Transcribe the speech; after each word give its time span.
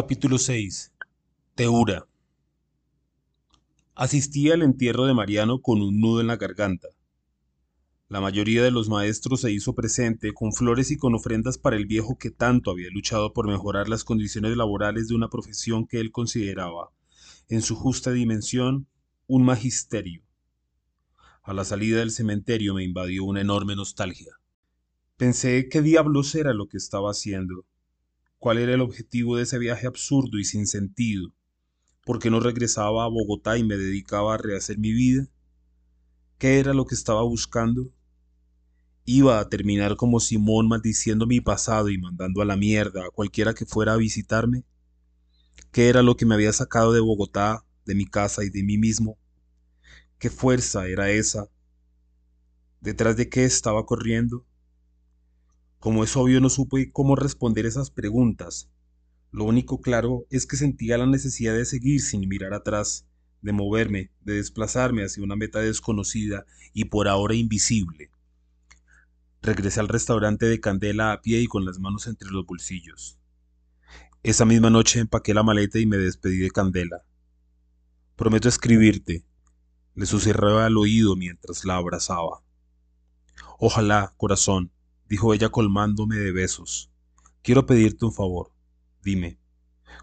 Capítulo 0.00 0.38
6. 0.38 0.92
Teura. 1.56 2.06
Asistí 3.96 4.48
al 4.48 4.62
entierro 4.62 5.06
de 5.06 5.12
Mariano 5.12 5.60
con 5.60 5.82
un 5.82 5.98
nudo 5.98 6.20
en 6.20 6.28
la 6.28 6.36
garganta. 6.36 6.86
La 8.08 8.20
mayoría 8.20 8.62
de 8.62 8.70
los 8.70 8.88
maestros 8.88 9.40
se 9.40 9.50
hizo 9.50 9.74
presente 9.74 10.32
con 10.32 10.52
flores 10.52 10.92
y 10.92 10.96
con 10.96 11.16
ofrendas 11.16 11.58
para 11.58 11.74
el 11.74 11.86
viejo 11.86 12.16
que 12.16 12.30
tanto 12.30 12.70
había 12.70 12.90
luchado 12.90 13.32
por 13.32 13.48
mejorar 13.48 13.88
las 13.88 14.04
condiciones 14.04 14.56
laborales 14.56 15.08
de 15.08 15.16
una 15.16 15.30
profesión 15.30 15.84
que 15.84 15.98
él 15.98 16.12
consideraba, 16.12 16.92
en 17.48 17.60
su 17.60 17.74
justa 17.74 18.12
dimensión, 18.12 18.86
un 19.26 19.44
magisterio. 19.44 20.22
A 21.42 21.52
la 21.52 21.64
salida 21.64 21.98
del 21.98 22.12
cementerio 22.12 22.72
me 22.72 22.84
invadió 22.84 23.24
una 23.24 23.40
enorme 23.40 23.74
nostalgia. 23.74 24.34
Pensé 25.16 25.68
qué 25.68 25.82
diablos 25.82 26.36
era 26.36 26.54
lo 26.54 26.68
que 26.68 26.76
estaba 26.76 27.10
haciendo 27.10 27.64
cuál 28.38 28.58
era 28.58 28.74
el 28.74 28.80
objetivo 28.80 29.36
de 29.36 29.42
ese 29.44 29.58
viaje 29.58 29.86
absurdo 29.86 30.38
y 30.38 30.44
sin 30.44 30.66
sentido, 30.66 31.32
por 32.04 32.18
qué 32.18 32.30
no 32.30 32.40
regresaba 32.40 33.04
a 33.04 33.08
Bogotá 33.08 33.58
y 33.58 33.64
me 33.64 33.76
dedicaba 33.76 34.34
a 34.34 34.38
rehacer 34.38 34.78
mi 34.78 34.92
vida, 34.92 35.28
qué 36.38 36.58
era 36.58 36.72
lo 36.72 36.86
que 36.86 36.94
estaba 36.94 37.22
buscando. 37.22 37.90
Iba 39.04 39.40
a 39.40 39.48
terminar 39.48 39.96
como 39.96 40.20
Simón 40.20 40.68
maldiciendo 40.68 41.26
mi 41.26 41.40
pasado 41.40 41.88
y 41.88 41.98
mandando 41.98 42.42
a 42.42 42.44
la 42.44 42.56
mierda 42.56 43.06
a 43.06 43.10
cualquiera 43.10 43.54
que 43.54 43.66
fuera 43.66 43.94
a 43.94 43.96
visitarme. 43.96 44.64
¿Qué 45.72 45.88
era 45.88 46.02
lo 46.02 46.16
que 46.16 46.26
me 46.26 46.34
había 46.34 46.52
sacado 46.52 46.92
de 46.92 47.00
Bogotá, 47.00 47.64
de 47.84 47.94
mi 47.94 48.06
casa 48.06 48.44
y 48.44 48.50
de 48.50 48.62
mí 48.62 48.78
mismo? 48.78 49.18
¿Qué 50.18 50.30
fuerza 50.30 50.86
era 50.86 51.10
esa? 51.10 51.48
¿Detrás 52.80 53.16
de 53.16 53.28
qué 53.28 53.44
estaba 53.44 53.84
corriendo? 53.86 54.44
Como 55.78 56.02
es 56.02 56.16
obvio, 56.16 56.40
no 56.40 56.50
supe 56.50 56.90
cómo 56.90 57.14
responder 57.14 57.64
esas 57.64 57.90
preguntas. 57.90 58.68
Lo 59.30 59.44
único 59.44 59.80
claro 59.80 60.26
es 60.30 60.46
que 60.46 60.56
sentía 60.56 60.98
la 60.98 61.06
necesidad 61.06 61.54
de 61.54 61.64
seguir 61.64 62.00
sin 62.00 62.28
mirar 62.28 62.52
atrás, 62.52 63.06
de 63.42 63.52
moverme, 63.52 64.10
de 64.20 64.34
desplazarme 64.34 65.04
hacia 65.04 65.22
una 65.22 65.36
meta 65.36 65.60
desconocida 65.60 66.46
y 66.72 66.86
por 66.86 67.06
ahora 67.06 67.34
invisible. 67.34 68.10
Regresé 69.40 69.78
al 69.78 69.88
restaurante 69.88 70.46
de 70.46 70.60
Candela 70.60 71.12
a 71.12 71.22
pie 71.22 71.40
y 71.40 71.46
con 71.46 71.64
las 71.64 71.78
manos 71.78 72.08
entre 72.08 72.30
los 72.30 72.44
bolsillos. 72.44 73.18
Esa 74.24 74.44
misma 74.44 74.70
noche 74.70 74.98
empaqué 74.98 75.32
la 75.32 75.44
maleta 75.44 75.78
y 75.78 75.86
me 75.86 75.96
despedí 75.96 76.38
de 76.38 76.50
Candela. 76.50 77.04
Prometo 78.16 78.48
escribirte, 78.48 79.24
le 79.94 80.06
susurraba 80.06 80.66
al 80.66 80.76
oído 80.76 81.14
mientras 81.14 81.64
la 81.64 81.76
abrazaba. 81.76 82.42
Ojalá, 83.60 84.12
corazón, 84.16 84.72
dijo 85.08 85.32
ella 85.34 85.48
colmándome 85.48 86.16
de 86.16 86.32
besos. 86.32 86.90
Quiero 87.42 87.66
pedirte 87.66 88.04
un 88.04 88.12
favor. 88.12 88.52
Dime, 89.02 89.38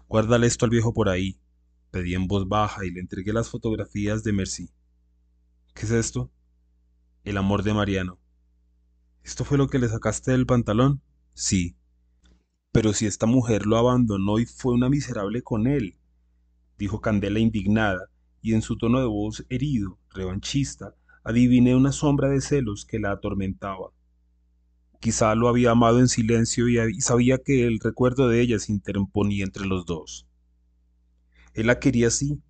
guárdale 0.08 0.46
esto 0.46 0.64
al 0.64 0.70
viejo 0.70 0.92
por 0.92 1.08
ahí. 1.08 1.40
Pedí 1.90 2.14
en 2.14 2.26
voz 2.26 2.48
baja 2.48 2.84
y 2.84 2.90
le 2.90 3.00
entregué 3.00 3.32
las 3.32 3.48
fotografías 3.48 4.24
de 4.24 4.32
Mercy. 4.32 4.70
¿Qué 5.74 5.86
es 5.86 5.92
esto? 5.92 6.30
El 7.24 7.36
amor 7.36 7.62
de 7.62 7.72
Mariano. 7.72 8.18
¿Esto 9.22 9.44
fue 9.44 9.58
lo 9.58 9.68
que 9.68 9.78
le 9.78 9.88
sacaste 9.88 10.32
del 10.32 10.46
pantalón? 10.46 11.02
Sí. 11.34 11.76
Pero 12.72 12.92
si 12.92 13.06
esta 13.06 13.26
mujer 13.26 13.66
lo 13.66 13.76
abandonó 13.76 14.38
y 14.38 14.46
fue 14.46 14.74
una 14.74 14.88
miserable 14.88 15.42
con 15.42 15.66
él, 15.66 15.98
dijo 16.78 17.00
Candela 17.00 17.38
indignada, 17.38 18.10
y 18.42 18.54
en 18.54 18.62
su 18.62 18.76
tono 18.76 19.00
de 19.00 19.06
voz 19.06 19.44
herido, 19.48 19.98
revanchista, 20.10 20.94
adiviné 21.24 21.74
una 21.74 21.90
sombra 21.90 22.28
de 22.28 22.40
celos 22.40 22.84
que 22.84 22.98
la 22.98 23.12
atormentaba. 23.12 23.90
Quizá 25.00 25.34
lo 25.34 25.48
había 25.48 25.70
amado 25.70 26.00
en 26.00 26.08
silencio 26.08 26.68
y 26.68 27.00
sabía 27.00 27.38
que 27.38 27.66
el 27.66 27.78
recuerdo 27.80 28.28
de 28.28 28.40
ella 28.40 28.58
se 28.58 28.72
interponía 28.72 29.44
entre 29.44 29.66
los 29.66 29.86
dos. 29.86 30.26
Él 31.54 31.66
la 31.68 31.78
quería 31.78 32.08
así. 32.08 32.40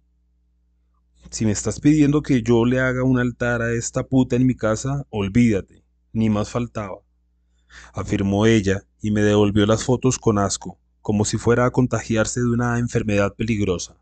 Si 1.31 1.45
me 1.45 1.53
estás 1.53 1.81
pidiendo 1.81 2.23
que 2.23 2.43
yo 2.43 2.65
le 2.65 2.81
haga 2.81 3.03
un 3.03 3.19
altar 3.19 3.63
a 3.63 3.73
esta 3.73 4.05
puta 4.05 4.37
en 4.37 4.47
mi 4.47 4.55
casa, 4.55 5.07
olvídate, 5.11 5.85
ni 6.13 6.31
más 6.31 6.51
faltaba, 6.51 6.99
afirmó 7.93 8.47
ella 8.47 8.83
y 9.01 9.11
me 9.11 9.23
devolvió 9.23 9.67
las 9.67 9.85
fotos 9.85 10.19
con 10.19 10.39
asco, 10.39 10.79
como 11.03 11.25
si 11.25 11.37
fuera 11.37 11.67
a 11.67 11.71
contagiarse 11.71 12.41
de 12.41 12.47
una 12.47 12.79
enfermedad 12.79 13.35
peligrosa. 13.35 13.97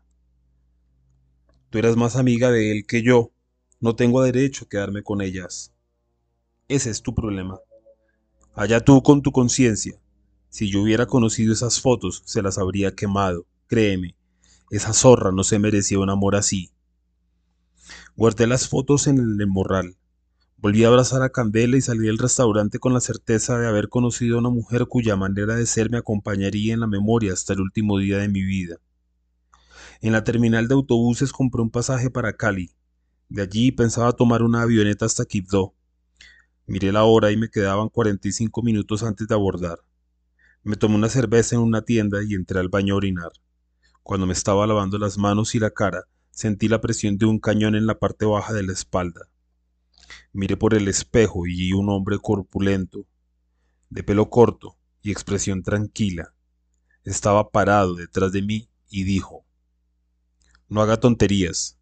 Tú 1.69 1.79
eras 1.79 1.95
más 1.95 2.15
amiga 2.15 2.51
de 2.51 2.71
él 2.71 2.85
que 2.87 3.01
yo, 3.01 3.31
no 3.79 3.95
tengo 3.95 4.23
derecho 4.23 4.65
a 4.65 4.69
quedarme 4.69 5.03
con 5.03 5.21
ellas. 5.21 5.73
Ese 6.67 6.89
es 6.89 7.01
tu 7.01 7.13
problema. 7.13 7.59
Allá 8.55 8.79
tú 8.79 9.03
con 9.03 9.21
tu 9.21 9.33
conciencia. 9.33 9.99
Si 10.47 10.71
yo 10.71 10.81
hubiera 10.81 11.07
conocido 11.07 11.51
esas 11.51 11.81
fotos, 11.81 12.21
se 12.25 12.41
las 12.41 12.57
habría 12.57 12.95
quemado. 12.95 13.45
Créeme, 13.67 14.15
esa 14.71 14.93
zorra 14.93 15.33
no 15.33 15.43
se 15.43 15.59
merecía 15.59 15.99
un 15.99 16.09
amor 16.09 16.37
así. 16.37 16.71
Guardé 18.15 18.47
las 18.47 18.69
fotos 18.69 19.07
en 19.07 19.17
el 19.17 19.47
morral. 19.47 19.97
Volví 20.55 20.85
a 20.85 20.87
abrazar 20.87 21.21
a 21.21 21.31
Candela 21.31 21.75
y 21.75 21.81
salí 21.81 22.07
del 22.07 22.17
restaurante 22.17 22.79
con 22.79 22.93
la 22.93 23.01
certeza 23.01 23.59
de 23.59 23.67
haber 23.67 23.89
conocido 23.89 24.37
a 24.37 24.39
una 24.39 24.49
mujer 24.49 24.85
cuya 24.87 25.17
manera 25.17 25.55
de 25.55 25.65
ser 25.65 25.89
me 25.91 25.97
acompañaría 25.97 26.73
en 26.73 26.79
la 26.79 26.87
memoria 26.87 27.33
hasta 27.33 27.51
el 27.51 27.59
último 27.59 27.99
día 27.99 28.19
de 28.19 28.29
mi 28.29 28.41
vida. 28.41 28.77
En 29.99 30.13
la 30.13 30.23
terminal 30.23 30.69
de 30.69 30.75
autobuses 30.75 31.33
compré 31.33 31.61
un 31.61 31.71
pasaje 31.71 32.09
para 32.09 32.37
Cali. 32.37 32.71
De 33.27 33.41
allí 33.41 33.73
pensaba 33.73 34.13
tomar 34.13 34.43
una 34.43 34.61
avioneta 34.61 35.05
hasta 35.05 35.25
Quibdó, 35.25 35.74
Miré 36.67 36.91
la 36.91 37.03
hora 37.03 37.31
y 37.31 37.37
me 37.37 37.49
quedaban 37.49 37.89
45 37.89 38.63
minutos 38.63 39.03
antes 39.03 39.27
de 39.27 39.35
abordar. 39.35 39.79
Me 40.63 40.75
tomé 40.75 40.95
una 40.95 41.09
cerveza 41.09 41.55
en 41.55 41.61
una 41.61 41.83
tienda 41.83 42.23
y 42.23 42.33
entré 42.33 42.59
al 42.59 42.69
baño 42.69 42.95
a 42.95 42.97
orinar. 42.97 43.31
Cuando 44.01 44.25
me 44.25 44.33
estaba 44.33 44.65
lavando 44.65 44.97
las 44.97 45.19
manos 45.19 45.53
y 45.53 45.59
la 45.59 45.69
cara, 45.69 46.05
sentí 46.31 46.67
la 46.67 46.81
presión 46.81 47.19
de 47.19 47.27
un 47.27 47.39
cañón 47.39 47.75
en 47.75 47.85
la 47.85 47.99
parte 47.99 48.25
baja 48.25 48.51
de 48.51 48.63
la 48.63 48.73
espalda. 48.73 49.29
Miré 50.33 50.57
por 50.57 50.73
el 50.73 50.87
espejo 50.87 51.45
y 51.45 51.55
vi 51.55 51.73
un 51.73 51.89
hombre 51.89 52.17
corpulento, 52.19 53.05
de 53.91 54.03
pelo 54.03 54.31
corto 54.31 54.75
y 55.03 55.11
expresión 55.11 55.61
tranquila. 55.61 56.33
Estaba 57.03 57.51
parado 57.51 57.93
detrás 57.93 58.31
de 58.31 58.41
mí 58.41 58.69
y 58.89 59.03
dijo, 59.03 59.45
No 60.67 60.81
haga 60.81 60.97
tonterías. 60.97 61.77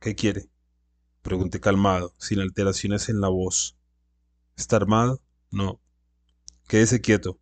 ¿Qué 0.00 0.14
quiere? 0.14 0.50
Pregunté 1.22 1.60
calmado, 1.60 2.14
sin 2.18 2.40
alteraciones 2.40 3.08
en 3.08 3.22
la 3.22 3.28
voz. 3.28 3.75
¿Está 4.56 4.76
armado? 4.76 5.20
No. 5.50 5.80
Quédese 6.66 7.02
quieto. 7.02 7.38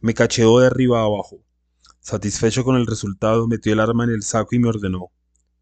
Me 0.00 0.14
cacheó 0.14 0.58
de 0.58 0.68
arriba 0.68 1.00
a 1.00 1.04
abajo. 1.04 1.44
Satisfecho 2.00 2.64
con 2.64 2.76
el 2.76 2.86
resultado, 2.86 3.46
metió 3.46 3.74
el 3.74 3.80
arma 3.80 4.04
en 4.04 4.10
el 4.10 4.22
saco 4.22 4.54
y 4.54 4.58
me 4.58 4.70
ordenó. 4.70 5.12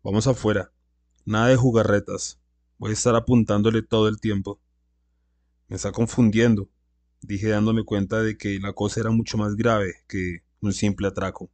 Vamos 0.05 0.29
afuera. 0.29 0.73
Nada 1.25 1.49
de 1.49 1.57
jugarretas. 1.57 2.39
Voy 2.79 2.91
a 2.91 2.93
estar 2.93 3.17
apuntándole 3.17 3.83
todo 3.83 4.07
el 4.07 4.21
tiempo. 4.21 4.61
Me 5.67 5.75
está 5.75 5.91
confundiendo, 5.91 6.69
dije 7.23 7.49
dándome 7.49 7.85
cuenta 7.85 8.23
de 8.23 8.39
que 8.39 8.61
la 8.61 8.73
cosa 8.73 9.01
era 9.01 9.11
mucho 9.11 9.37
más 9.39 9.57
grave 9.57 9.95
que 10.07 10.45
un 10.61 10.73
simple 10.73 11.09
atraco. 11.09 11.51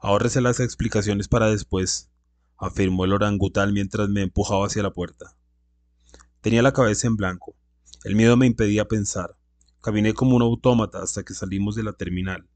Ahórrese 0.00 0.40
las 0.40 0.60
explicaciones 0.60 1.26
para 1.26 1.50
después, 1.50 2.08
afirmó 2.56 3.04
el 3.04 3.14
orangután 3.14 3.72
mientras 3.72 4.08
me 4.08 4.22
empujaba 4.22 4.66
hacia 4.66 4.84
la 4.84 4.92
puerta. 4.92 5.36
Tenía 6.40 6.62
la 6.62 6.72
cabeza 6.72 7.08
en 7.08 7.16
blanco. 7.16 7.56
El 8.06 8.14
miedo 8.14 8.36
me 8.36 8.46
impedía 8.46 8.86
pensar. 8.86 9.36
Caminé 9.82 10.14
como 10.14 10.36
un 10.36 10.42
autómata 10.42 11.02
hasta 11.02 11.24
que 11.24 11.34
salimos 11.34 11.74
de 11.74 11.82
la 11.82 11.92
terminal. 11.92 12.46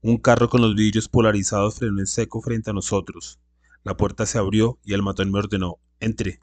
Un 0.00 0.16
carro 0.16 0.48
con 0.48 0.60
los 0.60 0.76
vidrios 0.76 1.08
polarizados 1.08 1.74
frenó 1.74 1.98
en 1.98 2.06
seco 2.06 2.40
frente 2.40 2.70
a 2.70 2.72
nosotros. 2.72 3.40
La 3.82 3.96
puerta 3.96 4.26
se 4.26 4.38
abrió 4.38 4.78
y 4.84 4.94
el 4.94 5.02
matón 5.02 5.32
me 5.32 5.40
ordenó, 5.40 5.80
entre. 5.98 6.38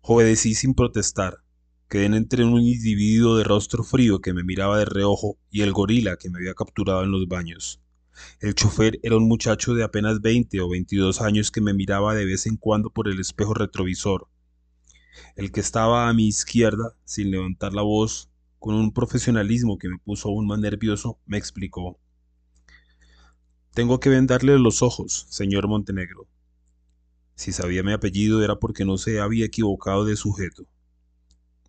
Obedecí 0.00 0.56
sin 0.56 0.74
protestar. 0.74 1.44
Quedé 1.88 2.06
entre 2.06 2.44
un 2.44 2.60
individuo 2.62 3.36
de 3.36 3.44
rostro 3.44 3.84
frío 3.84 4.20
que 4.20 4.34
me 4.34 4.42
miraba 4.42 4.76
de 4.76 4.84
reojo 4.84 5.38
y 5.52 5.60
el 5.60 5.72
gorila 5.72 6.16
que 6.16 6.30
me 6.30 6.38
había 6.38 6.54
capturado 6.54 7.04
en 7.04 7.12
los 7.12 7.28
baños. 7.28 7.80
El 8.40 8.56
chofer 8.56 8.98
era 9.04 9.16
un 9.16 9.28
muchacho 9.28 9.72
de 9.74 9.84
apenas 9.84 10.20
20 10.20 10.60
o 10.62 10.68
22 10.68 11.20
años 11.20 11.52
que 11.52 11.60
me 11.60 11.74
miraba 11.74 12.16
de 12.16 12.24
vez 12.24 12.46
en 12.46 12.56
cuando 12.56 12.90
por 12.90 13.06
el 13.06 13.20
espejo 13.20 13.54
retrovisor. 13.54 14.26
El 15.36 15.52
que 15.52 15.60
estaba 15.60 16.08
a 16.08 16.12
mi 16.12 16.28
izquierda, 16.28 16.94
sin 17.04 17.30
levantar 17.30 17.74
la 17.74 17.82
voz, 17.82 18.28
con 18.58 18.74
un 18.74 18.92
profesionalismo 18.92 19.78
que 19.78 19.88
me 19.88 19.98
puso 19.98 20.28
aún 20.28 20.46
más 20.46 20.58
nervioso, 20.58 21.18
me 21.26 21.38
explicó. 21.38 21.98
Tengo 23.74 24.00
que 24.00 24.10
vendarle 24.10 24.58
los 24.58 24.82
ojos, 24.82 25.26
señor 25.28 25.68
Montenegro. 25.68 26.26
Si 27.36 27.52
sabía 27.52 27.84
mi 27.84 27.92
apellido 27.92 28.42
era 28.42 28.58
porque 28.58 28.84
no 28.84 28.98
se 28.98 29.20
había 29.20 29.46
equivocado 29.46 30.04
de 30.04 30.16
sujeto. 30.16 30.66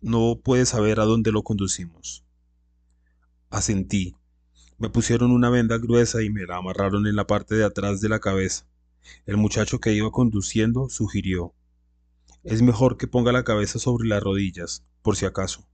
No 0.00 0.40
puede 0.42 0.66
saber 0.66 0.98
a 0.98 1.04
dónde 1.04 1.30
lo 1.30 1.44
conducimos. 1.44 2.24
Asentí. 3.50 4.16
Me 4.78 4.88
pusieron 4.88 5.30
una 5.30 5.50
venda 5.50 5.78
gruesa 5.78 6.22
y 6.22 6.30
me 6.30 6.46
la 6.46 6.56
amarraron 6.56 7.06
en 7.06 7.14
la 7.14 7.26
parte 7.26 7.54
de 7.54 7.64
atrás 7.64 8.00
de 8.00 8.08
la 8.08 8.18
cabeza. 8.18 8.66
El 9.26 9.36
muchacho 9.36 9.78
que 9.78 9.92
iba 9.92 10.10
conduciendo 10.10 10.88
sugirió. 10.88 11.54
Es 12.42 12.62
mejor 12.62 12.96
que 12.96 13.06
ponga 13.06 13.32
la 13.32 13.44
cabeza 13.44 13.78
sobre 13.78 14.08
las 14.08 14.22
rodillas, 14.22 14.82
por 15.02 15.14
si 15.14 15.26
acaso. 15.26 15.68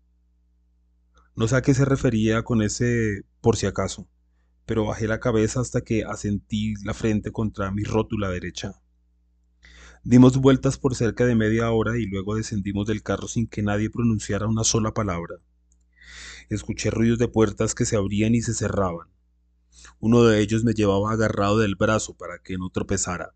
No 1.36 1.46
sé 1.46 1.54
a 1.54 1.62
qué 1.62 1.74
se 1.74 1.84
refería 1.84 2.42
con 2.42 2.60
ese 2.60 3.22
por 3.40 3.56
si 3.56 3.66
acaso, 3.66 4.08
pero 4.64 4.84
bajé 4.84 5.06
la 5.06 5.20
cabeza 5.20 5.60
hasta 5.60 5.82
que 5.82 6.02
asentí 6.02 6.74
la 6.84 6.92
frente 6.92 7.30
contra 7.30 7.70
mi 7.70 7.84
rótula 7.84 8.30
derecha. 8.30 8.82
Dimos 10.02 10.38
vueltas 10.38 10.76
por 10.76 10.96
cerca 10.96 11.24
de 11.24 11.36
media 11.36 11.70
hora 11.70 11.98
y 11.98 12.06
luego 12.06 12.34
descendimos 12.34 12.88
del 12.88 13.04
carro 13.04 13.28
sin 13.28 13.46
que 13.46 13.62
nadie 13.62 13.88
pronunciara 13.88 14.48
una 14.48 14.64
sola 14.64 14.92
palabra. 14.92 15.36
Escuché 16.48 16.90
ruidos 16.90 17.20
de 17.20 17.28
puertas 17.28 17.76
que 17.76 17.84
se 17.84 17.94
abrían 17.94 18.34
y 18.34 18.42
se 18.42 18.54
cerraban. 18.54 19.06
Uno 20.00 20.24
de 20.24 20.40
ellos 20.40 20.64
me 20.64 20.74
llevaba 20.74 21.12
agarrado 21.12 21.58
del 21.58 21.76
brazo 21.76 22.16
para 22.16 22.40
que 22.42 22.58
no 22.58 22.70
tropezara. 22.70 23.34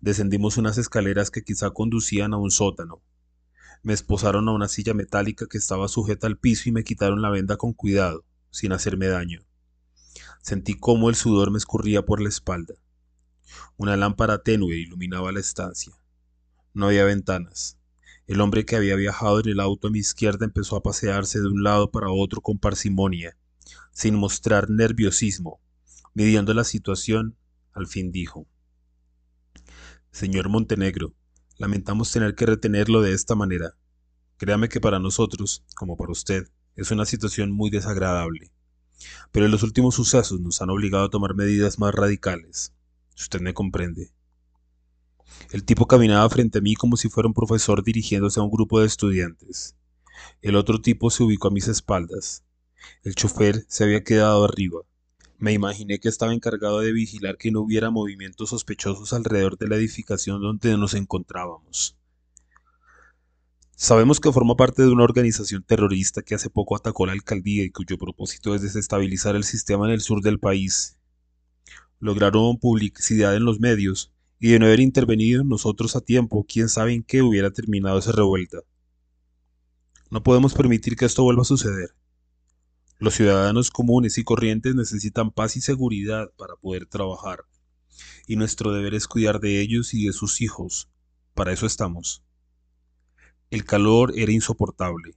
Descendimos 0.00 0.56
unas 0.56 0.78
escaleras 0.78 1.30
que 1.30 1.42
quizá 1.42 1.70
conducían 1.70 2.34
a 2.34 2.36
un 2.36 2.50
sótano. 2.50 3.02
Me 3.82 3.92
esposaron 3.92 4.48
a 4.48 4.52
una 4.52 4.68
silla 4.68 4.94
metálica 4.94 5.46
que 5.46 5.58
estaba 5.58 5.88
sujeta 5.88 6.26
al 6.26 6.38
piso 6.38 6.68
y 6.68 6.72
me 6.72 6.84
quitaron 6.84 7.22
la 7.22 7.30
venda 7.30 7.56
con 7.56 7.72
cuidado, 7.72 8.24
sin 8.50 8.72
hacerme 8.72 9.08
daño. 9.08 9.44
Sentí 10.42 10.74
cómo 10.74 11.10
el 11.10 11.16
sudor 11.16 11.50
me 11.50 11.58
escurría 11.58 12.04
por 12.04 12.20
la 12.20 12.28
espalda. 12.28 12.74
Una 13.76 13.96
lámpara 13.96 14.42
tenue 14.42 14.76
iluminaba 14.76 15.32
la 15.32 15.40
estancia. 15.40 15.92
No 16.72 16.86
había 16.86 17.04
ventanas. 17.04 17.78
El 18.26 18.40
hombre 18.40 18.64
que 18.64 18.76
había 18.76 18.96
viajado 18.96 19.40
en 19.40 19.48
el 19.48 19.60
auto 19.60 19.88
a 19.88 19.90
mi 19.90 19.98
izquierda 19.98 20.46
empezó 20.46 20.76
a 20.76 20.82
pasearse 20.82 21.40
de 21.40 21.48
un 21.48 21.62
lado 21.62 21.90
para 21.90 22.10
otro 22.10 22.40
con 22.40 22.58
parsimonia, 22.58 23.36
sin 23.92 24.14
mostrar 24.14 24.70
nerviosismo. 24.70 25.60
Midiendo 26.14 26.54
la 26.54 26.64
situación, 26.64 27.36
al 27.72 27.86
fin 27.86 28.12
dijo 28.12 28.46
Señor 30.14 30.48
Montenegro, 30.48 31.12
lamentamos 31.58 32.12
tener 32.12 32.36
que 32.36 32.46
retenerlo 32.46 33.02
de 33.02 33.12
esta 33.12 33.34
manera. 33.34 33.74
Créame 34.36 34.68
que 34.68 34.80
para 34.80 35.00
nosotros, 35.00 35.64
como 35.74 35.96
para 35.96 36.12
usted, 36.12 36.46
es 36.76 36.92
una 36.92 37.04
situación 37.04 37.50
muy 37.50 37.68
desagradable. 37.68 38.52
Pero 39.32 39.48
los 39.48 39.64
últimos 39.64 39.96
sucesos 39.96 40.38
nos 40.38 40.62
han 40.62 40.70
obligado 40.70 41.06
a 41.06 41.10
tomar 41.10 41.34
medidas 41.34 41.80
más 41.80 41.92
radicales. 41.92 42.72
Usted 43.16 43.40
me 43.40 43.54
comprende. 43.54 44.12
El 45.50 45.64
tipo 45.64 45.88
caminaba 45.88 46.30
frente 46.30 46.58
a 46.58 46.62
mí 46.62 46.76
como 46.76 46.96
si 46.96 47.08
fuera 47.08 47.26
un 47.26 47.34
profesor 47.34 47.82
dirigiéndose 47.82 48.38
a 48.38 48.44
un 48.44 48.52
grupo 48.52 48.78
de 48.78 48.86
estudiantes. 48.86 49.74
El 50.42 50.54
otro 50.54 50.80
tipo 50.80 51.10
se 51.10 51.24
ubicó 51.24 51.48
a 51.48 51.50
mis 51.50 51.66
espaldas. 51.66 52.44
El 53.02 53.16
chofer 53.16 53.64
se 53.66 53.82
había 53.82 54.04
quedado 54.04 54.44
arriba. 54.44 54.78
Me 55.44 55.52
imaginé 55.52 56.00
que 56.00 56.08
estaba 56.08 56.32
encargado 56.32 56.80
de 56.80 56.90
vigilar 56.90 57.36
que 57.36 57.50
no 57.50 57.60
hubiera 57.60 57.90
movimientos 57.90 58.48
sospechosos 58.48 59.12
alrededor 59.12 59.58
de 59.58 59.68
la 59.68 59.76
edificación 59.76 60.40
donde 60.40 60.74
nos 60.78 60.94
encontrábamos. 60.94 61.98
Sabemos 63.76 64.20
que 64.20 64.32
forma 64.32 64.56
parte 64.56 64.80
de 64.80 64.88
una 64.88 65.04
organización 65.04 65.62
terrorista 65.62 66.22
que 66.22 66.34
hace 66.34 66.48
poco 66.48 66.76
atacó 66.76 67.04
la 67.04 67.12
alcaldía 67.12 67.62
y 67.62 67.68
cuyo 67.68 67.98
propósito 67.98 68.54
es 68.54 68.62
desestabilizar 68.62 69.36
el 69.36 69.44
sistema 69.44 69.86
en 69.86 69.92
el 69.92 70.00
sur 70.00 70.22
del 70.22 70.40
país. 70.40 70.96
Lograron 72.00 72.56
publicidad 72.56 73.36
en 73.36 73.44
los 73.44 73.60
medios 73.60 74.14
y 74.40 74.48
de 74.48 74.58
no 74.58 74.64
haber 74.64 74.80
intervenido 74.80 75.44
nosotros 75.44 75.94
a 75.94 76.00
tiempo, 76.00 76.46
quién 76.48 76.70
sabe 76.70 76.94
en 76.94 77.02
qué 77.02 77.20
hubiera 77.20 77.50
terminado 77.50 77.98
esa 77.98 78.12
revuelta. 78.12 78.60
No 80.10 80.22
podemos 80.22 80.54
permitir 80.54 80.96
que 80.96 81.04
esto 81.04 81.22
vuelva 81.22 81.42
a 81.42 81.44
suceder. 81.44 81.90
Los 83.00 83.14
ciudadanos 83.14 83.72
comunes 83.72 84.18
y 84.18 84.24
corrientes 84.24 84.76
necesitan 84.76 85.32
paz 85.32 85.56
y 85.56 85.60
seguridad 85.60 86.30
para 86.38 86.54
poder 86.54 86.86
trabajar, 86.86 87.44
y 88.28 88.36
nuestro 88.36 88.72
deber 88.72 88.94
es 88.94 89.08
cuidar 89.08 89.40
de 89.40 89.60
ellos 89.60 89.94
y 89.94 90.06
de 90.06 90.12
sus 90.12 90.40
hijos. 90.40 90.88
Para 91.34 91.52
eso 91.52 91.66
estamos. 91.66 92.22
El 93.50 93.64
calor 93.64 94.12
era 94.16 94.30
insoportable. 94.30 95.16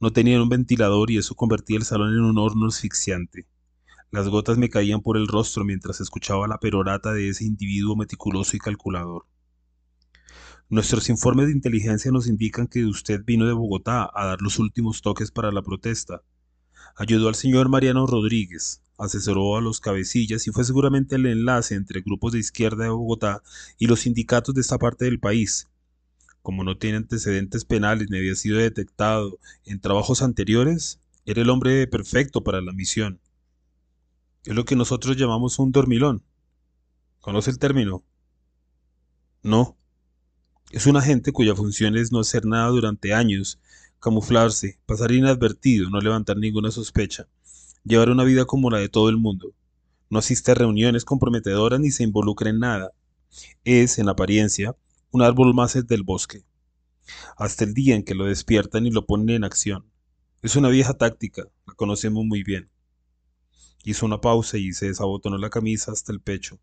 No 0.00 0.10
tenían 0.10 0.40
un 0.40 0.48
ventilador 0.48 1.10
y 1.10 1.18
eso 1.18 1.34
convertía 1.34 1.76
el 1.76 1.84
salón 1.84 2.14
en 2.14 2.20
un 2.20 2.38
horno 2.38 2.66
asfixiante. 2.66 3.46
Las 4.10 4.26
gotas 4.28 4.56
me 4.56 4.70
caían 4.70 5.02
por 5.02 5.18
el 5.18 5.28
rostro 5.28 5.64
mientras 5.66 6.00
escuchaba 6.00 6.48
la 6.48 6.58
perorata 6.58 7.12
de 7.12 7.28
ese 7.28 7.44
individuo 7.44 7.94
meticuloso 7.94 8.56
y 8.56 8.58
calculador. 8.58 9.26
Nuestros 10.70 11.10
informes 11.10 11.46
de 11.46 11.52
inteligencia 11.52 12.10
nos 12.10 12.26
indican 12.26 12.68
que 12.68 12.86
usted 12.86 13.22
vino 13.22 13.46
de 13.46 13.52
Bogotá 13.52 14.10
a 14.14 14.24
dar 14.24 14.40
los 14.40 14.58
últimos 14.58 15.02
toques 15.02 15.30
para 15.30 15.52
la 15.52 15.62
protesta, 15.62 16.22
Ayudó 16.96 17.28
al 17.28 17.34
señor 17.34 17.68
Mariano 17.68 18.06
Rodríguez, 18.06 18.82
asesoró 18.98 19.56
a 19.56 19.60
los 19.60 19.80
cabecillas 19.80 20.46
y 20.46 20.50
fue 20.50 20.64
seguramente 20.64 21.16
el 21.16 21.26
enlace 21.26 21.74
entre 21.74 22.00
grupos 22.00 22.32
de 22.32 22.40
izquierda 22.40 22.84
de 22.84 22.90
Bogotá 22.90 23.42
y 23.78 23.86
los 23.86 24.00
sindicatos 24.00 24.54
de 24.54 24.60
esta 24.60 24.78
parte 24.78 25.04
del 25.04 25.20
país. 25.20 25.68
Como 26.42 26.64
no 26.64 26.76
tiene 26.78 26.96
antecedentes 26.98 27.64
penales 27.64 28.10
ni 28.10 28.18
había 28.18 28.34
sido 28.34 28.58
detectado 28.58 29.38
en 29.64 29.80
trabajos 29.80 30.22
anteriores, 30.22 30.98
era 31.24 31.42
el 31.42 31.50
hombre 31.50 31.86
perfecto 31.86 32.42
para 32.42 32.60
la 32.60 32.72
misión. 32.72 33.20
Es 34.44 34.54
lo 34.54 34.64
que 34.64 34.76
nosotros 34.76 35.16
llamamos 35.16 35.58
un 35.58 35.72
dormilón. 35.72 36.22
¿Conoce 37.20 37.50
el 37.50 37.58
término? 37.58 38.02
No. 39.42 39.76
Es 40.70 40.86
un 40.86 40.96
agente 40.96 41.32
cuya 41.32 41.54
función 41.54 41.96
es 41.96 42.12
no 42.12 42.20
hacer 42.20 42.46
nada 42.46 42.68
durante 42.68 43.12
años 43.12 43.58
camuflarse, 44.00 44.78
pasar 44.86 45.12
inadvertido, 45.12 45.90
no 45.90 46.00
levantar 46.00 46.36
ninguna 46.36 46.70
sospecha, 46.70 47.28
llevar 47.84 48.10
una 48.10 48.24
vida 48.24 48.44
como 48.44 48.70
la 48.70 48.78
de 48.78 48.88
todo 48.88 49.08
el 49.08 49.16
mundo. 49.16 49.52
No 50.10 50.18
asiste 50.18 50.52
a 50.52 50.54
reuniones 50.54 51.04
comprometedoras 51.04 51.80
ni 51.80 51.90
se 51.90 52.04
involucra 52.04 52.50
en 52.50 52.60
nada. 52.60 52.92
Es, 53.64 53.98
en 53.98 54.08
apariencia, 54.08 54.74
un 55.10 55.22
árbol 55.22 55.54
más 55.54 55.74
del 55.86 56.02
bosque. 56.02 56.44
Hasta 57.36 57.64
el 57.64 57.74
día 57.74 57.94
en 57.94 58.04
que 58.04 58.14
lo 58.14 58.24
despiertan 58.24 58.86
y 58.86 58.90
lo 58.90 59.06
ponen 59.06 59.30
en 59.30 59.44
acción. 59.44 59.84
Es 60.42 60.56
una 60.56 60.68
vieja 60.68 60.94
táctica, 60.94 61.48
la 61.66 61.74
conocemos 61.74 62.24
muy 62.24 62.42
bien. 62.42 62.70
Hizo 63.84 64.06
una 64.06 64.20
pausa 64.20 64.58
y 64.58 64.72
se 64.72 64.86
desabotonó 64.86 65.38
la 65.38 65.50
camisa 65.50 65.92
hasta 65.92 66.12
el 66.12 66.20
pecho. 66.20 66.58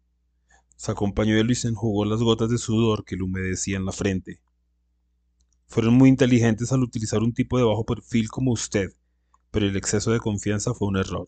Sacó 0.76 1.06
un 1.06 1.14
pañuelo 1.14 1.52
y 1.52 1.56
se 1.56 1.68
enjugó 1.68 2.06
las 2.06 2.20
gotas 2.20 2.50
de 2.50 2.58
sudor 2.58 3.06
que 3.06 3.16
le 3.16 3.24
humedecían 3.24 3.86
la 3.86 3.92
frente. 3.92 4.40
Fueron 5.68 5.96
muy 5.96 6.10
inteligentes 6.10 6.72
al 6.72 6.84
utilizar 6.84 7.22
un 7.22 7.34
tipo 7.34 7.58
de 7.58 7.64
bajo 7.64 7.86
perfil 7.86 8.30
como 8.30 8.52
usted, 8.52 8.92
pero 9.52 9.68
el 9.68 9.76
exceso 9.76 10.12
de 10.12 10.20
confianza 10.20 10.74
fue 10.74 10.88
un 10.88 10.98
error. 10.98 11.28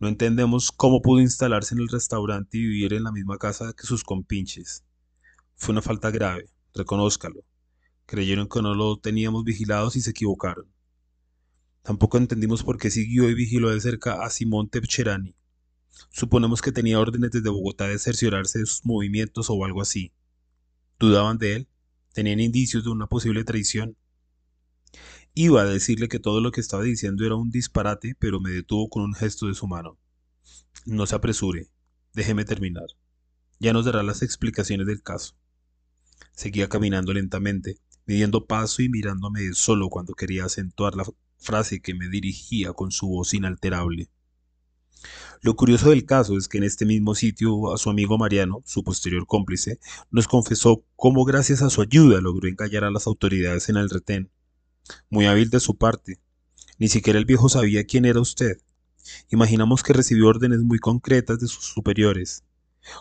No 0.00 0.08
entendemos 0.08 0.72
cómo 0.72 1.00
pudo 1.00 1.20
instalarse 1.20 1.74
en 1.74 1.80
el 1.80 1.88
restaurante 1.88 2.58
y 2.58 2.62
vivir 2.62 2.94
en 2.94 3.04
la 3.04 3.12
misma 3.12 3.38
casa 3.38 3.72
que 3.72 3.86
sus 3.86 4.02
compinches. 4.02 4.84
Fue 5.54 5.72
una 5.72 5.82
falta 5.82 6.10
grave, 6.10 6.50
reconózcalo. 6.74 7.44
Creyeron 8.06 8.48
que 8.48 8.62
no 8.62 8.74
lo 8.74 8.98
teníamos 8.98 9.44
vigilados 9.44 9.94
y 9.94 10.00
se 10.00 10.10
equivocaron. 10.10 10.66
Tampoco 11.82 12.18
entendimos 12.18 12.62
por 12.62 12.78
qué 12.78 12.90
siguió 12.90 13.30
y 13.30 13.34
vigiló 13.34 13.70
de 13.70 13.80
cerca 13.80 14.24
a 14.24 14.30
Simón 14.30 14.68
Tepcherani. 14.68 15.34
Suponemos 16.10 16.62
que 16.62 16.72
tenía 16.72 16.98
órdenes 16.98 17.30
desde 17.30 17.50
Bogotá 17.50 17.86
de 17.86 17.98
cerciorarse 17.98 18.58
de 18.58 18.66
sus 18.66 18.84
movimientos 18.84 19.50
o 19.50 19.64
algo 19.64 19.82
así. 19.82 20.12
¿Dudaban 20.98 21.38
de 21.38 21.56
él? 21.56 21.68
Tenían 22.12 22.40
indicios 22.40 22.84
de 22.84 22.90
una 22.90 23.06
posible 23.06 23.44
traición. 23.44 23.96
Iba 25.34 25.62
a 25.62 25.66
decirle 25.66 26.08
que 26.08 26.18
todo 26.18 26.40
lo 26.40 26.52
que 26.52 26.60
estaba 26.60 26.82
diciendo 26.82 27.24
era 27.24 27.36
un 27.36 27.50
disparate, 27.50 28.14
pero 28.18 28.40
me 28.40 28.50
detuvo 28.50 28.88
con 28.88 29.02
un 29.02 29.14
gesto 29.14 29.46
de 29.46 29.54
su 29.54 29.66
mano. 29.66 29.98
No 30.84 31.06
se 31.06 31.14
apresure, 31.14 31.70
déjeme 32.12 32.44
terminar. 32.44 32.86
Ya 33.58 33.72
nos 33.72 33.84
dará 33.84 34.02
las 34.02 34.22
explicaciones 34.22 34.86
del 34.86 35.02
caso. 35.02 35.36
Seguía 36.32 36.68
caminando 36.68 37.12
lentamente, 37.12 37.78
midiendo 38.06 38.46
paso 38.46 38.82
y 38.82 38.88
mirándome 38.88 39.52
solo 39.54 39.88
cuando 39.88 40.14
quería 40.14 40.44
acentuar 40.44 40.96
la 40.96 41.04
frase 41.38 41.80
que 41.80 41.94
me 41.94 42.08
dirigía 42.08 42.72
con 42.72 42.90
su 42.90 43.08
voz 43.08 43.34
inalterable. 43.34 44.10
Lo 45.44 45.56
curioso 45.56 45.90
del 45.90 46.06
caso 46.06 46.38
es 46.38 46.46
que 46.46 46.58
en 46.58 46.64
este 46.64 46.86
mismo 46.86 47.16
sitio 47.16 47.74
a 47.74 47.78
su 47.78 47.90
amigo 47.90 48.16
Mariano, 48.16 48.62
su 48.64 48.84
posterior 48.84 49.26
cómplice, 49.26 49.80
nos 50.12 50.28
confesó 50.28 50.84
cómo 50.94 51.24
gracias 51.24 51.62
a 51.62 51.70
su 51.70 51.82
ayuda 51.82 52.20
logró 52.20 52.48
engañar 52.48 52.84
a 52.84 52.92
las 52.92 53.08
autoridades 53.08 53.68
en 53.68 53.76
el 53.76 53.90
retén. 53.90 54.30
Muy 55.10 55.26
hábil 55.26 55.50
de 55.50 55.58
su 55.58 55.76
parte. 55.76 56.20
Ni 56.78 56.86
siquiera 56.86 57.18
el 57.18 57.24
viejo 57.24 57.48
sabía 57.48 57.84
quién 57.84 58.04
era 58.04 58.20
usted. 58.20 58.58
Imaginamos 59.30 59.82
que 59.82 59.92
recibió 59.92 60.28
órdenes 60.28 60.60
muy 60.60 60.78
concretas 60.78 61.40
de 61.40 61.48
sus 61.48 61.64
superiores. 61.64 62.44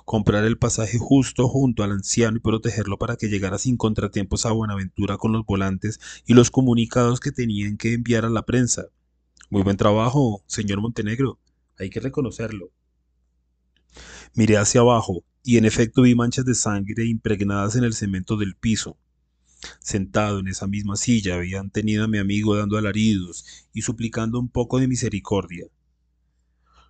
Comprar 0.03 0.43
el 0.43 0.57
pasaje 0.57 0.97
justo 0.97 1.47
junto 1.47 1.83
al 1.83 1.91
anciano 1.91 2.37
y 2.37 2.39
protegerlo 2.39 2.97
para 2.97 3.17
que 3.17 3.29
llegara 3.29 3.59
sin 3.59 3.77
contratiempos 3.77 4.47
a 4.47 4.51
Buenaventura 4.51 5.17
con 5.17 5.31
los 5.31 5.45
volantes 5.45 5.99
y 6.25 6.33
los 6.33 6.49
comunicados 6.49 7.19
que 7.19 7.31
tenían 7.31 7.77
que 7.77 7.93
enviar 7.93 8.25
a 8.25 8.31
la 8.31 8.47
prensa. 8.47 8.87
Muy 9.51 9.61
buen 9.61 9.77
trabajo, 9.77 10.43
señor 10.47 10.81
Montenegro 10.81 11.37
hay 11.83 11.89
que 11.89 11.99
reconocerlo. 11.99 12.71
Miré 14.33 14.57
hacia 14.57 14.81
abajo 14.81 15.23
y 15.43 15.57
en 15.57 15.65
efecto 15.65 16.03
vi 16.03 16.15
manchas 16.15 16.45
de 16.45 16.55
sangre 16.55 17.05
impregnadas 17.05 17.75
en 17.75 17.83
el 17.83 17.93
cemento 17.93 18.37
del 18.37 18.55
piso. 18.55 18.97
Sentado 19.79 20.39
en 20.39 20.47
esa 20.47 20.67
misma 20.67 20.95
silla 20.95 21.35
habían 21.35 21.69
tenido 21.69 22.05
a 22.05 22.07
mi 22.07 22.17
amigo 22.17 22.55
dando 22.55 22.77
alaridos 22.77 23.45
y 23.73 23.81
suplicando 23.81 24.39
un 24.39 24.49
poco 24.49 24.79
de 24.79 24.87
misericordia. 24.87 25.67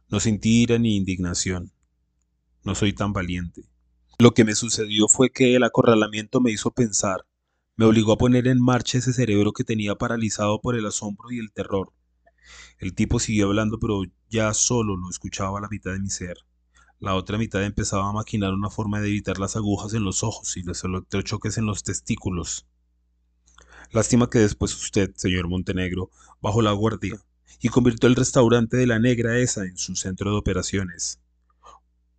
No 0.09 0.19
sentí 0.19 0.63
ira 0.63 0.77
ni 0.77 0.95
indignación. 0.97 1.71
No 2.63 2.75
soy 2.75 2.93
tan 2.93 3.13
valiente. 3.13 3.63
Lo 4.19 4.33
que 4.33 4.45
me 4.45 4.55
sucedió 4.55 5.07
fue 5.07 5.31
que 5.31 5.55
el 5.55 5.63
acorralamiento 5.63 6.41
me 6.41 6.51
hizo 6.51 6.71
pensar, 6.71 7.25
me 7.75 7.85
obligó 7.85 8.11
a 8.11 8.17
poner 8.17 8.47
en 8.47 8.61
marcha 8.61 8.99
ese 8.99 9.13
cerebro 9.13 9.53
que 9.53 9.63
tenía 9.63 9.95
paralizado 9.95 10.61
por 10.61 10.75
el 10.75 10.85
asombro 10.85 11.31
y 11.31 11.39
el 11.39 11.51
terror. 11.51 11.91
El 12.79 12.93
tipo 12.93 13.19
siguió 13.19 13.47
hablando, 13.47 13.79
pero 13.79 14.03
ya 14.29 14.53
solo 14.53 14.97
lo 14.97 15.09
escuchaba 15.09 15.61
la 15.61 15.69
mitad 15.69 15.91
de 15.93 15.99
mi 15.99 16.09
ser. 16.09 16.37
La 16.99 17.15
otra 17.15 17.37
mitad 17.37 17.63
empezaba 17.63 18.07
a 18.07 18.13
maquinar 18.13 18.53
una 18.53 18.69
forma 18.69 19.01
de 19.01 19.09
evitar 19.09 19.39
las 19.39 19.55
agujas 19.55 19.93
en 19.93 20.03
los 20.03 20.23
ojos 20.23 20.55
y 20.57 20.63
los 20.63 20.83
electrochoques 20.83 21.57
en 21.57 21.65
los 21.65 21.83
testículos. 21.83 22.67
Lástima 23.91 24.29
que 24.29 24.39
después 24.39 24.73
usted, 24.75 25.11
señor 25.15 25.49
Montenegro, 25.49 26.11
bajó 26.41 26.61
la 26.61 26.71
guardia 26.71 27.19
y 27.59 27.69
convirtió 27.69 28.07
el 28.07 28.15
restaurante 28.15 28.77
de 28.77 28.87
la 28.87 28.99
negra 28.99 29.37
esa 29.37 29.65
en 29.65 29.77
su 29.77 29.95
centro 29.95 30.31
de 30.31 30.37
operaciones. 30.37 31.19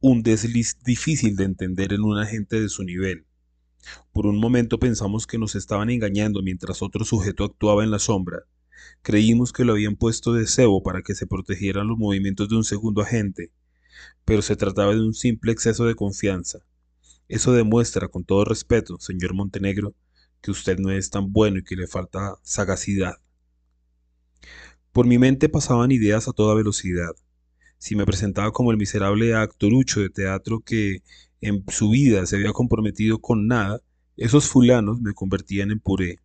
Un 0.01 0.23
desliz 0.23 0.79
difícil 0.85 1.37
de 1.37 1.45
entender 1.45 1.93
en 1.93 2.03
un 2.03 2.19
agente 2.19 2.61
de 2.61 2.69
su 2.69 2.83
nivel. 2.83 3.25
Por 4.13 4.27
un 4.27 4.39
momento 4.39 4.79
pensamos 4.79 5.27
que 5.27 5.39
nos 5.39 5.55
estaban 5.55 5.91
engañando 5.91 6.43
mientras 6.43 6.83
otro 6.83 7.05
sujeto 7.05 7.45
actuaba 7.45 7.85
en 7.85 7.91
la 7.91 7.99
sombra. 7.99 8.41
Creímos 9.03 9.53
que 9.53 9.65
lo 9.65 9.73
habían 9.73 9.97
puesto 9.97 10.33
de 10.33 10.47
cebo 10.47 10.83
para 10.83 11.03
que 11.03 11.15
se 11.15 11.27
protegieran 11.27 11.89
los 11.89 11.99
movimientos 11.99 12.49
de 12.49 12.57
un 12.57 12.65
segundo 12.65 13.03
agente, 13.03 13.51
pero 14.25 14.43
se 14.43 14.57
trataba 14.57 14.95
de 14.95 15.01
un 15.01 15.15
simple 15.15 15.53
exceso 15.53 15.85
de 15.85 15.95
confianza. 15.95 16.61
Eso 17.29 17.53
demuestra, 17.53 18.09
con 18.09 18.25
todo 18.25 18.45
respeto, 18.45 18.99
señor 19.01 19.35
Montenegro, 19.35 19.95
que 20.41 20.51
usted 20.51 20.79
no 20.79 20.91
es 20.91 21.11
tan 21.11 21.33
bueno 21.33 21.59
y 21.59 21.65
que 21.65 21.77
le 21.77 21.87
falta 21.87 22.37
sagacidad. 22.43 23.15
Por 24.93 25.07
mi 25.07 25.19
mente 25.19 25.49
pasaban 25.49 25.91
ideas 25.91 26.29
a 26.29 26.33
toda 26.33 26.55
velocidad. 26.55 27.13
Si 27.79 27.97
me 27.97 28.05
presentaba 28.05 28.53
como 28.53 28.71
el 28.71 28.77
miserable 28.77 29.35
actorucho 29.35 30.01
de 30.01 30.11
teatro 30.11 30.61
que 30.61 31.03
en 31.41 31.65
su 31.69 31.91
vida 31.91 32.27
se 32.27 32.37
había 32.37 32.53
comprometido 32.53 33.21
con 33.21 33.47
nada, 33.47 33.81
esos 34.17 34.47
fulanos 34.47 35.01
me 35.01 35.15
convertían 35.15 35.71
en 35.71 35.81
puré. 35.81 36.19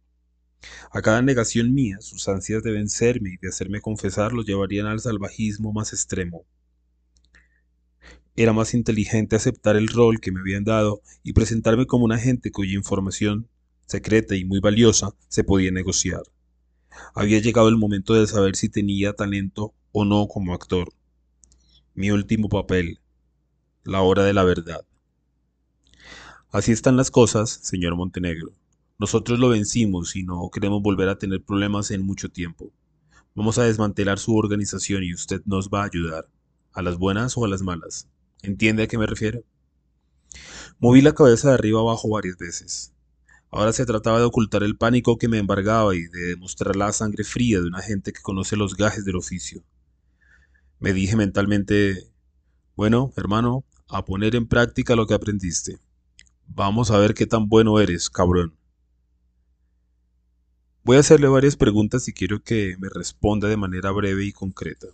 A 0.92 1.02
cada 1.02 1.22
negación 1.22 1.74
mía, 1.74 1.98
sus 2.02 2.28
ansias 2.28 2.64
de 2.64 2.72
vencerme 2.72 3.32
y 3.32 3.38
de 3.38 3.50
hacerme 3.50 3.82
confesar 3.82 4.34
los 4.34 4.46
llevarían 4.46 4.88
al 4.88 5.00
salvajismo 5.00 5.74
más 5.74 5.94
extremo. 5.94 6.46
Era 8.36 8.54
más 8.54 8.74
inteligente 8.74 9.36
aceptar 9.36 9.76
el 9.76 9.88
rol 9.88 10.20
que 10.20 10.32
me 10.32 10.40
habían 10.40 10.64
dado 10.64 11.02
y 11.24 11.34
presentarme 11.34 11.88
como 11.88 12.06
un 12.06 12.12
agente 12.12 12.52
cuya 12.52 12.76
información, 12.76 13.48
secreta 13.86 14.36
y 14.36 14.46
muy 14.46 14.60
valiosa, 14.60 15.16
se 15.28 15.44
podía 15.44 15.72
negociar. 15.72 16.22
Había 17.16 17.40
llegado 17.40 17.70
el 17.70 17.78
momento 17.78 18.14
de 18.14 18.28
saber 18.28 18.56
si 18.56 18.70
tenía 18.70 19.14
talento 19.14 19.74
o 19.92 20.06
no 20.06 20.28
como 20.28 20.54
actor. 20.54 20.90
Mi 21.96 22.12
último 22.12 22.50
papel. 22.50 23.00
La 23.84 24.02
hora 24.02 24.24
de 24.24 24.34
la 24.34 24.44
verdad. 24.44 24.86
Así 26.52 26.72
están 26.72 26.98
las 26.98 27.10
cosas, 27.10 27.50
señor 27.50 27.96
Montenegro. 27.96 28.52
Nosotros 29.00 29.38
lo 29.38 29.50
vencimos 29.50 30.16
y 30.16 30.24
no 30.24 30.50
queremos 30.52 30.82
volver 30.82 31.10
a 31.10 31.20
tener 31.20 31.44
problemas 31.44 31.92
en 31.92 32.04
mucho 32.04 32.30
tiempo. 32.30 32.72
Vamos 33.36 33.60
a 33.60 33.64
desmantelar 33.64 34.18
su 34.18 34.36
organización 34.36 35.04
y 35.04 35.14
usted 35.14 35.44
nos 35.46 35.70
va 35.70 35.84
a 35.84 35.86
ayudar, 35.86 36.28
a 36.74 36.82
las 36.82 36.98
buenas 36.98 37.38
o 37.38 37.46
a 37.46 37.48
las 37.48 37.62
malas. 37.62 38.08
¿Entiende 38.42 38.84
a 38.84 38.88
qué 38.88 38.98
me 38.98 39.06
refiero? 39.06 39.44
Moví 40.80 41.02
la 41.02 41.14
cabeza 41.14 41.50
de 41.50 41.54
arriba 41.54 41.80
abajo 41.80 42.10
varias 42.10 42.38
veces. 42.38 42.92
Ahora 43.52 43.72
se 43.72 43.86
trataba 43.86 44.18
de 44.18 44.26
ocultar 44.26 44.64
el 44.64 44.78
pánico 44.78 45.20
que 45.20 45.28
me 45.28 45.38
embargaba 45.38 45.96
y 45.96 46.02
de 46.02 46.30
demostrar 46.30 46.76
la 46.76 46.92
sangre 46.92 47.24
fría 47.24 47.62
de 47.62 47.68
una 47.68 47.84
gente 47.84 48.12
que 48.12 48.22
conoce 48.22 48.58
los 48.58 48.76
gajes 48.76 49.06
del 49.06 49.16
oficio. 49.16 49.64
Me 50.80 50.92
dije 50.92 51.16
mentalmente, 51.16 52.12
bueno, 52.76 53.14
hermano, 53.16 53.64
a 53.90 54.06
poner 54.06 54.36
en 54.36 54.48
práctica 54.48 54.96
lo 54.96 55.06
que 55.06 55.14
aprendiste. 55.14 55.78
Vamos 56.48 56.90
a 56.90 56.98
ver 56.98 57.14
qué 57.14 57.28
tan 57.28 57.48
bueno 57.48 57.80
eres, 57.80 58.10
cabrón. 58.10 58.57
Voy 60.88 60.96
a 60.96 61.02
hacerle 61.02 61.28
varias 61.28 61.58
preguntas 61.58 62.08
y 62.08 62.14
quiero 62.14 62.42
que 62.42 62.78
me 62.80 62.88
responda 62.88 63.50
de 63.50 63.58
manera 63.58 63.92
breve 63.92 64.24
y 64.24 64.32
concreta. 64.32 64.88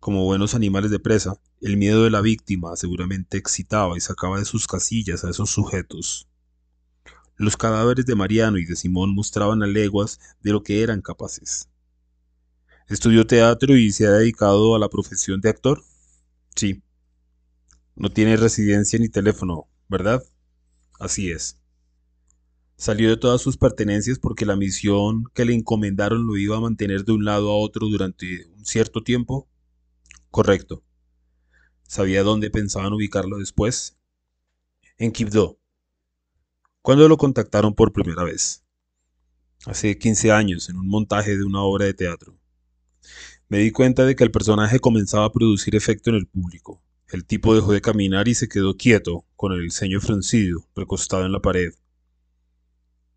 Como 0.00 0.24
buenos 0.24 0.54
animales 0.54 0.90
de 0.90 0.98
presa, 0.98 1.38
el 1.60 1.76
miedo 1.76 2.04
de 2.04 2.10
la 2.10 2.22
víctima 2.22 2.74
seguramente 2.74 3.36
excitaba 3.36 3.98
y 3.98 4.00
sacaba 4.00 4.38
de 4.38 4.46
sus 4.46 4.66
casillas 4.66 5.24
a 5.24 5.30
esos 5.30 5.50
sujetos. 5.50 6.26
Los 7.36 7.58
cadáveres 7.58 8.06
de 8.06 8.14
Mariano 8.14 8.56
y 8.56 8.64
de 8.64 8.76
Simón 8.76 9.14
mostraban 9.14 9.62
a 9.62 9.66
leguas 9.66 10.18
de 10.40 10.52
lo 10.52 10.62
que 10.62 10.82
eran 10.82 11.02
capaces. 11.02 11.68
¿Estudió 12.88 13.26
teatro 13.26 13.76
y 13.76 13.92
se 13.92 14.06
ha 14.06 14.12
dedicado 14.12 14.74
a 14.74 14.78
la 14.78 14.88
profesión 14.88 15.42
de 15.42 15.50
actor? 15.50 15.84
Sí. 16.56 16.82
No 17.94 18.08
tiene 18.10 18.38
residencia 18.38 18.98
ni 18.98 19.10
teléfono, 19.10 19.68
¿verdad? 19.86 20.24
Así 20.98 21.30
es. 21.30 21.58
Salió 22.78 23.10
de 23.10 23.18
todas 23.18 23.42
sus 23.42 23.58
pertenencias 23.58 24.18
porque 24.18 24.46
la 24.46 24.56
misión 24.56 25.24
que 25.34 25.44
le 25.44 25.52
encomendaron 25.52 26.26
lo 26.26 26.38
iba 26.38 26.56
a 26.56 26.60
mantener 26.60 27.04
de 27.04 27.12
un 27.12 27.26
lado 27.26 27.50
a 27.50 27.58
otro 27.58 27.86
durante 27.86 28.46
un 28.56 28.64
cierto 28.64 29.02
tiempo. 29.02 29.49
Correcto. 30.30 30.84
¿Sabía 31.82 32.22
dónde 32.22 32.50
pensaban 32.50 32.92
ubicarlo 32.92 33.38
después? 33.38 33.98
En 34.96 35.10
Quibdó. 35.10 35.58
¿Cuándo 36.82 37.08
lo 37.08 37.16
contactaron 37.16 37.74
por 37.74 37.92
primera 37.92 38.22
vez? 38.22 38.64
Hace 39.66 39.98
15 39.98 40.30
años, 40.30 40.68
en 40.68 40.76
un 40.76 40.88
montaje 40.88 41.36
de 41.36 41.44
una 41.44 41.62
obra 41.62 41.86
de 41.86 41.94
teatro. 41.94 42.38
Me 43.48 43.58
di 43.58 43.72
cuenta 43.72 44.06
de 44.06 44.14
que 44.14 44.22
el 44.22 44.30
personaje 44.30 44.78
comenzaba 44.78 45.24
a 45.24 45.32
producir 45.32 45.74
efecto 45.74 46.10
en 46.10 46.16
el 46.16 46.28
público. 46.28 46.80
El 47.08 47.24
tipo 47.24 47.54
dejó 47.54 47.72
de 47.72 47.80
caminar 47.80 48.28
y 48.28 48.36
se 48.36 48.48
quedó 48.48 48.76
quieto, 48.76 49.26
con 49.34 49.52
el 49.52 49.72
ceño 49.72 50.00
fruncido, 50.00 50.68
recostado 50.76 51.26
en 51.26 51.32
la 51.32 51.40
pared. 51.40 51.72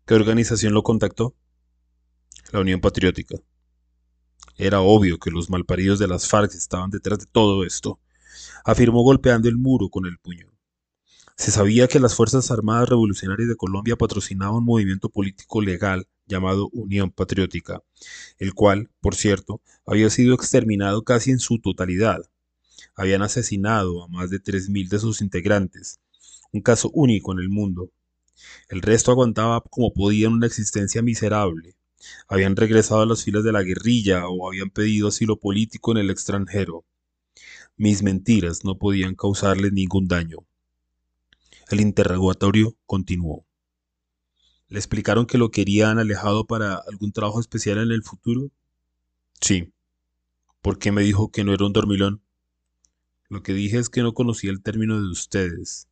¿Qué 0.04 0.14
organización 0.14 0.74
lo 0.74 0.82
contactó? 0.82 1.36
La 2.50 2.60
Unión 2.60 2.80
Patriótica. 2.80 3.36
Era 4.56 4.80
obvio 4.80 5.18
que 5.18 5.30
los 5.30 5.50
malparidos 5.50 5.98
de 5.98 6.06
las 6.06 6.28
FARC 6.28 6.54
estaban 6.54 6.90
detrás 6.90 7.18
de 7.18 7.26
todo 7.26 7.64
esto, 7.64 8.00
afirmó 8.64 9.02
golpeando 9.02 9.48
el 9.48 9.56
muro 9.56 9.88
con 9.88 10.06
el 10.06 10.18
puño. 10.18 10.54
Se 11.36 11.50
sabía 11.50 11.88
que 11.88 11.98
las 11.98 12.14
Fuerzas 12.14 12.52
Armadas 12.52 12.88
Revolucionarias 12.88 13.48
de 13.48 13.56
Colombia 13.56 13.96
patrocinaban 13.96 14.58
un 14.58 14.64
movimiento 14.64 15.08
político 15.08 15.60
legal 15.60 16.06
llamado 16.26 16.68
Unión 16.72 17.10
Patriótica, 17.10 17.82
el 18.38 18.54
cual, 18.54 18.90
por 19.00 19.16
cierto, 19.16 19.60
había 19.84 20.08
sido 20.10 20.34
exterminado 20.34 21.02
casi 21.02 21.32
en 21.32 21.40
su 21.40 21.60
totalidad. 21.60 22.20
Habían 22.94 23.22
asesinado 23.22 24.04
a 24.04 24.08
más 24.08 24.30
de 24.30 24.40
3.000 24.40 24.88
de 24.88 24.98
sus 25.00 25.20
integrantes, 25.20 25.98
un 26.52 26.62
caso 26.62 26.90
único 26.94 27.32
en 27.32 27.40
el 27.40 27.48
mundo. 27.48 27.90
El 28.68 28.82
resto 28.82 29.10
aguantaba 29.10 29.60
como 29.62 29.92
podían 29.92 30.34
una 30.34 30.46
existencia 30.46 31.02
miserable. 31.02 31.74
Habían 32.28 32.56
regresado 32.56 33.02
a 33.02 33.06
las 33.06 33.24
filas 33.24 33.44
de 33.44 33.52
la 33.52 33.62
guerrilla 33.62 34.28
o 34.28 34.48
habían 34.48 34.70
pedido 34.70 35.08
asilo 35.08 35.38
político 35.38 35.92
en 35.92 35.98
el 35.98 36.10
extranjero. 36.10 36.84
Mis 37.76 38.02
mentiras 38.02 38.64
no 38.64 38.78
podían 38.78 39.14
causarles 39.14 39.72
ningún 39.72 40.08
daño. 40.08 40.38
El 41.70 41.80
interrogatorio 41.80 42.76
continuó. 42.86 43.46
¿Le 44.68 44.78
explicaron 44.78 45.26
que 45.26 45.38
lo 45.38 45.50
querían 45.50 45.98
alejado 45.98 46.46
para 46.46 46.76
algún 46.76 47.12
trabajo 47.12 47.40
especial 47.40 47.78
en 47.78 47.92
el 47.92 48.02
futuro? 48.02 48.50
Sí. 49.40 49.72
¿Por 50.62 50.78
qué 50.78 50.92
me 50.92 51.02
dijo 51.02 51.30
que 51.30 51.44
no 51.44 51.52
era 51.52 51.66
un 51.66 51.72
dormilón? 51.72 52.22
Lo 53.28 53.42
que 53.42 53.52
dije 53.52 53.78
es 53.78 53.88
que 53.88 54.02
no 54.02 54.14
conocía 54.14 54.50
el 54.50 54.62
término 54.62 55.00
de 55.00 55.08
ustedes. 55.08 55.88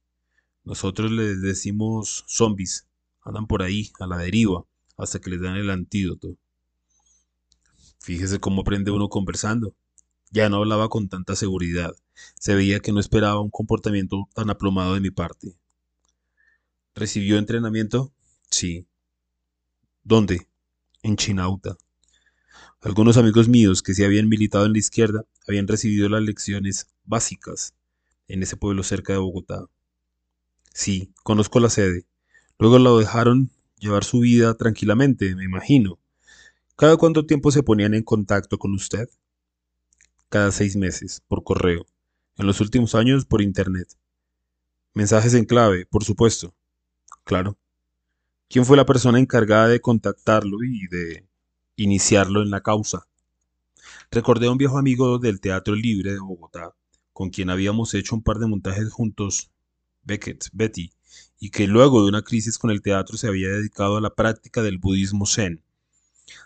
Nosotros 0.65 1.11
les 1.11 1.43
decimos 1.43 2.25
zombies. 2.29 2.87
Andan 3.23 3.47
por 3.47 3.63
ahí, 3.63 3.93
a 4.01 4.07
la 4.07 4.19
deriva, 4.19 4.65
hasta 4.97 5.21
que 5.21 5.31
les 5.31 5.41
dan 5.41 5.57
el 5.57 5.71
antídoto. 5.71 6.37
Fíjese 8.01 8.41
cómo 8.41 8.63
aprende 8.63 8.91
uno 8.91 9.09
conversando. 9.09 9.75
Ya 10.31 10.49
no 10.49 10.57
hablaba 10.57 10.89
con 10.89 11.09
tanta 11.09 11.37
seguridad. 11.37 11.93
Se 12.39 12.55
veía 12.55 12.81
que 12.81 12.93
no 12.93 13.01
esperaba 13.01 13.41
un 13.41 13.51
comportamiento 13.51 14.29
tan 14.35 14.51
aplomado 14.51 14.95
de 14.95 15.01
mi 15.01 15.11
parte. 15.11 15.57
¿Recibió 16.95 17.39
entrenamiento? 17.39 18.13
Sí. 18.51 18.87
¿Dónde? 20.03 20.49
En 21.03 21.17
Chinauta. 21.17 21.77
Algunos 22.81 23.17
amigos 23.17 23.49
míos 23.49 23.83
que 23.83 23.95
se 23.95 24.05
habían 24.05 24.29
militado 24.29 24.67
en 24.67 24.73
la 24.73 24.79
izquierda 24.79 25.25
habían 25.47 25.69
recibido 25.69 26.09
las 26.09 26.23
lecciones 26.23 26.89
básicas 27.05 27.75
en 28.27 28.43
ese 28.43 28.57
pueblo 28.57 28.83
cerca 28.83 29.13
de 29.13 29.21
Bogotá. 29.21 29.67
Sí, 30.75 31.13
conozco 31.23 31.61
la 31.61 31.71
sede. 31.71 32.05
Luego 32.59 32.79
lo 32.79 32.99
dejaron 32.99 33.51
llevar 33.83 34.05
su 34.05 34.21
vida 34.21 34.55
tranquilamente, 34.55 35.35
me 35.35 35.45
imagino. 35.45 35.99
¿Cada 36.77 36.97
cuánto 36.97 37.27
tiempo 37.27 37.51
se 37.51 37.63
ponían 37.63 37.95
en 37.95 38.05
contacto 38.05 38.59
con 38.59 38.73
usted? 38.73 39.09
Cada 40.29 40.53
seis 40.53 40.77
meses, 40.77 41.23
por 41.27 41.43
correo. 41.43 41.85
En 42.39 42.47
los 42.47 42.61
últimos 42.61 42.95
años, 42.95 43.27
por 43.27 43.43
Internet. 43.43 43.89
Mensajes 44.95 45.35
en 45.35 45.45
clave, 45.45 45.85
por 45.87 46.05
supuesto. 46.05 46.55
Claro. 47.25 47.59
¿Quién 48.49 48.65
fue 48.65 48.77
la 48.77 48.87
persona 48.87 49.19
encargada 49.19 49.69
de 49.69 49.81
contactarlo 49.81 50.63
y 50.63 50.87
de 50.87 51.27
iniciarlo 51.77 52.43
en 52.43 52.51
la 52.51 52.63
causa? 52.63 53.07
Recordé 54.11 54.47
a 54.47 54.53
un 54.53 54.59
viejo 54.59 54.79
amigo 54.79 55.19
del 55.19 55.41
Teatro 55.41 55.75
Libre 55.75 56.13
de 56.13 56.21
Bogotá, 56.21 56.75
con 57.13 57.31
quien 57.31 57.51
habíamos 57.51 57.95
hecho 57.95 58.15
un 58.15 58.23
par 58.23 58.39
de 58.39 58.47
montajes 58.47 58.91
juntos, 58.93 59.51
Beckett, 60.05 60.49
Betty, 60.53 60.93
y 61.45 61.51
que 61.51 61.67
luego 61.67 62.03
de 62.03 62.09
una 62.09 62.23
crisis 62.23 62.57
con 62.57 62.71
el 62.71 62.83
teatro 62.83 63.19
se 63.19 63.27
había 63.27 63.49
dedicado 63.49 63.97
a 63.97 64.01
la 64.01 64.15
práctica 64.15 64.63
del 64.63 64.79
budismo 64.79 65.27
zen. 65.27 65.65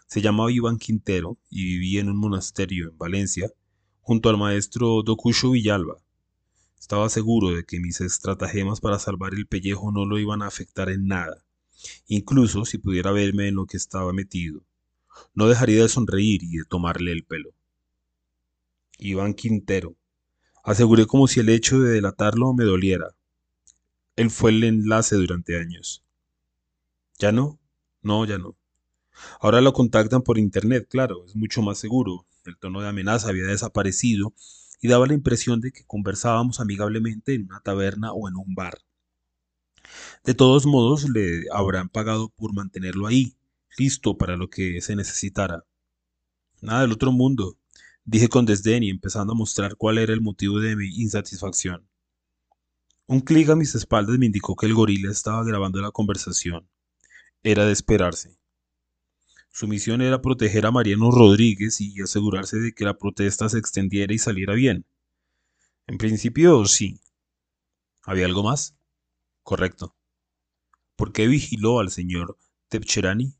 Se 0.06 0.22
llamaba 0.22 0.50
Iván 0.50 0.78
Quintero 0.78 1.36
y 1.50 1.64
vivía 1.64 2.00
en 2.00 2.08
un 2.08 2.16
monasterio 2.16 2.88
en 2.88 2.96
Valencia, 2.96 3.52
junto 4.00 4.30
al 4.30 4.38
maestro 4.38 5.02
Docusho 5.02 5.50
Villalba. 5.50 5.98
Estaba 6.80 7.10
seguro 7.10 7.50
de 7.50 7.64
que 7.64 7.78
mis 7.78 8.00
estratagemas 8.00 8.80
para 8.80 8.98
salvar 8.98 9.34
el 9.34 9.46
pellejo 9.46 9.92
no 9.92 10.06
lo 10.06 10.18
iban 10.18 10.40
a 10.40 10.46
afectar 10.46 10.88
en 10.88 11.06
nada, 11.06 11.44
incluso 12.06 12.64
si 12.64 12.78
pudiera 12.78 13.12
verme 13.12 13.48
en 13.48 13.56
lo 13.56 13.66
que 13.66 13.76
estaba 13.76 14.14
metido. 14.14 14.62
No 15.34 15.46
dejaría 15.46 15.82
de 15.82 15.90
sonreír 15.90 16.42
y 16.42 16.56
de 16.56 16.64
tomarle 16.64 17.12
el 17.12 17.22
pelo. 17.22 17.50
Iván 18.96 19.34
Quintero. 19.34 19.94
Aseguré 20.64 21.04
como 21.04 21.28
si 21.28 21.40
el 21.40 21.50
hecho 21.50 21.80
de 21.80 21.90
delatarlo 21.90 22.54
me 22.54 22.64
doliera. 22.64 23.14
Él 24.16 24.30
fue 24.30 24.50
el 24.50 24.64
enlace 24.64 25.16
durante 25.16 25.58
años. 25.58 26.02
¿Ya 27.18 27.32
no? 27.32 27.58
No, 28.02 28.24
ya 28.24 28.38
no. 28.38 28.56
Ahora 29.40 29.60
lo 29.60 29.72
contactan 29.72 30.22
por 30.22 30.38
internet, 30.38 30.86
claro, 30.88 31.24
es 31.24 31.36
mucho 31.36 31.62
más 31.62 31.78
seguro. 31.78 32.26
El 32.44 32.56
tono 32.56 32.80
de 32.80 32.88
amenaza 32.88 33.28
había 33.28 33.44
desaparecido 33.44 34.34
y 34.80 34.88
daba 34.88 35.06
la 35.06 35.14
impresión 35.14 35.60
de 35.60 35.72
que 35.72 35.84
conversábamos 35.84 36.60
amigablemente 36.60 37.34
en 37.34 37.44
una 37.44 37.60
taberna 37.60 38.12
o 38.12 38.28
en 38.28 38.36
un 38.36 38.54
bar. 38.54 38.78
De 40.24 40.34
todos 40.34 40.66
modos, 40.66 41.08
le 41.08 41.44
habrán 41.52 41.88
pagado 41.88 42.30
por 42.30 42.52
mantenerlo 42.54 43.06
ahí, 43.06 43.34
listo 43.78 44.16
para 44.16 44.36
lo 44.36 44.48
que 44.50 44.80
se 44.80 44.96
necesitara. 44.96 45.64
Nada 46.60 46.82
del 46.82 46.92
otro 46.92 47.12
mundo, 47.12 47.56
dije 48.04 48.28
con 48.28 48.46
desdén 48.46 48.82
y 48.82 48.90
empezando 48.90 49.32
a 49.32 49.36
mostrar 49.36 49.76
cuál 49.76 49.98
era 49.98 50.12
el 50.12 50.20
motivo 50.20 50.60
de 50.60 50.76
mi 50.76 50.88
insatisfacción. 50.88 51.86
Un 53.08 53.20
clic 53.20 53.48
a 53.50 53.54
mis 53.54 53.72
espaldas 53.76 54.18
me 54.18 54.26
indicó 54.26 54.56
que 54.56 54.66
el 54.66 54.74
gorila 54.74 55.12
estaba 55.12 55.44
grabando 55.44 55.80
la 55.80 55.92
conversación. 55.92 56.68
Era 57.44 57.64
de 57.64 57.72
esperarse. 57.72 58.36
Su 59.48 59.68
misión 59.68 60.02
era 60.02 60.20
proteger 60.20 60.66
a 60.66 60.72
Mariano 60.72 61.12
Rodríguez 61.12 61.80
y 61.80 62.02
asegurarse 62.02 62.58
de 62.58 62.72
que 62.74 62.84
la 62.84 62.98
protesta 62.98 63.48
se 63.48 63.58
extendiera 63.58 64.12
y 64.12 64.18
saliera 64.18 64.54
bien. 64.54 64.86
En 65.86 65.98
principio, 65.98 66.66
sí. 66.66 67.00
¿Había 68.02 68.26
algo 68.26 68.42
más? 68.42 68.76
Correcto. 69.44 69.94
¿Por 70.96 71.12
qué 71.12 71.28
vigiló 71.28 71.78
al 71.78 71.92
señor 71.92 72.36
Tepcherani? 72.68 73.36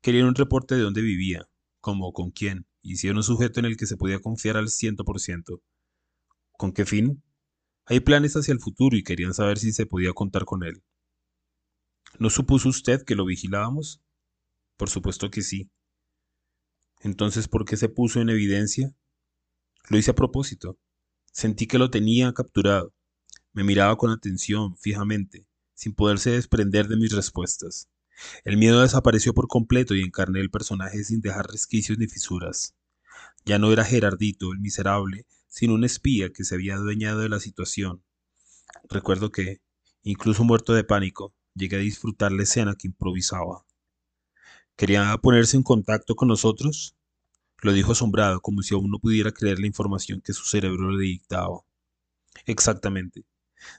Quería 0.00 0.26
un 0.26 0.34
reporte 0.34 0.74
de 0.74 0.80
dónde 0.80 1.00
vivía, 1.00 1.48
cómo, 1.80 2.12
con 2.12 2.32
quién, 2.32 2.66
y 2.82 2.96
si 2.96 3.06
era 3.06 3.16
un 3.16 3.22
sujeto 3.22 3.60
en 3.60 3.66
el 3.66 3.76
que 3.76 3.86
se 3.86 3.96
podía 3.96 4.18
confiar 4.18 4.56
al 4.56 4.68
ciento 4.68 5.04
por 5.04 5.20
ciento. 5.20 5.62
¿Con 6.50 6.72
qué 6.72 6.84
fin? 6.84 7.22
Hay 7.86 8.00
planes 8.00 8.36
hacia 8.36 8.52
el 8.52 8.60
futuro 8.60 8.96
y 8.96 9.02
querían 9.02 9.34
saber 9.34 9.58
si 9.58 9.72
se 9.72 9.86
podía 9.86 10.12
contar 10.12 10.44
con 10.44 10.62
él. 10.62 10.82
¿No 12.18 12.30
supuso 12.30 12.68
usted 12.68 13.02
que 13.04 13.14
lo 13.14 13.24
vigilábamos? 13.24 14.02
Por 14.76 14.88
supuesto 14.88 15.30
que 15.30 15.42
sí. 15.42 15.70
Entonces, 17.00 17.48
¿por 17.48 17.64
qué 17.64 17.76
se 17.76 17.88
puso 17.88 18.20
en 18.20 18.30
evidencia? 18.30 18.94
Lo 19.88 19.98
hice 19.98 20.12
a 20.12 20.14
propósito. 20.14 20.78
Sentí 21.32 21.66
que 21.66 21.78
lo 21.78 21.90
tenía 21.90 22.32
capturado. 22.32 22.94
Me 23.52 23.64
miraba 23.64 23.96
con 23.96 24.10
atención, 24.10 24.76
fijamente, 24.76 25.46
sin 25.74 25.94
poderse 25.94 26.30
desprender 26.30 26.88
de 26.88 26.96
mis 26.96 27.12
respuestas. 27.12 27.88
El 28.44 28.56
miedo 28.56 28.82
desapareció 28.82 29.34
por 29.34 29.48
completo 29.48 29.94
y 29.94 30.02
encarné 30.02 30.40
el 30.40 30.50
personaje 30.50 31.02
sin 31.02 31.20
dejar 31.20 31.46
resquicios 31.46 31.98
ni 31.98 32.06
fisuras. 32.06 32.76
Ya 33.44 33.58
no 33.58 33.72
era 33.72 33.84
Gerardito, 33.84 34.52
el 34.52 34.60
miserable, 34.60 35.26
sino 35.52 35.74
un 35.74 35.84
espía 35.84 36.32
que 36.32 36.44
se 36.44 36.54
había 36.54 36.76
adueñado 36.76 37.20
de 37.20 37.28
la 37.28 37.38
situación. 37.38 38.02
Recuerdo 38.88 39.30
que, 39.30 39.60
incluso 40.02 40.44
muerto 40.44 40.72
de 40.72 40.82
pánico, 40.82 41.34
llegué 41.54 41.76
a 41.76 41.80
disfrutar 41.80 42.32
la 42.32 42.44
escena 42.44 42.74
que 42.74 42.88
improvisaba. 42.88 43.66
¿Quería 44.76 45.14
ponerse 45.18 45.58
en 45.58 45.62
contacto 45.62 46.16
con 46.16 46.28
nosotros? 46.28 46.96
Lo 47.60 47.74
dijo 47.74 47.92
asombrado, 47.92 48.40
como 48.40 48.62
si 48.62 48.74
aún 48.74 48.90
no 48.90 48.98
pudiera 48.98 49.30
creer 49.30 49.58
la 49.58 49.66
información 49.66 50.22
que 50.22 50.32
su 50.32 50.44
cerebro 50.44 50.90
le 50.90 51.04
dictaba. 51.04 51.60
Exactamente. 52.46 53.26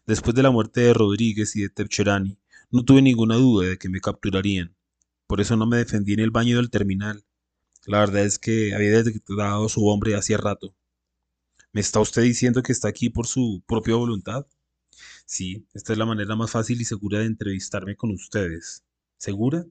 Después 0.06 0.36
de 0.36 0.44
la 0.44 0.52
muerte 0.52 0.82
de 0.82 0.94
Rodríguez 0.94 1.56
y 1.56 1.64
de 1.64 1.70
Tepcherani, 1.70 2.38
no 2.70 2.86
tuve 2.86 3.02
ninguna 3.02 3.36
duda 3.36 3.70
de 3.70 3.80
que 3.80 3.90
me 3.90 4.00
capturarían. 4.00 4.76
Por 5.26 5.42
eso 5.42 5.58
no 5.58 5.66
me 5.66 5.78
defendí 5.78 6.14
en 6.14 6.20
el 6.20 6.30
baño 6.30 6.58
del 6.58 6.70
terminal. 6.70 7.26
La 7.88 7.98
verdad 8.02 8.26
es 8.26 8.38
que 8.38 8.76
había 8.76 8.92
detectado 8.92 9.66
a 9.66 9.70
su 9.70 9.88
hombre 9.88 10.16
hacía 10.16 10.38
rato. 10.38 10.76
¿Me 11.74 11.82
está 11.82 12.00
usted 12.00 12.22
diciendo 12.22 12.62
que 12.62 12.72
está 12.72 12.88
aquí 12.88 13.10
por 13.10 13.26
su 13.26 13.64
propia 13.68 13.96
voluntad? 13.96 14.46
Sí, 15.26 15.68
esta 15.74 15.94
es 15.94 15.98
la 15.98 16.06
manera 16.06 16.36
más 16.36 16.52
fácil 16.52 16.80
y 16.80 16.86
segura 16.86 17.18
de 17.18 17.26
entrevistarme 17.26 17.96
con 17.96 18.12
ustedes. 18.12 18.84
¿Segura? 19.18 19.66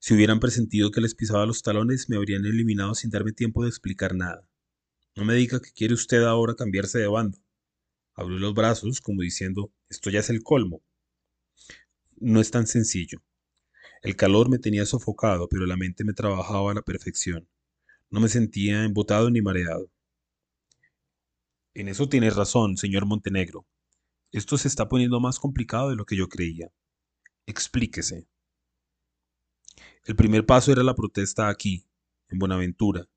Si 0.00 0.14
hubieran 0.14 0.40
presentido 0.40 0.90
que 0.90 1.00
les 1.00 1.14
pisaba 1.14 1.46
los 1.46 1.62
talones, 1.62 2.08
me 2.08 2.16
habrían 2.16 2.44
eliminado 2.44 2.92
sin 2.96 3.10
darme 3.10 3.30
tiempo 3.30 3.62
de 3.62 3.68
explicar 3.68 4.16
nada. 4.16 4.48
No 5.14 5.24
me 5.24 5.34
diga 5.34 5.60
que 5.60 5.70
quiere 5.70 5.94
usted 5.94 6.24
ahora 6.24 6.56
cambiarse 6.56 6.98
de 6.98 7.06
bando. 7.06 7.38
Abrió 8.14 8.40
los 8.40 8.54
brazos, 8.54 9.00
como 9.00 9.22
diciendo, 9.22 9.72
esto 9.88 10.10
ya 10.10 10.18
es 10.18 10.30
el 10.30 10.42
colmo. 10.42 10.82
No 12.16 12.40
es 12.40 12.50
tan 12.50 12.66
sencillo. 12.66 13.22
El 14.02 14.16
calor 14.16 14.50
me 14.50 14.58
tenía 14.58 14.84
sofocado, 14.84 15.48
pero 15.48 15.66
la 15.66 15.76
mente 15.76 16.02
me 16.02 16.14
trabajaba 16.14 16.72
a 16.72 16.74
la 16.74 16.82
perfección. 16.82 17.48
No 18.10 18.18
me 18.18 18.28
sentía 18.28 18.82
embotado 18.82 19.30
ni 19.30 19.40
mareado. 19.40 19.88
En 21.76 21.88
eso 21.88 22.08
tiene 22.08 22.30
razón, 22.30 22.78
señor 22.78 23.04
Montenegro. 23.04 23.66
Esto 24.32 24.56
se 24.56 24.66
está 24.66 24.88
poniendo 24.88 25.20
más 25.20 25.38
complicado 25.38 25.90
de 25.90 25.96
lo 25.96 26.06
que 26.06 26.16
yo 26.16 26.26
creía. 26.26 26.72
Explíquese. 27.44 28.26
El 30.06 30.16
primer 30.16 30.46
paso 30.46 30.72
era 30.72 30.82
la 30.82 30.94
protesta 30.94 31.50
aquí, 31.50 31.84
en 32.30 32.38
Buenaventura. 32.38 33.10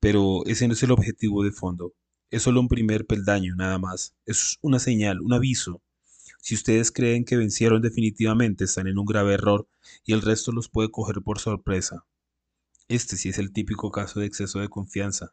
Pero 0.00 0.44
ese 0.46 0.66
no 0.66 0.72
es 0.72 0.82
el 0.82 0.90
objetivo 0.90 1.44
de 1.44 1.52
fondo. 1.52 1.94
Es 2.30 2.42
solo 2.42 2.58
un 2.58 2.66
primer 2.66 3.06
peldaño, 3.06 3.54
nada 3.54 3.78
más. 3.78 4.16
Es 4.26 4.58
una 4.60 4.80
señal, 4.80 5.20
un 5.20 5.32
aviso. 5.32 5.80
Si 6.40 6.56
ustedes 6.56 6.90
creen 6.90 7.24
que 7.24 7.36
vencieron 7.36 7.80
definitivamente, 7.80 8.64
están 8.64 8.88
en 8.88 8.98
un 8.98 9.06
grave 9.06 9.34
error 9.34 9.68
y 10.04 10.14
el 10.14 10.22
resto 10.22 10.50
los 10.50 10.68
puede 10.68 10.90
coger 10.90 11.22
por 11.22 11.38
sorpresa. 11.38 12.04
Este 12.88 13.16
sí 13.16 13.28
es 13.28 13.38
el 13.38 13.52
típico 13.52 13.92
caso 13.92 14.18
de 14.18 14.26
exceso 14.26 14.58
de 14.58 14.68
confianza. 14.68 15.32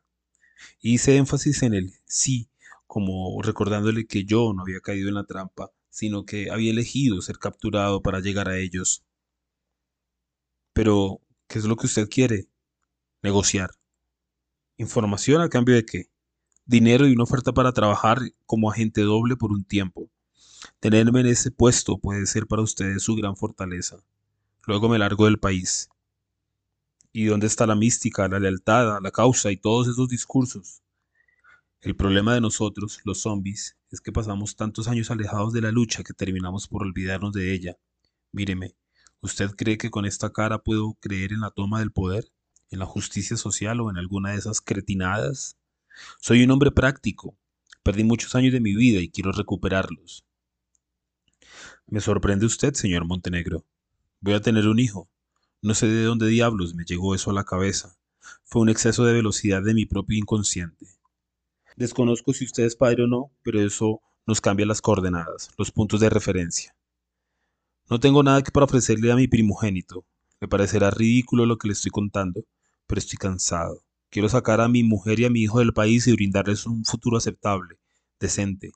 Hice 0.80 1.18
énfasis 1.18 1.64
en 1.64 1.74
el 1.74 1.94
sí, 2.06 2.50
como 2.88 3.42
recordándole 3.42 4.06
que 4.08 4.26
yo 4.26 4.54
no 4.54 4.62
había 4.62 4.80
caído 4.80 5.10
en 5.10 5.16
la 5.16 5.26
trampa, 5.26 5.72
sino 5.90 6.26
que 6.26 6.52
había 6.52 6.72
elegido 6.72 7.22
ser 7.22 7.38
capturado 7.40 8.02
para 8.02 8.20
llegar 8.20 8.50
a 8.50 8.58
ellos. 8.58 9.04
Pero, 10.74 11.22
¿qué 11.48 11.60
es 11.60 11.66
lo 11.66 11.78
que 11.78 11.88
usted 11.88 12.10
quiere? 12.10 12.50
Negociar. 13.22 13.72
¿Información 14.78 15.42
a 15.42 15.50
cambio 15.50 15.76
de 15.76 15.86
qué? 15.86 16.10
Dinero 16.66 17.08
y 17.08 17.14
una 17.14 17.24
oferta 17.24 17.54
para 17.54 17.72
trabajar 17.72 18.20
como 18.46 18.70
agente 18.70 19.02
doble 19.02 19.38
por 19.38 19.52
un 19.52 19.64
tiempo. 19.64 20.10
Tenerme 20.80 21.22
en 21.22 21.28
ese 21.28 21.52
puesto 21.52 21.98
puede 21.98 22.26
ser 22.26 22.48
para 22.48 22.62
ustedes 22.62 23.04
su 23.04 23.16
gran 23.16 23.38
fortaleza. 23.38 23.98
Luego 24.68 24.90
me 24.90 24.98
largo 24.98 25.26
del 25.26 25.40
país. 25.40 25.90
¿Y 27.18 27.28
dónde 27.28 27.48
está 27.48 27.66
la 27.66 27.76
mística, 27.76 28.28
la 28.28 28.42
lealtad, 28.42 29.02
la 29.02 29.10
causa 29.10 29.50
y 29.50 29.56
todos 29.56 29.88
esos 29.88 30.10
discursos? 30.10 30.84
El 31.80 31.96
problema 31.96 32.34
de 32.34 32.42
nosotros, 32.42 33.00
los 33.06 33.22
zombies, 33.22 33.78
es 33.90 34.02
que 34.02 34.12
pasamos 34.12 34.58
tantos 34.58 34.90
años 34.90 35.10
alejados 35.10 35.54
de 35.54 35.62
la 35.62 35.72
lucha 35.72 36.04
que 36.04 36.12
terminamos 36.12 36.68
por 36.68 36.84
olvidarnos 36.84 37.32
de 37.32 37.54
ella. 37.54 37.78
Míreme, 38.34 38.76
¿Usted 39.22 39.52
cree 39.52 39.78
que 39.78 39.90
con 39.90 40.06
esta 40.06 40.34
cara 40.34 40.60
puedo 40.60 40.96
creer 41.00 41.32
en 41.32 41.40
la 41.40 41.52
toma 41.52 41.80
del 41.80 41.94
poder, 41.94 42.26
en 42.70 42.80
la 42.80 42.86
justicia 42.86 43.38
social 43.38 43.80
o 43.80 43.90
en 43.90 43.96
alguna 43.96 44.32
de 44.32 44.40
esas 44.40 44.60
cretinadas? 44.60 45.58
Soy 46.20 46.44
un 46.44 46.52
hombre 46.52 46.72
práctico. 46.72 47.38
Perdí 47.82 48.04
muchos 48.04 48.36
años 48.36 48.52
de 48.52 48.60
mi 48.60 48.76
vida 48.76 49.00
y 49.00 49.10
quiero 49.10 49.32
recuperarlos. 49.32 50.26
Me 51.88 52.02
sorprende 52.02 52.46
usted, 52.46 52.74
señor 52.74 53.06
Montenegro. 53.06 53.64
Voy 54.20 54.34
a 54.34 54.42
tener 54.42 54.68
un 54.68 54.80
hijo. 54.80 55.10
No 55.66 55.74
sé 55.74 55.88
de 55.88 56.04
dónde 56.04 56.28
diablos 56.28 56.76
me 56.76 56.86
llegó 56.86 57.16
eso 57.16 57.32
a 57.32 57.34
la 57.34 57.44
cabeza. 57.44 57.98
Fue 58.44 58.62
un 58.62 58.70
exceso 58.70 59.04
de 59.04 59.14
velocidad 59.14 59.64
de 59.64 59.74
mi 59.74 59.88
propio 59.88 60.16
inconsciente. 60.16 60.86
Desconozco 61.76 62.34
si 62.34 62.46
usted 62.46 62.66
es 62.66 62.76
padre 62.76 63.06
o 63.06 63.08
no, 63.08 63.32
pero 63.42 63.60
eso 63.60 64.00
nos 64.28 64.42
cambia 64.42 64.68
las 64.68 64.80
coordenadas, 64.80 65.50
los 65.58 65.72
puntos 65.72 66.02
de 66.02 66.12
referencia. 66.12 66.76
No 67.90 68.00
tengo 68.00 68.22
nada 68.22 68.44
que 68.44 68.52
para 68.52 68.66
ofrecerle 68.66 69.12
a 69.12 69.16
mi 69.16 69.28
primogénito. 69.28 70.06
Me 70.40 70.48
parecerá 70.48 70.92
ridículo 70.92 71.48
lo 71.48 71.58
que 71.58 71.68
le 71.68 71.74
estoy 71.74 71.90
contando, 71.90 72.46
pero 72.86 73.00
estoy 73.00 73.18
cansado. 73.18 73.82
Quiero 74.12 74.30
sacar 74.30 74.62
a 74.62 74.68
mi 74.68 74.84
mujer 74.84 75.20
y 75.20 75.26
a 75.26 75.32
mi 75.32 75.42
hijo 75.42 75.58
del 75.58 75.74
país 75.74 76.06
y 76.06 76.14
brindarles 76.14 76.68
un 76.68 76.86
futuro 76.86 77.18
aceptable, 77.18 77.80
decente. 78.20 78.72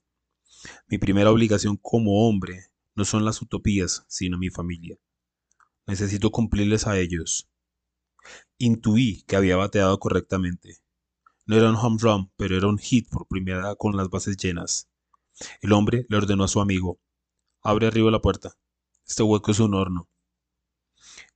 Mi 0.88 0.98
primera 0.98 1.30
obligación 1.30 1.78
como 1.78 2.28
hombre 2.28 2.72
no 2.96 3.06
son 3.06 3.26
las 3.26 3.44
utopías, 3.44 4.06
sino 4.08 4.40
mi 4.40 4.50
familia. 4.50 4.98
Necesito 5.90 6.30
cumplirles 6.30 6.86
a 6.86 7.00
ellos. 7.00 7.50
Intuí 8.60 9.24
que 9.24 9.36
había 9.36 9.58
bateado 9.58 9.98
correctamente. 9.98 10.78
No 11.48 11.56
era 11.56 11.68
un 11.68 11.76
home 11.78 11.98
run, 12.00 12.32
pero 12.38 12.56
era 12.56 12.68
un 12.68 12.78
hit 12.78 13.10
por 13.10 13.28
primera 13.28 13.74
con 13.74 13.98
las 13.98 14.08
bases 14.08 14.38
llenas. 14.38 14.88
El 15.62 15.74
hombre 15.74 16.06
le 16.08 16.18
ordenó 16.18 16.44
a 16.44 16.48
su 16.48 16.62
amigo, 16.62 17.00
abre 17.64 17.88
arriba 17.88 18.12
la 18.12 18.22
puerta. 18.22 18.54
Este 19.08 19.24
hueco 19.24 19.50
es 19.50 19.60
un 19.60 19.74
horno. 19.74 20.08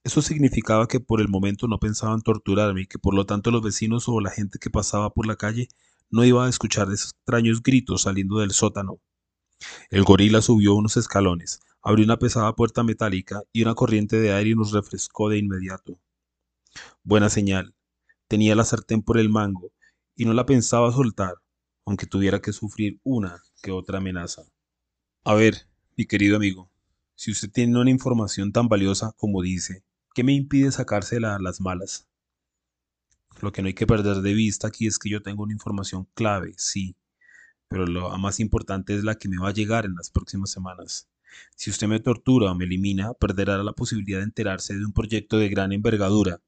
Eso 0.03 0.21
significaba 0.21 0.87
que 0.87 0.99
por 0.99 1.19
el 1.19 1.29
momento 1.29 1.67
no 1.67 1.79
pensaban 1.79 2.21
torturarme 2.21 2.81
y 2.81 2.85
que 2.85 2.99
por 2.99 3.15
lo 3.15 3.25
tanto 3.25 3.49
los 3.49 3.63
vecinos 3.63 4.07
o 4.07 4.21
la 4.21 4.29
gente 4.29 4.59
que 4.59 4.69
pasaba 4.69 5.09
por 5.15 5.25
la 5.25 5.35
calle 5.35 5.67
no 6.11 6.23
iba 6.25 6.45
a 6.45 6.49
escuchar 6.49 6.91
esos 6.91 7.13
extraños 7.13 7.63
gritos 7.63 8.03
saliendo 8.03 8.37
del 8.37 8.51
sótano. 8.51 8.99
El 9.89 10.03
gorila 10.03 10.43
subió 10.43 10.75
unos 10.75 10.95
escalones, 10.95 11.59
abrió 11.83 12.05
una 12.05 12.17
pesada 12.17 12.55
puerta 12.55 12.83
metálica 12.83 13.43
y 13.51 13.61
una 13.61 13.75
corriente 13.75 14.19
de 14.19 14.33
aire 14.33 14.55
nos 14.55 14.71
refrescó 14.71 15.29
de 15.29 15.37
inmediato. 15.37 15.99
Buena 17.03 17.29
señal. 17.29 17.75
Tenía 18.27 18.55
la 18.55 18.65
sartén 18.65 19.03
por 19.03 19.19
el 19.19 19.29
mango 19.29 19.71
y 20.15 20.25
no 20.25 20.33
la 20.33 20.45
pensaba 20.45 20.91
soltar, 20.91 21.35
aunque 21.85 22.07
tuviera 22.07 22.41
que 22.41 22.53
sufrir 22.53 22.99
una 23.03 23.43
que 23.61 23.71
otra 23.71 23.99
amenaza. 23.99 24.43
A 25.23 25.35
ver, 25.35 25.67
mi 25.95 26.05
querido 26.05 26.37
amigo, 26.37 26.71
si 27.15 27.31
usted 27.31 27.51
tiene 27.51 27.79
una 27.79 27.91
información 27.91 28.51
tan 28.51 28.67
valiosa 28.67 29.13
como 29.17 29.41
dice, 29.41 29.83
¿Qué 30.13 30.23
me 30.23 30.33
impide 30.33 30.71
sacársela 30.71 31.35
a 31.35 31.39
las 31.39 31.59
malas? 31.59 32.07
Lo 33.41 33.51
que 33.51 33.63
no 33.63 33.67
hay 33.67 33.73
que 33.73 33.87
perder 33.87 34.17
de 34.17 34.35
vista 34.35 34.67
aquí 34.67 34.85
es 34.85 34.99
que 34.99 35.09
yo 35.09 35.23
tengo 35.23 35.41
una 35.41 35.53
información 35.53 36.07
clave, 36.13 36.53
sí, 36.57 36.95
pero 37.67 37.87
lo 37.87 38.15
más 38.19 38.39
importante 38.39 38.95
es 38.95 39.03
la 39.03 39.15
que 39.15 39.27
me 39.27 39.39
va 39.39 39.49
a 39.49 39.53
llegar 39.53 39.85
en 39.85 39.95
las 39.95 40.11
próximas 40.11 40.51
semanas. 40.51 41.09
Si 41.55 41.69
usted 41.69 41.87
me 41.87 41.99
tortura 41.99 42.51
o 42.51 42.55
me 42.55 42.65
elimina, 42.65 43.13
perderá 43.13 43.61
la 43.63 43.73
posibilidad 43.73 44.19
de 44.19 44.25
enterarse 44.25 44.75
de 44.75 44.85
un 44.85 44.93
proyecto 44.93 45.37
de 45.37 45.49
gran 45.49 45.71
envergadura. 45.71 46.41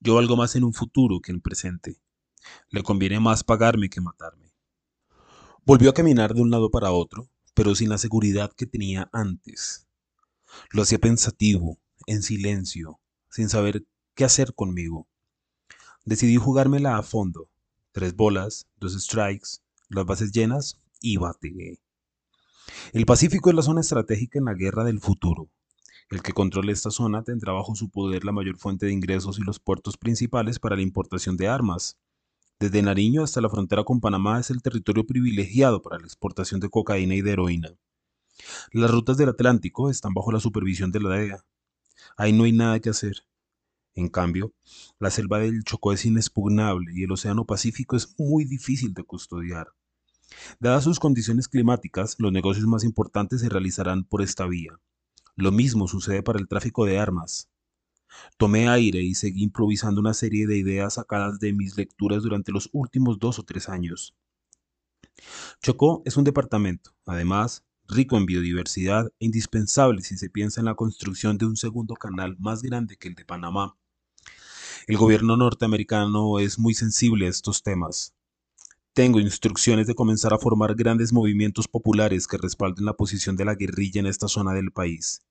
Yo 0.00 0.14
valgo 0.14 0.36
más 0.36 0.56
en 0.56 0.64
un 0.64 0.72
futuro 0.72 1.20
que 1.20 1.32
en 1.32 1.40
presente. 1.40 2.00
Le 2.70 2.82
conviene 2.82 3.20
más 3.20 3.44
pagarme 3.44 3.90
que 3.90 4.00
matarme. 4.00 4.52
Volvió 5.64 5.90
a 5.90 5.94
caminar 5.94 6.34
de 6.34 6.40
un 6.40 6.50
lado 6.50 6.70
para 6.70 6.90
otro, 6.90 7.28
pero 7.54 7.74
sin 7.74 7.90
la 7.90 7.98
seguridad 7.98 8.52
que 8.56 8.66
tenía 8.66 9.10
antes. 9.12 9.86
Lo 10.72 10.82
hacía 10.82 10.98
pensativo, 10.98 11.78
en 12.06 12.22
silencio, 12.22 13.00
sin 13.30 13.48
saber 13.48 13.86
qué 14.14 14.24
hacer 14.24 14.54
conmigo. 14.54 15.06
Decidí 16.04 16.36
jugármela 16.36 16.96
a 16.96 17.02
fondo. 17.02 17.48
Tres 17.92 18.16
bolas, 18.16 18.66
dos 18.76 19.00
strikes, 19.00 19.58
las 19.88 20.06
bases 20.06 20.32
llenas 20.32 20.80
y 21.00 21.16
bate. 21.18 21.80
El 22.92 23.06
Pacífico 23.06 23.50
es 23.50 23.56
la 23.56 23.62
zona 23.62 23.80
estratégica 23.80 24.38
en 24.38 24.46
la 24.46 24.54
guerra 24.54 24.84
del 24.84 25.00
futuro. 25.00 25.48
El 26.10 26.22
que 26.22 26.32
controle 26.32 26.72
esta 26.72 26.90
zona 26.90 27.22
tendrá 27.22 27.52
bajo 27.52 27.74
su 27.74 27.90
poder 27.90 28.24
la 28.24 28.32
mayor 28.32 28.58
fuente 28.58 28.86
de 28.86 28.92
ingresos 28.92 29.38
y 29.38 29.42
los 29.42 29.60
puertos 29.60 29.96
principales 29.96 30.58
para 30.58 30.76
la 30.76 30.82
importación 30.82 31.36
de 31.36 31.48
armas. 31.48 31.98
Desde 32.58 32.82
Nariño 32.82 33.22
hasta 33.22 33.40
la 33.40 33.48
frontera 33.48 33.84
con 33.84 34.00
Panamá 34.00 34.40
es 34.40 34.50
el 34.50 34.60
territorio 34.60 35.06
privilegiado 35.06 35.82
para 35.82 35.98
la 35.98 36.04
exportación 36.04 36.60
de 36.60 36.68
cocaína 36.68 37.14
y 37.14 37.22
de 37.22 37.32
heroína. 37.32 37.74
Las 38.72 38.90
rutas 38.90 39.16
del 39.16 39.28
Atlántico 39.28 39.88
están 39.88 40.14
bajo 40.14 40.32
la 40.32 40.40
supervisión 40.40 40.90
de 40.90 41.00
la 41.00 41.10
DEA, 41.10 41.44
Ahí 42.16 42.32
no 42.32 42.44
hay 42.44 42.52
nada 42.52 42.80
que 42.80 42.90
hacer. 42.90 43.26
En 43.94 44.08
cambio, 44.08 44.52
la 44.98 45.10
selva 45.10 45.38
del 45.38 45.64
Chocó 45.64 45.92
es 45.92 46.04
inexpugnable 46.04 46.92
y 46.94 47.04
el 47.04 47.12
Océano 47.12 47.44
Pacífico 47.44 47.96
es 47.96 48.14
muy 48.18 48.44
difícil 48.44 48.94
de 48.94 49.04
custodiar. 49.04 49.68
Dadas 50.58 50.84
sus 50.84 51.00
condiciones 51.00 51.48
climáticas, 51.48 52.16
los 52.18 52.32
negocios 52.32 52.66
más 52.66 52.84
importantes 52.84 53.40
se 53.40 53.48
realizarán 53.48 54.04
por 54.04 54.22
esta 54.22 54.46
vía. 54.46 54.78
Lo 55.36 55.52
mismo 55.52 55.88
sucede 55.88 56.22
para 56.22 56.38
el 56.38 56.48
tráfico 56.48 56.84
de 56.84 56.98
armas. 56.98 57.48
Tomé 58.36 58.68
aire 58.68 59.00
y 59.02 59.14
seguí 59.14 59.42
improvisando 59.42 60.00
una 60.00 60.14
serie 60.14 60.46
de 60.46 60.58
ideas 60.58 60.94
sacadas 60.94 61.38
de 61.38 61.52
mis 61.52 61.76
lecturas 61.76 62.22
durante 62.22 62.52
los 62.52 62.68
últimos 62.72 63.18
dos 63.18 63.38
o 63.38 63.44
tres 63.44 63.68
años. 63.68 64.14
Chocó 65.62 66.02
es 66.04 66.16
un 66.16 66.24
departamento, 66.24 66.94
además, 67.06 67.64
rico 67.86 68.16
en 68.16 68.26
biodiversidad 68.26 69.06
e 69.18 69.26
indispensable 69.26 70.02
si 70.02 70.16
se 70.16 70.30
piensa 70.30 70.60
en 70.60 70.66
la 70.66 70.74
construcción 70.74 71.38
de 71.38 71.46
un 71.46 71.56
segundo 71.56 71.94
canal 71.94 72.36
más 72.38 72.62
grande 72.62 72.96
que 72.96 73.08
el 73.08 73.14
de 73.14 73.24
Panamá. 73.24 73.76
El 74.86 74.96
gobierno 74.96 75.36
norteamericano 75.36 76.38
es 76.38 76.58
muy 76.58 76.74
sensible 76.74 77.26
a 77.26 77.30
estos 77.30 77.62
temas. 77.62 78.14
Tengo 78.92 79.20
instrucciones 79.20 79.86
de 79.86 79.94
comenzar 79.94 80.34
a 80.34 80.38
formar 80.38 80.74
grandes 80.74 81.12
movimientos 81.12 81.68
populares 81.68 82.26
que 82.26 82.36
respalden 82.36 82.84
la 82.84 82.94
posición 82.94 83.36
de 83.36 83.44
la 83.44 83.54
guerrilla 83.54 84.00
en 84.00 84.06
esta 84.06 84.26
zona 84.26 84.52
del 84.52 84.72
país. 84.72 85.22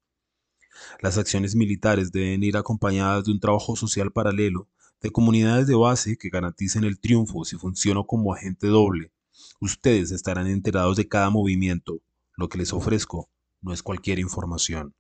Las 1.02 1.18
acciones 1.18 1.56
militares 1.56 2.14
deben 2.14 2.42
ir 2.42 2.56
acompañadas 2.56 3.26
de 3.26 3.32
un 3.32 3.42
trabajo 3.42 3.76
social 3.76 4.14
paralelo, 4.14 4.70
de 5.02 5.12
comunidades 5.12 5.68
de 5.68 5.76
base 5.76 6.18
que 6.18 6.30
garanticen 6.30 6.86
el 6.86 7.02
triunfo 7.02 7.44
si 7.44 7.58
funciono 7.58 8.06
como 8.08 8.34
agente 8.34 8.68
doble. 8.68 9.12
Ustedes 9.60 10.12
estarán 10.12 10.48
enterados 10.48 10.96
de 10.96 11.10
cada 11.10 11.30
movimiento, 11.30 12.02
lo 12.38 12.48
que 12.48 12.60
les 12.60 12.72
ofrezco 12.72 13.30
no 13.62 13.74
es 13.74 13.84
cualquier 13.84 14.20
información. 14.20 14.94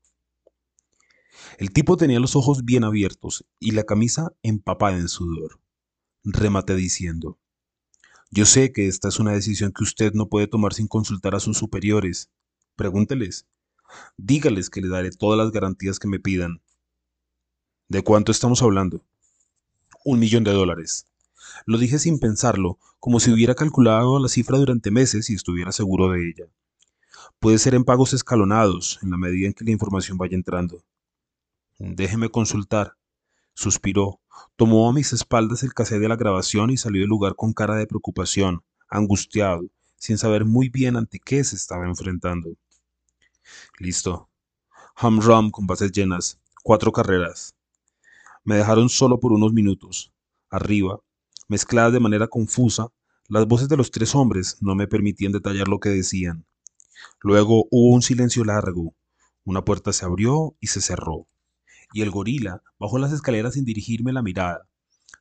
El 1.57 1.71
tipo 1.71 1.95
tenía 1.95 2.19
los 2.19 2.35
ojos 2.35 2.65
bien 2.65 2.83
abiertos 2.83 3.45
y 3.57 3.71
la 3.71 3.83
camisa 3.83 4.33
empapada 4.43 4.97
en 4.97 5.07
sudor. 5.07 5.61
Rematé 6.25 6.75
diciendo, 6.75 7.37
yo 8.31 8.45
sé 8.45 8.71
que 8.71 8.87
esta 8.87 9.07
es 9.07 9.19
una 9.19 9.31
decisión 9.31 9.71
que 9.71 9.83
usted 9.83 10.13
no 10.13 10.27
puede 10.27 10.47
tomar 10.47 10.73
sin 10.73 10.87
consultar 10.87 11.33
a 11.33 11.39
sus 11.39 11.57
superiores. 11.57 12.29
Pregúnteles. 12.75 13.47
Dígales 14.17 14.69
que 14.69 14.81
le 14.81 14.87
daré 14.87 15.09
todas 15.09 15.37
las 15.37 15.51
garantías 15.51 15.97
que 15.97 16.07
me 16.07 16.19
pidan. 16.19 16.61
¿De 17.87 18.03
cuánto 18.03 18.31
estamos 18.31 18.61
hablando? 18.61 19.03
Un 20.05 20.19
millón 20.19 20.43
de 20.43 20.51
dólares. 20.51 21.07
Lo 21.65 21.79
dije 21.79 21.97
sin 21.97 22.19
pensarlo, 22.19 22.77
como 22.99 23.19
si 23.19 23.31
hubiera 23.31 23.55
calculado 23.55 24.19
la 24.19 24.27
cifra 24.27 24.59
durante 24.59 24.91
meses 24.91 25.31
y 25.31 25.33
estuviera 25.33 25.71
seguro 25.71 26.11
de 26.11 26.29
ella. 26.29 26.45
Puede 27.39 27.57
ser 27.57 27.73
en 27.73 27.83
pagos 27.83 28.13
escalonados, 28.13 28.99
en 29.01 29.09
la 29.09 29.17
medida 29.17 29.47
en 29.47 29.53
que 29.53 29.65
la 29.65 29.71
información 29.71 30.19
vaya 30.19 30.35
entrando. 30.35 30.83
Déjeme 31.79 32.29
consultar. 32.29 32.95
Suspiró, 33.55 34.21
tomó 34.56 34.89
a 34.89 34.93
mis 34.93 35.13
espaldas 35.13 35.63
el 35.63 35.73
cassette 35.73 36.02
de 36.02 36.10
la 36.10 36.15
grabación 36.15 36.69
y 36.69 36.78
salió 36.78 37.02
del 37.02 37.10
lugar 37.10 37.36
con 37.36 37.54
cara 37.54 37.75
de 37.75 37.88
preocupación, 37.88 38.63
angustiado, 38.89 39.65
sin 39.97 40.17
saber 40.17 40.45
muy 40.45 40.69
bien 40.69 40.95
ante 40.95 41.19
qué 41.19 41.43
se 41.43 41.56
estaba 41.56 41.86
enfrentando. 41.86 42.49
Listo. 43.78 44.30
Hum 45.02 45.21
Rum 45.21 45.52
con 45.52 45.65
bases 45.65 45.91
llenas, 45.91 46.39
cuatro 46.63 46.91
carreras. 46.91 47.56
Me 48.43 48.56
dejaron 48.56 48.89
solo 48.89 49.19
por 49.19 49.32
unos 49.32 49.54
minutos. 49.54 50.12
Arriba, 50.49 50.99
mezcladas 51.47 51.93
de 51.93 51.99
manera 51.99 52.28
confusa, 52.28 52.88
las 53.28 53.47
voces 53.47 53.69
de 53.69 53.78
los 53.78 53.91
tres 53.91 54.15
hombres 54.15 54.58
no 54.60 54.75
me 54.75 54.88
permitían 54.88 55.32
detallar 55.32 55.67
lo 55.67 55.80
que 55.80 55.89
decían. 55.89 56.45
Luego 57.21 57.67
hubo 57.69 57.93
un 57.93 58.02
silencio 58.02 58.43
largo. 58.43 58.95
Una 59.43 59.63
puerta 59.63 59.93
se 59.93 60.06
abrió 60.06 60.56
y 60.60 60.67
se 60.67 60.82
cerró. 60.82 61.28
Y 61.93 62.02
el 62.02 62.12
gorila 62.12 62.62
bajó 62.80 62.99
las 62.99 63.12
escaleras 63.12 63.56
sin 63.56 63.65
dirigirme 63.65 64.13
la 64.13 64.21
mirada. 64.21 64.67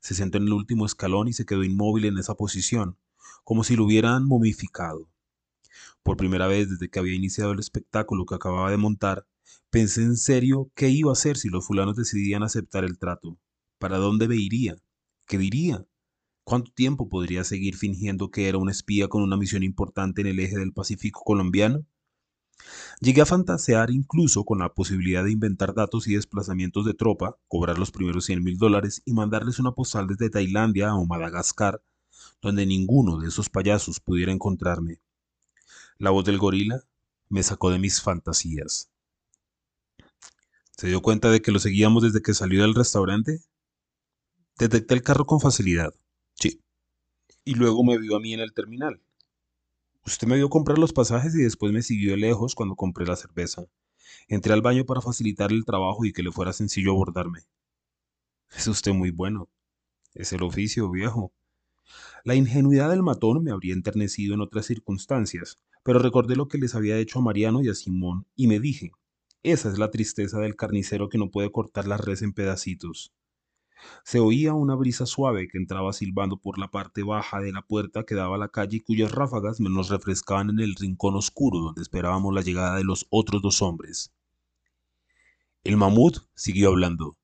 Se 0.01 0.15
sentó 0.15 0.39
en 0.39 0.45
el 0.45 0.53
último 0.53 0.87
escalón 0.87 1.29
y 1.29 1.33
se 1.33 1.47
quedó 1.47 1.65
inmóvil 1.65 2.05
en 2.05 2.19
esa 2.19 2.35
posición, 2.35 2.97
como 3.45 3.65
si 3.65 3.77
lo 3.77 3.85
hubieran 3.85 4.27
momificado. 4.27 5.09
Por 6.03 6.17
primera 6.17 6.47
vez 6.47 6.71
desde 6.71 6.89
que 6.89 6.99
había 6.99 7.15
iniciado 7.15 7.53
el 7.53 7.59
espectáculo 7.59 8.27
que 8.27 8.35
acababa 8.35 8.71
de 8.71 8.77
montar, 8.77 9.27
pensé 9.71 10.03
en 10.03 10.17
serio 10.17 10.71
qué 10.75 10.89
iba 10.89 11.11
a 11.11 11.13
hacer 11.13 11.37
si 11.37 11.49
los 11.49 11.67
fulanos 11.67 11.97
decidían 11.97 12.43
aceptar 12.43 12.85
el 12.85 12.99
trato. 12.99 13.39
¿Para 13.79 13.99
dónde 13.99 14.29
me 14.29 14.37
iría? 14.37 14.77
¿Qué 15.27 15.39
diría? 15.39 15.87
¿Cuánto 16.45 16.73
tiempo 16.73 17.09
podría 17.09 17.45
seguir 17.45 17.77
fingiendo 17.77 18.31
que 18.31 18.49
era 18.49 18.59
un 18.59 18.71
espía 18.71 19.09
con 19.09 19.23
una 19.23 19.37
misión 19.37 19.63
importante 19.63 20.23
en 20.23 20.29
el 20.29 20.41
eje 20.41 20.59
del 20.59 20.73
Pacífico 20.73 21.23
colombiano? 21.25 21.85
Llegué 23.01 23.21
a 23.21 23.27
fantasear 23.27 23.90
incluso 23.90 24.44
con 24.44 24.59
la 24.59 24.75
posibilidad 24.75 25.25
de 25.25 25.31
inventar 25.31 25.75
datos 25.75 26.09
y 26.09 26.14
desplazamientos 26.14 26.85
de 26.85 26.94
tropa, 26.94 27.37
cobrar 27.47 27.79
los 27.79 27.90
primeros 27.90 28.25
100 28.25 28.42
mil 28.42 28.59
dólares 28.59 29.03
y 29.05 29.12
mandarles 29.12 29.59
una 29.59 29.73
postal 29.73 30.07
desde 30.07 30.31
Tailandia 30.31 30.94
o 30.94 31.07
Madagascar, 31.07 31.83
donde 32.42 32.66
ninguno 32.66 33.18
de 33.18 33.29
esos 33.29 33.49
payasos 33.49 34.01
pudiera 34.01 34.33
encontrarme. 34.33 35.01
La 35.99 36.11
voz 36.11 36.25
del 36.25 36.38
gorila 36.38 36.83
me 37.29 37.42
sacó 37.42 37.71
de 37.71 37.79
mis 37.79 38.01
fantasías. 38.01 38.90
¿Se 40.77 40.87
dio 40.87 41.03
cuenta 41.03 41.31
de 41.31 41.42
que 41.42 41.53
lo 41.53 41.59
seguíamos 41.59 42.05
desde 42.05 42.23
que 42.23 42.35
salió 42.35 42.62
del 42.62 42.75
restaurante? 42.75 43.40
Detecté 44.59 44.94
el 44.94 45.03
carro 45.03 45.27
con 45.27 45.40
facilidad. 45.40 45.92
Sí. 46.35 46.61
Y 47.44 47.55
luego 47.55 47.83
me 47.83 47.99
vio 47.99 48.16
a 48.16 48.21
mí 48.21 48.33
en 48.33 48.40
el 48.40 48.53
terminal. 48.53 49.01
Usted 50.07 50.27
me 50.27 50.37
vio 50.37 50.49
comprar 50.49 50.79
los 50.79 50.93
pasajes 50.93 51.35
y 51.35 51.43
después 51.43 51.73
me 51.73 51.83
siguió 51.83 52.13
de 52.13 52.17
lejos 52.17 52.55
cuando 52.55 52.77
compré 52.77 53.07
la 53.07 53.17
cerveza. 53.17 53.67
Entré 54.27 54.53
al 54.53 54.63
baño 54.63 54.85
para 54.85 55.01
facilitar 55.01 55.53
el 55.53 55.65
trabajo 55.65 56.05
y 56.05 56.13
que 56.13 56.23
le 56.23 56.33
fuera 56.33 56.53
sencillo 56.53 56.93
abordarme. 56.93 57.41
Es 58.57 58.67
usted 58.67 58.93
muy 58.93 59.11
bueno. 59.11 59.49
Es 60.15 60.33
el 60.33 60.43
oficio, 60.43 60.91
viejo. 60.91 61.33
La 62.25 62.35
ingenuidad 62.35 62.91
del 62.91 63.03
matón 63.03 63.43
me 63.43 63.51
habría 63.51 63.75
enternecido 63.75 64.35
en 64.35 64.41
otras 64.41 64.67
circunstancias, 64.67 65.59
pero 65.83 65.99
recordé 65.99 66.37
lo 66.37 66.49
que 66.49 66.59
les 66.59 66.75
había 66.75 66.99
hecho 66.99 67.19
a 67.19 67.23
Mariano 67.23 67.63
y 67.63 67.69
a 67.69 67.75
Simón 67.75 68.27
y 68.35 68.47
me 68.47 68.61
dije, 68.61 68.93
esa 69.43 69.71
es 69.71 69.79
la 69.79 69.91
tristeza 69.91 70.39
del 70.41 70.57
carnicero 70.57 71.09
que 71.09 71.19
no 71.19 71.31
puede 71.31 71.53
cortar 71.53 71.87
la 71.87 71.97
res 71.97 72.23
en 72.23 72.33
pedacitos. 72.33 73.13
Se 74.05 74.21
oía 74.21 74.55
una 74.55 74.75
brisa 74.75 75.07
suave 75.07 75.49
que 75.49 75.59
entraba 75.59 75.93
silbando 75.93 76.37
por 76.37 76.59
la 76.59 76.71
parte 76.71 77.03
baja 77.03 77.41
de 77.41 77.53
la 77.53 77.62
puerta 77.62 78.05
que 78.05 78.14
daba 78.14 78.37
a 78.37 78.38
la 78.38 78.49
calle 78.49 78.79
y 78.79 78.81
cuyas 78.81 79.12
ráfagas 79.12 79.61
nos 79.61 79.88
refrescaban 79.88 80.51
en 80.51 80.61
el 80.61 80.75
rincón 80.75 81.17
oscuro 81.17 81.59
donde 81.61 81.83
esperábamos 81.83 82.35
la 82.35 82.43
llegada 82.43 82.77
de 82.77 82.85
los 82.85 83.07
otros 83.11 83.43
dos 83.43 83.62
hombres. 83.62 84.12
El 85.64 85.77
mamut 85.77 86.19
siguió 86.35 86.69
hablando. 86.71 87.17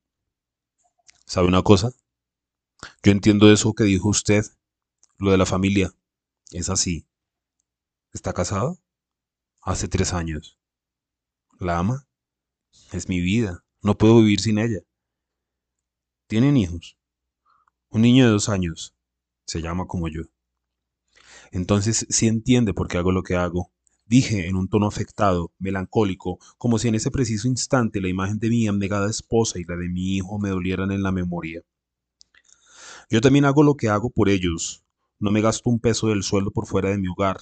¿Sabe 1.25 1.47
una 1.47 1.63
cosa? 1.63 1.91
Yo 3.03 3.11
entiendo 3.11 3.51
eso 3.51 3.73
que 3.73 3.83
dijo 3.83 4.09
usted, 4.09 4.45
lo 5.17 5.31
de 5.31 5.37
la 5.37 5.45
familia. 5.45 5.93
Es 6.51 6.69
así. 6.69 7.07
¿Está 8.13 8.33
casado? 8.33 8.77
Hace 9.61 9.87
tres 9.87 10.13
años. 10.13 10.59
¿La 11.59 11.79
ama? 11.79 12.07
Es 12.91 13.09
mi 13.09 13.19
vida. 13.19 13.63
No 13.81 13.97
puedo 13.97 14.19
vivir 14.19 14.39
sin 14.39 14.59
ella. 14.59 14.81
¿Tienen 16.27 16.57
hijos? 16.57 16.97
Un 17.89 18.01
niño 18.01 18.25
de 18.25 18.31
dos 18.31 18.49
años. 18.49 18.95
Se 19.45 19.61
llama 19.61 19.85
como 19.85 20.07
yo. 20.07 20.23
Entonces 21.51 22.07
sí 22.09 22.25
entiende 22.25 22.73
por 22.73 22.87
qué 22.87 22.97
hago 22.97 23.11
lo 23.11 23.21
que 23.21 23.35
hago. 23.35 23.71
Dije 24.07 24.47
en 24.47 24.55
un 24.55 24.67
tono 24.67 24.87
afectado, 24.87 25.51
melancólico, 25.59 26.39
como 26.57 26.79
si 26.79 26.87
en 26.87 26.95
ese 26.95 27.11
preciso 27.11 27.47
instante 27.47 28.01
la 28.01 28.07
imagen 28.07 28.39
de 28.39 28.49
mi 28.49 28.67
abnegada 28.67 29.07
esposa 29.07 29.59
y 29.59 29.65
la 29.65 29.75
de 29.75 29.87
mi 29.87 30.15
hijo 30.15 30.39
me 30.39 30.49
dolieran 30.49 30.91
en 30.91 31.03
la 31.03 31.11
memoria. 31.11 31.61
Yo 33.11 33.21
también 33.21 33.45
hago 33.45 33.61
lo 33.61 33.75
que 33.75 33.89
hago 33.89 34.09
por 34.09 34.27
ellos. 34.27 34.83
No 35.19 35.29
me 35.29 35.41
gasto 35.41 35.69
un 35.69 35.79
peso 35.79 36.07
del 36.07 36.23
sueldo 36.23 36.49
por 36.49 36.65
fuera 36.65 36.89
de 36.89 36.97
mi 36.97 37.07
hogar. 37.07 37.37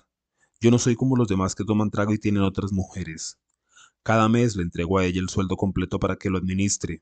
Yo 0.60 0.72
no 0.72 0.78
soy 0.78 0.96
como 0.98 1.16
los 1.16 1.30
demás 1.30 1.56
que 1.56 1.64
toman 1.64 1.90
trago 1.90 2.14
y 2.14 2.20
tienen 2.20 2.44
otras 2.44 2.74
mujeres. 2.74 3.40
Cada 4.04 4.28
mes 4.28 4.58
le 4.58 4.64
entrego 4.64 4.98
a 4.98 5.06
ella 5.06 5.22
el 5.22 5.30
sueldo 5.30 5.56
completo 5.56 6.00
para 6.00 6.18
que 6.18 6.30
lo 6.30 6.38
administre. 6.38 7.02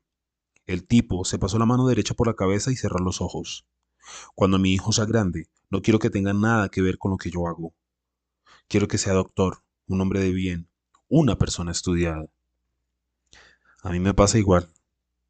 El 0.65 0.85
tipo 0.85 1.25
se 1.25 1.39
pasó 1.39 1.57
la 1.57 1.65
mano 1.65 1.87
derecha 1.87 2.13
por 2.13 2.27
la 2.27 2.35
cabeza 2.35 2.71
y 2.71 2.75
cerró 2.75 2.99
los 2.99 3.21
ojos. 3.21 3.65
Cuando 4.35 4.59
mi 4.59 4.73
hijo 4.73 4.91
sea 4.91 5.05
grande, 5.05 5.47
no 5.69 5.81
quiero 5.81 5.99
que 5.99 6.09
tenga 6.09 6.33
nada 6.33 6.69
que 6.69 6.81
ver 6.81 6.97
con 6.97 7.11
lo 7.11 7.17
que 7.17 7.31
yo 7.31 7.47
hago. 7.47 7.73
Quiero 8.67 8.87
que 8.87 8.97
sea 8.97 9.13
doctor, 9.13 9.63
un 9.87 10.01
hombre 10.01 10.19
de 10.19 10.31
bien, 10.31 10.69
una 11.07 11.37
persona 11.37 11.71
estudiada. 11.71 12.25
A 13.83 13.89
mí 13.89 13.99
me 13.99 14.13
pasa 14.13 14.37
igual. 14.37 14.69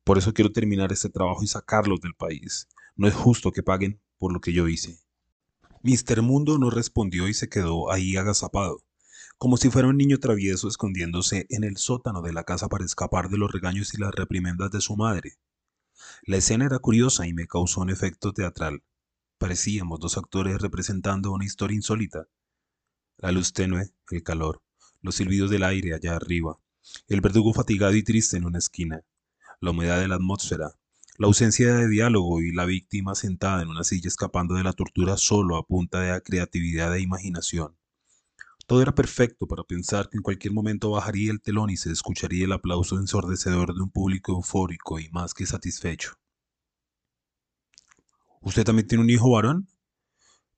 Por 0.03 0.17
eso 0.17 0.33
quiero 0.33 0.51
terminar 0.51 0.91
este 0.91 1.09
trabajo 1.09 1.43
y 1.43 1.47
sacarlos 1.47 2.01
del 2.01 2.15
país. 2.15 2.67
No 2.95 3.07
es 3.07 3.13
justo 3.13 3.51
que 3.51 3.63
paguen 3.63 3.99
por 4.17 4.33
lo 4.33 4.41
que 4.41 4.53
yo 4.53 4.67
hice. 4.67 4.99
Mister 5.83 6.21
Mundo 6.21 6.57
no 6.57 6.69
respondió 6.69 7.27
y 7.27 7.33
se 7.33 7.49
quedó 7.49 7.91
ahí 7.91 8.15
agazapado, 8.15 8.83
como 9.41 9.57
si 9.57 9.71
fuera 9.71 9.87
un 9.87 9.97
niño 9.97 10.19
travieso 10.19 10.67
escondiéndose 10.67 11.47
en 11.49 11.63
el 11.63 11.77
sótano 11.77 12.21
de 12.21 12.31
la 12.31 12.43
casa 12.43 12.69
para 12.69 12.85
escapar 12.85 13.27
de 13.29 13.39
los 13.39 13.51
regaños 13.51 13.91
y 13.95 13.97
las 13.97 14.13
reprimendas 14.13 14.69
de 14.69 14.81
su 14.81 14.95
madre. 14.95 15.39
La 16.21 16.37
escena 16.37 16.67
era 16.67 16.77
curiosa 16.77 17.25
y 17.25 17.33
me 17.33 17.47
causó 17.47 17.81
un 17.81 17.89
efecto 17.89 18.33
teatral. 18.33 18.83
Parecíamos 19.39 19.99
dos 19.99 20.19
actores 20.19 20.61
representando 20.61 21.31
una 21.31 21.43
historia 21.43 21.75
insólita. 21.75 22.27
La 23.17 23.31
luz 23.31 23.51
tenue, 23.51 23.89
el 24.11 24.21
calor, 24.21 24.61
los 25.01 25.15
silbidos 25.15 25.49
del 25.49 25.63
aire 25.63 25.95
allá 25.95 26.15
arriba, 26.15 26.59
el 27.07 27.21
verdugo 27.21 27.51
fatigado 27.51 27.95
y 27.95 28.03
triste 28.03 28.37
en 28.37 28.45
una 28.45 28.59
esquina, 28.59 29.01
la 29.59 29.71
humedad 29.71 29.99
de 29.99 30.07
la 30.07 30.17
atmósfera, 30.17 30.75
la 31.17 31.25
ausencia 31.25 31.73
de 31.73 31.89
diálogo 31.89 32.41
y 32.41 32.51
la 32.53 32.65
víctima 32.65 33.15
sentada 33.15 33.63
en 33.63 33.69
una 33.69 33.85
silla 33.85 34.07
escapando 34.07 34.53
de 34.53 34.63
la 34.63 34.73
tortura 34.73 35.17
solo 35.17 35.57
a 35.57 35.65
punta 35.65 35.99
de 35.99 36.21
creatividad 36.21 36.95
e 36.95 37.01
imaginación. 37.01 37.80
Todo 38.71 38.83
era 38.83 38.95
perfecto 38.95 39.47
para 39.47 39.65
pensar 39.65 40.07
que 40.07 40.15
en 40.15 40.23
cualquier 40.23 40.53
momento 40.53 40.91
bajaría 40.91 41.29
el 41.29 41.41
telón 41.41 41.71
y 41.71 41.75
se 41.75 41.91
escucharía 41.91 42.45
el 42.45 42.53
aplauso 42.53 42.97
ensordecedor 42.97 43.75
de 43.75 43.81
un 43.81 43.91
público 43.91 44.31
eufórico 44.31 44.97
y 44.97 45.09
más 45.09 45.33
que 45.33 45.45
satisfecho. 45.45 46.13
¿Usted 48.39 48.63
también 48.63 48.87
tiene 48.87 49.03
un 49.03 49.09
hijo 49.09 49.29
varón? 49.29 49.67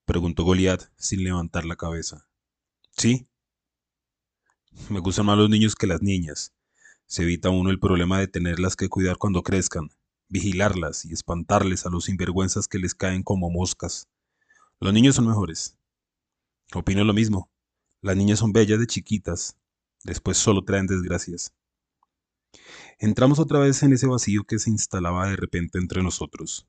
preguntó 0.06 0.43
Goliat 0.43 0.84
sin 0.95 1.23
levantar 1.23 1.65
la 1.65 1.76
cabeza. 1.76 2.28
Sí. 2.91 3.28
Me 4.89 4.99
gustan 4.99 5.26
más 5.26 5.39
los 5.39 5.49
niños 5.49 5.73
que 5.73 5.88
las 5.88 6.04
niñas. 6.04 6.54
Se 7.08 7.23
evita 7.23 7.49
uno 7.49 7.71
el 7.71 7.80
problema 7.80 8.19
de 8.19 8.28
tenerlas 8.28 8.76
que 8.76 8.89
cuidar 8.89 9.17
cuando 9.17 9.41
crezcan, 9.41 9.89
vigilarlas 10.30 11.04
y 11.06 11.13
espantarles 11.13 11.88
a 11.88 11.89
los 11.89 12.04
sinvergüenzas 12.04 12.67
que 12.67 12.78
les 12.78 12.93
caen 12.93 13.23
como 13.23 13.49
moscas. 13.49 14.08
Los 14.80 14.93
niños 14.93 15.15
son 15.15 15.26
mejores. 15.26 15.80
Opino 16.76 17.04
lo 17.06 17.13
mismo. 17.15 17.49
Las 18.03 18.17
niñas 18.17 18.39
son 18.39 18.51
bellas 18.51 18.79
de 18.79 18.85
chiquitas, 18.85 19.55
después 20.03 20.35
solo 20.35 20.65
traen 20.65 20.87
desgracias. 20.87 21.53
Entramos 22.99 23.39
otra 23.39 23.59
vez 23.59 23.81
en 23.81 23.93
ese 23.93 24.07
vacío 24.07 24.43
que 24.43 24.59
se 24.59 24.69
instalaba 24.69 25.29
de 25.29 25.37
repente 25.37 25.79
entre 25.79 26.03
nosotros. 26.03 26.67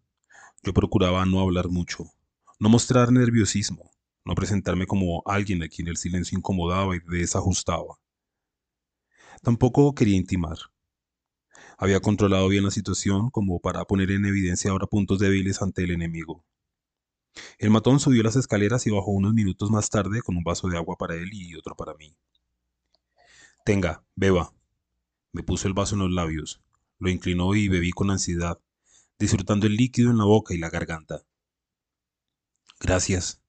Yo 0.62 0.72
procuraba 0.72 1.26
no 1.26 1.40
hablar 1.40 1.70
mucho, 1.70 2.04
no 2.60 2.68
mostrar 2.68 3.10
nerviosismo, 3.10 3.90
no 4.24 4.36
presentarme 4.36 4.86
como 4.86 5.24
alguien 5.26 5.64
a 5.64 5.68
quien 5.68 5.88
el 5.88 5.96
silencio 5.96 6.38
incomodaba 6.38 6.94
y 6.94 7.00
desajustaba. 7.00 7.98
Tampoco 9.42 9.92
quería 9.92 10.16
intimar. 10.16 10.58
Había 11.78 11.98
controlado 11.98 12.46
bien 12.46 12.62
la 12.62 12.70
situación 12.70 13.30
como 13.30 13.58
para 13.58 13.84
poner 13.86 14.12
en 14.12 14.24
evidencia 14.24 14.70
ahora 14.70 14.86
puntos 14.86 15.18
débiles 15.18 15.60
ante 15.62 15.82
el 15.82 15.90
enemigo. 15.90 16.44
El 17.58 17.70
matón 17.70 18.00
subió 18.00 18.22
las 18.22 18.36
escaleras 18.36 18.86
y 18.86 18.90
bajó 18.90 19.10
unos 19.10 19.34
minutos 19.34 19.70
más 19.70 19.90
tarde 19.90 20.22
con 20.22 20.36
un 20.36 20.44
vaso 20.44 20.68
de 20.68 20.76
agua 20.76 20.96
para 20.96 21.14
él 21.14 21.30
y 21.32 21.54
otro 21.54 21.74
para 21.74 21.94
mí. 21.94 22.16
Tenga, 23.64 24.04
beba. 24.14 24.52
Me 25.32 25.42
puso 25.42 25.66
el 25.66 25.74
vaso 25.74 25.94
en 25.94 26.00
los 26.02 26.10
labios, 26.10 26.60
lo 26.98 27.10
inclinó 27.10 27.54
y 27.54 27.68
bebí 27.68 27.90
con 27.90 28.10
ansiedad, 28.10 28.60
disfrutando 29.18 29.66
el 29.66 29.76
líquido 29.76 30.10
en 30.10 30.18
la 30.18 30.24
boca 30.24 30.54
y 30.54 30.58
la 30.58 30.70
garganta. 30.70 31.24
Gracias, 32.78 33.40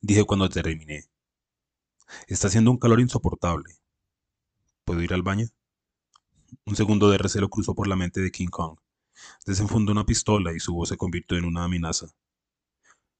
dije 0.00 0.24
cuando 0.24 0.48
terminé. 0.48 1.04
Está 2.28 2.48
haciendo 2.48 2.70
un 2.70 2.78
calor 2.78 3.00
insoportable. 3.00 3.74
¿Puedo 4.84 5.02
ir 5.02 5.12
al 5.12 5.22
baño? 5.22 5.48
Un 6.64 6.76
segundo 6.76 7.10
de 7.10 7.18
recelo 7.18 7.48
cruzó 7.48 7.74
por 7.74 7.88
la 7.88 7.96
mente 7.96 8.20
de 8.20 8.30
King 8.30 8.48
Kong. 8.48 8.78
Desenfundó 9.46 9.92
una 9.92 10.06
pistola 10.06 10.52
y 10.54 10.60
su 10.60 10.74
voz 10.74 10.88
se 10.88 10.96
convirtió 10.96 11.36
en 11.36 11.44
una 11.44 11.64
amenaza. 11.64 12.14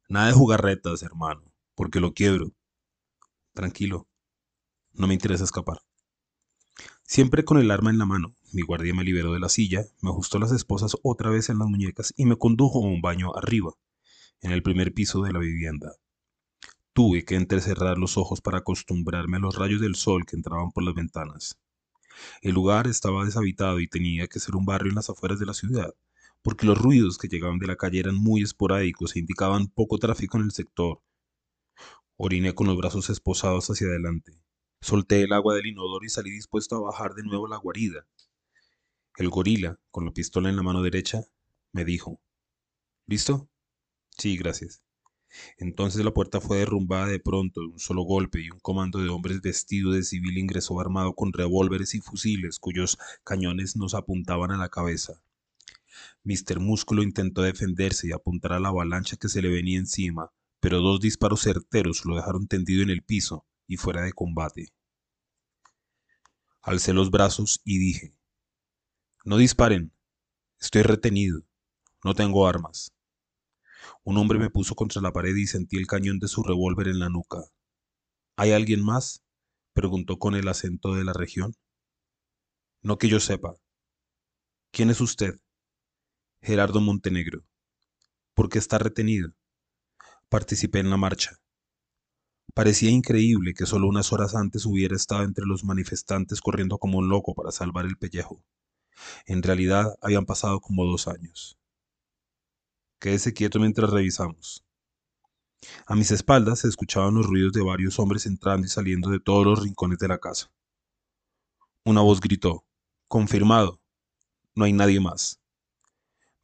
Nada 0.08 0.26
de 0.26 0.32
jugarretas, 0.34 1.02
hermano, 1.02 1.42
porque 1.74 1.98
lo 1.98 2.12
quiebro. 2.12 2.52
Tranquilo, 3.54 4.06
no 4.92 5.06
me 5.06 5.14
interesa 5.14 5.44
escapar. 5.44 5.78
Siempre 7.04 7.44
con 7.44 7.58
el 7.58 7.70
arma 7.70 7.90
en 7.90 7.98
la 7.98 8.04
mano, 8.04 8.34
mi 8.52 8.62
guardia 8.62 8.94
me 8.94 9.04
liberó 9.04 9.32
de 9.32 9.40
la 9.40 9.48
silla, 9.48 9.84
me 10.02 10.10
ajustó 10.10 10.38
las 10.38 10.52
esposas 10.52 10.96
otra 11.02 11.30
vez 11.30 11.48
en 11.48 11.58
las 11.58 11.68
muñecas 11.68 12.12
y 12.16 12.26
me 12.26 12.36
condujo 12.36 12.84
a 12.84 12.86
un 12.86 13.00
baño 13.00 13.34
arriba, 13.34 13.72
en 14.40 14.52
el 14.52 14.62
primer 14.62 14.92
piso 14.92 15.22
de 15.22 15.32
la 15.32 15.38
vivienda. 15.38 15.92
Tuve 16.92 17.24
que 17.24 17.36
entrecerrar 17.36 17.96
los 17.96 18.18
ojos 18.18 18.40
para 18.40 18.58
acostumbrarme 18.58 19.38
a 19.38 19.40
los 19.40 19.56
rayos 19.56 19.80
del 19.80 19.94
sol 19.94 20.26
que 20.26 20.36
entraban 20.36 20.70
por 20.70 20.84
las 20.84 20.94
ventanas. 20.94 21.58
El 22.42 22.52
lugar 22.52 22.86
estaba 22.86 23.24
deshabitado 23.24 23.80
y 23.80 23.88
tenía 23.88 24.28
que 24.28 24.38
ser 24.38 24.54
un 24.54 24.66
barrio 24.66 24.90
en 24.90 24.96
las 24.96 25.08
afueras 25.08 25.38
de 25.38 25.46
la 25.46 25.54
ciudad, 25.54 25.94
porque 26.44 26.66
los 26.66 26.76
ruidos 26.76 27.16
que 27.16 27.26
llegaban 27.26 27.58
de 27.58 27.66
la 27.66 27.76
calle 27.76 28.00
eran 28.00 28.16
muy 28.16 28.42
esporádicos 28.42 29.16
e 29.16 29.20
indicaban 29.20 29.66
poco 29.68 29.98
tráfico 29.98 30.36
en 30.36 30.44
el 30.44 30.52
sector. 30.52 31.00
Oriné 32.16 32.54
con 32.54 32.66
los 32.66 32.76
brazos 32.76 33.08
esposados 33.08 33.70
hacia 33.70 33.86
adelante. 33.86 34.38
Solté 34.82 35.22
el 35.22 35.32
agua 35.32 35.54
del 35.54 35.68
inodoro 35.68 36.04
y 36.04 36.10
salí 36.10 36.30
dispuesto 36.30 36.76
a 36.76 36.80
bajar 36.80 37.14
de 37.14 37.22
nuevo 37.22 37.48
la 37.48 37.56
guarida. 37.56 38.06
El 39.16 39.30
gorila, 39.30 39.80
con 39.90 40.04
la 40.04 40.12
pistola 40.12 40.50
en 40.50 40.56
la 40.56 40.62
mano 40.62 40.82
derecha, 40.82 41.22
me 41.72 41.86
dijo, 41.86 42.20
¿Listo? 43.06 43.48
Sí, 44.10 44.36
gracias. 44.36 44.82
Entonces 45.56 46.04
la 46.04 46.12
puerta 46.12 46.42
fue 46.42 46.58
derrumbada 46.58 47.06
de 47.06 47.20
pronto 47.20 47.62
de 47.62 47.68
un 47.68 47.78
solo 47.78 48.02
golpe 48.02 48.42
y 48.42 48.50
un 48.50 48.60
comando 48.60 48.98
de 48.98 49.08
hombres 49.08 49.40
vestidos 49.40 49.94
de 49.94 50.02
civil 50.02 50.36
ingresó 50.36 50.78
armado 50.78 51.14
con 51.14 51.32
revólveres 51.32 51.94
y 51.94 52.02
fusiles 52.02 52.58
cuyos 52.58 52.98
cañones 53.24 53.76
nos 53.76 53.94
apuntaban 53.94 54.50
a 54.50 54.58
la 54.58 54.68
cabeza. 54.68 55.23
Mr. 56.24 56.60
Músculo 56.60 57.02
intentó 57.02 57.42
defenderse 57.42 58.08
y 58.08 58.12
apuntar 58.12 58.52
a 58.52 58.60
la 58.60 58.68
avalancha 58.68 59.16
que 59.16 59.28
se 59.28 59.42
le 59.42 59.48
venía 59.48 59.78
encima, 59.78 60.30
pero 60.60 60.80
dos 60.80 61.00
disparos 61.00 61.42
certeros 61.42 62.04
lo 62.04 62.16
dejaron 62.16 62.46
tendido 62.46 62.82
en 62.82 62.90
el 62.90 63.02
piso 63.02 63.46
y 63.66 63.76
fuera 63.76 64.02
de 64.02 64.12
combate. 64.12 64.72
Alcé 66.62 66.94
los 66.94 67.10
brazos 67.10 67.60
y 67.64 67.78
dije, 67.78 68.16
No 69.24 69.36
disparen, 69.36 69.92
estoy 70.58 70.82
retenido, 70.82 71.42
no 72.02 72.14
tengo 72.14 72.46
armas. 72.46 72.94
Un 74.02 74.16
hombre 74.18 74.38
me 74.38 74.50
puso 74.50 74.74
contra 74.74 75.02
la 75.02 75.12
pared 75.12 75.34
y 75.36 75.46
sentí 75.46 75.76
el 75.76 75.86
cañón 75.86 76.18
de 76.18 76.28
su 76.28 76.42
revólver 76.42 76.88
en 76.88 76.98
la 76.98 77.08
nuca. 77.08 77.44
¿Hay 78.36 78.52
alguien 78.52 78.82
más? 78.82 79.22
preguntó 79.74 80.18
con 80.18 80.34
el 80.34 80.48
acento 80.48 80.94
de 80.94 81.04
la 81.04 81.12
región. 81.12 81.54
No 82.82 82.96
que 82.98 83.08
yo 83.08 83.20
sepa. 83.20 83.56
¿Quién 84.70 84.90
es 84.90 85.00
usted? 85.00 85.40
Gerardo 86.44 86.78
Montenegro. 86.82 87.42
¿Por 88.34 88.50
qué 88.50 88.58
está 88.58 88.76
retenido? 88.76 89.32
Participé 90.28 90.80
en 90.80 90.90
la 90.90 90.98
marcha. 90.98 91.40
Parecía 92.52 92.90
increíble 92.90 93.54
que 93.54 93.64
solo 93.64 93.88
unas 93.88 94.12
horas 94.12 94.34
antes 94.34 94.66
hubiera 94.66 94.94
estado 94.94 95.22
entre 95.22 95.46
los 95.46 95.64
manifestantes 95.64 96.42
corriendo 96.42 96.76
como 96.76 96.98
un 96.98 97.08
loco 97.08 97.34
para 97.34 97.50
salvar 97.50 97.86
el 97.86 97.96
pellejo. 97.96 98.44
En 99.24 99.42
realidad 99.42 99.94
habían 100.02 100.26
pasado 100.26 100.60
como 100.60 100.84
dos 100.84 101.08
años. 101.08 101.58
Quédese 103.00 103.32
quieto 103.32 103.58
mientras 103.58 103.88
revisamos. 103.88 104.66
A 105.86 105.94
mis 105.94 106.10
espaldas 106.10 106.58
se 106.58 106.68
escuchaban 106.68 107.14
los 107.14 107.24
ruidos 107.24 107.54
de 107.54 107.62
varios 107.62 107.98
hombres 107.98 108.26
entrando 108.26 108.66
y 108.66 108.68
saliendo 108.68 109.08
de 109.08 109.18
todos 109.18 109.46
los 109.46 109.62
rincones 109.62 109.98
de 109.98 110.08
la 110.08 110.18
casa. 110.18 110.52
Una 111.84 112.02
voz 112.02 112.20
gritó, 112.20 112.66
Confirmado. 113.08 113.80
No 114.54 114.66
hay 114.66 114.74
nadie 114.74 115.00
más. 115.00 115.40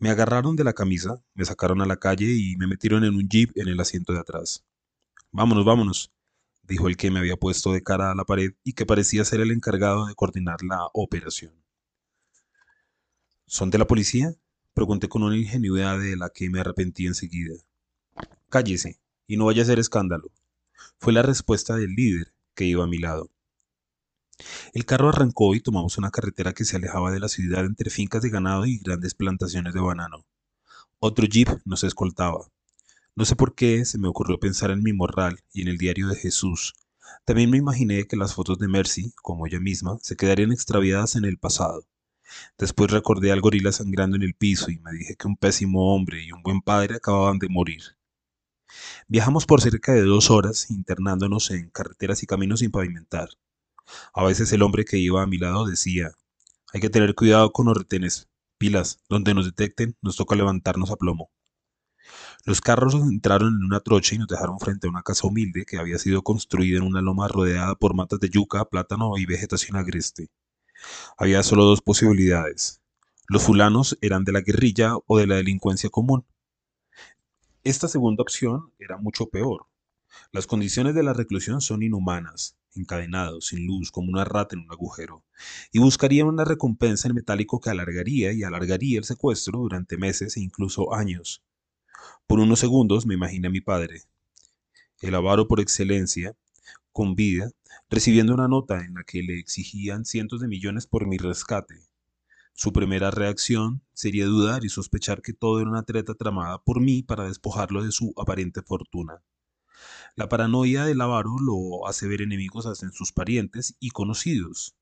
Me 0.01 0.09
agarraron 0.09 0.57
de 0.57 0.65
la 0.65 0.73
camisa, 0.73 1.23
me 1.35 1.45
sacaron 1.45 1.83
a 1.83 1.87
la 1.87 1.99
calle 1.99 2.35
y 2.35 2.57
me 2.57 2.67
metieron 2.67 3.05
en 3.05 3.15
un 3.15 3.29
jeep 3.29 3.53
en 3.57 3.69
el 3.69 3.79
asiento 3.79 4.15
de 4.15 4.21
atrás. 4.21 4.65
Vámonos, 5.31 5.67
vámonos, 5.67 6.11
dijo 6.63 6.89
el 6.89 6.97
que 6.97 7.11
me 7.11 7.19
había 7.19 7.37
puesto 7.37 7.71
de 7.75 7.83
cara 7.83 8.11
a 8.11 8.15
la 8.15 8.25
pared 8.25 8.53
y 8.65 8.73
que 8.73 8.87
parecía 8.87 9.27
ser 9.27 9.41
el 9.41 9.51
encargado 9.51 10.07
de 10.07 10.15
coordinar 10.15 10.63
la 10.63 10.87
operación. 10.95 11.53
¿Son 13.45 13.71
de 13.71 13.77
la 13.77 13.87
policía? 13.87 14.35
Pregunté 14.73 15.07
con 15.11 15.23
una 15.23 15.37
ingenuidad 15.37 15.99
de 15.99 16.17
la 16.17 16.31
que 16.31 16.49
me 16.49 16.61
arrepentí 16.61 17.07
enseguida. 17.07 17.57
Cállese, 18.49 18.99
y 19.27 19.37
no 19.37 19.45
vaya 19.45 19.61
a 19.61 19.65
hacer 19.65 19.79
escándalo. 19.79 20.31
Fue 20.97 21.13
la 21.13 21.21
respuesta 21.21 21.77
del 21.77 21.91
líder 21.91 22.33
que 22.55 22.65
iba 22.65 22.85
a 22.85 22.89
mi 22.89 22.97
lado. 22.97 23.31
El 24.73 24.85
carro 24.85 25.09
arrancó 25.09 25.55
y 25.55 25.61
tomamos 25.61 25.99
una 25.99 26.11
carretera 26.11 26.53
que 26.53 26.65
se 26.65 26.77
alejaba 26.77 27.11
de 27.11 27.21
la 27.21 27.29
ciudad 27.29 27.65
entre 27.65 27.91
fincas 27.91 28.23
de 28.23 28.31
ganado 28.31 28.67
y 28.67 28.79
grandes 28.79 29.15
plantaciones 29.15 29.75
de 29.75 29.81
banano. 29.81 30.25
Otro 30.99 31.27
jeep 31.27 31.49
nos 31.65 31.85
escoltaba. 31.85 32.47
No 33.17 33.25
sé 33.25 33.37
por 33.37 33.55
qué 33.55 33.85
se 33.85 33.99
me 33.99 34.09
ocurrió 34.09 34.39
pensar 34.39 34.71
en 34.71 34.83
mi 34.83 34.93
morral 34.93 35.41
y 35.53 35.63
en 35.63 35.69
el 35.69 35.79
diario 35.79 36.09
de 36.09 36.17
Jesús. 36.17 36.75
También 37.25 37.51
me 37.51 37.59
imaginé 37.59 38.07
que 38.07 38.17
las 38.17 38.35
fotos 38.35 38.59
de 38.59 38.69
Mercy, 38.69 39.13
como 39.23 39.47
ella 39.47 39.61
misma, 39.61 39.99
se 40.01 40.17
quedarían 40.17 40.53
extraviadas 40.53 41.17
en 41.17 41.25
el 41.25 41.39
pasado. 41.39 41.85
Después 42.59 42.91
recordé 42.91 43.33
al 43.33 43.41
gorila 43.41 43.73
sangrando 43.73 44.17
en 44.17 44.23
el 44.23 44.35
piso 44.35 44.71
y 44.71 44.79
me 44.79 44.93
dije 44.93 45.17
que 45.17 45.27
un 45.27 45.37
pésimo 45.37 45.95
hombre 45.95 46.23
y 46.23 46.33
un 46.33 46.43
buen 46.43 46.61
padre 46.61 46.97
acababan 46.97 47.39
de 47.39 47.49
morir. 47.49 47.83
Viajamos 49.09 49.47
por 49.47 49.61
cerca 49.61 49.93
de 49.93 50.03
dos 50.03 50.31
horas 50.31 50.71
internándonos 50.71 51.51
en 51.51 51.71
carreteras 51.71 52.23
y 52.23 52.27
caminos 52.27 52.61
sin 52.61 52.71
pavimentar. 52.71 53.31
A 54.15 54.25
veces 54.25 54.53
el 54.53 54.63
hombre 54.63 54.85
que 54.85 54.99
iba 54.99 55.23
a 55.23 55.27
mi 55.27 55.39
lado 55.39 55.67
decía, 55.67 56.13
hay 56.73 56.81
que 56.81 56.91
tener 56.91 57.15
cuidado 57.15 57.53
con 57.53 57.67
los 57.67 57.77
retenes, 57.77 58.29
pilas, 58.59 59.01
donde 59.09 59.35
nos 59.35 59.47
detecten 59.47 59.97
nos 60.03 60.17
toca 60.17 60.37
levantarnos 60.37 60.91
a 60.91 60.97
plomo. 60.97 61.31
Los 62.45 62.61
carros 62.61 62.95
entraron 62.95 63.57
en 63.57 63.65
una 63.65 63.81
trocha 63.81 64.15
y 64.15 64.19
nos 64.19 64.29
dejaron 64.29 64.59
frente 64.59 64.87
a 64.87 64.91
una 64.91 65.03
casa 65.03 65.27
humilde 65.27 65.65
que 65.67 65.79
había 65.79 65.99
sido 65.99 66.23
construida 66.23 66.79
en 66.79 66.85
una 66.85 67.03
loma 67.03 67.29
rodeada 67.29 67.75
por 67.75 67.95
matas 67.95 68.21
de 68.21 68.31
yuca, 68.31 68.65
plátano 68.65 69.19
y 69.19 69.27
vegetación 69.27 69.77
agreste. 69.77 70.31
Había 71.19 71.43
solo 71.43 71.65
dos 71.65 71.83
posibilidades. 71.83 72.81
Los 73.29 73.43
fulanos 73.43 73.99
eran 74.01 74.25
de 74.25 74.33
la 74.33 74.41
guerrilla 74.41 74.95
o 75.07 75.19
de 75.19 75.27
la 75.27 75.37
delincuencia 75.37 75.91
común. 75.91 76.25
Esta 77.63 77.89
segunda 77.89 78.23
opción 78.23 78.73
era 78.79 78.97
mucho 78.97 79.27
peor. 79.27 79.67
Las 80.33 80.47
condiciones 80.47 80.95
de 80.95 81.03
la 81.03 81.13
reclusión 81.13 81.61
son 81.61 81.83
inhumanas, 81.83 82.57
encadenados, 82.75 83.47
sin 83.47 83.67
luz, 83.67 83.91
como 83.91 84.11
una 84.11 84.25
rata 84.25 84.57
en 84.57 84.63
un 84.63 84.73
agujero, 84.73 85.25
y 85.73 85.79
buscarían 85.79 86.29
una 86.29 86.45
recompensa 86.45 87.09
en 87.09 87.15
metálico 87.15 87.61
que 87.61 87.71
alargaría 87.71 88.33
y 88.33 88.43
alargaría 88.43 88.99
el 88.99 89.05
secuestro 89.05 89.61
durante 89.61 89.97
meses 89.97 90.37
e 90.37 90.41
incluso 90.41 90.95
años. 90.95 91.43
Por 92.27 92.41
unos 92.41 92.61
segundos 92.61 93.07
me 93.07 93.15
imaginé 93.15 93.49
a 93.49 93.51
mi 93.51 93.61
padre, 93.61 94.03
el 95.01 95.15
avaro 95.15 95.49
por 95.49 95.61
excelencia, 95.61 96.37
con 96.93 97.15
vida, 97.15 97.51
recibiendo 97.89 98.35
una 98.35 98.49
nota 98.49 98.85
en 98.85 98.95
la 98.95 99.05
que 99.05 99.23
le 99.23 99.39
exigían 99.39 100.05
cientos 100.05 100.41
de 100.41 100.49
millones 100.49 100.87
por 100.87 101.07
mi 101.07 101.17
rescate. 101.19 101.77
Su 102.53 102.73
primera 102.73 103.11
reacción 103.11 103.83
sería 103.95 104.27
dudar 104.27 104.65
y 104.65 104.69
sospechar 104.69 105.23
que 105.23 105.33
todo 105.33 105.61
era 105.61 105.71
una 105.71 105.85
treta 105.85 106.15
tramada 106.15 106.63
por 106.63 106.81
mí 106.81 107.03
para 107.03 107.25
despojarlo 107.25 107.83
de 107.83 107.93
su 107.93 108.13
aparente 108.17 108.63
fortuna. 108.63 109.23
La 110.17 110.29
paranoia 110.29 110.85
del 110.85 111.01
avaro 111.01 111.37
lo 111.39 111.87
hace 111.87 112.07
ver 112.09 112.23
enemigos 112.23 112.67
hasta 112.67 112.87
en 112.87 112.93
sus 112.93 113.13
parientes 113.13 113.77
y 113.81 113.91
conocidos. 113.91 114.77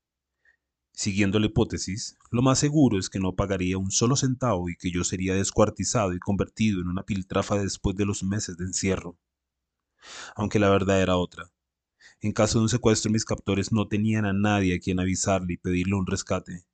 Siguiendo 0.91 1.39
la 1.39 1.45
hipótesis, 1.45 2.17
lo 2.29 2.41
más 2.41 2.59
seguro 2.59 2.99
es 2.99 3.09
que 3.09 3.19
no 3.19 3.35
pagaría 3.35 3.77
un 3.77 3.91
solo 3.91 4.15
centavo 4.15 4.69
y 4.69 4.75
que 4.75 4.91
yo 4.91 5.03
sería 5.03 5.33
descuartizado 5.33 6.13
y 6.13 6.19
convertido 6.19 6.81
en 6.81 6.87
una 6.87 7.03
piltrafa 7.03 7.57
después 7.57 7.95
de 7.95 8.05
los 8.05 8.23
meses 8.23 8.57
de 8.57 8.65
encierro. 8.65 9.17
Aunque 10.35 10.59
la 10.59 10.69
verdad 10.69 11.01
era 11.01 11.15
otra. 11.15 11.51
En 12.21 12.33
caso 12.33 12.59
de 12.59 12.63
un 12.63 12.69
secuestro, 12.69 13.11
mis 13.11 13.23
captores 13.23 13.71
no 13.71 13.87
tenían 13.87 14.25
a 14.25 14.33
nadie 14.33 14.75
a 14.75 14.79
quien 14.79 14.99
avisarle 14.99 15.53
y 15.53 15.57
pedirle 15.57 15.95
un 15.95 16.05
rescate. 16.05 16.65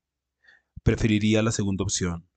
Preferiría 0.81 1.43
la 1.43 1.51
segunda 1.51 1.83
opción, 1.83 2.27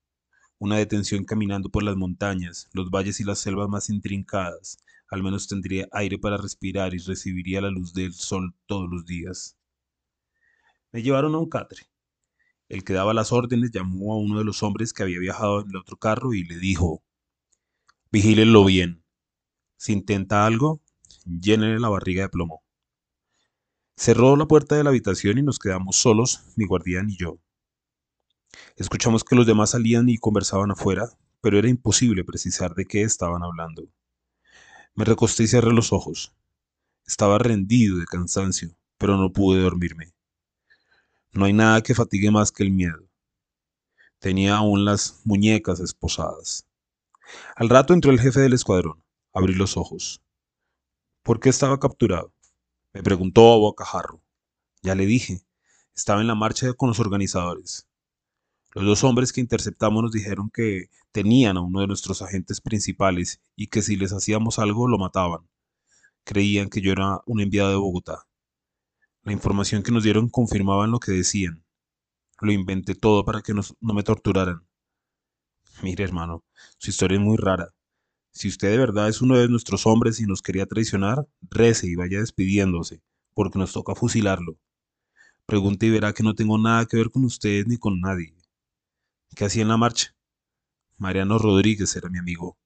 una 0.59 0.77
detención 0.77 1.25
caminando 1.25 1.71
por 1.71 1.83
las 1.83 1.97
montañas, 1.97 2.69
los 2.73 2.91
valles 2.91 3.21
y 3.21 3.25
las 3.25 3.39
selvas 3.39 3.69
más 3.69 3.89
intrincadas. 3.89 4.79
Al 5.11 5.23
menos 5.23 5.49
tendría 5.49 5.89
aire 5.93 6.19
para 6.19 6.37
respirar 6.37 6.95
y 6.95 6.99
recibiría 6.99 7.61
la 7.61 7.71
luz 7.71 7.95
del 7.95 8.13
sol 8.13 8.55
todos 8.67 8.89
los 8.91 9.07
días. 9.07 9.57
Me 10.93 11.03
llevaron 11.03 11.35
a 11.35 11.39
un 11.39 11.49
catre. 11.49 11.83
El 12.69 12.85
que 12.85 12.93
daba 12.93 13.15
las 13.15 13.33
órdenes 13.33 13.71
llamó 13.71 14.13
a 14.13 14.19
uno 14.19 14.39
de 14.39 14.45
los 14.45 14.63
hombres 14.63 14.93
que 14.93 15.03
había 15.03 15.19
viajado 15.19 15.63
en 15.63 15.71
el 15.71 15.77
otro 15.77 15.97
carro 15.97 16.35
y 16.35 16.45
le 16.45 16.59
dijo, 16.59 17.03
vigílenlo 18.13 18.65
bien. 18.65 19.03
Si 19.77 19.93
intenta 19.93 20.45
algo, 20.45 20.83
llénele 21.25 21.79
la 21.79 21.89
barriga 21.89 22.23
de 22.23 22.29
plomo. 22.29 22.63
Cerró 23.97 24.37
la 24.37 24.47
puerta 24.47 24.77
de 24.77 24.85
la 24.85 24.91
habitación 24.91 25.39
y 25.39 25.43
nos 25.43 25.59
quedamos 25.59 25.97
solos, 25.97 26.43
mi 26.57 26.67
guardián 26.67 27.09
y 27.11 27.17
yo. 27.17 27.39
Escuchamos 28.77 29.25
que 29.25 29.37
los 29.37 29.47
demás 29.47 29.71
salían 29.71 30.09
y 30.09 30.19
conversaban 30.19 30.71
afuera, 30.71 31.09
pero 31.41 31.59
era 31.59 31.69
imposible 31.69 32.25
precisar 32.25 32.75
de 32.75 32.87
qué 32.87 33.03
estaban 33.03 33.43
hablando. 33.43 33.89
Me 34.99 35.05
recosté 35.05 35.45
y 35.45 35.47
cerré 35.47 35.73
los 35.73 35.93
ojos. 35.93 36.35
Estaba 37.07 37.39
rendido 37.39 37.99
de 37.99 38.05
cansancio, 38.05 38.77
pero 38.97 39.17
no 39.17 39.33
pude 39.33 39.63
dormirme. 39.63 40.13
No 41.31 41.45
hay 41.45 41.53
nada 41.53 41.85
que 41.85 41.95
fatigue 41.95 42.33
más 42.33 42.51
que 42.51 42.65
el 42.65 42.73
miedo. 42.73 43.09
Tenía 44.19 44.57
aún 44.57 44.85
las 44.85 45.21
muñecas 45.23 45.79
esposadas. 45.79 46.67
Al 47.55 47.69
rato 47.69 47.95
entró 47.95 48.11
el 48.11 48.19
jefe 48.19 48.41
del 48.41 48.55
escuadrón. 48.55 49.05
Abrí 49.33 49.55
los 49.55 49.77
ojos. 49.77 50.21
¿Por 51.23 51.39
qué 51.39 51.51
estaba 51.51 51.79
capturado? 51.79 52.35
Me 52.93 53.01
preguntó 53.01 53.53
a 53.53 53.57
bocajarro. 53.57 54.21
Ya 54.83 54.97
le 54.97 55.07
dije, 55.07 55.47
estaba 55.95 56.23
en 56.23 56.27
la 56.27 56.35
marcha 56.35 56.73
con 56.73 56.89
los 56.89 56.99
organizadores. 56.99 57.88
Los 58.75 58.85
dos 58.85 59.05
hombres 59.05 59.33
que 59.33 59.41
interceptamos 59.41 60.03
nos 60.03 60.13
dijeron 60.13 60.51
que 60.51 60.91
tenían 61.11 61.57
a 61.57 61.63
uno 61.63 61.81
de 61.81 61.87
nuestros 61.87 62.21
agentes 62.21 62.61
principales 62.61 63.41
y 63.57 63.69
que 63.69 63.83
si 63.83 63.97
les 63.97 64.13
hacíamos 64.13 64.59
algo 64.59 64.89
lo 64.89 64.99
mataban. 64.99 65.49
Creían 66.25 66.69
que 66.69 66.83
yo 66.83 66.93
era 66.93 67.23
un 67.27 67.41
enviado 67.41 67.71
de 67.71 67.77
Bogotá. 67.77 68.27
La 69.23 69.33
información 69.33 69.83
que 69.83 69.93
nos 69.93 70.05
dieron 70.05 70.29
confirmaba 70.29 70.87
lo 70.87 71.01
que 71.01 71.13
decían. 71.13 71.65
Lo 72.41 72.53
inventé 72.53 72.95
todo 72.95 73.25
para 73.25 73.41
que 73.41 73.55
no 73.55 73.63
me 73.81 74.03
torturaran. 74.03 74.67
Mire, 75.83 76.05
hermano, 76.05 76.45
su 76.77 76.91
historia 76.91 77.19
es 77.19 77.25
muy 77.25 77.37
rara. 77.37 77.73
Si 78.33 78.49
usted 78.49 78.71
de 78.71 78.79
verdad 78.79 79.09
es 79.09 79.23
uno 79.23 79.37
de 79.37 79.49
nuestros 79.49 79.87
hombres 79.87 80.21
y 80.21 80.27
nos 80.27 80.43
quería 80.43 80.67
traicionar, 80.67 81.27
rece 81.43 81.89
y 81.89 81.97
vaya 81.97 82.21
despidiéndose, 82.21 83.03
porque 83.35 83.59
nos 83.59 83.73
toca 83.73 83.95
fusilarlo. 83.95 84.59
Pregunte 85.47 85.87
y 85.87 85.91
verá 85.91 86.13
que 86.13 86.23
no 86.23 86.35
tengo 86.35 86.59
nada 86.59 86.87
que 86.87 86.99
ver 86.99 87.11
con 87.11 87.25
usted 87.25 87.67
ni 87.67 87.79
con 87.79 88.01
nadie. 88.01 88.38
¿Qué 89.35 89.45
hacía 89.45 89.63
en 89.63 89.69
la 89.69 89.77
marcha? 89.77 90.15
Mariano 90.97 91.39
Rodríguez 91.39 91.95
era 91.97 92.09
mi 92.09 92.19
amigo. 92.19 92.59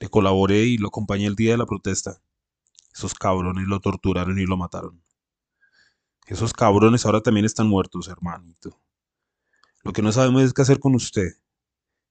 Le 0.00 0.08
colaboré 0.08 0.64
y 0.64 0.78
lo 0.78 0.88
acompañé 0.88 1.26
el 1.26 1.36
día 1.36 1.52
de 1.52 1.58
la 1.58 1.66
protesta. 1.66 2.20
Esos 2.94 3.14
cabrones 3.14 3.66
lo 3.66 3.80
torturaron 3.80 4.38
y 4.38 4.46
lo 4.46 4.56
mataron. 4.56 5.02
Esos 6.26 6.52
cabrones 6.52 7.06
ahora 7.06 7.20
también 7.20 7.46
están 7.46 7.68
muertos, 7.68 8.08
hermanito. 8.08 8.80
Lo 9.82 9.92
que 9.92 10.02
no 10.02 10.12
sabemos 10.12 10.42
es 10.42 10.52
qué 10.52 10.62
hacer 10.62 10.78
con 10.78 10.94
usted. 10.94 11.36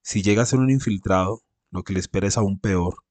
Si 0.02 0.22
llega 0.22 0.44
a 0.44 0.46
ser 0.46 0.60
un 0.60 0.70
infiltrado, 0.70 1.44
lo 1.72 1.84
que 1.84 1.94
le 1.94 2.00
espera 2.00 2.28
es 2.28 2.38
aún 2.38 2.60
peor. 2.60 3.04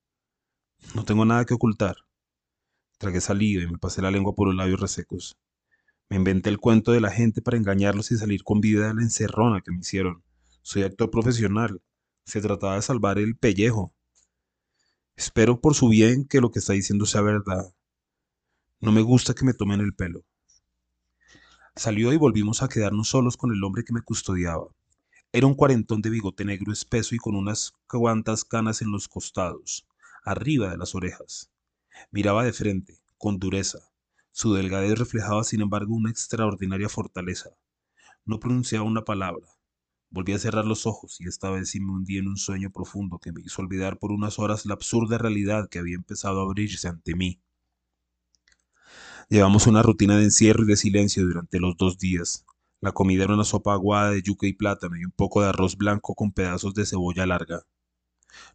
No 0.94 1.04
tengo 1.04 1.24
nada 1.24 1.44
que 1.44 1.54
ocultar. 1.54 1.96
Tragué 2.98 3.20
saliva 3.20 3.62
y 3.62 3.66
me 3.66 3.78
pasé 3.78 4.02
la 4.02 4.10
lengua 4.10 4.34
por 4.34 4.48
los 4.48 4.56
labios 4.56 4.80
resecos. 4.80 5.38
Me 6.08 6.16
inventé 6.16 6.50
el 6.50 6.58
cuento 6.58 6.92
de 6.92 7.00
la 7.00 7.10
gente 7.10 7.42
para 7.42 7.56
engañarlos 7.56 8.10
y 8.10 8.16
salir 8.16 8.42
con 8.42 8.60
vida 8.60 8.88
de 8.88 8.94
la 8.94 9.02
encerrona 9.02 9.60
que 9.60 9.70
me 9.70 9.80
hicieron. 9.80 10.24
Soy 10.70 10.82
actor 10.82 11.10
profesional. 11.10 11.80
Se 12.26 12.42
trataba 12.42 12.74
de 12.74 12.82
salvar 12.82 13.18
el 13.18 13.38
pellejo. 13.38 13.94
Espero 15.16 15.62
por 15.62 15.74
su 15.74 15.88
bien 15.88 16.26
que 16.26 16.42
lo 16.42 16.50
que 16.50 16.58
está 16.58 16.74
diciendo 16.74 17.06
sea 17.06 17.22
verdad. 17.22 17.74
No 18.78 18.92
me 18.92 19.00
gusta 19.00 19.32
que 19.32 19.46
me 19.46 19.54
tomen 19.54 19.80
el 19.80 19.94
pelo. 19.94 20.26
Salió 21.74 22.12
y 22.12 22.18
volvimos 22.18 22.62
a 22.62 22.68
quedarnos 22.68 23.08
solos 23.08 23.38
con 23.38 23.50
el 23.50 23.64
hombre 23.64 23.82
que 23.82 23.94
me 23.94 24.02
custodiaba. 24.02 24.66
Era 25.32 25.46
un 25.46 25.54
cuarentón 25.54 26.02
de 26.02 26.10
bigote 26.10 26.44
negro 26.44 26.70
espeso 26.70 27.14
y 27.14 27.18
con 27.18 27.34
unas 27.34 27.72
cuantas 27.86 28.44
canas 28.44 28.82
en 28.82 28.92
los 28.92 29.08
costados, 29.08 29.88
arriba 30.22 30.68
de 30.68 30.76
las 30.76 30.94
orejas. 30.94 31.50
Miraba 32.10 32.44
de 32.44 32.52
frente, 32.52 33.00
con 33.16 33.38
dureza. 33.38 33.78
Su 34.32 34.52
delgadez 34.52 34.98
reflejaba, 34.98 35.44
sin 35.44 35.62
embargo, 35.62 35.94
una 35.94 36.10
extraordinaria 36.10 36.90
fortaleza. 36.90 37.56
No 38.26 38.38
pronunciaba 38.38 38.84
una 38.84 39.06
palabra. 39.06 39.57
Volví 40.10 40.32
a 40.32 40.38
cerrar 40.38 40.64
los 40.64 40.86
ojos 40.86 41.20
y 41.20 41.28
esta 41.28 41.50
vez 41.50 41.70
sí 41.70 41.80
me 41.80 41.92
hundí 41.92 42.16
en 42.16 42.28
un 42.28 42.38
sueño 42.38 42.70
profundo 42.70 43.18
que 43.18 43.30
me 43.30 43.42
hizo 43.42 43.60
olvidar 43.60 43.98
por 43.98 44.10
unas 44.10 44.38
horas 44.38 44.64
la 44.64 44.74
absurda 44.74 45.18
realidad 45.18 45.68
que 45.68 45.78
había 45.78 45.96
empezado 45.96 46.40
a 46.40 46.44
abrirse 46.44 46.88
ante 46.88 47.14
mí. 47.14 47.42
Llevamos 49.28 49.66
una 49.66 49.82
rutina 49.82 50.16
de 50.16 50.24
encierro 50.24 50.64
y 50.64 50.68
de 50.68 50.76
silencio 50.76 51.26
durante 51.26 51.60
los 51.60 51.76
dos 51.76 51.98
días. 51.98 52.46
La 52.80 52.92
comida 52.92 53.24
era 53.24 53.34
una 53.34 53.44
sopa 53.44 53.74
aguada 53.74 54.12
de 54.12 54.22
yuca 54.22 54.46
y 54.46 54.54
plátano 54.54 54.96
y 54.96 55.04
un 55.04 55.10
poco 55.10 55.42
de 55.42 55.48
arroz 55.48 55.76
blanco 55.76 56.14
con 56.14 56.32
pedazos 56.32 56.72
de 56.72 56.86
cebolla 56.86 57.26
larga. 57.26 57.66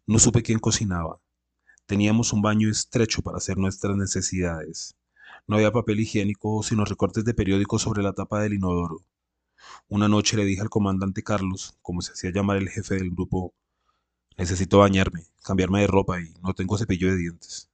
No 0.06 0.18
supe 0.18 0.42
quién 0.42 0.58
cocinaba. 0.58 1.20
Teníamos 1.86 2.32
un 2.32 2.42
baño 2.42 2.68
estrecho 2.68 3.22
para 3.22 3.38
hacer 3.38 3.58
nuestras 3.58 3.96
necesidades. 3.96 4.96
No 5.46 5.56
había 5.56 5.72
papel 5.72 6.00
higiénico, 6.00 6.62
sino 6.64 6.84
recortes 6.84 7.24
de 7.24 7.34
periódicos 7.34 7.82
sobre 7.82 8.02
la 8.02 8.12
tapa 8.14 8.40
del 8.40 8.54
inodoro. 8.54 9.04
Una 9.88 10.08
noche 10.08 10.36
le 10.36 10.44
dije 10.44 10.62
al 10.62 10.70
comandante 10.70 11.22
Carlos, 11.22 11.76
como 11.82 12.02
se 12.02 12.12
hacía 12.12 12.32
llamar 12.32 12.56
el 12.56 12.68
jefe 12.68 12.94
del 12.94 13.10
grupo, 13.10 13.54
necesito 14.36 14.78
bañarme, 14.78 15.26
cambiarme 15.42 15.80
de 15.80 15.86
ropa 15.86 16.20
y 16.20 16.34
no 16.42 16.54
tengo 16.54 16.78
cepillo 16.78 17.10
de 17.10 17.16
dientes. 17.16 17.70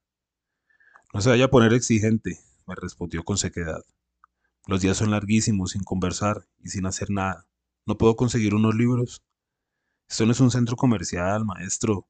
No 1.13 1.21
se 1.21 1.29
vaya 1.29 1.45
a 1.45 1.49
poner 1.49 1.73
exigente, 1.73 2.39
me 2.65 2.75
respondió 2.75 3.23
con 3.23 3.37
sequedad. 3.37 3.83
Los 4.67 4.81
días 4.81 4.97
son 4.97 5.11
larguísimos, 5.11 5.71
sin 5.71 5.83
conversar 5.83 6.47
y 6.59 6.69
sin 6.69 6.85
hacer 6.85 7.09
nada. 7.09 7.47
¿No 7.85 7.97
puedo 7.97 8.15
conseguir 8.15 8.53
unos 8.53 8.75
libros? 8.75 9.23
Esto 10.07 10.25
no 10.25 10.31
es 10.31 10.39
un 10.39 10.51
centro 10.51 10.75
comercial, 10.75 11.45
maestro. 11.45 12.07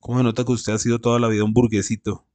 ¿Cómo 0.00 0.18
se 0.18 0.24
nota 0.24 0.44
que 0.44 0.52
usted 0.52 0.72
ha 0.72 0.78
sido 0.78 1.00
toda 1.00 1.18
la 1.18 1.28
vida 1.28 1.44
un 1.44 1.52
burguesito? 1.52 2.26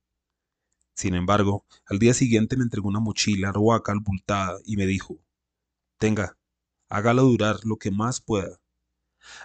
Sin 0.94 1.16
embargo, 1.16 1.66
al 1.86 2.00
día 2.00 2.14
siguiente 2.14 2.58
me 2.58 2.64
entregó 2.64 2.90
una 2.90 3.00
mochila 3.00 3.52
roaca 3.52 3.92
albultada 3.92 4.60
y 4.66 4.76
me 4.76 4.86
dijo, 4.86 5.20
Tenga, 5.98 6.38
hágalo 6.90 7.24
durar 7.24 7.60
lo 7.64 7.78
que 7.78 7.92
más 7.92 8.20
pueda. 8.20 8.60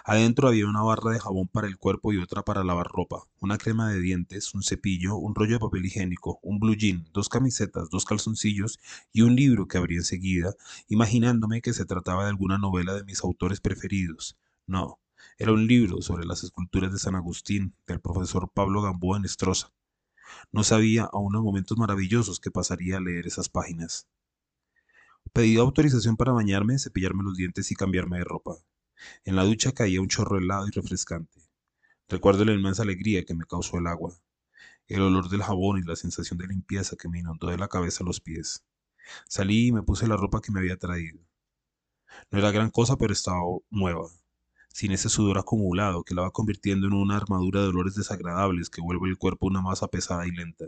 Adentro 0.03 0.47
había 0.47 0.67
una 0.67 0.81
barra 0.81 1.11
de 1.11 1.19
jabón 1.19 1.47
para 1.47 1.67
el 1.67 1.77
cuerpo 1.77 2.11
y 2.11 2.17
otra 2.17 2.43
para 2.43 2.63
lavar 2.63 2.87
ropa, 2.87 3.27
una 3.39 3.57
crema 3.57 3.89
de 3.89 3.99
dientes, 3.99 4.53
un 4.53 4.63
cepillo, 4.63 5.15
un 5.15 5.35
rollo 5.35 5.53
de 5.53 5.59
papel 5.59 5.85
higiénico, 5.85 6.39
un 6.41 6.59
blue 6.59 6.75
jean, 6.75 7.07
dos 7.13 7.29
camisetas, 7.29 7.89
dos 7.89 8.05
calzoncillos 8.05 8.79
y 9.11 9.21
un 9.21 9.35
libro 9.35 9.67
que 9.67 9.77
abrí 9.77 9.95
enseguida, 9.95 10.55
imaginándome 10.87 11.61
que 11.61 11.73
se 11.73 11.85
trataba 11.85 12.23
de 12.23 12.29
alguna 12.29 12.57
novela 12.57 12.93
de 12.93 13.03
mis 13.03 13.23
autores 13.23 13.61
preferidos. 13.61 14.37
No, 14.65 14.99
era 15.37 15.51
un 15.51 15.67
libro 15.67 16.01
sobre 16.01 16.25
las 16.25 16.43
esculturas 16.43 16.91
de 16.91 16.99
San 16.99 17.15
Agustín 17.15 17.75
del 17.85 17.99
profesor 17.99 18.49
Pablo 18.53 18.81
Gamboa 18.81 19.17
en 19.17 19.25
Estroza. 19.25 19.71
No 20.51 20.63
sabía 20.63 21.03
aún 21.11 21.33
los 21.33 21.43
momentos 21.43 21.77
maravillosos 21.77 22.39
que 22.39 22.51
pasaría 22.51 22.97
a 22.97 23.01
leer 23.01 23.27
esas 23.27 23.49
páginas. 23.49 24.07
Pedí 25.33 25.57
autorización 25.57 26.15
para 26.15 26.31
bañarme, 26.31 26.79
cepillarme 26.79 27.23
los 27.23 27.35
dientes 27.35 27.71
y 27.71 27.75
cambiarme 27.75 28.19
de 28.19 28.23
ropa. 28.23 28.55
En 29.25 29.35
la 29.35 29.43
ducha 29.43 29.73
caía 29.73 30.01
un 30.01 30.07
chorro 30.07 30.37
helado 30.37 30.67
y 30.67 30.71
refrescante. 30.71 31.41
Recuerdo 32.07 32.45
la 32.45 32.53
inmensa 32.53 32.83
alegría 32.83 33.25
que 33.25 33.33
me 33.33 33.45
causó 33.45 33.77
el 33.77 33.87
agua, 33.87 34.13
el 34.87 35.01
olor 35.01 35.29
del 35.29 35.43
jabón 35.43 35.79
y 35.79 35.83
la 35.83 35.95
sensación 35.95 36.37
de 36.37 36.47
limpieza 36.47 36.95
que 36.95 37.09
me 37.09 37.19
inundó 37.19 37.47
de 37.47 37.57
la 37.57 37.67
cabeza 37.67 38.03
a 38.03 38.07
los 38.07 38.21
pies. 38.21 38.63
Salí 39.27 39.67
y 39.67 39.71
me 39.71 39.83
puse 39.83 40.07
la 40.07 40.17
ropa 40.17 40.41
que 40.41 40.51
me 40.51 40.59
había 40.59 40.77
traído. 40.77 41.19
No 42.31 42.39
era 42.39 42.51
gran 42.51 42.69
cosa, 42.69 42.95
pero 42.97 43.13
estaba 43.13 43.41
nueva, 43.69 44.07
sin 44.69 44.91
ese 44.91 45.09
sudor 45.09 45.37
acumulado 45.37 46.03
que 46.03 46.15
la 46.15 46.23
va 46.23 46.31
convirtiendo 46.31 46.87
en 46.87 46.93
una 46.93 47.17
armadura 47.17 47.61
de 47.61 47.69
olores 47.69 47.95
desagradables 47.95 48.69
que 48.69 48.81
vuelve 48.81 49.09
el 49.09 49.17
cuerpo 49.17 49.47
una 49.47 49.61
masa 49.61 49.87
pesada 49.87 50.27
y 50.27 50.31
lenta. 50.31 50.65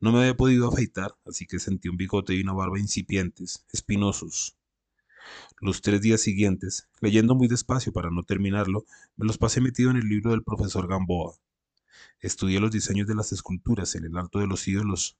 No 0.00 0.12
me 0.12 0.20
había 0.20 0.36
podido 0.36 0.68
afeitar, 0.68 1.16
así 1.26 1.46
que 1.46 1.58
sentí 1.58 1.88
un 1.88 1.96
bigote 1.96 2.34
y 2.34 2.40
una 2.40 2.52
barba 2.52 2.78
incipientes, 2.78 3.64
espinosos, 3.72 4.58
los 5.60 5.82
tres 5.82 6.00
días 6.00 6.20
siguientes, 6.20 6.88
leyendo 7.00 7.34
muy 7.34 7.48
despacio 7.48 7.92
para 7.92 8.10
no 8.10 8.22
terminarlo, 8.22 8.84
me 9.16 9.26
los 9.26 9.38
pasé 9.38 9.60
metido 9.60 9.90
en 9.90 9.96
el 9.96 10.08
libro 10.08 10.30
del 10.30 10.44
profesor 10.44 10.86
Gamboa. 10.86 11.34
Estudié 12.20 12.60
los 12.60 12.70
diseños 12.70 13.06
de 13.06 13.14
las 13.14 13.32
esculturas 13.32 13.94
en 13.94 14.04
el 14.04 14.16
alto 14.16 14.38
de 14.38 14.46
los 14.46 14.66
ídolos, 14.68 15.16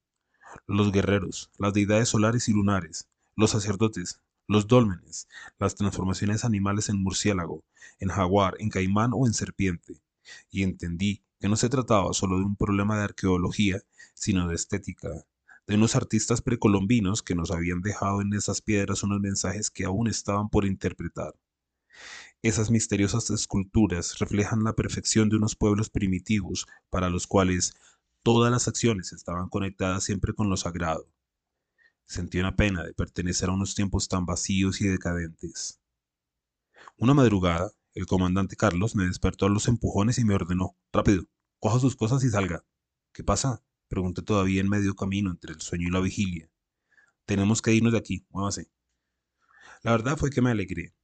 los 0.66 0.92
guerreros, 0.92 1.50
las 1.58 1.74
deidades 1.74 2.08
solares 2.08 2.48
y 2.48 2.52
lunares, 2.52 3.08
los 3.36 3.50
sacerdotes, 3.50 4.20
los 4.46 4.66
dólmenes, 4.66 5.28
las 5.58 5.74
transformaciones 5.74 6.44
animales 6.44 6.88
en 6.88 7.02
murciélago, 7.02 7.64
en 7.98 8.08
jaguar, 8.08 8.54
en 8.58 8.70
caimán 8.70 9.10
o 9.12 9.26
en 9.26 9.34
serpiente, 9.34 10.00
y 10.50 10.62
entendí 10.62 11.22
que 11.40 11.48
no 11.48 11.56
se 11.56 11.68
trataba 11.68 12.12
solo 12.12 12.38
de 12.38 12.44
un 12.44 12.56
problema 12.56 12.96
de 12.98 13.04
arqueología, 13.04 13.80
sino 14.14 14.48
de 14.48 14.54
estética, 14.54 15.08
de 15.66 15.74
unos 15.74 15.94
artistas 15.96 16.42
precolombinos 16.42 17.22
que 17.22 17.34
nos 17.34 17.50
habían 17.50 17.80
dejado 17.80 18.20
en 18.22 18.32
esas 18.32 18.62
piedras 18.62 19.02
unos 19.02 19.20
mensajes 19.20 19.70
que 19.70 19.84
aún 19.84 20.08
estaban 20.08 20.48
por 20.48 20.64
interpretar. 20.64 21.34
Esas 22.42 22.70
misteriosas 22.70 23.30
esculturas 23.30 24.18
reflejan 24.18 24.62
la 24.62 24.74
perfección 24.74 25.28
de 25.28 25.36
unos 25.36 25.56
pueblos 25.56 25.90
primitivos 25.90 26.66
para 26.88 27.10
los 27.10 27.26
cuales 27.26 27.74
todas 28.22 28.50
las 28.50 28.68
acciones 28.68 29.12
estaban 29.12 29.48
conectadas 29.48 30.04
siempre 30.04 30.32
con 30.32 30.48
lo 30.48 30.56
sagrado. 30.56 31.08
Sentí 32.06 32.38
una 32.38 32.56
pena 32.56 32.84
de 32.84 32.94
pertenecer 32.94 33.48
a 33.50 33.52
unos 33.52 33.74
tiempos 33.74 34.08
tan 34.08 34.24
vacíos 34.24 34.80
y 34.80 34.88
decadentes. 34.88 35.80
Una 36.96 37.12
madrugada, 37.12 37.72
el 37.98 38.06
comandante 38.06 38.54
Carlos 38.54 38.94
me 38.94 39.06
despertó 39.06 39.46
a 39.46 39.48
los 39.48 39.66
empujones 39.66 40.20
y 40.20 40.24
me 40.24 40.32
ordenó, 40.32 40.76
rápido, 40.92 41.24
coja 41.58 41.80
sus 41.80 41.96
cosas 41.96 42.22
y 42.22 42.30
salga. 42.30 42.64
¿Qué 43.12 43.24
pasa? 43.24 43.60
Pregunté 43.88 44.22
todavía 44.22 44.60
en 44.60 44.68
medio 44.68 44.94
camino 44.94 45.32
entre 45.32 45.52
el 45.52 45.60
sueño 45.60 45.88
y 45.88 45.90
la 45.90 45.98
vigilia. 45.98 46.48
Tenemos 47.26 47.60
que 47.60 47.74
irnos 47.74 47.92
de 47.92 47.98
aquí, 47.98 48.24
muévase. 48.30 48.70
La 49.82 49.90
verdad 49.90 50.16
fue 50.16 50.30
que 50.30 50.40
me 50.40 50.52
alegré. 50.52 50.94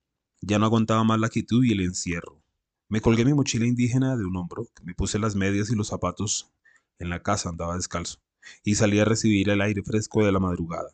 Ya 0.41 0.61
no 0.61 0.67
aguantaba 0.67 1.03
más 1.03 1.19
la 1.19 1.31
quietud 1.31 1.65
y 1.65 1.73
el 1.73 1.81
encierro. 1.81 2.41
Me 2.89 3.01
colgué 3.01 3.25
mi 3.25 3.35
mochila 3.35 3.67
indígena 3.67 4.17
de 4.17 4.25
un 4.25 4.37
hombro, 4.37 4.69
me 4.85 4.95
puse 4.95 5.19
las 5.19 5.35
medias 5.35 5.71
y 5.71 5.75
los 5.75 5.89
zapatos. 5.89 6.53
En 7.01 7.11
la 7.11 7.25
casa 7.25 7.49
andaba 7.49 7.75
descalzo 7.75 8.21
y 8.63 8.77
salí 8.77 9.01
a 9.01 9.05
recibir 9.05 9.51
el 9.51 9.63
aire 9.63 9.83
fresco 9.83 10.25
de 10.25 10.31
la 10.31 10.39
madrugada. 10.39 10.91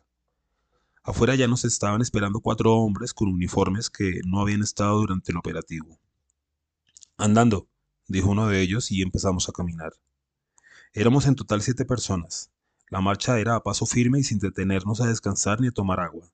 Afuera 1.03 1.33
ya 1.33 1.47
nos 1.47 1.65
estaban 1.65 2.01
esperando 2.01 2.41
cuatro 2.41 2.75
hombres 2.75 3.13
con 3.15 3.29
uniformes 3.29 3.89
que 3.89 4.21
no 4.25 4.39
habían 4.39 4.61
estado 4.61 4.99
durante 4.99 5.31
el 5.31 5.37
operativo. 5.37 5.99
Andando, 7.17 7.67
dijo 8.07 8.29
uno 8.29 8.47
de 8.47 8.61
ellos 8.61 8.91
y 8.91 9.01
empezamos 9.01 9.49
a 9.49 9.51
caminar. 9.51 9.93
Éramos 10.93 11.25
en 11.25 11.35
total 11.35 11.63
siete 11.63 11.85
personas. 11.85 12.51
La 12.89 13.01
marcha 13.01 13.39
era 13.39 13.55
a 13.55 13.63
paso 13.63 13.87
firme 13.87 14.19
y 14.19 14.23
sin 14.23 14.37
detenernos 14.37 15.01
a 15.01 15.07
descansar 15.07 15.59
ni 15.59 15.69
a 15.69 15.71
tomar 15.71 15.99
agua. 15.99 16.31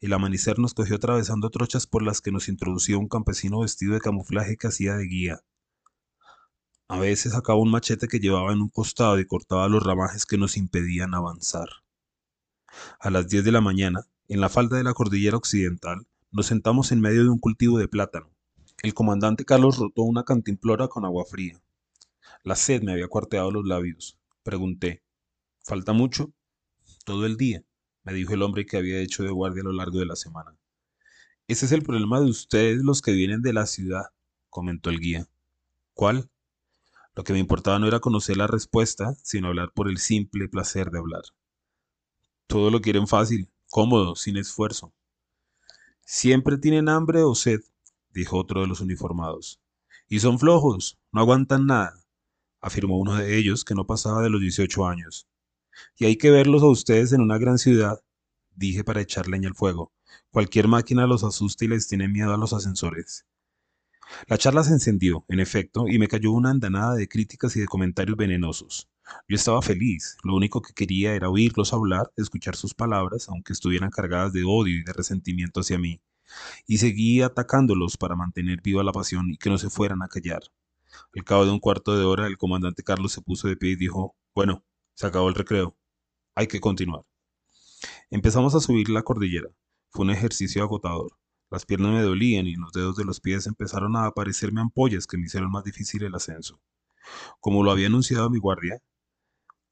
El 0.00 0.14
amanecer 0.14 0.58
nos 0.58 0.72
cogió 0.72 0.96
atravesando 0.96 1.50
trochas 1.50 1.86
por 1.86 2.02
las 2.02 2.22
que 2.22 2.32
nos 2.32 2.48
introdució 2.48 2.98
un 2.98 3.08
campesino 3.08 3.60
vestido 3.60 3.92
de 3.92 4.00
camuflaje 4.00 4.56
que 4.56 4.68
hacía 4.68 4.96
de 4.96 5.04
guía. 5.04 5.40
A 6.88 6.98
veces 6.98 7.32
sacaba 7.32 7.58
un 7.58 7.70
machete 7.70 8.08
que 8.08 8.20
llevaba 8.20 8.52
en 8.52 8.62
un 8.62 8.70
costado 8.70 9.18
y 9.18 9.26
cortaba 9.26 9.68
los 9.68 9.82
ramajes 9.82 10.24
que 10.24 10.38
nos 10.38 10.56
impedían 10.56 11.14
avanzar. 11.14 11.68
A 12.98 13.10
las 13.10 13.28
diez 13.28 13.44
de 13.44 13.52
la 13.52 13.60
mañana, 13.60 14.06
en 14.28 14.40
la 14.40 14.48
falda 14.48 14.76
de 14.76 14.84
la 14.84 14.94
cordillera 14.94 15.36
occidental, 15.36 16.06
nos 16.30 16.46
sentamos 16.46 16.92
en 16.92 17.00
medio 17.00 17.22
de 17.22 17.30
un 17.30 17.38
cultivo 17.38 17.78
de 17.78 17.88
plátano. 17.88 18.30
El 18.82 18.94
comandante 18.94 19.44
Carlos 19.44 19.78
rotó 19.78 20.02
una 20.02 20.24
cantimplora 20.24 20.88
con 20.88 21.04
agua 21.04 21.24
fría. 21.24 21.60
La 22.42 22.56
sed 22.56 22.82
me 22.82 22.92
había 22.92 23.08
cuarteado 23.08 23.50
los 23.50 23.64
labios. 23.64 24.18
Pregunté, 24.42 25.02
¿falta 25.62 25.92
mucho? 25.92 26.32
Todo 27.04 27.26
el 27.26 27.36
día, 27.36 27.64
me 28.04 28.12
dijo 28.12 28.34
el 28.34 28.42
hombre 28.42 28.66
que 28.66 28.76
había 28.76 29.00
hecho 29.00 29.22
de 29.22 29.30
guardia 29.30 29.62
a 29.62 29.64
lo 29.64 29.72
largo 29.72 29.98
de 29.98 30.06
la 30.06 30.16
semana. 30.16 30.56
Ese 31.48 31.66
es 31.66 31.72
el 31.72 31.82
problema 31.82 32.20
de 32.20 32.26
ustedes 32.26 32.82
los 32.82 33.02
que 33.02 33.12
vienen 33.12 33.42
de 33.42 33.52
la 33.52 33.66
ciudad, 33.66 34.06
comentó 34.50 34.90
el 34.90 35.00
guía. 35.00 35.28
¿Cuál? 35.94 36.28
Lo 37.14 37.24
que 37.24 37.32
me 37.32 37.38
importaba 37.38 37.78
no 37.78 37.86
era 37.86 38.00
conocer 38.00 38.36
la 38.36 38.46
respuesta, 38.46 39.16
sino 39.22 39.48
hablar 39.48 39.72
por 39.72 39.88
el 39.88 39.98
simple 39.98 40.48
placer 40.48 40.90
de 40.90 40.98
hablar. 40.98 41.22
Todo 42.46 42.70
lo 42.70 42.80
quieren 42.80 43.06
fácil, 43.06 43.50
cómodo, 43.70 44.16
sin 44.16 44.36
esfuerzo. 44.36 44.92
Siempre 46.04 46.58
tienen 46.58 46.88
hambre 46.88 47.22
o 47.22 47.34
sed, 47.34 47.60
dijo 48.10 48.38
otro 48.38 48.60
de 48.60 48.66
los 48.66 48.80
uniformados. 48.80 49.60
Y 50.08 50.20
son 50.20 50.38
flojos, 50.38 50.98
no 51.12 51.20
aguantan 51.20 51.66
nada 51.66 52.06
afirmó 52.66 52.98
uno 52.98 53.14
de 53.14 53.38
ellos 53.38 53.64
que 53.64 53.74
no 53.74 53.86
pasaba 53.86 54.22
de 54.22 54.30
los 54.30 54.40
18 54.40 54.86
años. 54.86 55.28
Y 55.96 56.06
hay 56.06 56.16
que 56.16 56.30
verlos 56.30 56.62
a 56.62 56.66
ustedes 56.66 57.12
en 57.12 57.20
una 57.20 57.38
gran 57.38 57.58
ciudad, 57.58 58.00
dije 58.54 58.82
para 58.82 59.00
echar 59.00 59.28
leña 59.28 59.48
al 59.48 59.54
fuego. 59.54 59.92
Cualquier 60.30 60.66
máquina 60.66 61.06
los 61.06 61.22
asusta 61.22 61.64
y 61.64 61.68
les 61.68 61.86
tiene 61.86 62.08
miedo 62.08 62.34
a 62.34 62.36
los 62.36 62.52
ascensores. 62.52 63.24
La 64.26 64.38
charla 64.38 64.64
se 64.64 64.72
encendió, 64.72 65.24
en 65.28 65.40
efecto, 65.40 65.86
y 65.88 65.98
me 65.98 66.08
cayó 66.08 66.32
una 66.32 66.50
andanada 66.50 66.94
de 66.94 67.08
críticas 67.08 67.56
y 67.56 67.60
de 67.60 67.66
comentarios 67.66 68.16
venenosos. 68.16 68.88
Yo 69.28 69.36
estaba 69.36 69.62
feliz, 69.62 70.16
lo 70.22 70.34
único 70.34 70.60
que 70.62 70.72
quería 70.72 71.14
era 71.14 71.28
oírlos 71.28 71.72
hablar, 71.72 72.12
escuchar 72.16 72.56
sus 72.56 72.74
palabras, 72.74 73.28
aunque 73.28 73.52
estuvieran 73.52 73.90
cargadas 73.90 74.32
de 74.32 74.44
odio 74.44 74.76
y 74.76 74.84
de 74.84 74.92
resentimiento 74.92 75.60
hacia 75.60 75.78
mí, 75.78 76.00
y 76.66 76.78
seguía 76.78 77.26
atacándolos 77.26 77.96
para 77.96 78.16
mantener 78.16 78.60
viva 78.62 78.82
la 78.82 78.92
pasión 78.92 79.30
y 79.30 79.36
que 79.36 79.50
no 79.50 79.58
se 79.58 79.70
fueran 79.70 80.02
a 80.02 80.08
callar. 80.08 80.42
Al 81.14 81.24
cabo 81.24 81.44
de 81.44 81.50
un 81.52 81.60
cuarto 81.60 81.96
de 81.96 82.04
hora, 82.04 82.26
el 82.26 82.38
comandante 82.38 82.82
Carlos 82.82 83.12
se 83.12 83.20
puso 83.20 83.48
de 83.48 83.56
pie 83.56 83.70
y 83.72 83.76
dijo, 83.76 84.16
bueno, 84.34 84.64
se 84.94 85.06
acabó 85.06 85.28
el 85.28 85.34
recreo. 85.34 85.76
Hay 86.34 86.46
que 86.46 86.60
continuar. 86.60 87.02
Empezamos 88.10 88.54
a 88.54 88.60
subir 88.60 88.88
la 88.88 89.02
cordillera. 89.02 89.48
Fue 89.90 90.04
un 90.04 90.10
ejercicio 90.10 90.62
agotador. 90.62 91.18
Las 91.50 91.64
piernas 91.64 91.92
me 91.92 92.02
dolían 92.02 92.46
y 92.46 92.54
los 92.54 92.72
dedos 92.72 92.96
de 92.96 93.04
los 93.04 93.20
pies 93.20 93.46
empezaron 93.46 93.96
a 93.96 94.06
aparecerme 94.06 94.60
ampollas 94.60 95.06
que 95.06 95.16
me 95.16 95.26
hicieron 95.26 95.50
más 95.50 95.64
difícil 95.64 96.02
el 96.02 96.14
ascenso. 96.14 96.60
Como 97.40 97.62
lo 97.62 97.70
había 97.70 97.86
anunciado 97.86 98.30
mi 98.30 98.38
guardia, 98.38 98.80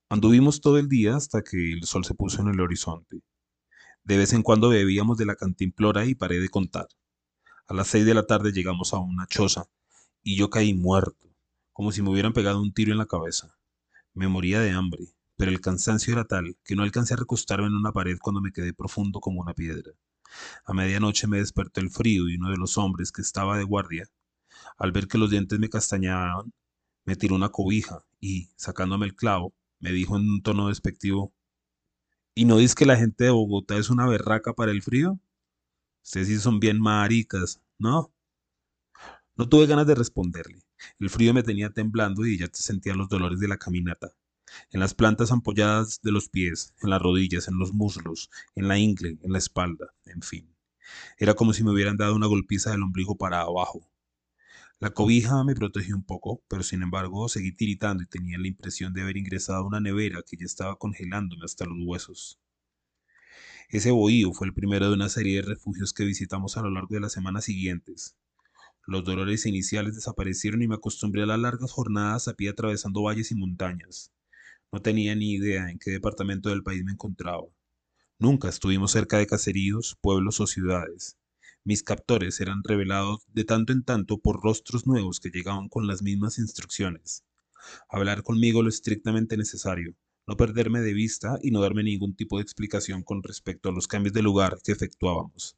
anduvimos 0.08 0.60
todo 0.60 0.78
el 0.78 0.88
día 0.88 1.16
hasta 1.16 1.42
que 1.42 1.72
el 1.72 1.84
sol 1.84 2.04
se 2.04 2.14
puso 2.14 2.42
en 2.42 2.48
el 2.48 2.60
horizonte. 2.60 3.22
De 4.04 4.16
vez 4.16 4.32
en 4.32 4.42
cuando 4.42 4.68
bebíamos 4.68 5.16
de 5.18 5.26
la 5.26 5.36
cantimplora 5.36 6.04
y 6.06 6.14
paré 6.14 6.40
de 6.40 6.48
contar. 6.48 6.88
A 7.66 7.74
las 7.74 7.88
seis 7.88 8.04
de 8.04 8.14
la 8.14 8.26
tarde 8.26 8.52
llegamos 8.52 8.92
a 8.92 8.98
una 8.98 9.26
choza 9.26 9.66
y 10.22 10.36
yo 10.36 10.50
caí 10.50 10.74
muerto, 10.74 11.34
como 11.72 11.92
si 11.92 12.02
me 12.02 12.10
hubieran 12.10 12.32
pegado 12.32 12.60
un 12.60 12.72
tiro 12.72 12.92
en 12.92 12.98
la 12.98 13.06
cabeza. 13.06 13.56
Me 14.12 14.28
moría 14.28 14.60
de 14.60 14.70
hambre, 14.70 15.06
pero 15.36 15.50
el 15.50 15.60
cansancio 15.60 16.12
era 16.12 16.24
tal 16.24 16.56
que 16.64 16.76
no 16.76 16.82
alcancé 16.82 17.14
a 17.14 17.18
recostarme 17.18 17.66
en 17.66 17.74
una 17.74 17.92
pared 17.92 18.18
cuando 18.20 18.40
me 18.40 18.52
quedé 18.52 18.72
profundo 18.74 19.20
como 19.20 19.40
una 19.40 19.54
piedra. 19.54 19.92
A 20.64 20.74
medianoche 20.74 21.26
me 21.26 21.38
despertó 21.38 21.80
el 21.80 21.90
frío 21.90 22.28
y 22.28 22.36
uno 22.36 22.50
de 22.50 22.56
los 22.56 22.76
hombres 22.78 23.12
que 23.12 23.22
estaba 23.22 23.56
de 23.56 23.64
guardia, 23.64 24.08
al 24.78 24.92
ver 24.92 25.08
que 25.08 25.18
los 25.18 25.30
dientes 25.30 25.58
me 25.58 25.68
castañaban, 25.68 26.52
me 27.04 27.16
tiró 27.16 27.34
una 27.34 27.50
cobija 27.50 28.04
y, 28.20 28.50
sacándome 28.56 29.06
el 29.06 29.14
clavo, 29.14 29.54
me 29.84 29.92
dijo 29.92 30.16
en 30.16 30.22
un 30.26 30.42
tono 30.42 30.68
despectivo, 30.68 31.34
¿Y 32.34 32.46
no 32.46 32.56
dices 32.56 32.74
que 32.74 32.86
la 32.86 32.96
gente 32.96 33.24
de 33.24 33.30
Bogotá 33.30 33.76
es 33.76 33.90
una 33.90 34.06
berraca 34.06 34.54
para 34.54 34.72
el 34.72 34.82
frío? 34.82 35.20
Ustedes 36.02 36.28
sí 36.28 36.38
son 36.38 36.58
bien 36.58 36.80
maricas, 36.80 37.60
¿no? 37.78 38.10
No 39.36 39.46
tuve 39.46 39.66
ganas 39.66 39.86
de 39.86 39.94
responderle. 39.94 40.62
El 40.98 41.10
frío 41.10 41.34
me 41.34 41.42
tenía 41.42 41.68
temblando 41.68 42.24
y 42.24 42.38
ya 42.38 42.48
sentía 42.50 42.94
los 42.94 43.10
dolores 43.10 43.38
de 43.40 43.48
la 43.48 43.58
caminata 43.58 44.16
en 44.70 44.80
las 44.80 44.94
plantas 44.94 45.32
ampolladas 45.32 46.00
de 46.02 46.12
los 46.12 46.30
pies, 46.30 46.72
en 46.82 46.88
las 46.88 47.02
rodillas, 47.02 47.48
en 47.48 47.58
los 47.58 47.74
muslos, 47.74 48.30
en 48.54 48.68
la 48.68 48.78
ingle, 48.78 49.18
en 49.20 49.32
la 49.32 49.38
espalda, 49.38 49.92
en 50.06 50.22
fin. 50.22 50.54
Era 51.18 51.34
como 51.34 51.52
si 51.52 51.62
me 51.62 51.72
hubieran 51.72 51.98
dado 51.98 52.14
una 52.14 52.26
golpiza 52.26 52.70
del 52.70 52.82
ombligo 52.82 53.16
para 53.16 53.42
abajo. 53.42 53.90
La 54.80 54.90
cobija 54.90 55.42
me 55.44 55.54
protegió 55.54 55.96
un 55.96 56.04
poco, 56.04 56.42
pero 56.48 56.62
sin 56.62 56.82
embargo 56.82 57.28
seguí 57.28 57.52
tiritando 57.52 58.02
y 58.02 58.06
tenía 58.06 58.38
la 58.38 58.48
impresión 58.48 58.92
de 58.92 59.02
haber 59.02 59.16
ingresado 59.16 59.60
a 59.60 59.66
una 59.66 59.80
nevera 59.80 60.22
que 60.26 60.36
ya 60.36 60.46
estaba 60.46 60.76
congelándome 60.76 61.44
hasta 61.44 61.64
los 61.64 61.78
huesos. 61.84 62.38
Ese 63.68 63.90
bohío 63.90 64.32
fue 64.32 64.46
el 64.46 64.54
primero 64.54 64.88
de 64.88 64.94
una 64.94 65.08
serie 65.08 65.36
de 65.36 65.42
refugios 65.42 65.92
que 65.92 66.04
visitamos 66.04 66.56
a 66.56 66.62
lo 66.62 66.70
largo 66.70 66.94
de 66.94 67.00
las 67.00 67.12
semanas 67.12 67.44
siguientes. 67.44 68.16
Los 68.86 69.04
dolores 69.04 69.46
iniciales 69.46 69.94
desaparecieron 69.94 70.62
y 70.62 70.68
me 70.68 70.74
acostumbré 70.74 71.22
a 71.22 71.26
las 71.26 71.38
largas 71.38 71.72
jornadas 71.72 72.28
a 72.28 72.34
pie 72.34 72.50
atravesando 72.50 73.02
valles 73.02 73.30
y 73.30 73.34
montañas. 73.34 74.12
No 74.72 74.82
tenía 74.82 75.14
ni 75.14 75.32
idea 75.32 75.70
en 75.70 75.78
qué 75.78 75.92
departamento 75.92 76.50
del 76.50 76.62
país 76.62 76.84
me 76.84 76.92
encontraba. 76.92 77.44
Nunca 78.18 78.48
estuvimos 78.48 78.92
cerca 78.92 79.18
de 79.18 79.26
caseríos, 79.26 79.96
pueblos 80.00 80.40
o 80.40 80.46
ciudades. 80.46 81.16
Mis 81.66 81.82
captores 81.82 82.42
eran 82.42 82.62
revelados 82.62 83.26
de 83.32 83.44
tanto 83.44 83.72
en 83.72 83.84
tanto 83.84 84.18
por 84.18 84.42
rostros 84.42 84.86
nuevos 84.86 85.18
que 85.18 85.30
llegaban 85.30 85.70
con 85.70 85.86
las 85.86 86.02
mismas 86.02 86.38
instrucciones. 86.38 87.24
Hablar 87.88 88.22
conmigo 88.22 88.62
lo 88.62 88.68
estrictamente 88.68 89.38
necesario, 89.38 89.94
no 90.26 90.36
perderme 90.36 90.82
de 90.82 90.92
vista 90.92 91.38
y 91.42 91.52
no 91.52 91.62
darme 91.62 91.82
ningún 91.82 92.14
tipo 92.14 92.36
de 92.36 92.42
explicación 92.42 93.02
con 93.02 93.22
respecto 93.22 93.70
a 93.70 93.72
los 93.72 93.88
cambios 93.88 94.12
de 94.12 94.20
lugar 94.20 94.58
que 94.62 94.72
efectuábamos. 94.72 95.56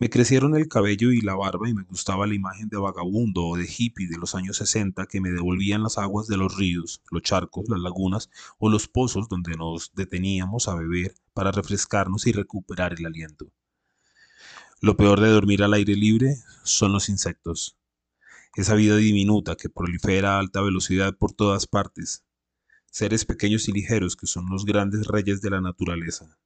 Me 0.00 0.10
crecieron 0.10 0.56
el 0.56 0.66
cabello 0.66 1.12
y 1.12 1.20
la 1.20 1.36
barba 1.36 1.68
y 1.68 1.74
me 1.74 1.84
gustaba 1.84 2.26
la 2.26 2.34
imagen 2.34 2.68
de 2.68 2.76
vagabundo 2.76 3.46
o 3.46 3.56
de 3.56 3.68
hippie 3.68 4.08
de 4.08 4.18
los 4.18 4.34
años 4.34 4.56
60 4.56 5.06
que 5.06 5.20
me 5.20 5.30
devolvían 5.30 5.84
las 5.84 5.98
aguas 5.98 6.26
de 6.26 6.36
los 6.36 6.56
ríos, 6.56 7.00
los 7.12 7.22
charcos, 7.22 7.68
las 7.68 7.78
lagunas 7.78 8.28
o 8.58 8.68
los 8.68 8.88
pozos 8.88 9.28
donde 9.28 9.56
nos 9.56 9.92
deteníamos 9.94 10.66
a 10.66 10.74
beber 10.74 11.14
para 11.32 11.52
refrescarnos 11.52 12.26
y 12.26 12.32
recuperar 12.32 12.94
el 12.98 13.06
aliento. 13.06 13.52
Lo 14.84 14.98
peor 14.98 15.18
de 15.18 15.30
dormir 15.30 15.62
al 15.62 15.72
aire 15.72 15.96
libre 15.96 16.36
son 16.62 16.92
los 16.92 17.08
insectos. 17.08 17.78
Esa 18.54 18.74
vida 18.74 18.98
diminuta 18.98 19.56
que 19.56 19.70
prolifera 19.70 20.36
a 20.36 20.38
alta 20.38 20.60
velocidad 20.60 21.16
por 21.16 21.32
todas 21.32 21.66
partes. 21.66 22.22
Seres 22.90 23.24
pequeños 23.24 23.66
y 23.66 23.72
ligeros 23.72 24.14
que 24.14 24.26
son 24.26 24.44
los 24.50 24.66
grandes 24.66 25.06
reyes 25.06 25.40
de 25.40 25.48
la 25.48 25.62
naturaleza. 25.62 26.38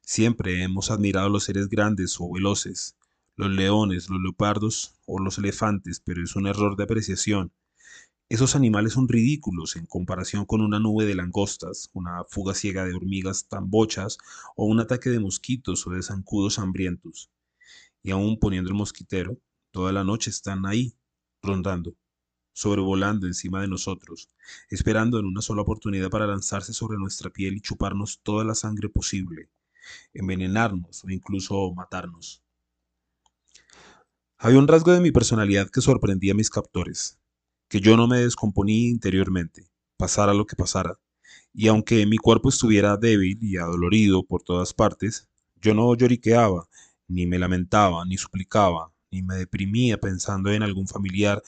Siempre 0.00 0.62
hemos 0.62 0.90
admirado 0.90 1.28
los 1.28 1.44
seres 1.44 1.68
grandes 1.68 2.16
o 2.18 2.32
veloces, 2.32 2.96
los 3.36 3.50
leones, 3.50 4.08
los 4.08 4.22
leopardos 4.22 4.94
o 5.04 5.18
los 5.18 5.36
elefantes, 5.36 6.00
pero 6.00 6.24
es 6.24 6.36
un 6.36 6.46
error 6.46 6.74
de 6.74 6.84
apreciación. 6.84 7.52
Esos 8.28 8.56
animales 8.56 8.94
son 8.94 9.08
ridículos 9.08 9.76
en 9.76 9.86
comparación 9.86 10.46
con 10.46 10.60
una 10.60 10.80
nube 10.80 11.04
de 11.04 11.14
langostas, 11.14 11.90
una 11.92 12.24
fuga 12.28 12.54
ciega 12.54 12.84
de 12.84 12.94
hormigas 12.94 13.46
tambochas 13.48 14.18
o 14.56 14.64
un 14.66 14.80
ataque 14.80 15.10
de 15.10 15.20
mosquitos 15.20 15.86
o 15.86 15.90
de 15.90 16.02
zancudos 16.02 16.58
hambrientos. 16.58 17.30
Y 18.02 18.10
aún 18.10 18.38
poniendo 18.38 18.70
el 18.70 18.76
mosquitero, 18.76 19.38
toda 19.70 19.92
la 19.92 20.04
noche 20.04 20.30
están 20.30 20.66
ahí, 20.66 20.94
rondando, 21.42 21.94
sobrevolando 22.52 23.26
encima 23.26 23.60
de 23.60 23.68
nosotros, 23.68 24.28
esperando 24.70 25.18
en 25.18 25.26
una 25.26 25.40
sola 25.40 25.62
oportunidad 25.62 26.10
para 26.10 26.26
lanzarse 26.26 26.72
sobre 26.72 26.98
nuestra 26.98 27.30
piel 27.30 27.56
y 27.56 27.60
chuparnos 27.60 28.20
toda 28.22 28.44
la 28.44 28.54
sangre 28.54 28.88
posible 28.88 29.50
envenenarnos 30.14 31.04
o 31.04 31.10
incluso 31.10 31.72
matarnos. 31.74 32.42
Había 34.38 34.58
un 34.58 34.68
rasgo 34.68 34.92
de 34.92 35.00
mi 35.00 35.12
personalidad 35.12 35.70
que 35.70 35.80
sorprendía 35.80 36.32
a 36.32 36.36
mis 36.36 36.50
captores, 36.50 37.18
que 37.68 37.80
yo 37.80 37.96
no 37.96 38.06
me 38.06 38.18
descomponía 38.18 38.88
interiormente, 38.88 39.68
pasara 39.96 40.34
lo 40.34 40.46
que 40.46 40.56
pasara, 40.56 40.98
y 41.52 41.68
aunque 41.68 42.06
mi 42.06 42.18
cuerpo 42.18 42.48
estuviera 42.48 42.96
débil 42.96 43.38
y 43.40 43.56
adolorido 43.56 44.22
por 44.24 44.42
todas 44.42 44.74
partes, 44.74 45.28
yo 45.60 45.74
no 45.74 45.94
lloriqueaba, 45.94 46.68
ni 47.08 47.26
me 47.26 47.38
lamentaba, 47.38 48.04
ni 48.04 48.16
suplicaba, 48.16 48.92
ni 49.10 49.22
me 49.22 49.36
deprimía 49.36 49.98
pensando 49.98 50.52
en 50.52 50.62
algún 50.62 50.86
familiar. 50.86 51.42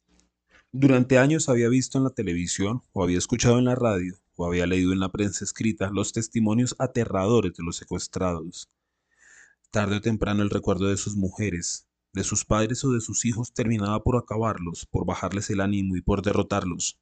Durante 0.71 1.17
años 1.17 1.49
había 1.49 1.69
visto 1.69 1.97
en 1.97 2.05
la 2.05 2.09
televisión 2.11 2.81
o 2.93 3.03
había 3.03 3.17
escuchado 3.17 3.59
en 3.59 3.65
la 3.65 3.75
radio 3.75 4.19
había 4.45 4.65
leído 4.65 4.93
en 4.93 4.99
la 4.99 5.11
prensa 5.11 5.43
escrita 5.43 5.89
los 5.91 6.13
testimonios 6.13 6.75
aterradores 6.79 7.53
de 7.55 7.63
los 7.63 7.77
secuestrados. 7.77 8.69
Tarde 9.71 9.97
o 9.97 10.01
temprano 10.01 10.43
el 10.43 10.49
recuerdo 10.49 10.87
de 10.87 10.97
sus 10.97 11.15
mujeres, 11.15 11.87
de 12.19 12.25
sus 12.25 12.43
padres 12.43 12.83
o 12.83 12.91
de 12.91 12.99
sus 12.99 13.23
hijos 13.23 13.53
terminaba 13.53 14.03
por 14.03 14.17
acabarlos, 14.17 14.85
por 14.85 15.05
bajarles 15.05 15.49
el 15.49 15.61
ánimo 15.61 15.95
y 15.95 16.01
por 16.01 16.21
derrotarlos. 16.21 16.99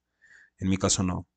En 0.59 0.69
mi 0.69 0.77
caso 0.77 1.01
no. 1.01 1.27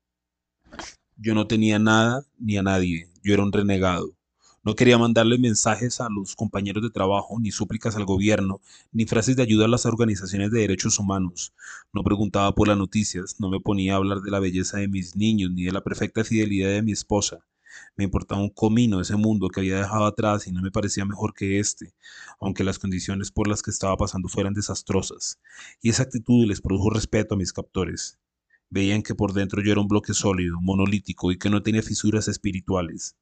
Yo 1.17 1.33
no 1.33 1.47
tenía 1.47 1.79
nada 1.79 2.23
ni 2.37 2.57
a 2.57 2.63
nadie, 2.63 3.09
yo 3.23 3.33
era 3.33 3.41
un 3.41 3.51
renegado. 3.51 4.15
No 4.63 4.75
quería 4.75 4.99
mandarle 4.99 5.39
mensajes 5.39 5.99
a 5.99 6.09
los 6.11 6.35
compañeros 6.35 6.83
de 6.83 6.91
trabajo, 6.91 7.39
ni 7.39 7.49
súplicas 7.49 7.95
al 7.95 8.05
gobierno, 8.05 8.61
ni 8.91 9.05
frases 9.05 9.35
de 9.35 9.41
ayuda 9.41 9.65
a 9.65 9.67
las 9.67 9.87
organizaciones 9.87 10.51
de 10.51 10.59
derechos 10.59 10.99
humanos. 10.99 11.51
No 11.91 12.03
preguntaba 12.03 12.53
por 12.53 12.67
las 12.67 12.77
noticias, 12.77 13.37
no 13.39 13.49
me 13.49 13.59
ponía 13.59 13.93
a 13.93 13.97
hablar 13.97 14.21
de 14.21 14.29
la 14.29 14.39
belleza 14.39 14.77
de 14.77 14.87
mis 14.87 15.15
niños, 15.15 15.49
ni 15.51 15.63
de 15.63 15.71
la 15.71 15.81
perfecta 15.81 16.23
fidelidad 16.23 16.69
de 16.69 16.83
mi 16.83 16.91
esposa. 16.91 17.39
Me 17.95 18.03
importaba 18.03 18.41
un 18.41 18.49
comino 18.49 19.01
ese 19.01 19.15
mundo 19.15 19.49
que 19.49 19.61
había 19.61 19.77
dejado 19.77 20.05
atrás 20.05 20.47
y 20.47 20.51
no 20.51 20.61
me 20.61 20.71
parecía 20.71 21.05
mejor 21.05 21.33
que 21.33 21.59
este, 21.59 21.93
aunque 22.39 22.63
las 22.63 22.79
condiciones 22.79 23.31
por 23.31 23.47
las 23.47 23.61
que 23.61 23.71
estaba 23.71 23.97
pasando 23.97 24.27
fueran 24.29 24.53
desastrosas. 24.53 25.39
Y 25.81 25.89
esa 25.89 26.03
actitud 26.03 26.45
les 26.45 26.61
produjo 26.61 26.89
respeto 26.89 27.35
a 27.35 27.37
mis 27.37 27.53
captores. 27.53 28.19
Veían 28.69 29.03
que 29.03 29.15
por 29.15 29.33
dentro 29.33 29.61
yo 29.61 29.73
era 29.73 29.81
un 29.81 29.89
bloque 29.89 30.13
sólido, 30.13 30.61
monolítico 30.61 31.31
y 31.31 31.37
que 31.37 31.49
no 31.49 31.61
tenía 31.61 31.81
fisuras 31.81 32.27
espirituales. 32.29 33.17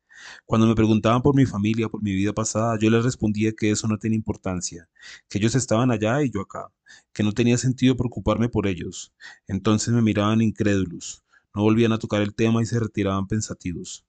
Cuando 0.46 0.68
me 0.68 0.76
preguntaban 0.76 1.22
por 1.22 1.36
mi 1.36 1.46
familia, 1.46 1.90
por 1.90 2.04
mi 2.04 2.14
vida 2.14 2.34
pasada, 2.34 2.78
yo 2.80 2.90
les 2.90 3.04
respondía 3.04 3.54
que 3.54 3.72
eso 3.72 3.88
no 3.88 3.98
tenía 3.98 4.18
importancia, 4.18 4.90
que 5.28 5.38
ellos 5.38 5.56
estaban 5.56 5.92
allá 5.92 6.22
y 6.24 6.30
yo 6.30 6.42
acá, 6.42 6.72
que 7.14 7.24
no 7.24 7.32
tenía 7.32 7.58
sentido 7.58 7.96
preocuparme 7.96 8.50
por 8.50 8.68
ellos. 8.68 9.14
Entonces 9.48 9.94
me 9.94 10.02
miraban 10.02 10.42
incrédulos, 10.42 11.24
no 11.56 11.64
volvían 11.64 11.94
a 11.94 12.00
tocar 12.00 12.22
el 12.22 12.36
tema 12.36 12.62
y 12.62 12.66
se 12.66 12.80
retiraban 12.80 13.28
pensativos. 13.28 14.06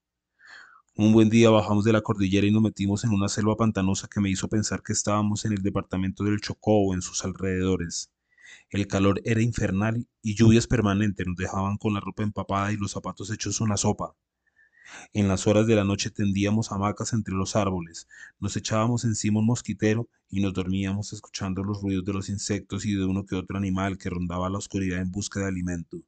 Un 0.97 1.13
buen 1.13 1.31
día 1.31 1.51
bajamos 1.51 1.85
de 1.85 1.93
la 1.93 2.01
cordillera 2.03 2.47
y 2.47 2.51
nos 2.51 2.63
metimos 2.63 3.05
en 3.05 3.11
una 3.11 3.29
selva 3.29 3.57
pantanosa 3.57 4.09
que 4.09 4.21
me 4.21 4.29
hizo 4.29 4.49
pensar 4.49 4.83
que 4.83 4.93
estábamos 4.93 5.45
en 5.45 5.53
el 5.53 5.63
departamento 5.63 6.25
del 6.25 6.41
Chocó 6.41 6.79
o 6.79 6.95
en 6.95 7.01
sus 7.01 7.25
alrededores. 7.25 8.13
El 8.71 8.87
calor 8.87 9.21
era 9.25 9.41
infernal 9.41 10.07
y 10.21 10.35
lluvias 10.35 10.67
permanentes 10.67 11.27
nos 11.27 11.37
dejaban 11.37 11.79
con 11.79 11.95
la 11.95 12.01
ropa 12.01 12.25
empapada 12.25 12.73
y 12.73 12.77
los 12.77 12.91
zapatos 12.91 13.31
hechos 13.31 13.61
una 13.61 13.77
sopa. 13.77 14.15
En 15.13 15.29
las 15.29 15.47
horas 15.47 15.67
de 15.69 15.77
la 15.77 15.85
noche 15.85 16.11
tendíamos 16.11 16.73
hamacas 16.73 17.13
entre 17.13 17.35
los 17.35 17.57
árboles, 17.57 18.09
nos 18.41 18.57
echábamos 18.57 19.05
encima 19.05 19.39
un 19.39 19.47
mosquitero 19.47 20.09
y 20.29 20.41
nos 20.41 20.53
dormíamos 20.53 21.13
escuchando 21.13 21.63
los 21.63 21.81
ruidos 21.81 22.05
de 22.05 22.13
los 22.13 22.29
insectos 22.29 22.85
y 22.85 22.95
de 22.95 23.05
uno 23.05 23.25
que 23.25 23.37
otro 23.37 23.57
animal 23.57 23.97
que 23.97 24.11
rondaba 24.11 24.51
la 24.51 24.59
oscuridad 24.59 25.01
en 25.01 25.13
busca 25.13 25.41
de 25.41 25.47
alimento. 25.47 26.03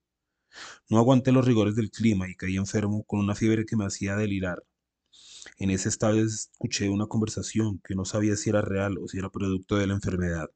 No 0.90 0.98
aguanté 0.98 1.32
los 1.32 1.46
rigores 1.46 1.76
del 1.76 1.90
clima 1.90 2.28
y 2.28 2.34
caí 2.34 2.56
enfermo 2.56 3.04
con 3.04 3.20
una 3.20 3.34
fiebre 3.34 3.64
que 3.64 3.76
me 3.76 3.86
hacía 3.86 4.16
delirar. 4.16 4.62
En 5.58 5.70
ese 5.70 5.88
estado 5.88 6.18
escuché 6.20 6.88
una 6.88 7.06
conversación 7.06 7.80
que 7.84 7.94
no 7.94 8.04
sabía 8.04 8.36
si 8.36 8.50
era 8.50 8.62
real 8.62 8.98
o 8.98 9.08
si 9.08 9.18
era 9.18 9.30
producto 9.30 9.76
de 9.76 9.86
la 9.86 9.94
enfermedad. 9.94 10.50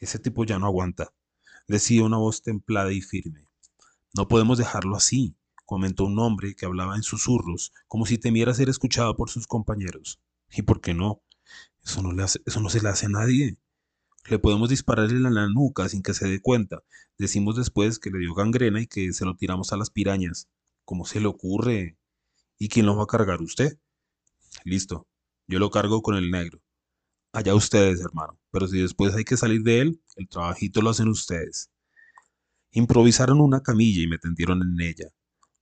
Ese 0.00 0.18
tipo 0.18 0.44
ya 0.44 0.58
no 0.58 0.66
aguanta, 0.66 1.12
decía 1.68 2.04
una 2.04 2.18
voz 2.18 2.42
templada 2.42 2.92
y 2.92 3.00
firme. 3.00 3.46
No 4.14 4.28
podemos 4.28 4.58
dejarlo 4.58 4.96
así. 4.96 5.36
comentó 5.64 6.04
un 6.04 6.18
hombre 6.20 6.54
que 6.54 6.64
hablaba 6.64 6.94
en 6.94 7.02
susurros, 7.02 7.72
como 7.88 8.06
si 8.06 8.18
temiera 8.18 8.54
ser 8.54 8.68
escuchado 8.68 9.16
por 9.16 9.30
sus 9.30 9.46
compañeros. 9.48 10.20
¿Y 10.50 10.62
por 10.62 10.80
qué 10.80 10.94
no? 10.94 11.22
Eso 11.84 12.02
no, 12.02 12.12
le 12.12 12.24
eso 12.24 12.60
no 12.60 12.68
se 12.70 12.80
le 12.80 12.88
hace 12.88 13.06
a 13.06 13.08
nadie. 13.08 13.58
Le 14.28 14.38
podemos 14.38 14.68
dispararle 14.68 15.16
en 15.16 15.34
la 15.34 15.48
nuca 15.48 15.88
sin 15.88 16.02
que 16.02 16.14
se 16.14 16.28
dé 16.28 16.40
cuenta. 16.40 16.82
Decimos 17.18 17.56
después 17.56 17.98
que 17.98 18.10
le 18.10 18.18
dio 18.18 18.34
gangrena 18.34 18.80
y 18.80 18.86
que 18.86 19.12
se 19.12 19.24
lo 19.24 19.36
tiramos 19.36 19.72
a 19.72 19.76
las 19.76 19.90
pirañas. 19.90 20.48
¿Cómo 20.84 21.04
se 21.04 21.20
le 21.20 21.26
ocurre? 21.26 21.96
¿Y 22.58 22.68
quién 22.68 22.86
lo 22.86 22.96
va 22.96 23.04
a 23.04 23.06
cargar 23.06 23.42
usted? 23.42 23.78
Listo, 24.64 25.06
yo 25.46 25.58
lo 25.58 25.70
cargo 25.70 26.02
con 26.02 26.16
el 26.16 26.30
negro. 26.30 26.60
Allá 27.32 27.54
ustedes, 27.54 28.00
hermano. 28.00 28.38
Pero 28.50 28.66
si 28.66 28.80
después 28.80 29.14
hay 29.14 29.24
que 29.24 29.36
salir 29.36 29.62
de 29.62 29.80
él, 29.80 30.02
el 30.16 30.28
trabajito 30.28 30.80
lo 30.80 30.90
hacen 30.90 31.08
ustedes. 31.08 31.70
Improvisaron 32.70 33.40
una 33.40 33.60
camilla 33.62 34.02
y 34.02 34.06
me 34.06 34.18
tendieron 34.18 34.62
en 34.62 34.80
ella. 34.80 35.08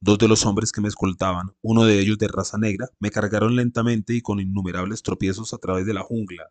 Dos 0.01 0.19
de 0.19 0.29
los 0.29 0.47
hombres 0.47 0.71
que 0.71 0.81
me 0.81 0.89
escoltaban, 0.89 1.55
uno 1.63 1.85
de 1.85 1.99
ellos 1.99 2.19
de 2.19 2.29
raza 2.29 2.59
negra, 2.59 2.89
me 3.01 3.11
cargaron 3.11 3.57
lentamente 3.57 4.15
y 4.15 4.21
con 4.21 4.39
innumerables 4.39 5.03
tropiezos 5.03 5.53
a 5.55 5.59
través 5.59 5.87
de 5.87 5.95
la 5.95 6.03
jungla. 6.03 6.51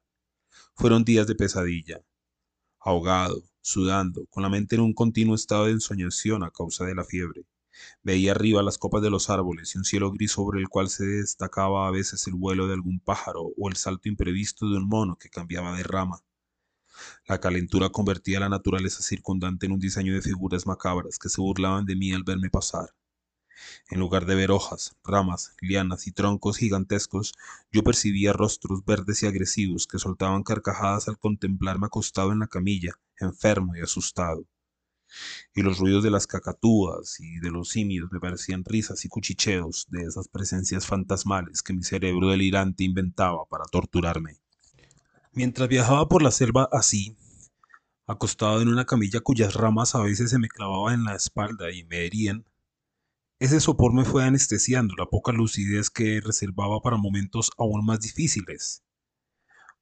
Fueron 0.75 1.05
días 1.05 1.27
de 1.27 1.35
pesadilla. 1.35 2.01
Ahogado, 2.79 3.43
sudando, 3.61 4.25
con 4.29 4.43
la 4.43 4.49
mente 4.49 4.75
en 4.75 4.81
un 4.81 4.93
continuo 4.93 5.35
estado 5.35 5.65
de 5.65 5.71
ensoñación 5.71 6.43
a 6.43 6.51
causa 6.51 6.83
de 6.85 6.95
la 6.95 7.05
fiebre. 7.05 7.45
Veía 8.03 8.31
arriba 8.31 8.63
las 8.63 8.77
copas 8.77 9.01
de 9.01 9.09
los 9.09 9.29
árboles 9.29 9.73
y 9.73 9.77
un 9.77 9.85
cielo 9.85 10.11
gris 10.11 10.31
sobre 10.33 10.59
el 10.59 10.69
cual 10.69 10.89
se 10.89 11.05
destacaba 11.05 11.87
a 11.87 11.91
veces 11.91 12.27
el 12.27 12.35
vuelo 12.35 12.67
de 12.67 12.73
algún 12.73 12.99
pájaro 12.99 13.51
o 13.57 13.69
el 13.69 13.75
salto 13.75 14.09
imprevisto 14.09 14.69
de 14.69 14.77
un 14.77 14.87
mono 14.87 15.17
que 15.17 15.29
cambiaba 15.29 15.75
de 15.75 15.83
rama. 15.83 16.23
La 17.27 17.39
calentura 17.39 17.89
convertía 17.89 18.39
la 18.39 18.49
naturaleza 18.49 19.01
circundante 19.01 19.65
en 19.65 19.71
un 19.71 19.79
diseño 19.79 20.13
de 20.13 20.21
figuras 20.21 20.67
macabras 20.67 21.17
que 21.17 21.29
se 21.29 21.41
burlaban 21.41 21.85
de 21.85 21.95
mí 21.95 22.11
al 22.11 22.23
verme 22.23 22.49
pasar. 22.49 22.93
En 23.89 23.99
lugar 23.99 24.25
de 24.25 24.35
ver 24.35 24.51
hojas, 24.51 24.95
ramas, 25.03 25.55
lianas 25.61 26.07
y 26.07 26.11
troncos 26.11 26.57
gigantescos, 26.57 27.33
yo 27.71 27.83
percibía 27.83 28.33
rostros 28.33 28.83
verdes 28.85 29.23
y 29.23 29.27
agresivos 29.27 29.87
que 29.87 29.99
soltaban 29.99 30.43
carcajadas 30.43 31.07
al 31.07 31.17
contemplarme 31.17 31.87
acostado 31.87 32.31
en 32.31 32.39
la 32.39 32.47
camilla, 32.47 32.99
enfermo 33.19 33.75
y 33.75 33.81
asustado 33.81 34.45
y 35.55 35.61
los 35.61 35.79
ruidos 35.79 36.03
de 36.03 36.11
las 36.11 36.27
cacatúas 36.27 37.19
y 37.19 37.39
de 37.39 37.51
los 37.51 37.69
simios 37.69 38.11
me 38.11 38.19
parecían 38.19 38.63
risas 38.65 39.05
y 39.05 39.09
cuchicheos 39.09 39.87
de 39.89 40.03
esas 40.03 40.27
presencias 40.27 40.87
fantasmales 40.87 41.61
que 41.61 41.73
mi 41.73 41.83
cerebro 41.83 42.29
delirante 42.29 42.83
inventaba 42.83 43.45
para 43.45 43.65
torturarme. 43.65 44.37
Mientras 45.31 45.69
viajaba 45.69 46.07
por 46.07 46.21
la 46.21 46.31
selva 46.31 46.69
así, 46.71 47.17
acostado 48.07 48.61
en 48.61 48.67
una 48.67 48.85
camilla 48.85 49.19
cuyas 49.19 49.53
ramas 49.53 49.95
a 49.95 50.01
veces 50.01 50.29
se 50.29 50.39
me 50.39 50.49
clavaban 50.49 50.95
en 50.95 51.03
la 51.05 51.15
espalda 51.15 51.71
y 51.71 51.83
me 51.85 52.05
herían, 52.05 52.45
ese 53.39 53.59
sopor 53.59 53.93
me 53.93 54.05
fue 54.05 54.23
anestesiando 54.23 54.95
la 54.97 55.05
poca 55.05 55.31
lucidez 55.31 55.89
que 55.89 56.21
reservaba 56.21 56.81
para 56.81 56.97
momentos 56.97 57.51
aún 57.57 57.85
más 57.85 57.99
difíciles 57.99 58.83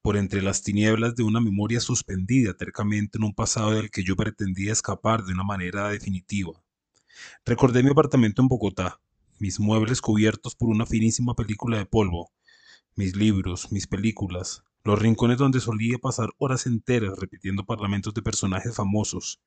por 0.02 0.16
entre 0.16 0.42
las 0.42 0.62
tinieblas 0.62 1.14
de 1.14 1.22
una 1.22 1.40
memoria 1.40 1.78
suspendida 1.78 2.54
tercamente 2.54 3.18
en 3.18 3.24
un 3.24 3.34
pasado 3.34 3.70
del 3.70 3.90
que 3.90 4.02
yo 4.02 4.16
pretendía 4.16 4.72
escapar 4.72 5.24
de 5.24 5.32
una 5.32 5.44
manera 5.44 5.88
definitiva. 5.88 6.60
Recordé 7.44 7.84
mi 7.84 7.90
apartamento 7.90 8.42
en 8.42 8.48
Bogotá, 8.48 9.00
mis 9.38 9.60
muebles 9.60 10.00
cubiertos 10.00 10.56
por 10.56 10.70
una 10.70 10.86
finísima 10.86 11.34
película 11.34 11.78
de 11.78 11.86
polvo, 11.86 12.32
mis 12.96 13.14
libros, 13.14 13.70
mis 13.70 13.86
películas, 13.86 14.64
los 14.82 14.98
rincones 14.98 15.38
donde 15.38 15.60
solía 15.60 15.98
pasar 15.98 16.30
horas 16.38 16.66
enteras 16.66 17.16
repitiendo 17.16 17.64
parlamentos 17.64 18.12
de 18.12 18.22
personajes 18.22 18.74
famosos, 18.74 19.40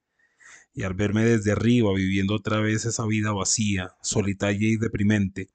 y 0.74 0.84
al 0.84 0.94
verme 0.94 1.26
desde 1.26 1.52
arriba 1.52 1.94
viviendo 1.94 2.36
otra 2.36 2.60
vez 2.60 2.86
esa 2.86 3.06
vida 3.06 3.34
vacía, 3.34 3.92
solitaria 4.02 4.70
y 4.70 4.78
deprimente, 4.78 5.50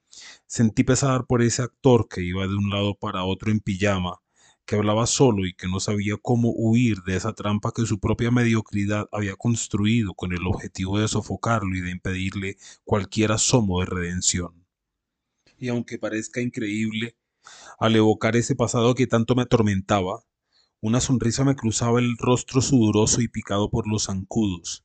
sentí 0.47 0.85
pesar 0.85 1.27
por 1.27 1.41
ese 1.41 1.63
actor 1.63 2.07
que 2.09 2.23
iba 2.23 2.47
de 2.47 2.55
un 2.55 2.69
lado 2.69 2.95
para 2.95 3.25
otro 3.25 3.51
en 3.51 3.61
pijama, 3.61 4.21
que 4.71 4.77
hablaba 4.77 5.09
solo 5.09 5.47
y 5.47 5.53
que 5.53 5.66
no 5.66 5.81
sabía 5.81 6.14
cómo 6.23 6.53
huir 6.55 6.99
de 7.03 7.16
esa 7.16 7.33
trampa 7.33 7.73
que 7.75 7.85
su 7.87 7.99
propia 7.99 8.31
mediocridad 8.31 9.09
había 9.11 9.35
construido 9.35 10.14
con 10.14 10.33
el 10.33 10.47
objetivo 10.47 11.01
de 11.01 11.09
sofocarlo 11.09 11.77
y 11.77 11.81
de 11.81 11.91
impedirle 11.91 12.57
cualquier 12.85 13.33
asomo 13.33 13.81
de 13.81 13.87
redención. 13.87 14.64
Y 15.59 15.71
aunque 15.71 15.99
parezca 15.99 16.41
increíble, 16.41 17.16
al 17.81 17.97
evocar 17.97 18.37
ese 18.37 18.55
pasado 18.55 18.95
que 18.95 19.09
tanto 19.09 19.35
me 19.35 19.43
atormentaba, 19.43 20.23
una 20.81 21.01
sonrisa 21.01 21.43
me 21.43 21.57
cruzaba 21.57 21.99
el 21.99 22.16
rostro 22.16 22.61
sudoroso 22.61 23.23
y 23.23 23.27
picado 23.27 23.71
por 23.71 23.89
los 23.89 24.05
zancudos, 24.05 24.85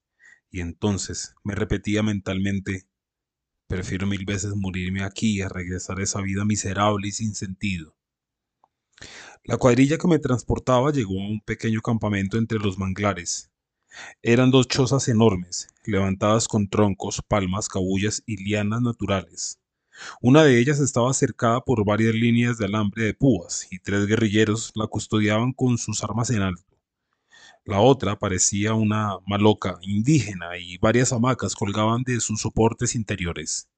y 0.49 0.61
entonces 0.61 1.35
me 1.43 1.53
repetía 1.53 2.01
mentalmente 2.01 2.87
Prefiero 3.67 4.07
mil 4.07 4.25
veces 4.25 4.55
morirme 4.55 5.03
aquí 5.03 5.41
a 5.41 5.49
regresar 5.49 5.99
a 5.99 6.03
esa 6.03 6.21
vida 6.21 6.43
miserable 6.43 7.07
y 7.07 7.11
sin 7.11 7.35
sentido. 7.35 7.95
La 9.47 9.57
cuadrilla 9.57 9.99
que 9.99 10.07
me 10.07 10.17
transportaba 10.17 10.91
llegó 10.91 11.21
a 11.21 11.27
un 11.27 11.39
pequeño 11.39 11.79
campamento 11.81 12.39
entre 12.39 12.57
los 12.57 12.79
manglares. 12.79 13.51
Eran 14.23 14.49
dos 14.49 14.67
chozas 14.67 15.07
enormes, 15.07 15.67
levantadas 15.83 16.47
con 16.47 16.67
troncos, 16.67 17.21
palmas, 17.27 17.69
cabullas 17.69 18.23
y 18.25 18.43
lianas 18.43 18.81
naturales. 18.81 19.59
Una 20.19 20.43
de 20.43 20.59
ellas 20.59 20.79
estaba 20.79 21.13
cercada 21.13 21.61
por 21.61 21.85
varias 21.85 22.15
líneas 22.15 22.57
de 22.57 22.65
alambre 22.65 23.03
de 23.03 23.13
púas 23.13 23.67
y 23.69 23.77
tres 23.77 24.07
guerrilleros 24.07 24.71
la 24.73 24.87
custodiaban 24.87 25.53
con 25.53 25.77
sus 25.77 26.03
armas 26.03 26.31
en 26.31 26.41
alto. 26.41 26.75
La 27.65 27.81
otra 27.81 28.17
parecía 28.17 28.73
una 28.73 29.19
maloca 29.27 29.77
indígena 29.83 30.57
y 30.57 30.79
varias 30.79 31.13
hamacas 31.13 31.53
colgaban 31.53 32.01
de 32.01 32.19
sus 32.19 32.41
soportes 32.41 32.95
interiores. 32.95 33.69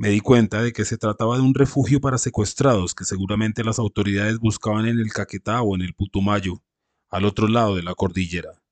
Me 0.00 0.08
di 0.08 0.20
cuenta 0.20 0.62
de 0.62 0.72
que 0.72 0.86
se 0.86 0.96
trataba 0.96 1.36
de 1.36 1.42
un 1.42 1.52
refugio 1.52 2.00
para 2.00 2.16
secuestrados 2.16 2.94
que 2.94 3.04
seguramente 3.04 3.62
las 3.62 3.78
autoridades 3.78 4.38
buscaban 4.38 4.86
en 4.86 4.98
el 4.98 5.12
Caquetá 5.12 5.60
o 5.60 5.74
en 5.74 5.82
el 5.82 5.92
Putumayo, 5.92 6.62
al 7.10 7.26
otro 7.26 7.48
lado 7.48 7.76
de 7.76 7.82
la 7.82 7.94
cordillera. 7.94 8.62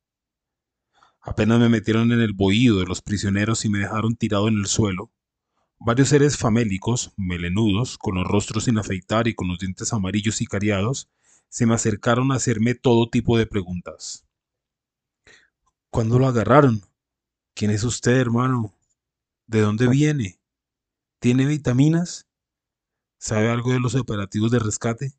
Apenas 1.21 1.61
me 1.61 1.69
metieron 1.69 2.13
en 2.13 2.23
el 2.23 2.33
bohío 2.33 2.77
de 2.77 2.87
los 2.87 3.03
prisioneros 3.03 3.67
y 3.67 3.69
me 3.69 3.81
dejaron 3.81 4.17
tirado 4.17 4.49
en 4.49 4.57
el 4.57 4.65
suelo. 4.65 5.13
Varios 5.79 6.09
seres 6.09 6.39
famélicos, 6.39 7.13
melenudos, 7.19 7.99
con 7.99 8.15
los 8.15 8.27
rostros 8.27 8.65
sin 8.65 8.79
afeitar 8.79 9.29
y 9.29 9.35
con 9.35 9.49
los 9.49 9.59
dientes 9.59 9.93
amarillos 9.93 10.41
y 10.41 10.47
cariados, 10.47 11.11
se 11.51 11.67
me 11.67 11.75
acercaron 11.75 12.33
a 12.33 12.37
hacerme 12.37 12.75
todo 12.75 13.11
tipo 13.11 13.37
de 13.37 13.45
preguntas. 13.45 14.25
¿Cuándo 15.91 16.19
lo 16.19 16.27
agarraron? 16.27 16.81
¿Quién 17.53 17.71
es 17.71 17.85
usted, 17.85 18.17
hermano? 18.17 18.73
¿De 19.47 19.61
dónde 19.61 19.89
viene? 19.89 20.38
¿Tiene 21.21 21.47
vitaminas? 21.47 22.29
¿Sabe 23.19 23.51
algo 23.51 23.73
de 23.73 23.81
los 23.81 23.97
operativos 23.97 24.53
de 24.53 24.61
rescate? 24.61 25.15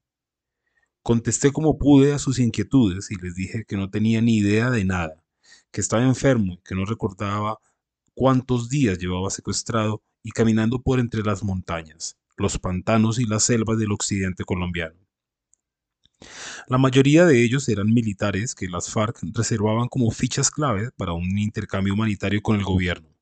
Contesté 1.04 1.52
como 1.52 1.78
pude 1.78 2.14
a 2.14 2.20
sus 2.20 2.40
inquietudes 2.40 3.12
y 3.12 3.16
les 3.16 3.36
dije 3.36 3.66
que 3.68 3.76
no 3.76 3.90
tenía 3.90 4.22
ni 4.22 4.38
idea 4.38 4.70
de 4.70 4.86
nada, 4.86 5.22
que 5.72 5.82
estaba 5.82 6.04
enfermo 6.04 6.54
y 6.54 6.62
que 6.64 6.74
no 6.74 6.86
recordaba 6.86 7.58
cuántos 8.14 8.70
días 8.70 8.98
llevaba 8.98 9.30
secuestrado 9.30 10.02
y 10.24 10.32
caminando 10.32 10.82
por 10.82 11.02
entre 11.02 11.22
las 11.22 11.44
montañas, 11.44 12.18
los 12.38 12.58
pantanos 12.60 13.20
y 13.20 13.26
las 13.26 13.44
selvas 13.44 13.78
del 13.78 13.92
occidente 13.92 14.46
colombiano. 14.46 14.96
La 16.68 16.78
mayoría 16.78 17.26
de 17.26 17.44
ellos 17.44 17.68
eran 17.68 17.94
militares 17.94 18.56
que 18.56 18.70
las 18.70 18.90
FARC 18.90 19.20
reservaban 19.34 19.90
como 19.90 20.12
fichas 20.12 20.50
clave 20.50 20.92
para 20.96 21.12
un 21.12 21.38
intercambio 21.38 21.94
humanitario 21.94 22.42
con 22.42 22.56
el 22.56 22.64
gobierno. 22.64 23.19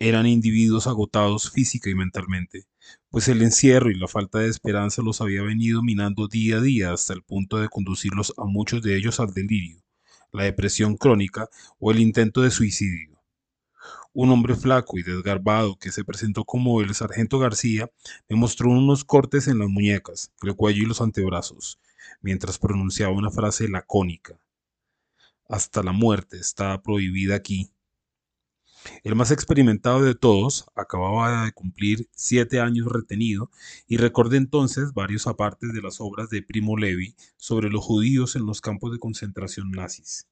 Eran 0.00 0.26
individuos 0.26 0.88
agotados 0.88 1.50
física 1.52 1.88
y 1.88 1.94
mentalmente, 1.94 2.66
pues 3.10 3.28
el 3.28 3.42
encierro 3.42 3.90
y 3.90 3.94
la 3.94 4.08
falta 4.08 4.40
de 4.40 4.48
esperanza 4.48 5.02
los 5.02 5.20
había 5.20 5.42
venido 5.42 5.82
minando 5.82 6.26
día 6.26 6.56
a 6.56 6.60
día 6.60 6.92
hasta 6.92 7.12
el 7.12 7.22
punto 7.22 7.58
de 7.58 7.68
conducirlos 7.68 8.34
a 8.36 8.44
muchos 8.44 8.82
de 8.82 8.96
ellos 8.96 9.20
al 9.20 9.32
delirio, 9.32 9.82
la 10.32 10.44
depresión 10.44 10.96
crónica 10.96 11.48
o 11.78 11.92
el 11.92 12.00
intento 12.00 12.42
de 12.42 12.50
suicidio. 12.50 13.22
Un 14.12 14.30
hombre 14.30 14.56
flaco 14.56 14.98
y 14.98 15.02
desgarbado 15.02 15.76
que 15.76 15.92
se 15.92 16.04
presentó 16.04 16.44
como 16.44 16.80
el 16.80 16.94
sargento 16.94 17.38
García 17.38 17.90
me 18.28 18.36
mostró 18.36 18.70
unos 18.70 19.04
cortes 19.04 19.46
en 19.46 19.58
las 19.58 19.68
muñecas, 19.68 20.32
el 20.42 20.54
cuello 20.56 20.82
y 20.82 20.86
los 20.86 21.00
antebrazos, 21.00 21.78
mientras 22.20 22.58
pronunciaba 22.58 23.12
una 23.12 23.30
frase 23.30 23.68
lacónica. 23.68 24.38
Hasta 25.48 25.82
la 25.82 25.92
muerte 25.92 26.38
está 26.38 26.80
prohibida 26.82 27.36
aquí, 27.36 27.70
el 29.02 29.14
más 29.14 29.30
experimentado 29.30 30.02
de 30.02 30.14
todos 30.14 30.66
acababa 30.74 31.44
de 31.44 31.52
cumplir 31.52 32.08
siete 32.12 32.60
años 32.60 32.86
retenido 32.90 33.50
y 33.86 33.96
recordé 33.96 34.36
entonces 34.36 34.92
varios 34.92 35.26
apartes 35.26 35.72
de 35.72 35.82
las 35.82 36.00
obras 36.00 36.28
de 36.30 36.42
Primo 36.42 36.76
Levi 36.76 37.14
sobre 37.36 37.70
los 37.70 37.84
judíos 37.84 38.36
en 38.36 38.46
los 38.46 38.60
campos 38.60 38.92
de 38.92 38.98
concentración 38.98 39.70
nazis. 39.70 40.28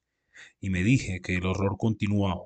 Y 0.59 0.69
me 0.69 0.83
dije 0.83 1.21
que 1.21 1.35
el 1.35 1.45
horror 1.45 1.77
continuaba, 1.77 2.45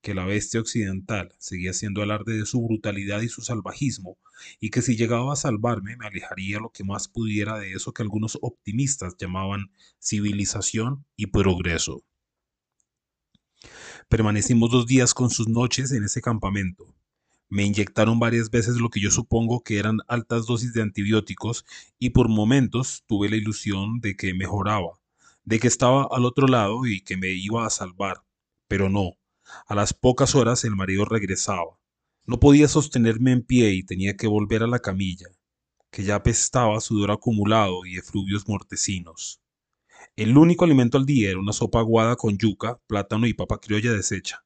que 0.00 0.14
la 0.14 0.24
bestia 0.24 0.60
occidental 0.60 1.34
seguía 1.38 1.72
siendo 1.72 2.02
alarde 2.02 2.38
de 2.38 2.46
su 2.46 2.62
brutalidad 2.62 3.20
y 3.20 3.28
su 3.28 3.42
salvajismo, 3.42 4.18
y 4.60 4.70
que 4.70 4.82
si 4.82 4.96
llegaba 4.96 5.32
a 5.32 5.36
salvarme 5.36 5.96
me 5.96 6.06
alejaría 6.06 6.60
lo 6.60 6.70
que 6.70 6.84
más 6.84 7.08
pudiera 7.08 7.58
de 7.58 7.72
eso 7.72 7.92
que 7.92 8.02
algunos 8.02 8.38
optimistas 8.40 9.16
llamaban 9.18 9.70
civilización 10.00 11.04
y 11.16 11.26
progreso. 11.26 12.04
Permanecimos 14.08 14.70
dos 14.70 14.86
días 14.86 15.12
con 15.12 15.28
sus 15.28 15.48
noches 15.48 15.92
en 15.92 16.02
ese 16.02 16.22
campamento. 16.22 16.86
Me 17.50 17.64
inyectaron 17.64 18.18
varias 18.18 18.48
veces 18.50 18.76
lo 18.76 18.88
que 18.88 19.00
yo 19.00 19.10
supongo 19.10 19.62
que 19.62 19.78
eran 19.78 19.98
altas 20.08 20.46
dosis 20.46 20.72
de 20.72 20.80
antibióticos 20.80 21.66
y 21.98 22.10
por 22.10 22.30
momentos 22.30 23.04
tuve 23.06 23.28
la 23.28 23.36
ilusión 23.36 24.00
de 24.00 24.16
que 24.16 24.32
mejoraba, 24.32 24.98
de 25.44 25.60
que 25.60 25.68
estaba 25.68 26.08
al 26.10 26.24
otro 26.24 26.48
lado 26.48 26.86
y 26.86 27.02
que 27.02 27.18
me 27.18 27.28
iba 27.32 27.66
a 27.66 27.70
salvar. 27.70 28.22
Pero 28.66 28.88
no, 28.88 29.18
a 29.66 29.74
las 29.74 29.92
pocas 29.92 30.34
horas 30.34 30.64
el 30.64 30.74
marido 30.74 31.04
regresaba. 31.04 31.78
No 32.24 32.40
podía 32.40 32.66
sostenerme 32.66 33.32
en 33.32 33.42
pie 33.42 33.74
y 33.74 33.82
tenía 33.82 34.16
que 34.16 34.26
volver 34.26 34.62
a 34.62 34.68
la 34.68 34.78
camilla, 34.78 35.26
que 35.90 36.04
ya 36.04 36.14
apestaba 36.14 36.80
sudor 36.80 37.10
acumulado 37.10 37.84
y 37.84 37.98
efluvios 37.98 38.48
mortecinos. 38.48 39.42
El 40.16 40.36
único 40.36 40.64
alimento 40.64 40.98
al 40.98 41.06
día 41.06 41.30
era 41.30 41.38
una 41.38 41.52
sopa 41.52 41.80
aguada 41.80 42.16
con 42.16 42.38
yuca, 42.38 42.80
plátano 42.86 43.26
y 43.26 43.34
papa 43.34 43.58
criolla 43.60 43.92
deshecha. 43.92 44.44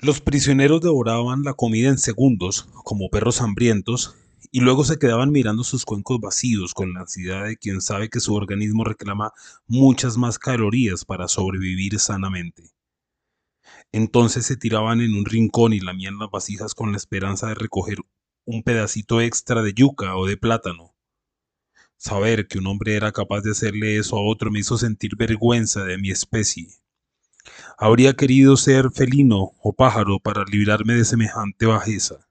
Los 0.00 0.20
prisioneros 0.20 0.80
devoraban 0.80 1.42
la 1.42 1.54
comida 1.54 1.88
en 1.88 1.98
segundos, 1.98 2.68
como 2.84 3.10
perros 3.10 3.40
hambrientos, 3.40 4.14
y 4.52 4.60
luego 4.60 4.84
se 4.84 4.98
quedaban 4.98 5.32
mirando 5.32 5.64
sus 5.64 5.84
cuencos 5.84 6.20
vacíos 6.20 6.72
con 6.72 6.92
la 6.92 7.00
ansiedad 7.00 7.44
de 7.44 7.56
quien 7.56 7.80
sabe 7.80 8.08
que 8.08 8.20
su 8.20 8.34
organismo 8.34 8.84
reclama 8.84 9.32
muchas 9.66 10.16
más 10.16 10.38
calorías 10.38 11.04
para 11.04 11.28
sobrevivir 11.28 11.98
sanamente. 11.98 12.70
Entonces 13.92 14.46
se 14.46 14.56
tiraban 14.56 15.00
en 15.00 15.14
un 15.14 15.24
rincón 15.24 15.72
y 15.72 15.80
lamían 15.80 16.18
las 16.18 16.30
vasijas 16.30 16.74
con 16.74 16.92
la 16.92 16.96
esperanza 16.96 17.48
de 17.48 17.54
recoger 17.54 17.98
un 18.44 18.62
pedacito 18.62 19.20
extra 19.20 19.62
de 19.62 19.74
yuca 19.74 20.16
o 20.16 20.26
de 20.26 20.36
plátano. 20.36 20.94
Saber 21.98 22.46
que 22.46 22.58
un 22.58 22.68
hombre 22.68 22.94
era 22.94 23.10
capaz 23.10 23.40
de 23.40 23.50
hacerle 23.50 23.98
eso 23.98 24.16
a 24.16 24.22
otro 24.22 24.52
me 24.52 24.60
hizo 24.60 24.78
sentir 24.78 25.16
vergüenza 25.16 25.84
de 25.84 25.98
mi 25.98 26.10
especie. 26.10 26.68
Habría 27.76 28.14
querido 28.14 28.56
ser 28.56 28.90
felino 28.92 29.50
o 29.60 29.72
pájaro 29.72 30.20
para 30.20 30.44
librarme 30.44 30.94
de 30.94 31.04
semejante 31.04 31.66
bajeza. 31.66 32.28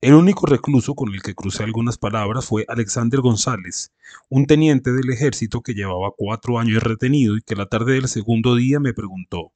El 0.00 0.14
único 0.14 0.46
recluso 0.46 0.94
con 0.94 1.14
el 1.14 1.22
que 1.22 1.36
crucé 1.36 1.62
algunas 1.62 1.96
palabras 1.96 2.46
fue 2.46 2.64
Alexander 2.68 3.20
González, 3.20 3.92
un 4.28 4.46
teniente 4.46 4.92
del 4.92 5.10
ejército 5.10 5.62
que 5.62 5.74
llevaba 5.74 6.10
cuatro 6.16 6.58
años 6.58 6.82
retenido 6.82 7.36
y 7.36 7.42
que 7.42 7.54
la 7.54 7.66
tarde 7.66 7.94
del 7.94 8.08
segundo 8.08 8.56
día 8.56 8.80
me 8.80 8.92
preguntó 8.92 9.52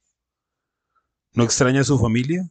¿No 1.33 1.43
extraña 1.43 1.81
a 1.81 1.85
su 1.85 1.99
familia? 1.99 2.49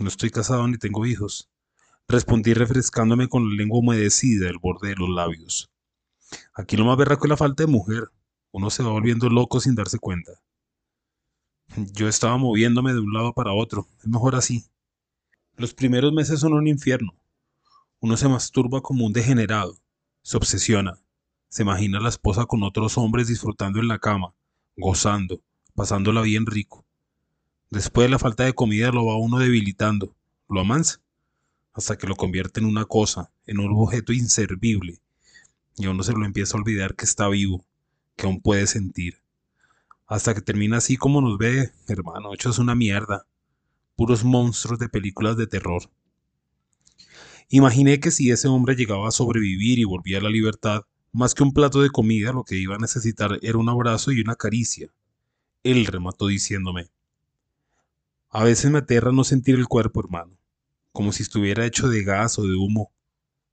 No 0.00 0.08
estoy 0.08 0.30
casado 0.30 0.68
ni 0.68 0.76
tengo 0.78 1.06
hijos. 1.06 1.51
Respondí 2.08 2.54
refrescándome 2.54 3.28
con 3.28 3.48
la 3.48 3.54
lengua 3.54 3.78
humedecida 3.78 4.48
el 4.48 4.58
borde 4.58 4.88
de 4.88 4.96
los 4.96 5.08
labios. 5.08 5.70
Aquí 6.54 6.76
lo 6.76 6.84
más 6.84 6.96
berraco 6.96 7.26
es 7.26 7.30
la 7.30 7.36
falta 7.36 7.62
de 7.62 7.72
mujer. 7.72 8.10
Uno 8.50 8.70
se 8.70 8.82
va 8.82 8.90
volviendo 8.90 9.28
loco 9.28 9.60
sin 9.60 9.74
darse 9.74 9.98
cuenta. 9.98 10.32
Yo 11.76 12.08
estaba 12.08 12.36
moviéndome 12.36 12.92
de 12.92 13.00
un 13.00 13.12
lado 13.12 13.32
para 13.32 13.52
otro. 13.52 13.88
Es 14.00 14.06
mejor 14.06 14.34
así. 14.34 14.66
Los 15.56 15.72
primeros 15.74 16.12
meses 16.12 16.40
son 16.40 16.52
un 16.52 16.66
infierno. 16.66 17.14
Uno 18.00 18.16
se 18.16 18.28
masturba 18.28 18.80
como 18.80 19.06
un 19.06 19.12
degenerado. 19.12 19.78
Se 20.22 20.36
obsesiona. 20.36 20.98
Se 21.48 21.62
imagina 21.62 21.98
a 21.98 22.02
la 22.02 22.08
esposa 22.08 22.46
con 22.46 22.62
otros 22.62 22.98
hombres 22.98 23.28
disfrutando 23.28 23.78
en 23.78 23.88
la 23.88 23.98
cama, 23.98 24.34
gozando, 24.76 25.40
pasándola 25.74 26.22
bien 26.22 26.46
rico. 26.46 26.84
Después 27.70 28.06
de 28.06 28.10
la 28.10 28.18
falta 28.18 28.44
de 28.44 28.54
comida 28.54 28.90
lo 28.90 29.06
va 29.06 29.16
uno 29.16 29.38
debilitando, 29.38 30.14
lo 30.48 30.60
amansa, 30.60 31.00
hasta 31.72 31.96
que 31.96 32.06
lo 32.06 32.16
convierte 32.16 32.60
en 32.60 32.66
una 32.66 32.84
cosa, 32.84 33.30
en 33.46 33.60
un 33.60 33.72
objeto 33.74 34.12
inservible, 34.12 35.00
y 35.76 35.86
a 35.86 35.90
uno 35.90 36.02
se 36.02 36.12
lo 36.12 36.24
empieza 36.24 36.56
a 36.56 36.60
olvidar 36.60 36.94
que 36.94 37.04
está 37.04 37.28
vivo, 37.28 37.64
que 38.16 38.26
aún 38.26 38.40
puede 38.40 38.66
sentir 38.66 39.22
hasta 40.12 40.34
que 40.34 40.42
termina 40.42 40.76
así 40.76 40.98
como 40.98 41.22
nos 41.22 41.38
ve, 41.38 41.70
hermano, 41.88 42.34
hecho 42.34 42.50
es 42.50 42.58
una 42.58 42.74
mierda. 42.74 43.26
Puros 43.96 44.24
monstruos 44.24 44.78
de 44.78 44.90
películas 44.90 45.38
de 45.38 45.46
terror. 45.46 45.90
Imaginé 47.48 47.98
que 47.98 48.10
si 48.10 48.30
ese 48.30 48.46
hombre 48.46 48.74
llegaba 48.74 49.08
a 49.08 49.12
sobrevivir 49.12 49.78
y 49.78 49.84
volvía 49.84 50.18
a 50.18 50.20
la 50.20 50.28
libertad, 50.28 50.82
más 51.12 51.34
que 51.34 51.42
un 51.42 51.54
plato 51.54 51.80
de 51.80 51.88
comida, 51.88 52.32
lo 52.32 52.44
que 52.44 52.56
iba 52.56 52.74
a 52.74 52.78
necesitar 52.78 53.38
era 53.40 53.56
un 53.56 53.70
abrazo 53.70 54.12
y 54.12 54.20
una 54.20 54.34
caricia. 54.34 54.92
Él 55.62 55.86
remató 55.86 56.26
diciéndome, 56.26 56.90
a 58.28 58.44
veces 58.44 58.70
me 58.70 58.78
aterra 58.78 59.12
no 59.12 59.24
sentir 59.24 59.54
el 59.54 59.66
cuerpo, 59.66 60.00
hermano, 60.00 60.36
como 60.92 61.12
si 61.12 61.22
estuviera 61.22 61.66
hecho 61.66 61.88
de 61.88 62.04
gas 62.04 62.38
o 62.38 62.42
de 62.42 62.54
humo. 62.54 62.92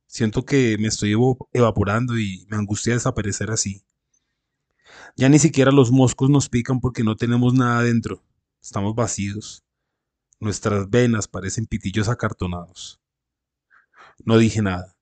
Siento 0.08 0.46
que 0.46 0.78
me 0.80 0.88
estoy 0.88 1.16
evaporando 1.54 2.18
y 2.18 2.46
me 2.50 2.58
angustia 2.58 2.94
desaparecer 2.94 3.52
así. 3.52 3.84
Ya 5.16 5.30
ni 5.30 5.40
siquiera 5.40 5.72
los 5.72 5.92
moscos 5.92 6.30
nos 6.30 6.50
pican 6.50 6.80
porque 6.80 7.04
no 7.04 7.16
tenemos 7.16 7.54
nada 7.54 7.84
dentro. 7.84 8.24
Estamos 8.62 8.96
vacíos. 8.96 9.64
Nuestras 10.40 10.90
venas 10.90 11.28
parecen 11.28 11.66
pitillos 11.66 12.10
acartonados. 12.10 13.00
No 14.26 14.38
dije 14.38 14.62
nada. 14.62 14.96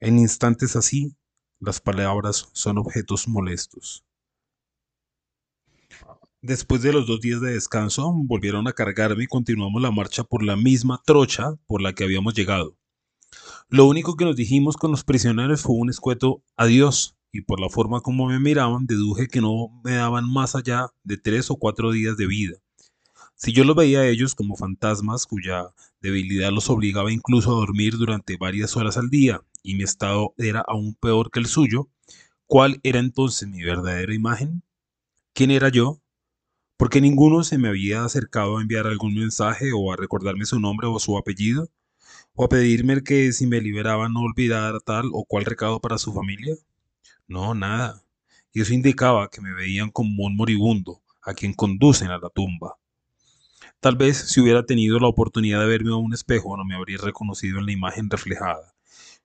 En 0.00 0.18
instantes 0.18 0.76
así, 0.76 1.16
las 1.60 1.80
palabras 1.80 2.48
son 2.52 2.78
objetos 2.78 3.28
molestos. 3.28 4.04
Después 6.44 6.82
de 6.82 6.92
los 6.92 7.06
dos 7.06 7.20
días 7.20 7.40
de 7.40 7.52
descanso, 7.52 8.12
volvieron 8.12 8.66
a 8.66 8.72
cargarme 8.72 9.22
y 9.22 9.26
continuamos 9.28 9.80
la 9.80 9.92
marcha 9.92 10.24
por 10.24 10.42
la 10.42 10.56
misma 10.56 11.00
trocha 11.06 11.54
por 11.68 11.80
la 11.80 11.92
que 11.92 12.02
habíamos 12.02 12.34
llegado. 12.34 12.76
Lo 13.68 13.86
único 13.86 14.16
que 14.16 14.24
nos 14.24 14.34
dijimos 14.34 14.76
con 14.76 14.90
los 14.90 15.04
prisioneros 15.04 15.62
fue 15.62 15.76
un 15.76 15.88
escueto 15.88 16.42
adiós 16.56 17.16
y 17.30 17.42
por 17.42 17.60
la 17.60 17.68
forma 17.68 18.00
como 18.00 18.26
me 18.26 18.40
miraban 18.40 18.86
deduje 18.86 19.28
que 19.28 19.40
no 19.40 19.68
me 19.84 19.92
daban 19.92 20.28
más 20.28 20.56
allá 20.56 20.88
de 21.04 21.16
tres 21.16 21.48
o 21.48 21.54
cuatro 21.54 21.92
días 21.92 22.16
de 22.16 22.26
vida. 22.26 22.56
Si 23.36 23.52
yo 23.52 23.62
los 23.62 23.76
veía 23.76 24.00
a 24.00 24.08
ellos 24.08 24.34
como 24.34 24.56
fantasmas 24.56 25.26
cuya 25.26 25.68
debilidad 26.00 26.50
los 26.50 26.68
obligaba 26.70 27.12
incluso 27.12 27.52
a 27.52 27.60
dormir 27.60 27.96
durante 27.96 28.36
varias 28.36 28.76
horas 28.76 28.96
al 28.96 29.10
día 29.10 29.42
y 29.62 29.76
mi 29.76 29.84
estado 29.84 30.34
era 30.38 30.64
aún 30.66 30.96
peor 30.96 31.30
que 31.30 31.38
el 31.38 31.46
suyo, 31.46 31.88
¿cuál 32.46 32.80
era 32.82 32.98
entonces 32.98 33.48
mi 33.48 33.62
verdadera 33.62 34.12
imagen? 34.12 34.64
¿Quién 35.34 35.52
era 35.52 35.68
yo? 35.68 36.02
Porque 36.82 37.00
ninguno 37.00 37.44
se 37.44 37.58
me 37.58 37.68
había 37.68 38.04
acercado 38.04 38.58
a 38.58 38.60
enviar 38.60 38.88
algún 38.88 39.14
mensaje 39.14 39.70
o 39.72 39.92
a 39.92 39.96
recordarme 39.96 40.46
su 40.46 40.58
nombre 40.58 40.88
o 40.88 40.98
su 40.98 41.16
apellido, 41.16 41.68
o 42.34 42.42
a 42.44 42.48
pedirme 42.48 43.04
que 43.04 43.32
si 43.32 43.46
me 43.46 43.60
liberaban 43.60 44.12
no 44.12 44.22
olvidara 44.22 44.80
tal 44.80 45.10
o 45.12 45.24
cual 45.24 45.44
recado 45.44 45.78
para 45.80 45.96
su 45.96 46.12
familia. 46.12 46.56
No, 47.28 47.54
nada. 47.54 48.02
Y 48.52 48.62
eso 48.62 48.74
indicaba 48.74 49.30
que 49.30 49.40
me 49.40 49.54
veían 49.54 49.90
como 49.92 50.24
un 50.24 50.34
moribundo, 50.34 51.00
a 51.22 51.34
quien 51.34 51.52
conducen 51.54 52.10
a 52.10 52.18
la 52.18 52.30
tumba. 52.30 52.74
Tal 53.78 53.94
vez 53.94 54.16
si 54.16 54.40
hubiera 54.40 54.66
tenido 54.66 54.98
la 54.98 55.06
oportunidad 55.06 55.60
de 55.60 55.66
verme 55.66 55.92
a 55.92 55.94
un 55.94 56.12
espejo 56.12 56.56
no 56.56 56.64
me 56.64 56.74
habría 56.74 56.98
reconocido 56.98 57.60
en 57.60 57.66
la 57.66 57.72
imagen 57.72 58.10
reflejada, 58.10 58.74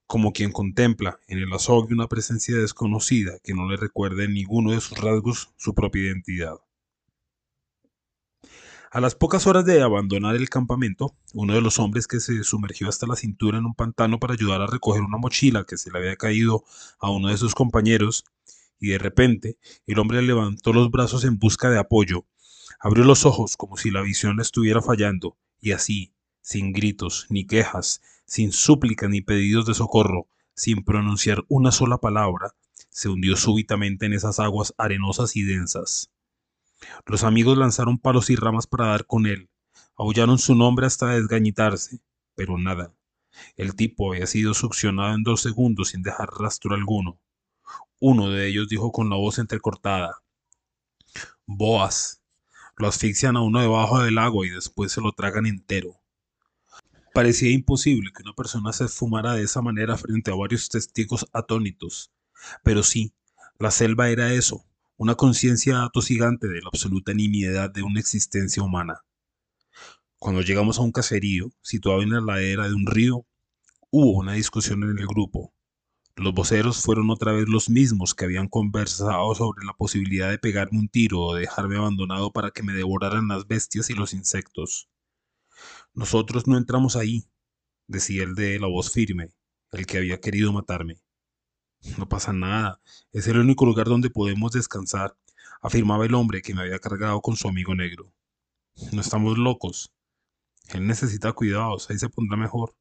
como 0.06 0.32
quien 0.32 0.52
contempla 0.52 1.20
en 1.28 1.40
el 1.40 1.52
azogue 1.52 1.96
una 1.96 2.08
presencia 2.08 2.56
desconocida 2.56 3.40
que 3.44 3.56
no 3.56 3.68
le 3.68 3.78
recuerda 3.78 4.26
en 4.26 4.36
ninguno 4.36 4.74
de 4.74 4.80
sus 4.80 5.00
rasgos 5.00 5.50
su 5.58 5.74
propia 5.74 6.04
identidad. 6.04 6.58
A 8.98 9.00
las 9.00 9.14
pocas 9.14 9.46
horas 9.46 9.64
de 9.64 9.84
abandonar 9.84 10.36
el 10.36 10.50
campamento, 10.50 11.16
uno 11.32 11.54
de 11.54 11.62
los 11.62 11.78
hombres 11.78 12.08
que 12.08 12.20
se 12.20 12.44
sumergió 12.44 12.90
hasta 12.90 13.06
la 13.06 13.16
cintura 13.16 13.60
en 13.60 13.66
un 13.68 13.76
pantano 13.76 14.20
para 14.20 14.34
ayudar 14.34 14.60
a 14.60 14.66
recoger 14.66 15.04
una 15.04 15.20
mochila 15.20 15.66
que 15.66 15.78
se 15.78 15.92
le 15.92 16.00
había 16.00 16.16
caído 16.16 16.64
a 16.98 17.12
uno 17.12 17.28
de 17.28 17.38
sus 17.38 17.54
compañeros, 17.54 18.26
y 18.80 18.88
de 18.88 18.98
repente 18.98 19.60
el 19.86 20.00
hombre 20.00 20.24
levantó 20.24 20.74
los 20.74 20.90
brazos 20.90 21.26
en 21.26 21.38
busca 21.38 21.70
de 21.70 21.78
apoyo, 21.78 22.26
abrió 22.80 23.04
los 23.04 23.24
ojos 23.28 23.56
como 23.56 23.78
si 23.78 23.92
la 23.92 24.02
visión 24.02 24.38
le 24.38 24.42
estuviera 24.42 24.82
fallando, 24.82 25.38
y 25.62 25.74
así, 25.74 26.16
sin 26.42 26.74
gritos 26.74 27.28
ni 27.30 27.46
quejas, 27.46 28.02
sin 28.26 28.52
súplica 28.52 29.08
ni 29.08 29.22
pedidos 29.22 29.68
de 29.68 29.76
socorro, 29.76 30.26
sin 30.56 30.84
pronunciar 30.84 31.46
una 31.50 31.72
sola 31.72 32.00
palabra, 32.00 32.56
se 32.90 33.10
hundió 33.10 33.36
súbitamente 33.36 34.08
en 34.08 34.14
esas 34.14 34.40
aguas 34.40 34.74
arenosas 34.80 35.36
y 35.36 35.44
densas. 35.44 36.10
Los 37.06 37.24
amigos 37.24 37.58
lanzaron 37.58 37.98
palos 37.98 38.30
y 38.30 38.36
ramas 38.36 38.68
para 38.68 38.88
dar 38.88 39.06
con 39.06 39.26
él. 39.26 39.50
Aullaron 39.96 40.38
su 40.38 40.56
nombre 40.56 40.86
hasta 40.86 41.08
desgañitarse, 41.08 42.00
pero 42.36 42.58
nada. 42.58 42.94
El 43.56 43.76
tipo 43.76 44.12
había 44.12 44.28
sido 44.28 44.54
succionado 44.54 45.14
en 45.14 45.24
dos 45.24 45.42
segundos 45.42 45.90
sin 45.90 46.04
dejar 46.04 46.30
rastro 46.30 46.76
alguno. 46.76 47.20
Uno 48.00 48.30
de 48.30 48.48
ellos 48.48 48.70
dijo 48.70 48.92
con 48.92 49.10
la 49.10 49.16
voz 49.16 49.40
entrecortada: 49.40 50.22
Boas. 51.46 52.22
Lo 52.80 52.88
asfixian 52.88 53.36
a 53.36 53.42
uno 53.42 53.60
debajo 53.60 54.04
del 54.04 54.20
agua 54.20 54.46
y 54.46 54.52
después 54.52 54.92
se 54.92 55.02
lo 55.02 55.12
tragan 55.12 55.48
entero. 55.48 56.00
Parecía 57.12 57.50
imposible 57.50 58.12
que 58.16 58.22
una 58.22 58.34
persona 58.34 58.72
se 58.72 58.86
esfumara 58.86 59.34
de 59.34 59.42
esa 59.42 59.64
manera 59.64 59.98
frente 59.98 60.30
a 60.30 60.36
varios 60.36 60.70
testigos 60.70 61.26
atónitos. 61.34 62.12
Pero 62.64 62.84
sí, 62.84 63.14
la 63.58 63.72
selva 63.72 64.10
era 64.10 64.32
eso, 64.32 64.64
una 64.98 65.14
conciencia 65.14 65.84
atosigante 65.84 66.48
de 66.48 66.60
la 66.60 66.70
absoluta 66.74 67.14
nimiedad 67.14 67.70
de 67.70 67.84
una 67.84 68.00
existencia 68.00 68.64
humana. 68.64 69.04
Cuando 70.18 70.42
llegamos 70.42 70.80
a 70.80 70.82
un 70.82 70.92
caserío, 70.92 71.52
situado 71.62 72.02
en 72.02 72.10
la 72.10 72.20
ladera 72.20 72.68
de 72.68 72.74
un 72.74 72.88
río, 72.88 73.28
hubo 73.92 74.18
una 74.18 74.34
discusión 74.34 74.82
en 74.84 74.98
el 74.98 75.06
grupo. 75.06 75.54
Los 76.16 76.34
voceros 76.34 76.82
fueron 76.82 77.12
otra 77.12 77.32
vez 77.32 77.48
los 77.48 77.70
mismos 77.70 78.16
que 78.16 78.26
habían 78.26 78.48
conversado 78.48 79.36
sobre 79.36 79.64
la 79.68 79.74
posibilidad 79.74 80.32
de 80.32 80.40
pegarme 80.40 80.80
un 80.80 80.90
tiro 80.90 81.22
o 81.22 81.36
dejarme 81.36 81.78
abandonado 81.78 82.32
para 82.34 82.50
que 82.50 82.64
me 82.64 82.74
devoraran 82.74 83.28
las 83.28 83.46
bestias 83.46 83.92
y 83.92 83.94
los 83.94 84.16
insectos. 84.16 84.90
Nosotros 85.94 86.48
no 86.48 86.58
entramos 86.58 86.96
ahí, 86.96 87.30
decía 87.86 88.24
el 88.24 88.34
de 88.34 88.60
la 88.60 88.66
voz 88.66 88.92
firme, 88.92 89.30
el 89.72 89.86
que 89.86 90.00
había 90.00 90.20
querido 90.20 90.52
matarme. 90.52 90.96
No 91.98 92.10
pasa 92.10 92.34
nada, 92.34 92.82
es 93.12 93.28
el 93.28 93.40
único 93.40 93.66
lugar 93.66 93.88
donde 93.88 94.10
podemos 94.10 94.52
descansar, 94.52 95.16
afirmaba 95.62 96.06
el 96.06 96.16
hombre 96.16 96.42
que 96.42 96.54
me 96.54 96.62
había 96.62 96.80
cargado 96.80 97.22
con 97.22 97.36
su 97.36 97.48
amigo 97.48 97.76
negro. 97.76 98.12
No 98.92 99.02
estamos 99.02 99.38
locos. 99.38 99.92
Él 100.70 100.86
necesita 100.86 101.34
cuidados, 101.34 101.90
ahí 101.90 101.98
se 101.98 102.10
pondrá 102.10 102.38
mejor. 102.38 102.76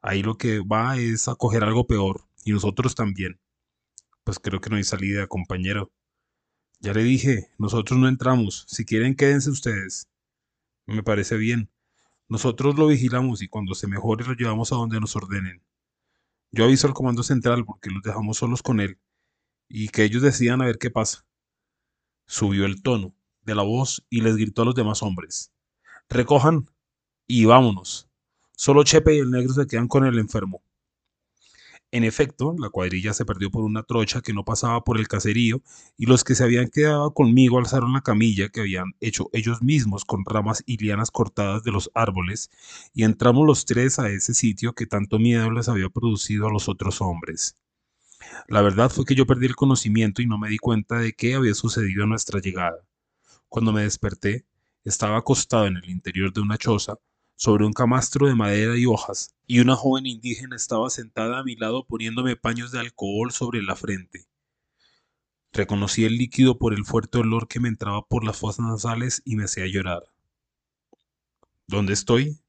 Ahí 0.00 0.22
lo 0.22 0.36
que 0.36 0.60
va 0.60 0.96
es 0.96 1.28
a 1.28 1.34
coger 1.34 1.64
algo 1.64 1.86
peor, 1.86 2.26
y 2.44 2.52
nosotros 2.52 2.94
también. 2.94 3.40
Pues 4.24 4.38
creo 4.38 4.60
que 4.60 4.70
no 4.70 4.76
hay 4.76 4.84
salida, 4.84 5.26
compañero. 5.26 5.92
Ya 6.80 6.92
le 6.92 7.02
dije, 7.02 7.50
nosotros 7.58 7.98
no 7.98 8.08
entramos. 8.08 8.64
Si 8.68 8.84
quieren, 8.84 9.16
quédense 9.16 9.50
ustedes. 9.50 10.08
Me 10.86 11.02
parece 11.02 11.36
bien. 11.36 11.70
Nosotros 12.28 12.76
lo 12.76 12.86
vigilamos 12.86 13.42
y 13.42 13.48
cuando 13.48 13.74
se 13.74 13.88
mejore 13.88 14.24
lo 14.26 14.34
llevamos 14.34 14.72
a 14.72 14.76
donde 14.76 15.00
nos 15.00 15.16
ordenen. 15.16 15.62
Yo 16.50 16.64
aviso 16.64 16.86
al 16.86 16.94
comando 16.94 17.22
central 17.22 17.64
porque 17.64 17.90
los 17.90 18.02
dejamos 18.02 18.38
solos 18.38 18.62
con 18.62 18.80
él 18.80 18.98
y 19.68 19.88
que 19.88 20.04
ellos 20.04 20.22
decidan 20.22 20.62
a 20.62 20.66
ver 20.66 20.78
qué 20.78 20.90
pasa. 20.90 21.26
Subió 22.26 22.64
el 22.64 22.82
tono 22.82 23.14
de 23.42 23.54
la 23.54 23.62
voz 23.62 24.06
y 24.08 24.22
les 24.22 24.36
gritó 24.36 24.62
a 24.62 24.64
los 24.64 24.74
demás 24.74 25.02
hombres. 25.02 25.52
Recojan 26.08 26.70
y 27.26 27.44
vámonos. 27.44 28.08
Solo 28.52 28.82
Chepe 28.82 29.16
y 29.16 29.18
el 29.18 29.30
negro 29.30 29.52
se 29.52 29.66
quedan 29.66 29.88
con 29.88 30.04
el 30.06 30.18
enfermo. 30.18 30.62
En 31.90 32.04
efecto, 32.04 32.54
la 32.58 32.68
cuadrilla 32.68 33.14
se 33.14 33.24
perdió 33.24 33.50
por 33.50 33.64
una 33.64 33.82
trocha 33.82 34.20
que 34.20 34.34
no 34.34 34.44
pasaba 34.44 34.84
por 34.84 34.98
el 34.98 35.08
caserío 35.08 35.62
y 35.96 36.04
los 36.04 36.22
que 36.22 36.34
se 36.34 36.44
habían 36.44 36.68
quedado 36.68 37.14
conmigo 37.14 37.58
alzaron 37.58 37.94
la 37.94 38.02
camilla 38.02 38.50
que 38.50 38.60
habían 38.60 38.92
hecho 39.00 39.30
ellos 39.32 39.62
mismos 39.62 40.04
con 40.04 40.26
ramas 40.26 40.62
y 40.66 40.76
lianas 40.76 41.10
cortadas 41.10 41.62
de 41.64 41.72
los 41.72 41.90
árboles 41.94 42.50
y 42.92 43.04
entramos 43.04 43.46
los 43.46 43.64
tres 43.64 43.98
a 43.98 44.10
ese 44.10 44.34
sitio 44.34 44.74
que 44.74 44.86
tanto 44.86 45.18
miedo 45.18 45.50
les 45.50 45.70
había 45.70 45.88
producido 45.88 46.46
a 46.46 46.52
los 46.52 46.68
otros 46.68 47.00
hombres. 47.00 47.56
La 48.48 48.60
verdad 48.60 48.90
fue 48.90 49.06
que 49.06 49.14
yo 49.14 49.26
perdí 49.26 49.46
el 49.46 49.56
conocimiento 49.56 50.20
y 50.20 50.26
no 50.26 50.36
me 50.36 50.50
di 50.50 50.58
cuenta 50.58 50.98
de 50.98 51.14
qué 51.14 51.36
había 51.36 51.54
sucedido 51.54 52.04
a 52.04 52.06
nuestra 52.06 52.40
llegada. 52.40 52.84
Cuando 53.48 53.72
me 53.72 53.82
desperté, 53.82 54.44
estaba 54.84 55.16
acostado 55.16 55.66
en 55.66 55.78
el 55.78 55.88
interior 55.88 56.34
de 56.34 56.42
una 56.42 56.58
choza, 56.58 56.98
sobre 57.38 57.64
un 57.64 57.72
camastro 57.72 58.26
de 58.26 58.34
madera 58.34 58.76
y 58.76 58.84
hojas, 58.84 59.36
y 59.46 59.60
una 59.60 59.76
joven 59.76 60.06
indígena 60.06 60.56
estaba 60.56 60.90
sentada 60.90 61.38
a 61.38 61.44
mi 61.44 61.54
lado 61.54 61.86
poniéndome 61.86 62.34
paños 62.34 62.72
de 62.72 62.80
alcohol 62.80 63.30
sobre 63.30 63.62
la 63.62 63.76
frente. 63.76 64.26
Reconocí 65.52 66.04
el 66.04 66.18
líquido 66.18 66.58
por 66.58 66.74
el 66.74 66.84
fuerte 66.84 67.18
olor 67.18 67.46
que 67.46 67.60
me 67.60 67.68
entraba 67.68 68.04
por 68.04 68.24
las 68.24 68.36
fosas 68.36 68.66
nasales 68.66 69.22
y 69.24 69.36
me 69.36 69.44
hacía 69.44 69.68
llorar. 69.68 70.02
¿Dónde 71.68 71.92
estoy? 71.92 72.40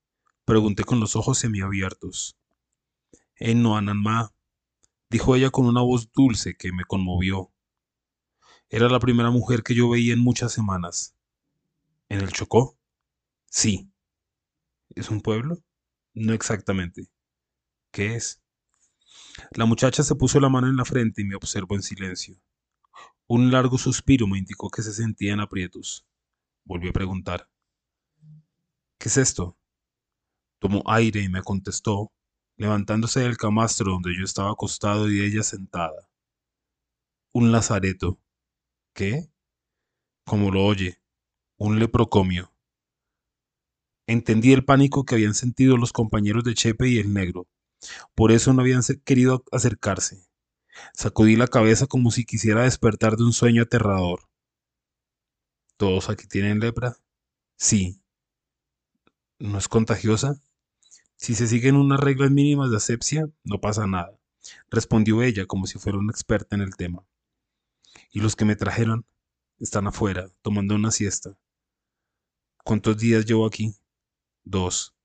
pregunté 0.43 0.83
con 0.83 0.99
los 0.99 1.15
ojos 1.15 1.37
semiabiertos. 1.37 2.35
En 3.35 3.61
Noananmá, 3.61 4.33
dijo 5.11 5.35
ella 5.35 5.51
con 5.51 5.67
una 5.67 5.81
voz 5.81 6.11
dulce 6.11 6.55
que 6.57 6.71
me 6.71 6.83
conmovió. 6.83 7.51
Era 8.69 8.89
la 8.89 8.99
primera 8.99 9.29
mujer 9.29 9.61
que 9.61 9.75
yo 9.75 9.87
veía 9.87 10.13
en 10.13 10.19
muchas 10.19 10.51
semanas. 10.51 11.15
¿En 12.09 12.21
el 12.21 12.31
Chocó? 12.31 12.75
Sí. 13.45 13.91
¿Es 14.95 15.09
un 15.09 15.21
pueblo? 15.21 15.57
No 16.13 16.33
exactamente. 16.33 17.07
¿Qué 17.91 18.15
es? 18.15 18.41
La 19.51 19.65
muchacha 19.65 20.03
se 20.03 20.15
puso 20.15 20.39
la 20.39 20.49
mano 20.49 20.67
en 20.67 20.75
la 20.75 20.85
frente 20.85 21.21
y 21.21 21.25
me 21.25 21.35
observó 21.35 21.75
en 21.75 21.83
silencio. 21.83 22.37
Un 23.27 23.51
largo 23.51 23.77
suspiro 23.77 24.27
me 24.27 24.39
indicó 24.39 24.69
que 24.69 24.81
se 24.81 24.93
sentía 24.93 25.33
en 25.33 25.39
aprietos. 25.39 26.05
Volvió 26.65 26.89
a 26.89 26.93
preguntar. 26.93 27.49
¿Qué 28.97 29.09
es 29.09 29.17
esto? 29.17 29.57
Tomó 30.59 30.83
aire 30.87 31.21
y 31.21 31.29
me 31.29 31.41
contestó, 31.41 32.11
levantándose 32.57 33.21
del 33.21 33.37
camastro 33.37 33.93
donde 33.93 34.15
yo 34.17 34.25
estaba 34.25 34.51
acostado 34.51 35.09
y 35.09 35.21
ella 35.21 35.43
sentada. 35.43 36.09
Un 37.31 37.51
lazareto. 37.51 38.19
¿Qué? 38.93 39.31
Como 40.25 40.51
lo 40.51 40.65
oye, 40.65 41.01
un 41.57 41.79
leprocomio. 41.79 42.51
Entendí 44.09 44.53
el 44.53 44.65
pánico 44.65 45.05
que 45.05 45.13
habían 45.13 45.35
sentido 45.35 45.77
los 45.77 45.93
compañeros 45.93 46.43
de 46.43 46.55
Chepe 46.55 46.89
y 46.89 46.97
el 46.97 47.13
negro. 47.13 47.47
Por 48.15 48.31
eso 48.31 48.51
no 48.53 48.61
habían 48.61 48.81
querido 49.05 49.43
acercarse. 49.51 50.25
Sacudí 50.95 51.35
la 51.35 51.45
cabeza 51.45 51.85
como 51.85 52.09
si 52.09 52.25
quisiera 52.25 52.63
despertar 52.63 53.17
de 53.17 53.23
un 53.23 53.33
sueño 53.33 53.61
aterrador. 53.61 54.27
¿Todos 55.77 56.09
aquí 56.09 56.25
tienen 56.25 56.59
lepra? 56.59 56.97
Sí. 57.55 58.01
¿No 59.37 59.59
es 59.59 59.67
contagiosa? 59.67 60.41
Si 61.15 61.35
se 61.35 61.45
siguen 61.45 61.75
unas 61.75 61.99
reglas 61.99 62.31
mínimas 62.31 62.71
de 62.71 62.77
asepsia, 62.77 63.29
no 63.43 63.61
pasa 63.61 63.85
nada, 63.85 64.17
respondió 64.71 65.21
ella 65.21 65.45
como 65.45 65.67
si 65.67 65.77
fuera 65.77 65.99
una 65.99 66.11
experta 66.11 66.55
en 66.55 66.63
el 66.63 66.75
tema. 66.75 67.05
¿Y 68.11 68.21
los 68.21 68.35
que 68.35 68.45
me 68.45 68.55
trajeron? 68.55 69.05
Están 69.59 69.85
afuera, 69.85 70.31
tomando 70.41 70.73
una 70.73 70.89
siesta. 70.89 71.37
¿Cuántos 72.63 72.97
días 72.97 73.27
llevo 73.27 73.45
aquí? 73.45 73.75
Dos. 74.51 74.95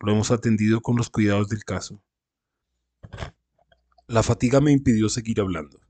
Lo 0.00 0.12
hemos 0.12 0.30
atendido 0.30 0.82
con 0.82 0.94
los 0.94 1.08
cuidados 1.08 1.48
del 1.48 1.64
caso. 1.64 2.02
La 4.06 4.22
fatiga 4.22 4.60
me 4.60 4.72
impidió 4.72 5.08
seguir 5.08 5.40
hablando. 5.40 5.80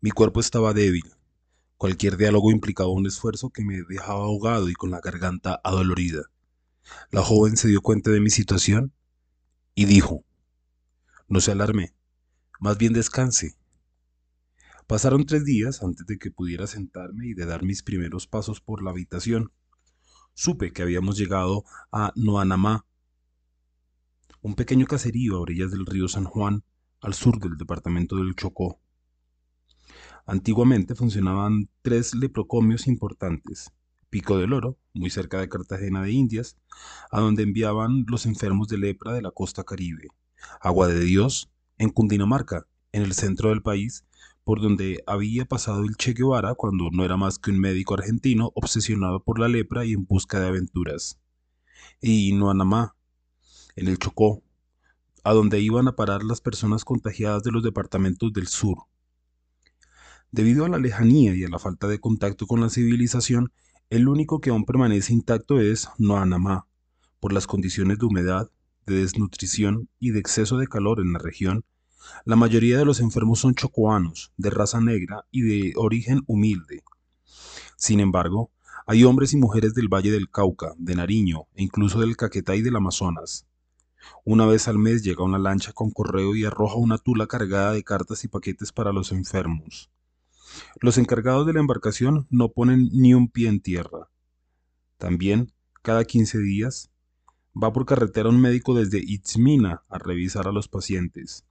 Mi 0.00 0.12
cuerpo 0.12 0.38
estaba 0.38 0.72
débil. 0.72 1.02
Cualquier 1.78 2.16
diálogo 2.16 2.52
implicaba 2.52 2.90
un 2.90 3.08
esfuerzo 3.08 3.50
que 3.50 3.64
me 3.64 3.82
dejaba 3.88 4.20
ahogado 4.20 4.68
y 4.68 4.74
con 4.74 4.92
la 4.92 5.00
garganta 5.00 5.60
adolorida. 5.64 6.30
La 7.10 7.22
joven 7.22 7.56
se 7.56 7.66
dio 7.66 7.80
cuenta 7.80 8.12
de 8.12 8.20
mi 8.20 8.30
situación 8.30 8.92
y 9.74 9.86
dijo, 9.86 10.24
no 11.26 11.40
se 11.40 11.50
alarme, 11.50 11.92
más 12.60 12.78
bien 12.78 12.92
descanse. 12.92 13.56
Pasaron 14.86 15.26
tres 15.26 15.44
días 15.44 15.82
antes 15.82 16.06
de 16.06 16.18
que 16.18 16.30
pudiera 16.30 16.68
sentarme 16.68 17.26
y 17.26 17.34
de 17.34 17.46
dar 17.46 17.64
mis 17.64 17.82
primeros 17.82 18.28
pasos 18.28 18.60
por 18.60 18.80
la 18.80 18.92
habitación 18.92 19.50
supe 20.34 20.72
que 20.72 20.82
habíamos 20.82 21.16
llegado 21.16 21.64
a 21.90 22.12
Noanamá, 22.16 22.84
un 24.42 24.54
pequeño 24.54 24.86
caserío 24.86 25.36
a 25.36 25.40
orillas 25.40 25.70
del 25.70 25.86
río 25.86 26.06
San 26.06 26.24
Juan, 26.24 26.64
al 27.00 27.14
sur 27.14 27.38
del 27.38 27.56
departamento 27.56 28.16
del 28.16 28.34
Chocó. 28.34 28.78
Antiguamente 30.26 30.94
funcionaban 30.94 31.68
tres 31.82 32.14
leprocomios 32.14 32.86
importantes. 32.86 33.72
Pico 34.10 34.38
del 34.38 34.52
Oro, 34.52 34.78
muy 34.92 35.10
cerca 35.10 35.40
de 35.40 35.48
Cartagena 35.48 36.02
de 36.02 36.12
Indias, 36.12 36.56
a 37.10 37.20
donde 37.20 37.42
enviaban 37.42 38.04
los 38.06 38.26
enfermos 38.26 38.68
de 38.68 38.78
lepra 38.78 39.12
de 39.12 39.22
la 39.22 39.30
costa 39.30 39.64
caribe. 39.64 40.08
Agua 40.60 40.88
de 40.88 41.00
Dios, 41.00 41.50
en 41.78 41.90
Cundinamarca, 41.90 42.66
en 42.92 43.02
el 43.02 43.12
centro 43.14 43.48
del 43.48 43.62
país, 43.62 44.04
por 44.44 44.60
donde 44.60 45.02
había 45.06 45.46
pasado 45.46 45.82
el 45.84 45.96
Che 45.96 46.12
Guevara 46.12 46.54
cuando 46.54 46.90
no 46.92 47.04
era 47.04 47.16
más 47.16 47.38
que 47.38 47.50
un 47.50 47.58
médico 47.58 47.94
argentino 47.94 48.52
obsesionado 48.54 49.22
por 49.22 49.38
la 49.38 49.48
lepra 49.48 49.86
y 49.86 49.94
en 49.94 50.04
busca 50.04 50.38
de 50.38 50.48
aventuras. 50.48 51.18
Y 52.00 52.32
Noanamá, 52.34 52.94
en 53.74 53.88
el 53.88 53.98
Chocó, 53.98 54.42
a 55.24 55.32
donde 55.32 55.60
iban 55.60 55.88
a 55.88 55.96
parar 55.96 56.22
las 56.22 56.42
personas 56.42 56.84
contagiadas 56.84 57.42
de 57.42 57.52
los 57.52 57.62
departamentos 57.62 58.32
del 58.34 58.46
sur. 58.46 58.76
Debido 60.30 60.66
a 60.66 60.68
la 60.68 60.78
lejanía 60.78 61.34
y 61.34 61.44
a 61.44 61.48
la 61.48 61.58
falta 61.58 61.88
de 61.88 61.98
contacto 61.98 62.46
con 62.46 62.60
la 62.60 62.68
civilización, 62.68 63.50
el 63.88 64.08
único 64.08 64.40
que 64.40 64.50
aún 64.50 64.64
permanece 64.66 65.14
intacto 65.14 65.60
es 65.60 65.88
Noanamá, 65.96 66.66
por 67.18 67.32
las 67.32 67.46
condiciones 67.46 67.98
de 67.98 68.06
humedad, 68.06 68.50
de 68.84 68.96
desnutrición 68.96 69.88
y 69.98 70.10
de 70.10 70.18
exceso 70.18 70.58
de 70.58 70.66
calor 70.66 71.00
en 71.00 71.14
la 71.14 71.18
región 71.18 71.64
la 72.24 72.36
mayoría 72.36 72.78
de 72.78 72.84
los 72.84 73.00
enfermos 73.00 73.40
son 73.40 73.54
chocoanos, 73.54 74.32
de 74.36 74.50
raza 74.50 74.80
negra 74.80 75.26
y 75.30 75.42
de 75.42 75.72
origen 75.76 76.22
humilde. 76.26 76.82
Sin 77.76 78.00
embargo, 78.00 78.50
hay 78.86 79.04
hombres 79.04 79.32
y 79.32 79.36
mujeres 79.36 79.74
del 79.74 79.88
Valle 79.88 80.10
del 80.10 80.30
Cauca, 80.30 80.74
de 80.78 80.94
Nariño 80.94 81.46
e 81.54 81.62
incluso 81.62 82.00
del 82.00 82.16
Caquetá 82.16 82.54
y 82.54 82.62
del 82.62 82.76
Amazonas. 82.76 83.46
Una 84.24 84.46
vez 84.46 84.68
al 84.68 84.78
mes 84.78 85.02
llega 85.02 85.24
una 85.24 85.38
lancha 85.38 85.72
con 85.72 85.90
correo 85.90 86.34
y 86.36 86.44
arroja 86.44 86.76
una 86.76 86.98
tula 86.98 87.26
cargada 87.26 87.72
de 87.72 87.82
cartas 87.82 88.24
y 88.24 88.28
paquetes 88.28 88.72
para 88.72 88.92
los 88.92 89.12
enfermos. 89.12 89.90
Los 90.80 90.98
encargados 90.98 91.46
de 91.46 91.52
la 91.54 91.60
embarcación 91.60 92.26
no 92.30 92.50
ponen 92.50 92.90
ni 92.92 93.14
un 93.14 93.28
pie 93.28 93.48
en 93.48 93.60
tierra. 93.60 94.10
También, 94.98 95.52
cada 95.82 96.04
15 96.04 96.38
días, 96.38 96.90
va 97.60 97.72
por 97.72 97.86
carretera 97.86 98.28
un 98.28 98.40
médico 98.40 98.74
desde 98.74 98.98
Itzmina 98.98 99.82
a 99.88 99.98
revisar 99.98 100.48
a 100.48 100.52
los 100.52 100.68
pacientes. 100.68 101.44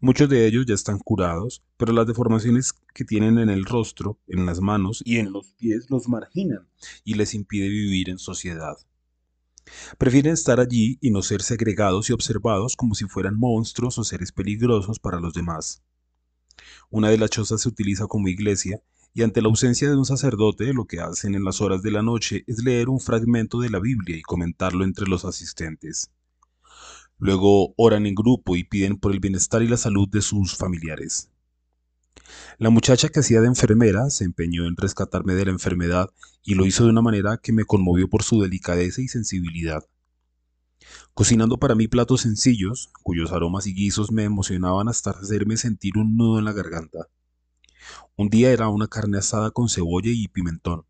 Muchos 0.00 0.28
de 0.28 0.46
ellos 0.46 0.66
ya 0.66 0.74
están 0.74 0.98
curados, 0.98 1.62
pero 1.76 1.92
las 1.92 2.06
deformaciones 2.06 2.72
que 2.94 3.04
tienen 3.04 3.38
en 3.38 3.50
el 3.50 3.64
rostro, 3.64 4.18
en 4.26 4.46
las 4.46 4.60
manos 4.60 5.02
y 5.04 5.18
en 5.18 5.32
los 5.32 5.52
pies 5.54 5.90
los 5.90 6.08
marginan 6.08 6.68
y 7.04 7.14
les 7.14 7.34
impide 7.34 7.68
vivir 7.68 8.10
en 8.10 8.18
sociedad. 8.18 8.76
Prefieren 9.98 10.32
estar 10.32 10.60
allí 10.60 10.98
y 11.00 11.10
no 11.10 11.22
ser 11.22 11.42
segregados 11.42 12.08
y 12.08 12.12
observados 12.12 12.76
como 12.76 12.94
si 12.94 13.04
fueran 13.04 13.38
monstruos 13.38 13.98
o 13.98 14.04
seres 14.04 14.32
peligrosos 14.32 14.98
para 14.98 15.20
los 15.20 15.34
demás. 15.34 15.82
Una 16.90 17.10
de 17.10 17.18
las 17.18 17.30
chozas 17.30 17.62
se 17.62 17.68
utiliza 17.68 18.06
como 18.06 18.28
iglesia 18.28 18.80
y 19.14 19.22
ante 19.22 19.42
la 19.42 19.48
ausencia 19.48 19.88
de 19.88 19.96
un 19.96 20.04
sacerdote 20.04 20.72
lo 20.72 20.86
que 20.86 21.00
hacen 21.00 21.34
en 21.34 21.44
las 21.44 21.60
horas 21.60 21.82
de 21.82 21.90
la 21.90 22.02
noche 22.02 22.44
es 22.46 22.62
leer 22.62 22.88
un 22.88 23.00
fragmento 23.00 23.60
de 23.60 23.70
la 23.70 23.80
Biblia 23.80 24.16
y 24.16 24.22
comentarlo 24.22 24.84
entre 24.84 25.06
los 25.06 25.24
asistentes. 25.24 26.10
Luego 27.18 27.74
oran 27.76 28.06
en 28.06 28.14
grupo 28.14 28.56
y 28.56 28.64
piden 28.64 28.96
por 28.96 29.12
el 29.12 29.20
bienestar 29.20 29.62
y 29.62 29.68
la 29.68 29.76
salud 29.76 30.08
de 30.08 30.22
sus 30.22 30.56
familiares. 30.56 31.30
La 32.58 32.70
muchacha 32.70 33.08
que 33.08 33.20
hacía 33.20 33.40
de 33.40 33.48
enfermera 33.48 34.10
se 34.10 34.24
empeñó 34.24 34.66
en 34.66 34.76
rescatarme 34.76 35.34
de 35.34 35.46
la 35.46 35.50
enfermedad 35.50 36.10
y 36.44 36.54
lo 36.54 36.66
hizo 36.66 36.84
de 36.84 36.90
una 36.90 37.02
manera 37.02 37.38
que 37.38 37.52
me 37.52 37.64
conmovió 37.64 38.08
por 38.08 38.22
su 38.22 38.40
delicadeza 38.40 39.00
y 39.00 39.08
sensibilidad. 39.08 39.84
Cocinando 41.14 41.58
para 41.58 41.74
mí 41.74 41.88
platos 41.88 42.22
sencillos, 42.22 42.90
cuyos 43.02 43.32
aromas 43.32 43.66
y 43.66 43.74
guisos 43.74 44.12
me 44.12 44.24
emocionaban 44.24 44.88
hasta 44.88 45.10
hacerme 45.10 45.56
sentir 45.56 45.98
un 45.98 46.16
nudo 46.16 46.38
en 46.38 46.44
la 46.44 46.52
garganta. 46.52 47.08
Un 48.16 48.28
día 48.28 48.50
era 48.50 48.68
una 48.68 48.88
carne 48.88 49.18
asada 49.18 49.50
con 49.50 49.68
cebolla 49.68 50.10
y 50.10 50.28
pimentón, 50.28 50.84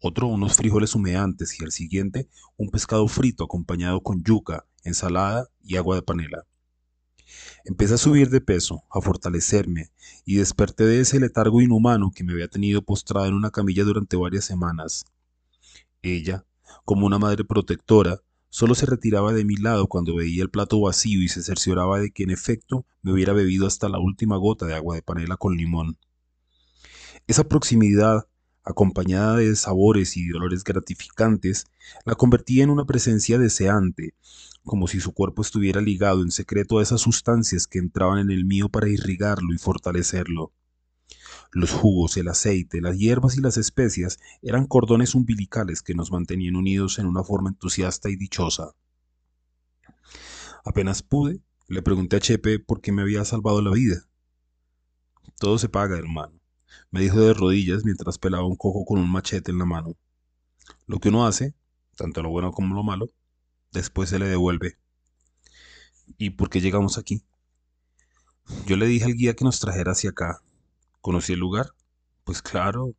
otro 0.00 0.28
unos 0.28 0.56
frijoles 0.56 0.94
humeantes 0.94 1.60
y 1.60 1.64
al 1.64 1.72
siguiente 1.72 2.28
un 2.56 2.70
pescado 2.70 3.06
frito 3.08 3.44
acompañado 3.44 4.02
con 4.02 4.22
yuca, 4.22 4.66
ensalada 4.84 5.48
y 5.62 5.76
agua 5.76 5.96
de 5.96 6.02
panela. 6.02 6.46
Empecé 7.64 7.94
a 7.94 7.98
subir 7.98 8.30
de 8.30 8.40
peso, 8.40 8.84
a 8.90 9.00
fortalecerme, 9.00 9.90
y 10.24 10.36
desperté 10.36 10.84
de 10.84 11.00
ese 11.00 11.20
letargo 11.20 11.60
inhumano 11.60 12.10
que 12.14 12.24
me 12.24 12.32
había 12.32 12.48
tenido 12.48 12.82
postrada 12.82 13.26
en 13.26 13.34
una 13.34 13.50
camilla 13.50 13.84
durante 13.84 14.16
varias 14.16 14.44
semanas. 14.44 15.04
Ella, 16.02 16.46
como 16.84 17.06
una 17.06 17.18
madre 17.18 17.44
protectora, 17.44 18.20
solo 18.48 18.74
se 18.74 18.86
retiraba 18.86 19.32
de 19.32 19.44
mi 19.44 19.56
lado 19.56 19.88
cuando 19.88 20.16
veía 20.16 20.42
el 20.42 20.50
plato 20.50 20.80
vacío 20.80 21.22
y 21.22 21.28
se 21.28 21.42
cercioraba 21.42 22.00
de 22.00 22.10
que 22.10 22.22
en 22.22 22.30
efecto 22.30 22.86
me 23.02 23.12
hubiera 23.12 23.32
bebido 23.32 23.66
hasta 23.66 23.88
la 23.88 23.98
última 23.98 24.36
gota 24.36 24.66
de 24.66 24.74
agua 24.74 24.94
de 24.94 25.02
panela 25.02 25.36
con 25.36 25.56
limón. 25.56 25.98
Esa 27.26 27.44
proximidad, 27.44 28.26
acompañada 28.68 29.36
de 29.36 29.56
sabores 29.56 30.16
y 30.16 30.28
dolores 30.28 30.62
gratificantes, 30.62 31.64
la 32.04 32.14
convertía 32.14 32.64
en 32.64 32.70
una 32.70 32.84
presencia 32.84 33.38
deseante, 33.38 34.14
como 34.62 34.86
si 34.86 35.00
su 35.00 35.14
cuerpo 35.14 35.40
estuviera 35.40 35.80
ligado 35.80 36.22
en 36.22 36.30
secreto 36.30 36.78
a 36.78 36.82
esas 36.82 37.00
sustancias 37.00 37.66
que 37.66 37.78
entraban 37.78 38.18
en 38.18 38.30
el 38.30 38.44
mío 38.44 38.68
para 38.68 38.88
irrigarlo 38.88 39.54
y 39.54 39.58
fortalecerlo. 39.58 40.52
Los 41.50 41.70
jugos, 41.70 42.18
el 42.18 42.28
aceite, 42.28 42.82
las 42.82 42.98
hierbas 42.98 43.38
y 43.38 43.40
las 43.40 43.56
especias 43.56 44.18
eran 44.42 44.66
cordones 44.66 45.14
umbilicales 45.14 45.80
que 45.80 45.94
nos 45.94 46.12
mantenían 46.12 46.56
unidos 46.56 46.98
en 46.98 47.06
una 47.06 47.24
forma 47.24 47.48
entusiasta 47.48 48.10
y 48.10 48.16
dichosa. 48.16 48.72
Apenas 50.62 51.02
pude, 51.02 51.40
le 51.68 51.80
pregunté 51.80 52.16
a 52.16 52.20
Chepe 52.20 52.58
por 52.58 52.82
qué 52.82 52.92
me 52.92 53.00
había 53.00 53.24
salvado 53.24 53.62
la 53.62 53.70
vida. 53.70 54.02
Todo 55.38 55.56
se 55.56 55.70
paga, 55.70 55.96
hermano, 55.96 56.37
me 56.90 57.00
dijo 57.00 57.20
de 57.20 57.34
rodillas 57.34 57.84
mientras 57.84 58.18
pelaba 58.18 58.46
un 58.46 58.56
cojo 58.56 58.84
con 58.84 58.98
un 58.98 59.10
machete 59.10 59.50
en 59.50 59.58
la 59.58 59.64
mano. 59.64 59.94
Lo 60.86 60.98
que 60.98 61.08
uno 61.08 61.26
hace, 61.26 61.54
tanto 61.96 62.22
lo 62.22 62.30
bueno 62.30 62.52
como 62.52 62.74
lo 62.74 62.82
malo, 62.82 63.08
después 63.72 64.08
se 64.10 64.18
le 64.18 64.26
devuelve. 64.26 64.78
¿Y 66.16 66.30
por 66.30 66.50
qué 66.50 66.60
llegamos 66.60 66.98
aquí? 66.98 67.22
Yo 68.66 68.76
le 68.76 68.86
dije 68.86 69.04
al 69.04 69.14
guía 69.14 69.34
que 69.34 69.44
nos 69.44 69.60
trajera 69.60 69.92
hacia 69.92 70.10
acá, 70.10 70.42
¿Conocí 71.00 71.32
el 71.32 71.38
lugar? 71.38 71.72
Pues 72.24 72.42
claro. 72.42 72.94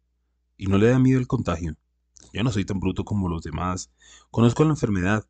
Y 0.57 0.67
no 0.67 0.77
le 0.77 0.87
da 0.89 0.99
miedo 0.99 1.19
el 1.19 1.27
contagio. 1.27 1.75
Yo 2.33 2.43
no 2.43 2.51
soy 2.51 2.65
tan 2.65 2.79
bruto 2.79 3.03
como 3.03 3.29
los 3.29 3.43
demás. 3.43 3.91
Conozco 4.31 4.63
la 4.63 4.71
enfermedad. 4.71 5.27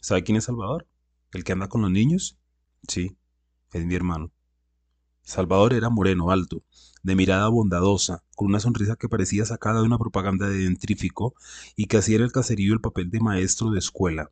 ¿Sabe 0.00 0.22
quién 0.22 0.36
es 0.36 0.44
Salvador? 0.44 0.86
¿El 1.32 1.44
que 1.44 1.52
anda 1.52 1.68
con 1.68 1.82
los 1.82 1.90
niños? 1.90 2.36
Sí, 2.86 3.16
es 3.72 3.86
mi 3.86 3.94
hermano. 3.94 4.30
Salvador 5.24 5.72
era 5.72 5.88
moreno, 5.88 6.30
alto, 6.30 6.62
de 7.02 7.16
mirada 7.16 7.48
bondadosa, 7.48 8.22
con 8.36 8.48
una 8.48 8.60
sonrisa 8.60 8.96
que 8.96 9.08
parecía 9.08 9.44
sacada 9.46 9.80
de 9.80 9.86
una 9.86 9.98
propaganda 9.98 10.48
de 10.48 10.58
dentrífico 10.58 11.34
y 11.76 11.86
que 11.86 11.96
hacía 11.96 12.16
en 12.16 12.22
el 12.22 12.32
caserío 12.32 12.74
el 12.74 12.80
papel 12.80 13.10
de 13.10 13.20
maestro 13.20 13.70
de 13.70 13.78
escuela. 13.78 14.30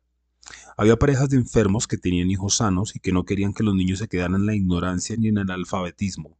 Había 0.77 0.97
parejas 0.97 1.29
de 1.29 1.37
enfermos 1.37 1.87
que 1.87 1.97
tenían 1.97 2.29
hijos 2.29 2.57
sanos 2.57 2.95
y 2.95 2.99
que 2.99 3.11
no 3.11 3.25
querían 3.25 3.53
que 3.53 3.63
los 3.63 3.75
niños 3.75 3.99
se 3.99 4.07
quedaran 4.07 4.35
en 4.35 4.45
la 4.45 4.55
ignorancia 4.55 5.15
ni 5.17 5.29
en 5.29 5.39
el 5.39 5.49
alfabetismo. 5.49 6.37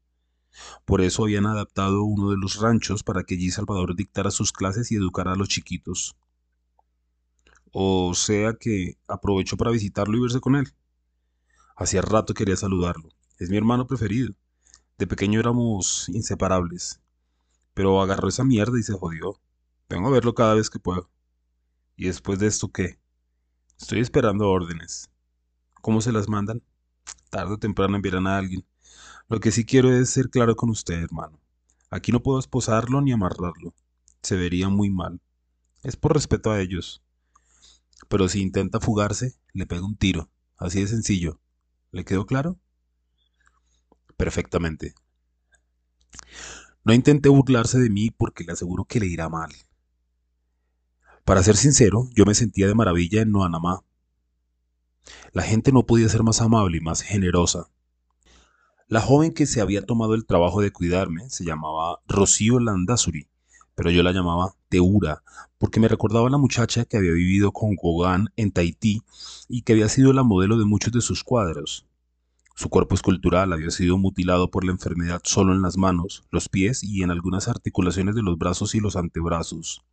Por 0.85 1.01
eso 1.01 1.23
habían 1.23 1.47
adaptado 1.47 2.03
uno 2.03 2.29
de 2.29 2.37
los 2.37 2.59
ranchos 2.59 3.03
para 3.03 3.23
que 3.23 3.33
allí 3.33 3.49
Salvador 3.49 3.95
dictara 3.95 4.29
sus 4.29 4.51
clases 4.51 4.91
y 4.91 4.95
educara 4.95 5.33
a 5.33 5.35
los 5.35 5.49
chiquitos. 5.49 6.15
O 7.71 8.13
sea 8.13 8.53
que 8.53 8.97
aprovechó 9.07 9.57
para 9.57 9.71
visitarlo 9.71 10.15
y 10.15 10.21
verse 10.21 10.39
con 10.39 10.55
él. 10.55 10.71
Hacía 11.75 12.03
rato 12.03 12.35
quería 12.35 12.55
saludarlo. 12.55 13.09
Es 13.39 13.49
mi 13.49 13.57
hermano 13.57 13.87
preferido. 13.87 14.35
De 15.03 15.07
pequeño 15.07 15.41
éramos 15.41 16.07
inseparables. 16.07 17.01
Pero 17.73 18.01
agarró 18.01 18.29
esa 18.29 18.45
mierda 18.45 18.79
y 18.79 18.83
se 18.83 18.93
jodió. 18.93 19.37
Vengo 19.89 20.07
a 20.07 20.11
verlo 20.11 20.33
cada 20.33 20.53
vez 20.53 20.69
que 20.69 20.79
puedo. 20.79 21.09
¿Y 21.97 22.05
después 22.05 22.39
de 22.39 22.47
esto 22.47 22.71
qué? 22.71 22.97
Estoy 23.77 23.99
esperando 23.99 24.49
órdenes. 24.49 25.09
¿Cómo 25.81 25.99
se 25.99 26.13
las 26.13 26.29
mandan? 26.29 26.63
Tarde 27.29 27.55
o 27.55 27.57
temprano 27.57 27.97
enviarán 27.97 28.27
a 28.27 28.37
alguien. 28.37 28.65
Lo 29.27 29.41
que 29.41 29.51
sí 29.51 29.65
quiero 29.65 29.91
es 29.91 30.09
ser 30.09 30.29
claro 30.29 30.55
con 30.55 30.69
usted, 30.69 31.03
hermano. 31.03 31.37
Aquí 31.89 32.13
no 32.13 32.23
puedo 32.23 32.39
esposarlo 32.39 33.01
ni 33.01 33.11
amarrarlo. 33.11 33.73
Se 34.21 34.37
vería 34.37 34.69
muy 34.69 34.89
mal. 34.89 35.19
Es 35.81 35.97
por 35.97 36.13
respeto 36.13 36.49
a 36.49 36.61
ellos. 36.61 37.03
Pero 38.07 38.29
si 38.29 38.39
intenta 38.39 38.79
fugarse, 38.79 39.35
le 39.51 39.65
pego 39.65 39.85
un 39.85 39.97
tiro. 39.97 40.29
Así 40.55 40.79
de 40.79 40.87
sencillo. 40.87 41.41
¿Le 41.91 42.05
quedó 42.05 42.25
claro? 42.25 42.57
Perfectamente. 44.17 44.93
No 46.83 46.93
intente 46.93 47.29
burlarse 47.29 47.79
de 47.79 47.89
mí 47.89 48.11
porque 48.11 48.43
le 48.43 48.53
aseguro 48.53 48.85
que 48.85 48.99
le 48.99 49.07
irá 49.07 49.29
mal. 49.29 49.51
Para 51.23 51.41
ser 51.41 51.55
sincero, 51.55 52.09
yo 52.13 52.25
me 52.25 52.35
sentía 52.35 52.67
de 52.67 52.75
maravilla 52.75 53.21
en 53.21 53.31
Noanamá. 53.31 53.83
La 55.31 55.43
gente 55.43 55.71
no 55.71 55.85
podía 55.85 56.09
ser 56.09 56.23
más 56.23 56.41
amable 56.41 56.77
y 56.77 56.81
más 56.81 57.01
generosa. 57.01 57.69
La 58.87 58.99
joven 58.99 59.33
que 59.33 59.45
se 59.45 59.61
había 59.61 59.85
tomado 59.85 60.13
el 60.13 60.25
trabajo 60.25 60.61
de 60.61 60.71
cuidarme 60.71 61.29
se 61.29 61.45
llamaba 61.45 62.01
Rocío 62.07 62.59
Landazuri, 62.59 63.29
pero 63.75 63.89
yo 63.89 64.03
la 64.03 64.11
llamaba 64.11 64.55
Teura, 64.67 65.23
porque 65.57 65.79
me 65.79 65.87
recordaba 65.87 66.27
a 66.27 66.31
la 66.31 66.37
muchacha 66.37 66.83
que 66.85 66.97
había 66.97 67.13
vivido 67.13 67.53
con 67.53 67.75
Gauguin 67.75 68.29
en 68.35 68.51
Tahití 68.51 69.01
y 69.47 69.61
que 69.61 69.73
había 69.73 69.87
sido 69.87 70.11
la 70.11 70.23
modelo 70.23 70.57
de 70.57 70.65
muchos 70.65 70.91
de 70.91 71.01
sus 71.01 71.23
cuadros. 71.23 71.87
Su 72.55 72.69
cuerpo 72.69 72.93
escultural 72.93 73.51
había 73.51 73.71
sido 73.71 73.97
mutilado 73.97 74.51
por 74.51 74.63
la 74.63 74.71
enfermedad 74.71 75.21
solo 75.23 75.53
en 75.53 75.63
las 75.63 75.75
manos, 75.75 76.23
los 76.29 76.49
pies 76.49 76.83
y 76.83 77.01
en 77.01 77.09
algunas 77.09 77.47
articulaciones 77.47 78.13
de 78.15 78.21
los 78.21 78.37
brazos 78.37 78.75
y 78.75 78.79
los 78.79 78.95
antebrazos. 78.95 79.83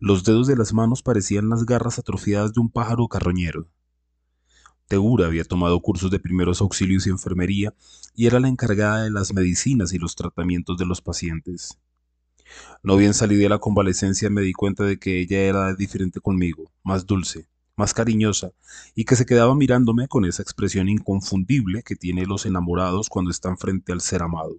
Los 0.00 0.24
dedos 0.24 0.46
de 0.46 0.56
las 0.56 0.72
manos 0.72 1.02
parecían 1.02 1.50
las 1.50 1.66
garras 1.66 1.98
atrofiadas 1.98 2.54
de 2.54 2.60
un 2.60 2.70
pájaro 2.70 3.06
carroñero. 3.08 3.68
Tegura 4.86 5.26
había 5.26 5.44
tomado 5.44 5.78
cursos 5.80 6.10
de 6.10 6.18
primeros 6.18 6.62
auxilios 6.62 7.06
y 7.06 7.10
enfermería 7.10 7.74
y 8.14 8.26
era 8.26 8.40
la 8.40 8.48
encargada 8.48 9.02
de 9.02 9.10
las 9.10 9.34
medicinas 9.34 9.92
y 9.92 9.98
los 9.98 10.16
tratamientos 10.16 10.78
de 10.78 10.86
los 10.86 11.02
pacientes. 11.02 11.78
No 12.82 12.96
bien 12.96 13.12
salí 13.12 13.36
de 13.36 13.50
la 13.50 13.58
convalecencia 13.58 14.30
me 14.30 14.40
di 14.40 14.54
cuenta 14.54 14.84
de 14.84 14.98
que 14.98 15.20
ella 15.20 15.40
era 15.40 15.74
diferente 15.74 16.20
conmigo, 16.20 16.72
más 16.82 17.04
dulce, 17.04 17.46
más 17.78 17.94
cariñosa, 17.94 18.52
y 18.94 19.04
que 19.04 19.16
se 19.16 19.24
quedaba 19.24 19.54
mirándome 19.54 20.08
con 20.08 20.24
esa 20.24 20.42
expresión 20.42 20.88
inconfundible 20.88 21.82
que 21.82 21.96
tienen 21.96 22.28
los 22.28 22.44
enamorados 22.44 23.08
cuando 23.08 23.30
están 23.30 23.56
frente 23.56 23.92
al 23.92 24.02
ser 24.02 24.22
amado, 24.22 24.56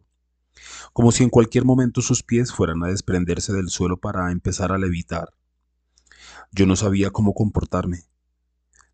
como 0.93 1.11
si 1.11 1.23
en 1.23 1.29
cualquier 1.29 1.65
momento 1.65 2.01
sus 2.01 2.23
pies 2.23 2.51
fueran 2.51 2.83
a 2.83 2.87
desprenderse 2.87 3.53
del 3.53 3.69
suelo 3.69 3.97
para 3.97 4.31
empezar 4.31 4.71
a 4.71 4.77
levitar. 4.77 5.33
Yo 6.51 6.65
no 6.65 6.75
sabía 6.75 7.11
cómo 7.11 7.33
comportarme, 7.33 8.09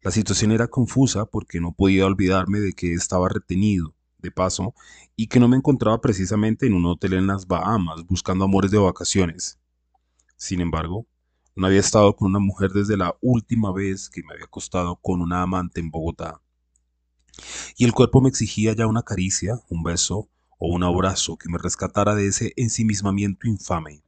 la 0.06 0.12
situación 0.12 0.52
era 0.52 0.68
confusa 0.68 1.26
porque 1.26 1.60
no 1.60 1.72
podía 1.72 2.06
olvidarme 2.06 2.60
de 2.60 2.74
que 2.74 2.94
estaba 2.94 3.28
retenido, 3.28 3.96
de 4.20 4.30
paso, 4.30 4.76
y 5.16 5.26
que 5.26 5.40
no 5.40 5.48
me 5.48 5.58
encontraba 5.58 6.00
precisamente 6.00 6.68
en 6.68 6.76
un 6.76 6.86
hotel 6.86 7.14
en 7.14 7.26
las 7.26 7.48
Bahamas 7.48 8.06
buscando 8.06 8.46
amores 8.46 8.70
de 8.70 8.78
vacaciones. 8.78 9.58
Sin 10.38 10.62
embargo, 10.62 11.08
no 11.56 11.68
había 11.68 11.80
estado 11.80 12.16
con 12.16 12.28
una 12.28 12.40
mujer 12.40 12.72
desde 12.72 12.98
la 12.98 13.16
última 13.22 13.72
vez 13.72 14.10
que 14.10 14.22
me 14.24 14.34
había 14.34 14.46
acostado 14.46 14.98
con 14.98 15.22
una 15.22 15.42
amante 15.42 15.80
en 15.80 15.90
Bogotá. 15.90 16.42
Y 17.78 17.86
el 17.86 17.94
cuerpo 17.94 18.22
me 18.22 18.30
exigía 18.30 18.74
ya 18.74 18.88
una 18.88 19.04
caricia, 19.04 19.62
un 19.70 19.82
beso 19.82 20.30
o 20.58 20.74
un 20.74 20.84
abrazo 20.84 21.38
que 21.38 21.50
me 21.50 21.58
rescatara 21.58 22.14
de 22.14 22.28
ese 22.28 22.54
ensimismamiento 22.58 23.48
infame. 23.48 24.04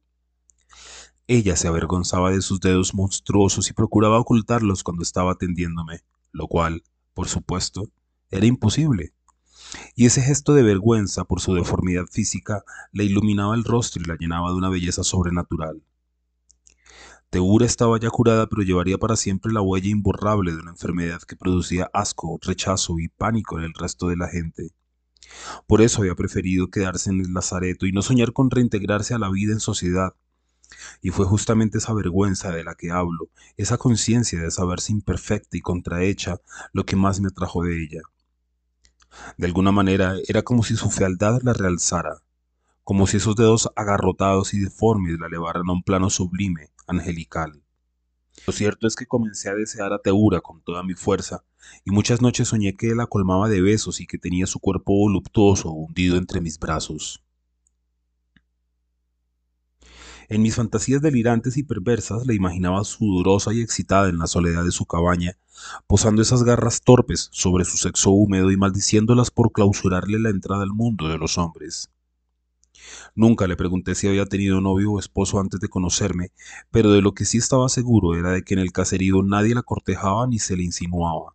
Ella 1.26 1.56
se 1.56 1.68
avergonzaba 1.68 2.30
de 2.30 2.42
sus 2.42 2.60
dedos 2.60 2.94
monstruosos 2.94 3.68
y 3.70 3.74
procuraba 3.74 4.18
ocultarlos 4.18 4.82
cuando 4.82 5.02
estaba 5.02 5.32
atendiéndome, 5.32 6.02
lo 6.32 6.48
cual, 6.48 6.84
por 7.14 7.28
supuesto, 7.28 7.90
era 8.30 8.46
imposible. 8.46 9.12
Y 9.94 10.06
ese 10.06 10.22
gesto 10.22 10.54
de 10.54 10.62
vergüenza 10.62 11.24
por 11.24 11.40
su 11.40 11.54
deformidad 11.54 12.06
física 12.10 12.64
le 12.92 13.04
iluminaba 13.04 13.54
el 13.54 13.64
rostro 13.64 14.02
y 14.02 14.06
la 14.06 14.16
llenaba 14.16 14.50
de 14.50 14.56
una 14.56 14.70
belleza 14.70 15.04
sobrenatural. 15.04 15.82
Teura 17.30 17.66
estaba 17.66 18.00
ya 18.00 18.08
curada, 18.08 18.46
pero 18.48 18.62
llevaría 18.62 18.96
para 18.96 19.14
siempre 19.14 19.52
la 19.52 19.60
huella 19.60 19.90
imborrable 19.90 20.50
de 20.52 20.60
una 20.60 20.70
enfermedad 20.70 21.20
que 21.20 21.36
producía 21.36 21.90
asco, 21.92 22.38
rechazo 22.40 22.98
y 22.98 23.08
pánico 23.08 23.58
en 23.58 23.64
el 23.64 23.74
resto 23.74 24.08
de 24.08 24.16
la 24.16 24.28
gente. 24.28 24.72
Por 25.66 25.82
eso 25.82 26.00
había 26.00 26.14
preferido 26.14 26.70
quedarse 26.70 27.10
en 27.10 27.20
el 27.20 27.34
lazareto 27.34 27.84
y 27.84 27.92
no 27.92 28.00
soñar 28.00 28.32
con 28.32 28.50
reintegrarse 28.50 29.12
a 29.12 29.18
la 29.18 29.28
vida 29.30 29.52
en 29.52 29.60
sociedad. 29.60 30.14
Y 31.02 31.10
fue 31.10 31.26
justamente 31.26 31.76
esa 31.76 31.92
vergüenza 31.92 32.50
de 32.50 32.64
la 32.64 32.74
que 32.74 32.90
hablo, 32.90 33.28
esa 33.58 33.76
conciencia 33.76 34.40
de 34.40 34.50
saberse 34.50 34.92
imperfecta 34.92 35.58
y 35.58 35.60
contrahecha, 35.60 36.40
lo 36.72 36.86
que 36.86 36.96
más 36.96 37.20
me 37.20 37.28
atrajo 37.28 37.62
de 37.62 37.82
ella. 37.82 38.00
De 39.36 39.46
alguna 39.46 39.70
manera 39.70 40.14
era 40.28 40.40
como 40.42 40.62
si 40.62 40.76
su 40.76 40.90
fealdad 40.90 41.42
la 41.42 41.52
realzara, 41.52 42.22
como 42.84 43.06
si 43.06 43.18
esos 43.18 43.36
dedos 43.36 43.68
agarrotados 43.76 44.54
y 44.54 44.60
deformes 44.60 45.18
la 45.20 45.26
elevaran 45.26 45.68
a 45.68 45.72
un 45.72 45.82
plano 45.82 46.08
sublime, 46.08 46.70
angelical. 46.88 47.62
Lo 48.46 48.52
cierto 48.52 48.86
es 48.86 48.96
que 48.96 49.06
comencé 49.06 49.48
a 49.48 49.54
desear 49.54 49.92
a 49.92 49.98
Teura 49.98 50.40
con 50.40 50.62
toda 50.62 50.82
mi 50.82 50.94
fuerza, 50.94 51.44
y 51.84 51.90
muchas 51.90 52.22
noches 52.22 52.48
soñé 52.48 52.76
que 52.76 52.94
la 52.94 53.06
colmaba 53.06 53.48
de 53.48 53.60
besos 53.60 54.00
y 54.00 54.06
que 54.06 54.18
tenía 54.18 54.46
su 54.46 54.58
cuerpo 54.58 54.94
voluptuoso 54.94 55.70
hundido 55.70 56.16
entre 56.16 56.40
mis 56.40 56.58
brazos. 56.58 57.22
En 60.30 60.42
mis 60.42 60.56
fantasías 60.56 61.00
delirantes 61.00 61.56
y 61.56 61.62
perversas 61.62 62.26
la 62.26 62.34
imaginaba 62.34 62.84
sudorosa 62.84 63.54
y 63.54 63.62
excitada 63.62 64.08
en 64.10 64.18
la 64.18 64.26
soledad 64.26 64.62
de 64.62 64.72
su 64.72 64.84
cabaña, 64.84 65.38
posando 65.86 66.20
esas 66.20 66.42
garras 66.42 66.82
torpes 66.82 67.30
sobre 67.32 67.64
su 67.64 67.78
sexo 67.78 68.10
húmedo 68.10 68.50
y 68.50 68.56
maldiciéndolas 68.58 69.30
por 69.30 69.52
clausurarle 69.52 70.18
la 70.18 70.28
entrada 70.28 70.62
al 70.64 70.72
mundo 70.72 71.08
de 71.08 71.16
los 71.16 71.38
hombres. 71.38 71.90
Nunca 73.14 73.46
le 73.46 73.56
pregunté 73.56 73.94
si 73.94 74.08
había 74.08 74.26
tenido 74.26 74.60
novio 74.60 74.92
o 74.92 74.98
esposo 74.98 75.40
antes 75.40 75.60
de 75.60 75.68
conocerme, 75.68 76.32
pero 76.70 76.92
de 76.92 77.02
lo 77.02 77.12
que 77.12 77.24
sí 77.24 77.38
estaba 77.38 77.68
seguro 77.68 78.14
era 78.16 78.30
de 78.32 78.42
que 78.42 78.54
en 78.54 78.60
el 78.60 78.72
caserío 78.72 79.22
nadie 79.22 79.54
la 79.54 79.62
cortejaba 79.62 80.26
ni 80.26 80.38
se 80.38 80.56
le 80.56 80.64
insinuaba. 80.64 81.34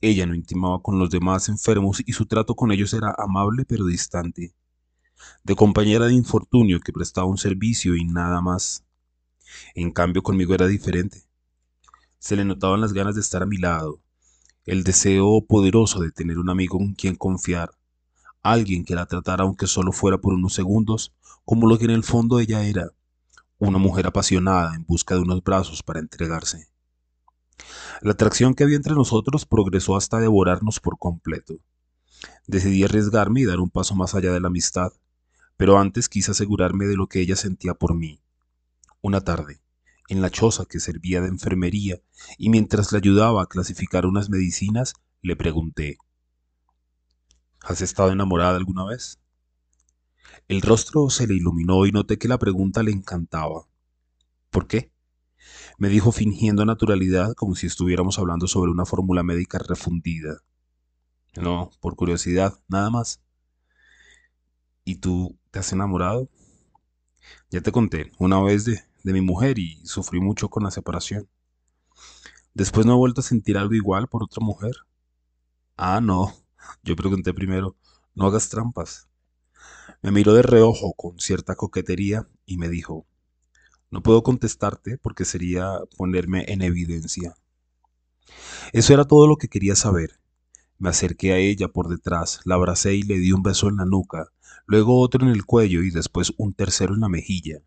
Ella 0.00 0.26
no 0.26 0.34
intimaba 0.34 0.82
con 0.82 0.98
los 0.98 1.10
demás 1.10 1.48
enfermos 1.48 2.02
y 2.04 2.12
su 2.12 2.26
trato 2.26 2.54
con 2.54 2.72
ellos 2.72 2.92
era 2.92 3.14
amable 3.16 3.64
pero 3.64 3.86
distante 3.86 4.54
de 5.44 5.56
compañera 5.56 6.06
de 6.06 6.14
infortunio 6.14 6.80
que 6.80 6.92
prestaba 6.92 7.26
un 7.26 7.38
servicio 7.38 7.96
y 7.96 8.04
nada 8.04 8.40
más. 8.40 8.84
En 9.74 9.90
cambio 9.90 10.22
conmigo 10.22 10.54
era 10.54 10.66
diferente. 10.66 11.22
Se 12.18 12.36
le 12.36 12.44
notaban 12.44 12.80
las 12.80 12.92
ganas 12.92 13.14
de 13.14 13.20
estar 13.20 13.42
a 13.42 13.46
mi 13.46 13.58
lado, 13.58 14.00
el 14.64 14.84
deseo 14.84 15.44
poderoso 15.46 16.00
de 16.00 16.12
tener 16.12 16.38
un 16.38 16.50
amigo 16.50 16.78
con 16.78 16.94
quien 16.94 17.16
confiar, 17.16 17.72
alguien 18.42 18.84
que 18.84 18.94
la 18.94 19.06
tratara 19.06 19.44
aunque 19.44 19.66
solo 19.66 19.92
fuera 19.92 20.18
por 20.18 20.34
unos 20.34 20.54
segundos, 20.54 21.12
como 21.44 21.68
lo 21.68 21.78
que 21.78 21.84
en 21.84 21.90
el 21.90 22.04
fondo 22.04 22.40
ella 22.40 22.64
era, 22.64 22.90
una 23.58 23.78
mujer 23.78 24.06
apasionada 24.06 24.74
en 24.74 24.84
busca 24.84 25.14
de 25.14 25.20
unos 25.20 25.42
brazos 25.42 25.82
para 25.82 26.00
entregarse. 26.00 26.68
La 28.00 28.12
atracción 28.12 28.54
que 28.54 28.64
había 28.64 28.76
entre 28.76 28.94
nosotros 28.94 29.46
progresó 29.46 29.96
hasta 29.96 30.18
devorarnos 30.18 30.80
por 30.80 30.98
completo. 30.98 31.58
Decidí 32.46 32.82
arriesgarme 32.82 33.40
y 33.40 33.44
dar 33.44 33.60
un 33.60 33.70
paso 33.70 33.94
más 33.94 34.14
allá 34.14 34.32
de 34.32 34.40
la 34.40 34.48
amistad, 34.48 34.92
pero 35.56 35.78
antes 35.78 36.08
quise 36.08 36.32
asegurarme 36.32 36.86
de 36.86 36.96
lo 36.96 37.06
que 37.06 37.20
ella 37.20 37.36
sentía 37.36 37.74
por 37.74 37.94
mí. 37.94 38.20
Una 39.00 39.20
tarde, 39.20 39.60
en 40.08 40.20
la 40.20 40.30
choza 40.30 40.64
que 40.64 40.80
servía 40.80 41.20
de 41.20 41.28
enfermería, 41.28 42.00
y 42.38 42.48
mientras 42.48 42.90
le 42.90 42.98
ayudaba 42.98 43.42
a 43.42 43.46
clasificar 43.46 44.06
unas 44.06 44.28
medicinas, 44.28 44.94
le 45.20 45.36
pregunté, 45.36 45.98
¿Has 47.64 47.80
estado 47.80 48.10
enamorada 48.12 48.56
alguna 48.56 48.84
vez? 48.84 49.18
El 50.46 50.62
rostro 50.62 51.10
se 51.10 51.26
le 51.26 51.34
iluminó 51.34 51.84
y 51.86 51.90
noté 51.90 52.16
que 52.16 52.28
la 52.28 52.38
pregunta 52.38 52.82
le 52.84 52.92
encantaba. 52.92 53.66
¿Por 54.50 54.66
qué? 54.66 54.92
Me 55.78 55.88
dijo 55.88 56.12
fingiendo 56.12 56.64
naturalidad 56.64 57.34
como 57.34 57.54
si 57.54 57.66
estuviéramos 57.66 58.18
hablando 58.18 58.46
sobre 58.46 58.70
una 58.70 58.84
fórmula 58.84 59.22
médica 59.22 59.58
refundida. 59.58 60.38
No, 61.36 61.70
por 61.80 61.96
curiosidad, 61.96 62.60
nada 62.68 62.90
más. 62.90 63.20
¿Y 64.84 64.96
tú 64.96 65.36
te 65.50 65.58
has 65.58 65.72
enamorado? 65.72 66.28
Ya 67.50 67.60
te 67.60 67.70
conté 67.70 68.10
una 68.18 68.40
vez 68.42 68.64
de, 68.64 68.82
de 69.04 69.12
mi 69.12 69.20
mujer 69.20 69.58
y 69.58 69.80
sufrí 69.86 70.20
mucho 70.20 70.48
con 70.48 70.64
la 70.64 70.70
separación. 70.70 71.28
Después 72.54 72.86
no 72.86 72.94
he 72.94 72.96
vuelto 72.96 73.20
a 73.20 73.24
sentir 73.24 73.58
algo 73.58 73.74
igual 73.74 74.08
por 74.08 74.22
otra 74.22 74.42
mujer. 74.44 74.72
Ah, 75.76 76.00
no. 76.00 76.41
Yo 76.82 76.96
pregunté 76.96 77.32
primero, 77.34 77.76
no 78.14 78.26
hagas 78.26 78.48
trampas. 78.48 79.08
Me 80.02 80.10
miró 80.10 80.34
de 80.34 80.42
reojo 80.42 80.94
con 80.94 81.18
cierta 81.18 81.54
coquetería 81.54 82.28
y 82.44 82.56
me 82.58 82.68
dijo, 82.68 83.06
no 83.90 84.02
puedo 84.02 84.22
contestarte 84.22 84.98
porque 84.98 85.24
sería 85.24 85.78
ponerme 85.96 86.44
en 86.48 86.62
evidencia. 86.62 87.34
Eso 88.72 88.94
era 88.94 89.04
todo 89.04 89.26
lo 89.26 89.36
que 89.36 89.48
quería 89.48 89.76
saber. 89.76 90.18
Me 90.78 90.88
acerqué 90.88 91.32
a 91.32 91.38
ella 91.38 91.68
por 91.68 91.88
detrás, 91.88 92.40
la 92.44 92.54
abracé 92.54 92.94
y 92.94 93.02
le 93.02 93.18
di 93.18 93.32
un 93.32 93.42
beso 93.42 93.68
en 93.68 93.76
la 93.76 93.84
nuca, 93.84 94.32
luego 94.66 95.00
otro 95.00 95.24
en 95.24 95.30
el 95.30 95.44
cuello 95.44 95.82
y 95.82 95.90
después 95.90 96.32
un 96.38 96.54
tercero 96.54 96.94
en 96.94 97.00
la 97.00 97.08
mejilla. 97.08 97.62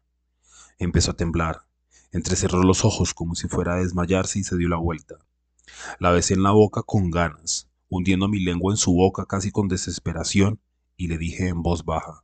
Empezó 0.79 1.11
a 1.11 1.15
temblar. 1.15 1.67
Entrecerró 2.11 2.63
los 2.63 2.85
ojos 2.85 3.13
como 3.13 3.35
si 3.35 3.47
fuera 3.47 3.75
a 3.75 3.77
desmayarse 3.77 4.39
y 4.39 4.43
se 4.43 4.57
dio 4.57 4.67
la 4.67 4.77
vuelta. 4.77 5.15
La 5.99 6.11
besé 6.11 6.33
en 6.33 6.43
la 6.43 6.51
boca 6.51 6.81
con 6.81 7.11
ganas, 7.11 7.69
hundiendo 7.95 8.27
mi 8.27 8.39
lengua 8.39 8.73
en 8.73 8.77
su 8.77 8.93
boca 8.93 9.25
casi 9.25 9.51
con 9.51 9.67
desesperación, 9.67 10.59
y 10.97 11.07
le 11.07 11.17
dije 11.17 11.47
en 11.47 11.61
voz 11.61 11.83
baja, 11.85 12.23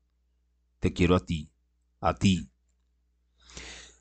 Te 0.80 0.93
quiero 0.93 1.15
a 1.15 1.26
ti, 1.26 1.51
a 1.99 2.15
ti. 2.15 2.49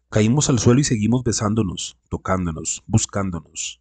Caímos 0.09 0.49
al 0.49 0.59
suelo 0.59 0.81
y 0.81 0.85
seguimos 0.85 1.23
besándonos, 1.23 1.97
tocándonos, 2.09 2.83
buscándonos. 2.87 3.81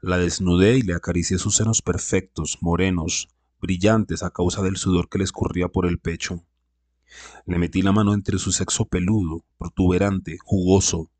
La 0.00 0.18
desnudé 0.18 0.78
y 0.78 0.82
le 0.82 0.94
acaricié 0.94 1.38
sus 1.38 1.54
senos 1.54 1.82
perfectos, 1.82 2.58
morenos, 2.60 3.28
brillantes 3.60 4.24
a 4.24 4.30
causa 4.30 4.62
del 4.62 4.76
sudor 4.76 5.08
que 5.08 5.18
le 5.18 5.24
escurría 5.24 5.68
por 5.68 5.86
el 5.86 5.98
pecho. 5.98 6.44
Le 7.46 7.58
metí 7.58 7.82
la 7.82 7.92
mano 7.92 8.12
entre 8.14 8.38
su 8.38 8.50
sexo 8.50 8.86
peludo, 8.86 9.44
protuberante, 9.58 10.38
jugoso. 10.42 11.10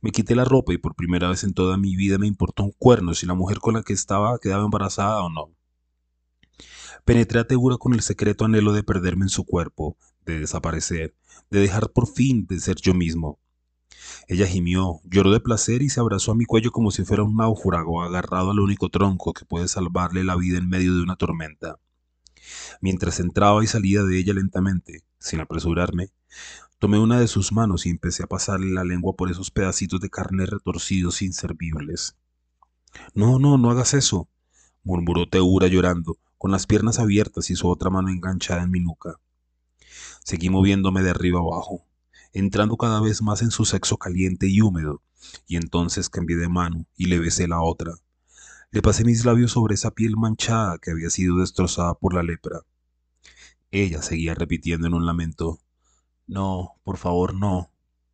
Me 0.00 0.10
quité 0.10 0.34
la 0.34 0.44
ropa 0.44 0.72
y 0.72 0.78
por 0.78 0.94
primera 0.94 1.28
vez 1.28 1.44
en 1.44 1.54
toda 1.54 1.76
mi 1.76 1.96
vida 1.96 2.18
me 2.18 2.26
importó 2.26 2.64
un 2.64 2.72
cuerno 2.72 3.14
si 3.14 3.26
la 3.26 3.34
mujer 3.34 3.58
con 3.58 3.74
la 3.74 3.82
que 3.82 3.92
estaba 3.92 4.38
quedaba 4.38 4.64
embarazada 4.64 5.22
o 5.22 5.30
no. 5.30 5.50
Penetré 7.04 7.40
a 7.40 7.46
Tegura 7.46 7.76
con 7.76 7.92
el 7.92 8.00
secreto 8.00 8.44
anhelo 8.44 8.72
de 8.72 8.82
perderme 8.82 9.26
en 9.26 9.28
su 9.28 9.44
cuerpo, 9.44 9.96
de 10.24 10.40
desaparecer, 10.40 11.14
de 11.50 11.60
dejar 11.60 11.90
por 11.90 12.06
fin 12.06 12.46
de 12.46 12.60
ser 12.60 12.76
yo 12.76 12.94
mismo. 12.94 13.38
Ella 14.26 14.46
gimió, 14.46 15.00
lloró 15.04 15.32
de 15.32 15.40
placer 15.40 15.82
y 15.82 15.90
se 15.90 16.00
abrazó 16.00 16.32
a 16.32 16.34
mi 16.34 16.44
cuello 16.44 16.70
como 16.70 16.90
si 16.90 17.04
fuera 17.04 17.22
un 17.22 17.36
náufrago 17.36 18.02
agarrado 18.02 18.50
al 18.50 18.60
único 18.60 18.88
tronco 18.88 19.32
que 19.32 19.44
puede 19.44 19.68
salvarle 19.68 20.24
la 20.24 20.36
vida 20.36 20.58
en 20.58 20.68
medio 20.68 20.94
de 20.94 21.02
una 21.02 21.16
tormenta. 21.16 21.78
Mientras 22.80 23.20
entraba 23.20 23.62
y 23.62 23.66
salía 23.66 24.02
de 24.02 24.18
ella 24.18 24.34
lentamente, 24.34 25.04
sin 25.18 25.40
apresurarme, 25.40 26.10
tomé 26.78 26.98
una 26.98 27.18
de 27.18 27.28
sus 27.28 27.52
manos 27.52 27.86
y 27.86 27.90
empecé 27.90 28.24
a 28.24 28.26
pasarle 28.26 28.72
la 28.72 28.84
lengua 28.84 29.14
por 29.16 29.30
esos 29.30 29.50
pedacitos 29.50 30.00
de 30.00 30.10
carne 30.10 30.46
retorcidos 30.46 31.22
inservibles. 31.22 32.16
No, 33.14 33.38
no, 33.38 33.58
no 33.58 33.70
hagas 33.70 33.94
eso, 33.94 34.28
murmuró 34.82 35.28
Teura 35.28 35.66
llorando, 35.66 36.18
con 36.38 36.50
las 36.50 36.66
piernas 36.66 36.98
abiertas 36.98 37.50
y 37.50 37.56
su 37.56 37.68
otra 37.68 37.90
mano 37.90 38.10
enganchada 38.10 38.62
en 38.62 38.70
mi 38.70 38.80
nuca. 38.80 39.18
Seguí 40.22 40.50
moviéndome 40.50 41.02
de 41.02 41.10
arriba 41.10 41.40
abajo, 41.40 41.86
entrando 42.32 42.76
cada 42.76 43.00
vez 43.00 43.22
más 43.22 43.42
en 43.42 43.50
su 43.50 43.64
sexo 43.64 43.96
caliente 43.96 44.46
y 44.48 44.60
húmedo, 44.60 45.02
y 45.46 45.56
entonces 45.56 46.10
cambié 46.10 46.36
de 46.36 46.48
mano 46.48 46.86
y 46.96 47.06
le 47.06 47.18
besé 47.18 47.48
la 47.48 47.62
otra. 47.62 47.94
Le 48.70 48.82
pasé 48.82 49.04
mis 49.04 49.24
labios 49.24 49.52
sobre 49.52 49.74
esa 49.74 49.92
piel 49.92 50.16
manchada 50.16 50.78
que 50.78 50.90
había 50.90 51.08
sido 51.08 51.38
destrozada 51.38 51.94
por 51.94 52.12
la 52.12 52.22
lepra. 52.22 52.60
Ella 53.70 54.02
seguía 54.02 54.34
repitiendo 54.34 54.86
en 54.86 54.94
un 54.94 55.06
lamento, 55.06 55.60
No, 56.26 56.74
por 56.84 56.96
favor, 56.96 57.34
no. 57.34 57.70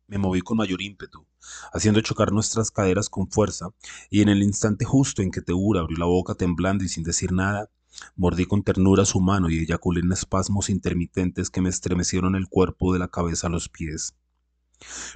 Me 0.07 0.17
moví 0.17 0.41
con 0.41 0.57
mayor 0.57 0.81
ímpetu, 0.81 1.25
haciendo 1.73 2.01
chocar 2.01 2.31
nuestras 2.31 2.71
caderas 2.71 3.09
con 3.09 3.29
fuerza, 3.29 3.69
y 4.09 4.21
en 4.21 4.29
el 4.29 4.43
instante 4.43 4.85
justo 4.85 5.21
en 5.21 5.31
que 5.31 5.41
Teura 5.41 5.81
abrió 5.81 5.97
la 5.97 6.05
boca 6.05 6.35
temblando 6.35 6.83
y 6.83 6.89
sin 6.89 7.03
decir 7.03 7.31
nada, 7.31 7.69
Mordí 8.15 8.45
con 8.45 8.63
ternura 8.63 9.05
su 9.05 9.19
mano 9.19 9.49
y 9.49 9.59
eyaculé 9.59 9.99
en 9.99 10.11
espasmos 10.11 10.69
intermitentes 10.69 11.49
que 11.49 11.61
me 11.61 11.69
estremecieron 11.69 12.35
el 12.35 12.47
cuerpo 12.47 12.93
de 12.93 12.99
la 12.99 13.09
cabeza 13.09 13.47
a 13.47 13.49
los 13.49 13.67
pies. 13.69 14.15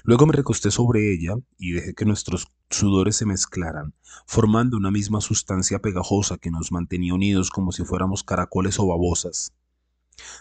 Luego 0.03 0.26
me 0.27 0.34
recosté 0.34 0.69
sobre 0.72 1.11
ella 1.11 1.35
y 1.57 1.72
dejé 1.72 1.95
que 1.95 2.05
nuestros 2.05 2.51
sudores 2.69 3.15
se 3.15 3.26
mezclaran, 3.26 3.95
formando 4.27 4.77
una 4.77 4.91
misma 4.91 5.22
sustancia 5.22 5.80
pegajosa 5.80 6.38
que 6.38 6.51
nos 6.51 6.72
mantenía 6.72 7.13
unidos 7.13 7.49
como 7.49 7.72
si 7.72 7.84
fuéramos 7.84 8.23
caracoles 8.23 8.77
o 8.80 8.88
babosas. 8.88 9.53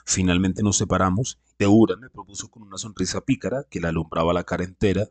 Finalmente 0.05 0.63
nos 0.63 0.77
separamos 0.77 1.39
y 1.59 1.65
Eura 1.65 1.97
me 1.97 2.11
propuso 2.11 2.49
con 2.49 2.63
una 2.63 2.79
sonrisa 2.79 3.21
pícara 3.21 3.65
que 3.69 3.81
le 3.81 3.89
alumbraba 3.89 4.33
la 4.33 4.45
cara 4.45 4.65
entera. 4.65 5.09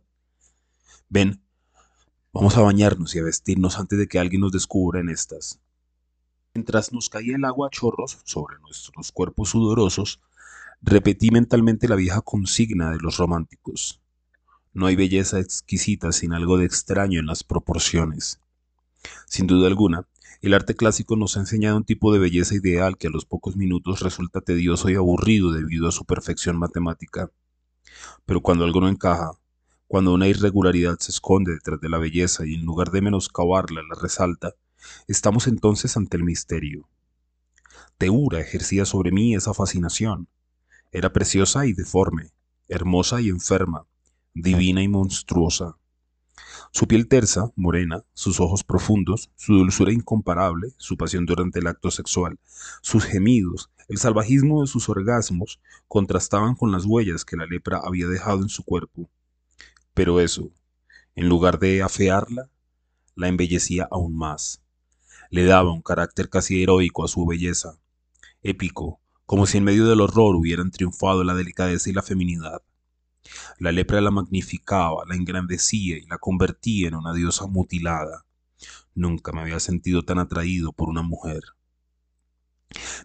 Ven, 1.10 1.42
vamos 2.32 2.58
a 2.58 2.62
bañarnos 2.62 3.16
y 3.16 3.20
a 3.20 3.24
vestirnos 3.24 3.78
antes 3.78 3.98
de 4.00 4.08
que 4.08 4.20
alguien 4.20 4.42
nos 4.42 4.52
descubra 4.52 5.00
en 5.00 5.10
estas. 5.10 5.60
Mientras 6.54 6.94
nos 6.94 7.10
caía 7.10 7.36
el 7.36 7.46
agua 7.46 7.68
a 7.68 7.70
chorros 7.72 8.20
sobre 8.24 8.60
nuestros 8.60 9.12
cuerpos 9.12 9.50
sudorosos, 9.50 10.22
repetí 10.82 11.32
mentalmente 11.32 11.88
la 11.88 11.96
vieja 11.96 12.22
consigna 12.22 12.92
de 12.92 13.00
los 13.00 13.18
románticos. 13.18 14.02
No 14.74 14.86
hay 14.88 14.96
belleza 14.96 15.40
exquisita 15.40 16.12
sin 16.12 16.34
algo 16.34 16.58
de 16.58 16.66
extraño 16.66 17.20
en 17.20 17.28
las 17.28 17.44
proporciones. 17.44 18.40
Sin 19.26 19.48
duda 19.48 19.68
alguna, 19.68 20.08
El 20.44 20.54
arte 20.54 20.76
clásico 20.76 21.16
nos 21.16 21.38
ha 21.38 21.40
enseñado 21.40 21.78
un 21.78 21.86
tipo 21.86 22.12
de 22.12 22.20
belleza 22.20 22.54
ideal 22.54 22.98
que 22.98 23.08
a 23.08 23.10
los 23.10 23.24
pocos 23.24 23.56
minutos 23.56 24.02
resulta 24.02 24.42
tedioso 24.42 24.90
y 24.90 24.96
aburrido 24.96 25.54
debido 25.54 25.88
a 25.88 25.94
su 25.94 26.04
perfección 26.04 26.58
matemática. 26.58 27.32
Pero 28.26 28.42
cuando 28.42 28.66
algo 28.66 28.82
no 28.82 28.90
encaja, 28.90 29.32
cuando 29.88 30.14
una 30.14 30.28
irregularidad 30.28 31.00
se 31.00 31.12
esconde 31.12 31.54
detrás 31.54 31.80
de 31.80 31.88
la 31.88 31.98
belleza 31.98 32.46
y 32.46 32.56
en 32.56 32.66
lugar 32.66 32.92
de 32.92 33.00
menoscabarla 33.00 33.84
la 33.84 33.96
resalta, 33.96 34.52
estamos 35.08 35.48
entonces 35.48 35.96
ante 35.96 36.18
el 36.18 36.26
misterio. 36.26 36.90
Teura 37.98 38.42
ejercía 38.42 38.84
sobre 38.84 39.14
mí 39.14 39.36
esa 39.36 39.54
fascinación. 39.54 40.28
Era 40.92 41.14
preciosa 41.14 41.66
y 41.68 41.72
deforme, 41.72 42.32
hermosa 42.68 43.22
y 43.22 43.30
enferma, 43.30 43.86
divina 44.34 44.84
y 44.84 44.90
monstruosa. 44.90 45.78
Su 46.76 46.88
piel 46.88 47.08
tersa, 47.08 47.52
morena, 47.56 48.04
sus 48.16 48.40
ojos 48.40 48.64
profundos, 48.64 49.30
su 49.36 49.54
dulzura 49.54 49.94
incomparable, 49.94 50.74
su 50.78 50.98
pasión 50.98 51.28
durante 51.28 51.60
el 51.60 51.68
acto 51.68 51.92
sexual, 51.92 52.40
sus 52.82 53.04
gemidos, 53.06 53.70
el 53.90 54.00
salvajismo 54.00 54.62
de 54.62 54.68
sus 54.68 54.90
orgasmos, 54.90 55.60
contrastaban 55.88 56.56
con 56.56 56.72
las 56.72 56.86
huellas 56.86 57.26
que 57.26 57.38
la 57.38 57.46
lepra 57.46 57.80
había 57.86 58.08
dejado 58.08 58.42
en 58.42 58.50
su 58.50 58.64
cuerpo. 58.64 59.08
Pero 59.94 60.20
eso, 60.20 60.50
en 61.14 61.30
lugar 61.30 61.60
de 61.60 61.84
afearla, 61.84 62.50
la 63.14 63.28
embellecía 63.28 63.88
aún 63.92 64.18
más. 64.18 64.64
Le 65.30 65.46
daba 65.46 65.72
un 65.72 65.84
carácter 65.84 66.28
casi 66.28 66.64
heroico 66.64 67.06
a 67.06 67.08
su 67.08 67.24
belleza, 67.28 67.78
épico, 68.42 69.00
como 69.28 69.46
si 69.46 69.60
en 69.60 69.66
medio 69.66 69.86
del 69.86 70.02
horror 70.02 70.36
hubieran 70.36 70.72
triunfado 70.72 71.24
la 71.24 71.36
delicadeza 71.36 71.92
y 71.92 71.94
la 71.94 72.02
feminidad. 72.02 72.64
La 73.58 73.72
lepra 73.72 74.02
la 74.02 74.12
magnificaba, 74.12 75.04
la 75.08 75.16
engrandecía 75.16 75.98
y 75.98 76.06
la 76.06 76.18
convertía 76.18 76.88
en 76.88 76.96
una 76.96 77.14
diosa 77.14 77.48
mutilada. 77.48 78.26
Nunca 78.96 79.32
me 79.32 79.42
había 79.42 79.60
sentido 79.60 80.04
tan 80.04 80.20
atraído 80.20 80.74
por 80.74 80.90
una 80.90 81.02
mujer. 81.02 81.42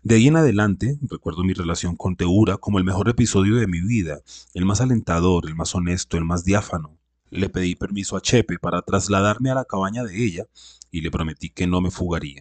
De 0.03 0.16
ahí 0.16 0.28
en 0.28 0.36
adelante, 0.36 0.99
recuerdo 1.03 1.45
mi 1.45 1.53
relación 1.53 1.97
con 1.97 2.16
Teura 2.16 2.57
como 2.57 2.78
el 2.78 2.85
mejor 2.85 3.09
episodio 3.09 3.57
de 3.57 3.66
mi 3.66 3.81
vida, 3.81 4.20
el 4.55 4.65
más 4.65 4.81
alentador, 4.81 5.47
el 5.47 5.55
más 5.55 5.74
honesto, 5.74 6.16
el 6.16 6.24
más 6.24 6.45
diáfano. 6.45 6.99
Le 7.31 7.49
pedí 7.51 7.74
permiso 7.74 8.16
a 8.16 8.20
Chepe 8.20 8.59
para 8.59 8.82
trasladarme 8.82 9.51
a 9.51 9.55
la 9.55 9.65
cabaña 9.65 10.05
de 10.05 10.24
ella 10.24 10.47
y 10.90 11.03
le 11.03 11.11
prometí 11.11 11.51
que 11.51 11.66
no 11.66 11.81
me 11.81 11.90
fugaría. 11.90 12.40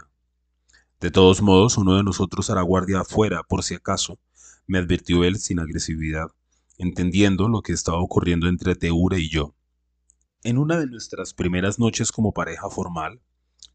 De 1.01 1.11
todos 1.11 1.41
modos, 1.41 1.77
uno 1.77 1.95
de 1.95 2.03
nosotros 2.03 2.49
hará 2.49 2.61
guardia 2.61 3.01
afuera, 3.01 3.43
por 3.43 3.63
si 3.63 3.75
acaso, 3.75 4.17
me 4.65 4.79
advirtió 4.79 5.23
él 5.23 5.37
sin 5.37 5.59
agresividad 5.59 6.29
entendiendo 6.77 7.47
lo 7.47 7.61
que 7.61 7.73
estaba 7.73 7.99
ocurriendo 7.99 8.47
entre 8.47 8.75
Teura 8.75 9.17
y 9.17 9.29
yo. 9.29 9.55
En 10.43 10.57
una 10.57 10.77
de 10.77 10.87
nuestras 10.87 11.33
primeras 11.33 11.79
noches 11.79 12.11
como 12.11 12.33
pareja 12.33 12.69
formal, 12.69 13.21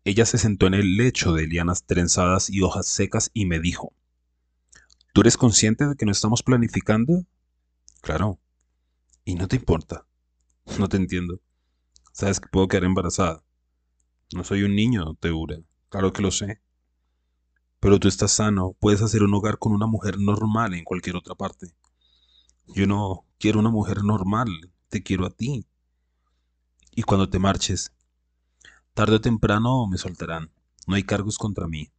ella 0.05 0.27
se 0.27 0.39
sentó 0.39 0.67
en 0.67 0.75
el 0.75 0.97
lecho 0.97 1.33
de 1.33 1.47
lianas 1.47 1.85
trenzadas 1.85 2.51
y 2.51 2.63
hojas 2.63 2.87
secas 2.87 3.31
y 3.35 3.47
me 3.47 3.61
dijo, 3.61 3.93
¿Tú 5.13 5.21
eres 5.21 5.37
consciente 5.37 5.87
de 5.87 5.95
que 5.95 6.07
no 6.07 6.13
estamos 6.13 6.43
planificando? 6.43 7.27
Claro. 8.01 8.41
¿Y 9.25 9.35
no 9.35 9.49
te 9.49 9.57
importa? 9.57 10.07
No 10.79 10.89
te 10.89 10.97
entiendo. 10.97 11.41
Sabes 12.13 12.39
que 12.39 12.49
puedo 12.49 12.69
quedar 12.69 12.85
embarazada. 12.85 13.43
No 14.33 14.45
soy 14.45 14.63
un 14.63 14.77
niño, 14.77 15.15
Teura. 15.17 15.59
Claro 15.89 16.13
que 16.13 16.23
lo 16.23 16.31
sé. 16.31 16.63
Pero 17.81 17.99
tú 17.99 18.07
estás 18.07 18.33
sano, 18.33 18.77
puedes 18.79 19.03
hacer 19.03 19.25
un 19.25 19.35
hogar 19.35 19.59
con 19.59 19.73
una 19.73 19.87
mujer 19.87 20.19
normal 20.19 20.73
en 20.73 20.85
cualquier 20.85 21.17
otra 21.17 21.35
parte. 21.35 21.75
Yo 22.67 22.87
no 22.87 23.27
quiero 23.39 23.61
una 23.61 23.71
mujer 23.71 24.05
normal, 24.05 24.49
te 24.89 25.03
quiero 25.03 25.27
a 25.27 25.31
ti. 25.31 25.67
Y 26.91 27.03
cuando 27.03 27.29
te 27.29 27.39
marches, 27.39 27.93
tarde 28.95 29.17
o 29.17 29.21
temprano 29.21 29.87
me 29.87 29.99
soltarán. 29.99 30.53
No 30.87 30.97
hay 30.97 31.05
cargos 31.05 31.39
contra 31.39 31.69
mí. 31.69 31.93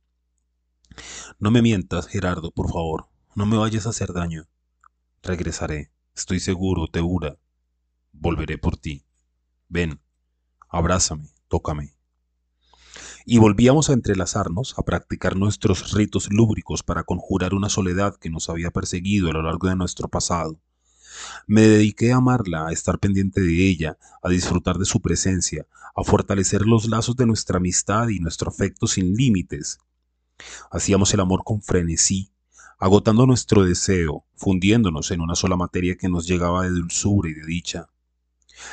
No 1.40 1.52
me 1.52 1.62
mientas, 1.62 2.08
Gerardo, 2.08 2.52
por 2.52 2.72
favor. 2.72 3.08
No 3.36 3.46
me 3.46 3.58
vayas 3.58 3.86
a 3.86 3.90
hacer 3.90 4.14
daño. 4.14 4.48
Regresaré, 5.22 5.92
estoy 6.16 6.40
seguro, 6.40 6.88
Teura. 6.88 7.38
Volveré 8.12 8.58
por 8.58 8.78
ti. 8.78 9.06
Ven, 9.70 10.02
abrázame, 10.70 11.30
tócame. 11.48 11.93
Y 13.26 13.38
volvíamos 13.38 13.90
a 13.90 13.94
entrelazarnos, 13.94 14.76
a 14.78 14.84
practicar 14.84 15.38
nuestros 15.38 15.94
ritos 15.94 16.32
lúbricos 16.32 16.84
para 16.84 17.04
conjurar 17.04 17.54
una 17.54 17.70
soledad 17.70 18.16
que 18.18 18.30
nos 18.30 18.50
había 18.50 18.72
perseguido 18.72 19.30
a 19.30 19.34
lo 19.34 19.44
largo 19.44 19.70
de 19.70 19.76
nuestro 19.76 20.10
pasado. 20.10 20.60
Me 21.48 21.62
dediqué 21.62 22.12
a 22.12 22.18
amarla, 22.18 22.68
a 22.68 22.72
estar 22.72 23.00
pendiente 23.00 23.40
de 23.42 23.68
ella, 23.68 23.98
a 24.22 24.30
disfrutar 24.30 24.78
de 24.78 24.86
su 24.86 25.02
presencia, 25.02 25.66
a 25.96 26.04
fortalecer 26.04 26.64
los 26.64 26.90
lazos 26.90 27.16
de 27.16 27.26
nuestra 27.26 27.58
amistad 27.58 28.10
y 28.10 28.20
nuestro 28.20 28.50
afecto 28.50 28.88
sin 28.88 29.14
límites. 29.14 29.80
Hacíamos 30.72 31.14
el 31.14 31.22
amor 31.22 31.44
con 31.46 31.62
frenesí, 31.62 32.32
agotando 32.78 33.26
nuestro 33.26 33.64
deseo, 33.64 34.26
fundiéndonos 34.36 35.12
en 35.12 35.22
una 35.22 35.36
sola 35.36 35.56
materia 35.56 35.96
que 35.96 36.10
nos 36.10 36.28
llegaba 36.28 36.64
de 36.64 36.72
dulzura 36.72 37.30
y 37.30 37.34
de 37.34 37.46
dicha. 37.46 37.88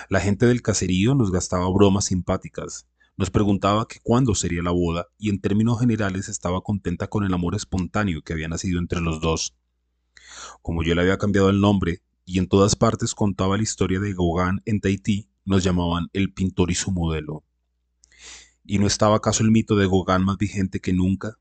La 0.08 0.20
gente 0.20 0.46
del 0.46 0.62
caserío 0.62 1.14
nos 1.14 1.30
gastaba 1.30 1.70
bromas 1.70 2.06
simpáticas, 2.06 2.86
nos 3.20 3.30
preguntaba 3.30 3.86
que 3.86 3.98
cuándo 4.02 4.34
sería 4.34 4.62
la 4.62 4.70
boda 4.70 5.06
y 5.18 5.28
en 5.28 5.42
términos 5.42 5.78
generales 5.78 6.30
estaba 6.30 6.62
contenta 6.62 7.06
con 7.06 7.22
el 7.22 7.34
amor 7.34 7.54
espontáneo 7.54 8.22
que 8.22 8.32
había 8.32 8.48
nacido 8.48 8.78
entre 8.78 9.02
los 9.02 9.20
dos. 9.20 9.54
Como 10.62 10.82
yo 10.82 10.94
le 10.94 11.02
había 11.02 11.18
cambiado 11.18 11.50
el 11.50 11.60
nombre 11.60 12.00
y 12.24 12.38
en 12.38 12.48
todas 12.48 12.76
partes 12.76 13.14
contaba 13.14 13.58
la 13.58 13.62
historia 13.62 14.00
de 14.00 14.14
Gauguin 14.14 14.62
en 14.64 14.80
Tahití, 14.80 15.28
nos 15.44 15.62
llamaban 15.62 16.08
el 16.14 16.32
pintor 16.32 16.70
y 16.70 16.74
su 16.74 16.92
modelo. 16.92 17.44
¿Y 18.64 18.78
no 18.78 18.86
estaba 18.86 19.16
acaso 19.16 19.42
el 19.42 19.50
mito 19.50 19.76
de 19.76 19.86
Gauguin 19.86 20.24
más 20.24 20.38
vigente 20.38 20.80
que 20.80 20.94
nunca? 20.94 21.36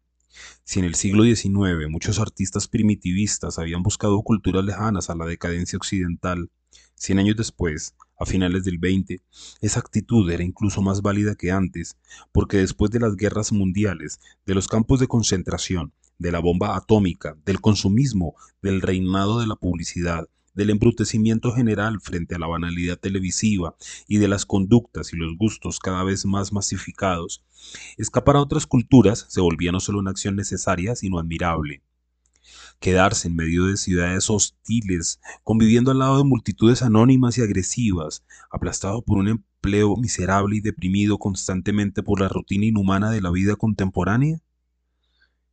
Si 0.65 0.79
en 0.79 0.85
el 0.85 0.95
siglo 0.95 1.23
XIX 1.23 1.87
muchos 1.89 2.19
artistas 2.19 2.67
primitivistas 2.67 3.57
habían 3.57 3.83
buscado 3.83 4.21
culturas 4.21 4.65
lejanas 4.65 5.09
a 5.09 5.15
la 5.15 5.25
decadencia 5.25 5.77
occidental, 5.77 6.51
cien 6.95 7.19
años 7.19 7.37
después, 7.37 7.95
a 8.19 8.25
finales 8.25 8.65
del 8.65 8.79
XX, 8.79 9.21
esa 9.61 9.79
actitud 9.79 10.29
era 10.29 10.43
incluso 10.43 10.81
más 10.81 11.01
válida 11.01 11.35
que 11.35 11.51
antes, 11.51 11.97
porque 12.31 12.57
después 12.57 12.91
de 12.91 12.99
las 12.99 13.15
guerras 13.15 13.51
mundiales, 13.51 14.19
de 14.45 14.55
los 14.55 14.67
campos 14.67 14.99
de 14.99 15.07
concentración, 15.07 15.93
de 16.17 16.31
la 16.31 16.39
bomba 16.39 16.75
atómica, 16.75 17.37
del 17.45 17.61
consumismo, 17.61 18.35
del 18.61 18.81
reinado 18.81 19.39
de 19.39 19.47
la 19.47 19.55
publicidad, 19.55 20.27
del 20.53 20.71
embrutecimiento 20.71 21.53
general 21.53 22.01
frente 22.01 22.35
a 22.35 22.39
la 22.39 22.47
banalidad 22.47 22.99
televisiva 22.99 23.75
y 24.07 24.17
de 24.17 24.27
las 24.27 24.45
conductas 24.45 25.13
y 25.13 25.15
los 25.15 25.37
gustos 25.37 25.79
cada 25.79 26.03
vez 26.03 26.25
más 26.25 26.51
masificados, 26.51 27.43
escapar 27.97 28.35
a 28.35 28.41
otras 28.41 28.67
culturas 28.67 29.25
se 29.29 29.39
volvía 29.39 29.71
no 29.71 29.79
solo 29.79 29.99
una 29.99 30.11
acción 30.11 30.35
necesaria, 30.35 30.95
sino 30.95 31.19
admirable. 31.19 31.81
Quedarse 32.79 33.27
en 33.27 33.35
medio 33.35 33.65
de 33.65 33.77
ciudades 33.77 34.29
hostiles, 34.29 35.19
conviviendo 35.43 35.91
al 35.91 35.99
lado 35.99 36.17
de 36.17 36.23
multitudes 36.23 36.81
anónimas 36.81 37.37
y 37.37 37.41
agresivas, 37.41 38.23
aplastado 38.51 39.01
por 39.01 39.17
un 39.17 39.27
empleo 39.27 39.95
miserable 39.97 40.55
y 40.55 40.61
deprimido 40.61 41.17
constantemente 41.17 42.03
por 42.03 42.21
la 42.21 42.29
rutina 42.29 42.65
inhumana 42.65 43.11
de 43.11 43.21
la 43.21 43.31
vida 43.31 43.55
contemporánea? 43.55 44.39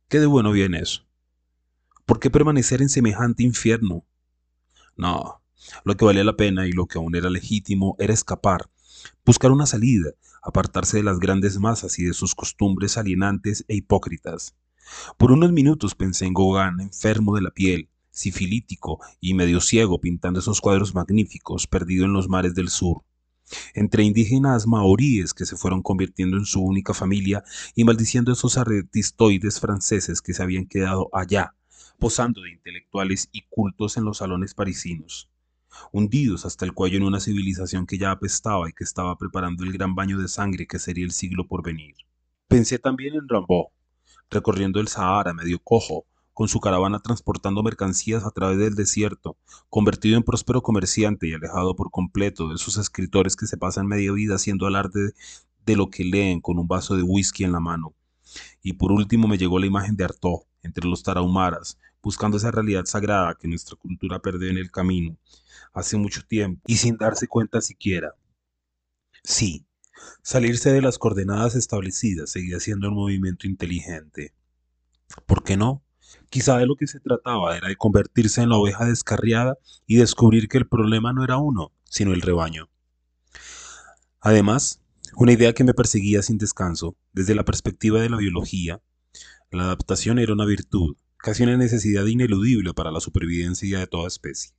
¿Qué 0.07 0.19
de 0.19 0.25
bueno 0.25 0.51
viene 0.51 0.79
eso? 0.79 1.05
¿Por 2.05 2.19
qué 2.19 2.29
permanecer 2.29 2.81
en 2.81 2.87
semejante 2.87 3.43
infierno? 3.43 4.05
No, 4.95 5.41
lo 5.83 5.97
que 5.97 6.05
valía 6.05 6.23
la 6.23 6.37
pena 6.37 6.67
y 6.67 6.71
lo 6.71 6.85
que 6.85 6.97
aún 6.97 7.15
era 7.15 7.29
legítimo 7.29 7.97
era 7.99 8.13
escapar, 8.13 8.69
buscar 9.25 9.51
una 9.51 9.65
salida, 9.65 10.11
apartarse 10.41 10.97
de 10.97 11.03
las 11.03 11.19
grandes 11.19 11.59
masas 11.59 11.99
y 11.99 12.05
de 12.05 12.13
sus 12.13 12.33
costumbres 12.35 12.97
alienantes 12.97 13.65
e 13.67 13.75
hipócritas. 13.75 14.55
Por 15.17 15.31
unos 15.31 15.51
minutos 15.51 15.95
pensé 15.95 16.25
en 16.25 16.33
Gauguin, 16.33 16.79
enfermo 16.79 17.35
de 17.35 17.41
la 17.41 17.51
piel, 17.51 17.89
sifilítico 18.11 18.99
y 19.19 19.33
medio 19.33 19.61
ciego 19.61 20.01
pintando 20.01 20.39
esos 20.39 20.61
cuadros 20.61 20.95
magníficos 20.95 21.67
perdido 21.67 22.05
en 22.05 22.13
los 22.13 22.27
mares 22.27 22.55
del 22.55 22.69
sur, 22.69 23.03
entre 23.73 24.03
indígenas 24.03 24.67
maoríes 24.67 25.33
que 25.33 25.45
se 25.45 25.55
fueron 25.55 25.81
convirtiendo 25.81 26.37
en 26.37 26.45
su 26.45 26.61
única 26.61 26.93
familia 26.93 27.43
y 27.75 27.83
maldiciendo 27.83 28.31
esos 28.31 28.57
artistoides 28.57 29.59
franceses 29.59 30.21
que 30.21 30.33
se 30.33 30.43
habían 30.43 30.65
quedado 30.65 31.09
allá, 31.13 31.53
posando 31.99 32.41
de 32.41 32.51
intelectuales 32.51 33.29
y 33.31 33.43
cultos 33.49 33.97
en 33.97 34.05
los 34.05 34.17
salones 34.17 34.53
parisinos, 34.53 35.29
hundidos 35.91 36.45
hasta 36.45 36.65
el 36.65 36.73
cuello 36.73 36.97
en 36.97 37.03
una 37.03 37.19
civilización 37.19 37.85
que 37.85 37.97
ya 37.97 38.11
apestaba 38.11 38.69
y 38.69 38.73
que 38.73 38.83
estaba 38.83 39.17
preparando 39.17 39.63
el 39.63 39.73
gran 39.73 39.95
baño 39.95 40.17
de 40.17 40.27
sangre 40.27 40.67
que 40.67 40.79
sería 40.79 41.05
el 41.05 41.11
siglo 41.11 41.47
por 41.47 41.63
venir. 41.63 41.95
Pensé 42.47 42.79
también 42.79 43.15
en 43.15 43.27
Rambaud, 43.27 43.67
recorriendo 44.29 44.79
el 44.79 44.87
Sahara 44.87 45.33
medio 45.33 45.59
cojo, 45.59 46.05
con 46.33 46.47
su 46.47 46.59
caravana 46.59 46.99
transportando 46.99 47.63
mercancías 47.63 48.23
a 48.23 48.31
través 48.31 48.59
del 48.59 48.75
desierto, 48.75 49.37
convertido 49.69 50.17
en 50.17 50.23
próspero 50.23 50.61
comerciante 50.61 51.27
y 51.27 51.33
alejado 51.33 51.75
por 51.75 51.89
completo 51.89 52.49
de 52.49 52.55
esos 52.55 52.77
escritores 52.77 53.35
que 53.35 53.47
se 53.47 53.57
pasan 53.57 53.87
media 53.87 54.11
vida 54.11 54.35
haciendo 54.35 54.67
alarde 54.67 55.13
de 55.65 55.75
lo 55.75 55.89
que 55.89 56.03
leen 56.03 56.39
con 56.39 56.59
un 56.59 56.67
vaso 56.67 56.95
de 56.95 57.03
whisky 57.03 57.43
en 57.43 57.53
la 57.53 57.59
mano. 57.59 57.93
Y 58.61 58.73
por 58.73 58.91
último 58.91 59.27
me 59.27 59.37
llegó 59.37 59.57
la 59.59 59.65
imagen 59.65 59.95
de 59.95 60.03
Artaud, 60.03 60.41
entre 60.61 60.87
los 60.87 61.01
tarahumaras, 61.01 61.79
buscando 62.03 62.37
esa 62.37 62.51
realidad 62.51 62.85
sagrada 62.85 63.35
que 63.35 63.47
nuestra 63.47 63.75
cultura 63.75 64.19
perdió 64.19 64.49
en 64.49 64.57
el 64.57 64.71
camino 64.71 65.17
hace 65.73 65.97
mucho 65.97 66.21
tiempo 66.25 66.61
y 66.67 66.77
sin 66.77 66.97
darse 66.97 67.27
cuenta 67.27 67.61
siquiera. 67.61 68.15
Sí, 69.23 69.66
Salirse 70.21 70.71
de 70.71 70.81
las 70.81 70.97
coordenadas 70.97 71.55
establecidas 71.55 72.29
seguía 72.31 72.59
siendo 72.59 72.89
un 72.89 72.95
movimiento 72.95 73.47
inteligente. 73.47 74.33
¿Por 75.25 75.43
qué 75.43 75.57
no? 75.57 75.83
Quizá 76.29 76.57
de 76.57 76.65
lo 76.65 76.75
que 76.75 76.87
se 76.87 76.99
trataba 76.99 77.57
era 77.57 77.69
de 77.69 77.75
convertirse 77.75 78.41
en 78.41 78.49
la 78.49 78.57
oveja 78.57 78.85
descarriada 78.85 79.57
y 79.85 79.95
descubrir 79.97 80.47
que 80.47 80.57
el 80.57 80.67
problema 80.67 81.13
no 81.13 81.23
era 81.23 81.37
uno, 81.37 81.71
sino 81.85 82.13
el 82.13 82.21
rebaño. 82.21 82.69
Además, 84.19 84.81
una 85.15 85.31
idea 85.31 85.53
que 85.53 85.63
me 85.63 85.73
perseguía 85.73 86.21
sin 86.21 86.37
descanso, 86.37 86.97
desde 87.13 87.35
la 87.35 87.45
perspectiva 87.45 88.01
de 88.01 88.09
la 88.09 88.17
biología, 88.17 88.81
la 89.51 89.63
adaptación 89.63 90.19
era 90.19 90.33
una 90.33 90.45
virtud, 90.45 90.97
casi 91.17 91.43
una 91.43 91.55
necesidad 91.55 92.05
ineludible 92.05 92.73
para 92.73 92.91
la 92.91 92.99
supervivencia 92.99 93.79
de 93.79 93.87
toda 93.87 94.07
especie. 94.07 94.56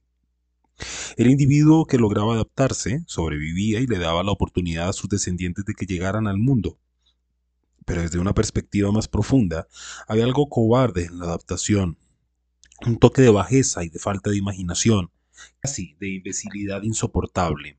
El 1.17 1.31
individuo 1.31 1.87
que 1.87 1.99
lograba 1.99 2.35
adaptarse 2.35 3.03
sobrevivía 3.07 3.81
y 3.81 3.87
le 3.87 3.99
daba 3.99 4.23
la 4.23 4.33
oportunidad 4.33 4.89
a 4.89 4.93
sus 4.93 5.09
descendientes 5.09 5.65
de 5.65 5.75
que 5.75 5.87
llegaran 5.87 6.27
al 6.27 6.39
mundo. 6.39 6.79
Pero 7.85 8.03
desde 8.03 8.19
una 8.19 8.35
perspectiva 8.35 8.93
más 8.93 9.09
profunda, 9.09 9.67
había 10.07 10.25
algo 10.25 10.49
cobarde 10.49 11.07
en 11.07 11.19
la 11.19 11.27
adaptación, 11.27 11.99
un 12.87 12.99
toque 12.99 13.23
de 13.23 13.31
bajeza 13.31 13.83
y 13.85 13.89
de 13.89 13.99
falta 13.99 14.31
de 14.31 14.37
imaginación, 14.37 15.11
casi 15.61 15.97
de 15.99 16.09
imbecilidad 16.09 16.83
insoportable. 16.83 17.79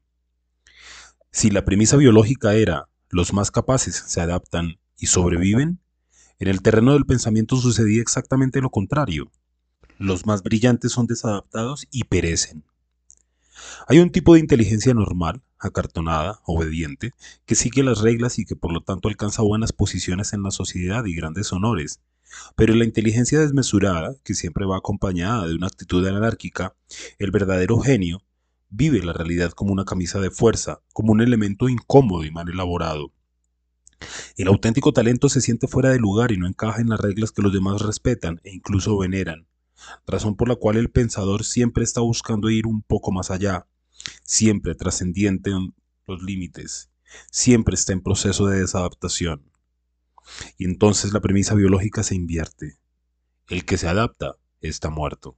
Si 1.31 1.51
la 1.51 1.63
premisa 1.63 1.95
biológica 1.95 2.55
era 2.55 2.89
los 3.09 3.33
más 3.33 3.49
capaces 3.49 4.03
se 4.07 4.21
adaptan 4.21 4.79
y 4.97 5.07
sobreviven, 5.07 5.79
en 6.37 6.47
el 6.47 6.61
terreno 6.61 6.93
del 6.93 7.05
pensamiento 7.05 7.55
sucedía 7.57 8.01
exactamente 8.01 8.61
lo 8.61 8.69
contrario. 8.69 9.31
Los 9.97 10.25
más 10.25 10.43
brillantes 10.43 10.91
son 10.91 11.07
desadaptados 11.07 11.87
y 11.91 12.05
perecen. 12.05 12.63
Hay 13.87 13.99
un 13.99 14.11
tipo 14.11 14.33
de 14.33 14.39
inteligencia 14.39 14.93
normal, 14.93 15.41
acartonada, 15.57 16.39
obediente, 16.45 17.11
que 17.45 17.55
sigue 17.55 17.83
las 17.83 18.01
reglas 18.01 18.39
y 18.39 18.45
que 18.45 18.55
por 18.55 18.71
lo 18.71 18.81
tanto 18.81 19.07
alcanza 19.07 19.41
buenas 19.41 19.73
posiciones 19.73 20.33
en 20.33 20.43
la 20.43 20.51
sociedad 20.51 21.05
y 21.05 21.15
grandes 21.15 21.51
honores. 21.51 22.01
Pero 22.55 22.75
la 22.75 22.85
inteligencia 22.85 23.39
desmesurada, 23.39 24.15
que 24.23 24.33
siempre 24.33 24.65
va 24.65 24.77
acompañada 24.77 25.47
de 25.47 25.55
una 25.55 25.67
actitud 25.67 26.05
anárquica, 26.05 26.75
el 27.17 27.31
verdadero 27.31 27.79
genio, 27.79 28.21
vive 28.69 29.03
la 29.03 29.13
realidad 29.13 29.51
como 29.51 29.73
una 29.73 29.85
camisa 29.85 30.19
de 30.19 30.29
fuerza, 30.29 30.81
como 30.93 31.11
un 31.11 31.21
elemento 31.21 31.69
incómodo 31.69 32.23
y 32.23 32.31
mal 32.31 32.49
elaborado. 32.49 33.11
El 34.37 34.47
auténtico 34.47 34.93
talento 34.93 35.27
se 35.27 35.41
siente 35.41 35.67
fuera 35.67 35.89
de 35.89 35.99
lugar 35.99 36.31
y 36.31 36.37
no 36.37 36.47
encaja 36.47 36.79
en 36.81 36.89
las 36.89 36.99
reglas 36.99 37.31
que 37.31 37.41
los 37.41 37.51
demás 37.51 37.81
respetan 37.81 38.39
e 38.43 38.53
incluso 38.53 38.97
veneran, 38.97 39.47
razón 40.05 40.35
por 40.35 40.49
la 40.49 40.55
cual 40.55 40.77
el 40.77 40.89
pensador 40.89 41.43
siempre 41.43 41.83
está 41.83 42.01
buscando 42.01 42.49
ir 42.49 42.67
un 42.67 42.81
poco 42.81 43.11
más 43.11 43.31
allá, 43.31 43.67
siempre 44.23 44.75
trascendiente 44.75 45.51
en 45.51 45.73
los 46.07 46.21
límites, 46.21 46.89
siempre 47.31 47.75
está 47.75 47.93
en 47.93 48.01
proceso 48.01 48.47
de 48.47 48.61
desadaptación. 48.61 49.43
Y 50.57 50.65
entonces 50.65 51.13
la 51.13 51.21
premisa 51.21 51.55
biológica 51.55 52.03
se 52.03 52.15
invierte. 52.15 52.77
El 53.47 53.65
que 53.65 53.77
se 53.77 53.87
adapta 53.87 54.35
está 54.61 54.89
muerto. 54.89 55.37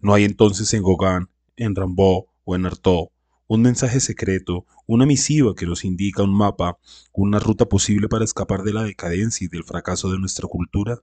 No 0.00 0.14
hay 0.14 0.24
entonces 0.24 0.72
en 0.74 0.82
Gauguin, 0.82 1.28
en 1.56 1.74
Rimbaud 1.74 2.24
o 2.44 2.54
en 2.56 2.66
Artaud 2.66 3.08
un 3.46 3.62
mensaje 3.62 4.00
secreto, 4.00 4.66
una 4.86 5.06
misiva 5.06 5.54
que 5.54 5.66
nos 5.66 5.84
indica 5.84 6.22
un 6.22 6.34
mapa, 6.34 6.78
una 7.12 7.38
ruta 7.38 7.66
posible 7.66 8.08
para 8.08 8.24
escapar 8.24 8.62
de 8.62 8.72
la 8.72 8.82
decadencia 8.82 9.44
y 9.44 9.48
del 9.48 9.64
fracaso 9.64 10.10
de 10.10 10.18
nuestra 10.18 10.48
cultura? 10.48 11.00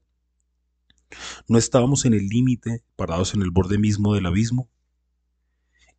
¿No 1.47 1.57
estábamos 1.57 2.05
en 2.05 2.13
el 2.13 2.27
límite, 2.27 2.83
parados 2.95 3.33
en 3.33 3.41
el 3.41 3.51
borde 3.51 3.77
mismo 3.77 4.13
del 4.13 4.25
abismo? 4.25 4.69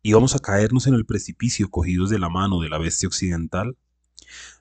¿Íbamos 0.01 0.35
a 0.35 0.39
caernos 0.39 0.87
en 0.87 0.95
el 0.95 1.05
precipicio 1.05 1.69
cogidos 1.69 2.09
de 2.09 2.19
la 2.19 2.29
mano 2.29 2.59
de 2.59 2.69
la 2.69 2.77
bestia 2.77 3.07
occidental? 3.07 3.77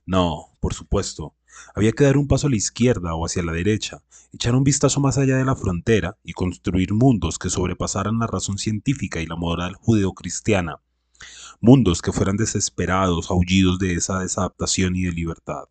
No, 0.07 0.57
por 0.61 0.75
supuesto. 0.75 1.35
Había 1.75 1.93
que 1.93 2.05
dar 2.05 2.17
un 2.17 2.29
paso 2.29 2.47
a 2.47 2.51
la 2.51 2.57
izquierda 2.57 3.15
o 3.15 3.27
hacia 3.27 3.43
la 3.43 3.53
derecha, 3.53 4.03
echar 4.33 4.55
un 4.55 4.65
vistazo 4.65 5.01
más 5.01 5.19
allá 5.19 5.37
de 5.37 5.45
la 5.45 5.57
frontera 5.57 6.17
y 6.25 6.33
construir 6.33 6.95
mundos 6.95 7.39
que 7.39 7.51
sobrepasaran 7.51 8.19
la 8.19 8.27
razón 8.27 8.59
científica 8.59 9.21
y 9.21 9.27
la 9.27 9.37
moral 9.37 9.75
judeocristiana, 9.75 10.81
mundos 11.61 12.03
que 12.03 12.13
fueran 12.13 12.37
desesperados, 12.37 13.31
aullidos 13.31 13.79
de 13.79 13.95
esa 13.95 14.21
desadaptación 14.21 14.97
y 14.97 15.03
de 15.03 15.13
libertad. 15.13 15.65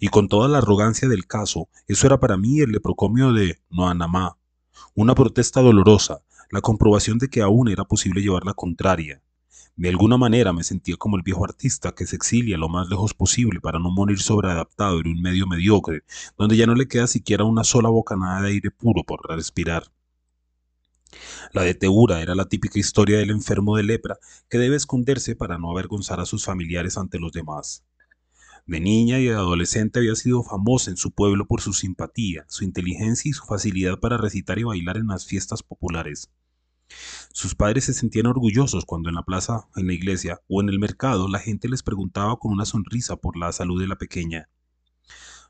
Y 0.00 0.08
con 0.08 0.28
toda 0.28 0.48
la 0.48 0.58
arrogancia 0.58 1.08
del 1.08 1.26
caso, 1.26 1.68
eso 1.86 2.06
era 2.06 2.20
para 2.20 2.36
mí 2.36 2.60
el 2.60 2.72
leprocomio 2.72 3.32
de 3.32 3.60
Noanamá, 3.70 4.36
una 4.94 5.14
protesta 5.14 5.60
dolorosa, 5.60 6.22
la 6.50 6.60
comprobación 6.60 7.18
de 7.18 7.28
que 7.28 7.42
aún 7.42 7.68
era 7.68 7.84
posible 7.84 8.22
llevar 8.22 8.44
la 8.44 8.54
contraria. 8.54 9.22
De 9.76 9.88
alguna 9.88 10.16
manera 10.16 10.52
me 10.52 10.64
sentía 10.64 10.96
como 10.96 11.16
el 11.16 11.22
viejo 11.22 11.44
artista 11.44 11.92
que 11.92 12.04
se 12.04 12.16
exilia 12.16 12.58
lo 12.58 12.68
más 12.68 12.88
lejos 12.88 13.14
posible 13.14 13.60
para 13.60 13.78
no 13.78 13.90
morir 13.90 14.18
sobreadaptado 14.18 14.98
en 14.98 15.06
un 15.06 15.22
medio 15.22 15.46
mediocre, 15.46 16.02
donde 16.36 16.56
ya 16.56 16.66
no 16.66 16.74
le 16.74 16.88
queda 16.88 17.06
siquiera 17.06 17.44
una 17.44 17.62
sola 17.62 17.88
bocanada 17.88 18.42
de 18.42 18.48
aire 18.48 18.70
puro 18.72 19.04
por 19.04 19.20
respirar. 19.28 19.84
La 21.52 21.62
de 21.62 21.74
Teura 21.74 22.20
era 22.20 22.34
la 22.34 22.48
típica 22.48 22.78
historia 22.78 23.18
del 23.18 23.30
enfermo 23.30 23.76
de 23.76 23.84
lepra 23.84 24.18
que 24.48 24.58
debe 24.58 24.74
esconderse 24.74 25.36
para 25.36 25.58
no 25.58 25.70
avergonzar 25.70 26.18
a 26.18 26.26
sus 26.26 26.44
familiares 26.44 26.98
ante 26.98 27.20
los 27.20 27.30
demás. 27.30 27.84
De 28.68 28.80
niña 28.80 29.18
y 29.18 29.24
de 29.24 29.34
adolescente 29.34 29.98
había 29.98 30.14
sido 30.14 30.42
famosa 30.42 30.90
en 30.90 30.98
su 30.98 31.10
pueblo 31.10 31.46
por 31.46 31.62
su 31.62 31.72
simpatía, 31.72 32.44
su 32.48 32.64
inteligencia 32.64 33.30
y 33.30 33.32
su 33.32 33.46
facilidad 33.46 33.98
para 33.98 34.18
recitar 34.18 34.58
y 34.58 34.64
bailar 34.64 34.98
en 34.98 35.06
las 35.06 35.24
fiestas 35.24 35.62
populares. 35.62 36.30
Sus 37.32 37.54
padres 37.54 37.86
se 37.86 37.94
sentían 37.94 38.26
orgullosos 38.26 38.84
cuando 38.84 39.08
en 39.08 39.14
la 39.14 39.22
plaza, 39.22 39.68
en 39.74 39.86
la 39.86 39.94
iglesia 39.94 40.42
o 40.48 40.60
en 40.60 40.68
el 40.68 40.78
mercado 40.78 41.28
la 41.28 41.38
gente 41.38 41.66
les 41.66 41.82
preguntaba 41.82 42.38
con 42.38 42.52
una 42.52 42.66
sonrisa 42.66 43.16
por 43.16 43.38
la 43.38 43.52
salud 43.52 43.80
de 43.80 43.88
la 43.88 43.96
pequeña. 43.96 44.50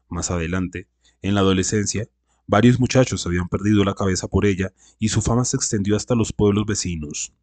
Más 0.08 0.30
adelante, 0.30 0.88
en 1.20 1.34
la 1.34 1.40
adolescencia, 1.40 2.08
Varios 2.50 2.80
muchachos 2.80 3.26
habían 3.26 3.46
perdido 3.50 3.84
la 3.84 3.94
cabeza 3.94 4.26
por 4.26 4.46
ella 4.46 4.72
y 4.98 5.10
su 5.10 5.20
fama 5.20 5.44
se 5.44 5.58
extendió 5.58 5.96
hasta 5.96 6.14
los 6.14 6.32
pueblos 6.32 6.64
vecinos. 6.64 7.34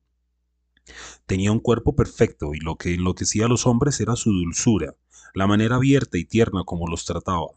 Tenía 1.27 1.51
un 1.51 1.59
cuerpo 1.59 1.95
perfecto 1.95 2.55
y 2.55 2.57
lo 2.57 2.77
que 2.77 2.95
enloquecía 2.95 3.45
a 3.45 3.47
los 3.47 3.67
hombres 3.67 3.99
era 3.99 4.15
su 4.15 4.31
dulzura, 4.31 4.95
la 5.35 5.47
manera 5.47 5.75
abierta 5.75 6.17
y 6.17 6.23
tierna 6.23 6.63
como 6.63 6.87
los 6.87 7.05
trataba, 7.05 7.47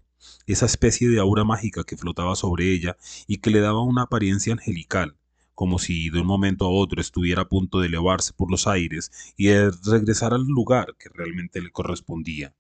esa 0.47 0.67
especie 0.67 1.09
de 1.09 1.21
aura 1.21 1.45
mágica 1.45 1.85
que 1.85 1.97
flotaba 1.97 2.35
sobre 2.35 2.73
ella 2.73 2.97
y 3.27 3.39
que 3.39 3.51
le 3.51 3.61
daba 3.61 3.83
una 3.83 4.03
apariencia 4.03 4.53
angelical, 4.53 5.17
como 5.55 5.79
si 5.79 6.11
de 6.11 6.21
un 6.21 6.27
momento 6.27 6.67
a 6.67 6.71
otro 6.71 7.01
estuviera 7.01 7.43
a 7.43 7.49
punto 7.49 7.79
de 7.79 7.87
elevarse 7.87 8.33
por 8.33 8.51
los 8.51 8.67
aires 8.67 9.13
y 9.37 9.47
de 9.47 9.71
regresar 9.87 10.35
al 10.35 10.45
lugar 10.45 10.97
que 10.99 11.09
realmente 11.09 11.63
le 11.63 11.71
correspondía, 11.71 12.53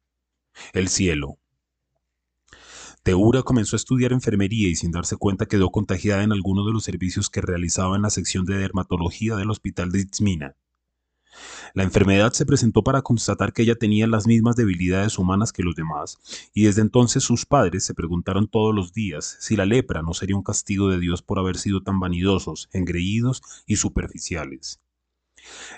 el 0.73 0.89
cielo. 0.89 1.39
Teura 3.03 3.43
comenzó 3.43 3.75
a 3.75 3.79
estudiar 3.79 4.13
enfermería 4.13 4.69
y 4.69 4.77
sin 4.77 4.93
darse 4.93 5.17
cuenta 5.17 5.47
quedó 5.47 5.71
contagiada 5.71 6.23
en 6.23 6.31
alguno 6.31 6.65
de 6.65 6.73
los 6.73 6.85
servicios 6.85 7.29
que 7.29 7.41
realizaba 7.41 7.97
en 7.97 8.03
la 8.03 8.11
sección 8.11 8.45
de 8.45 8.59
dermatología 8.59 9.35
del 9.35 9.51
hospital 9.51 9.91
de 9.91 10.01
Itzmina. 10.01 10.57
La 11.75 11.83
enfermedad 11.83 12.33
se 12.33 12.47
presentó 12.47 12.83
para 12.83 13.03
constatar 13.03 13.53
que 13.53 13.63
ella 13.63 13.75
tenía 13.75 14.07
las 14.07 14.27
mismas 14.27 14.57
debilidades 14.57 15.19
humanas 15.19 15.53
que 15.53 15.63
los 15.63 15.75
demás, 15.75 16.19
y 16.55 16.65
desde 16.65 16.83
entonces 16.83 17.23
sus 17.23 17.47
padres 17.47 17.85
se 17.85 17.95
preguntaron 17.95 18.49
todos 18.49 18.75
los 18.75 18.93
días 18.93 19.37
si 19.41 19.57
la 19.57 19.67
lepra 19.67 20.03
no 20.03 20.15
sería 20.15 20.37
un 20.37 20.43
castigo 20.43 20.89
de 20.89 20.99
Dios 20.99 21.23
por 21.23 21.39
haber 21.39 21.57
sido 21.57 21.83
tan 21.83 22.01
vanidosos, 22.01 22.69
engreídos 22.73 23.43
y 23.67 23.77
superficiales. 23.77 24.81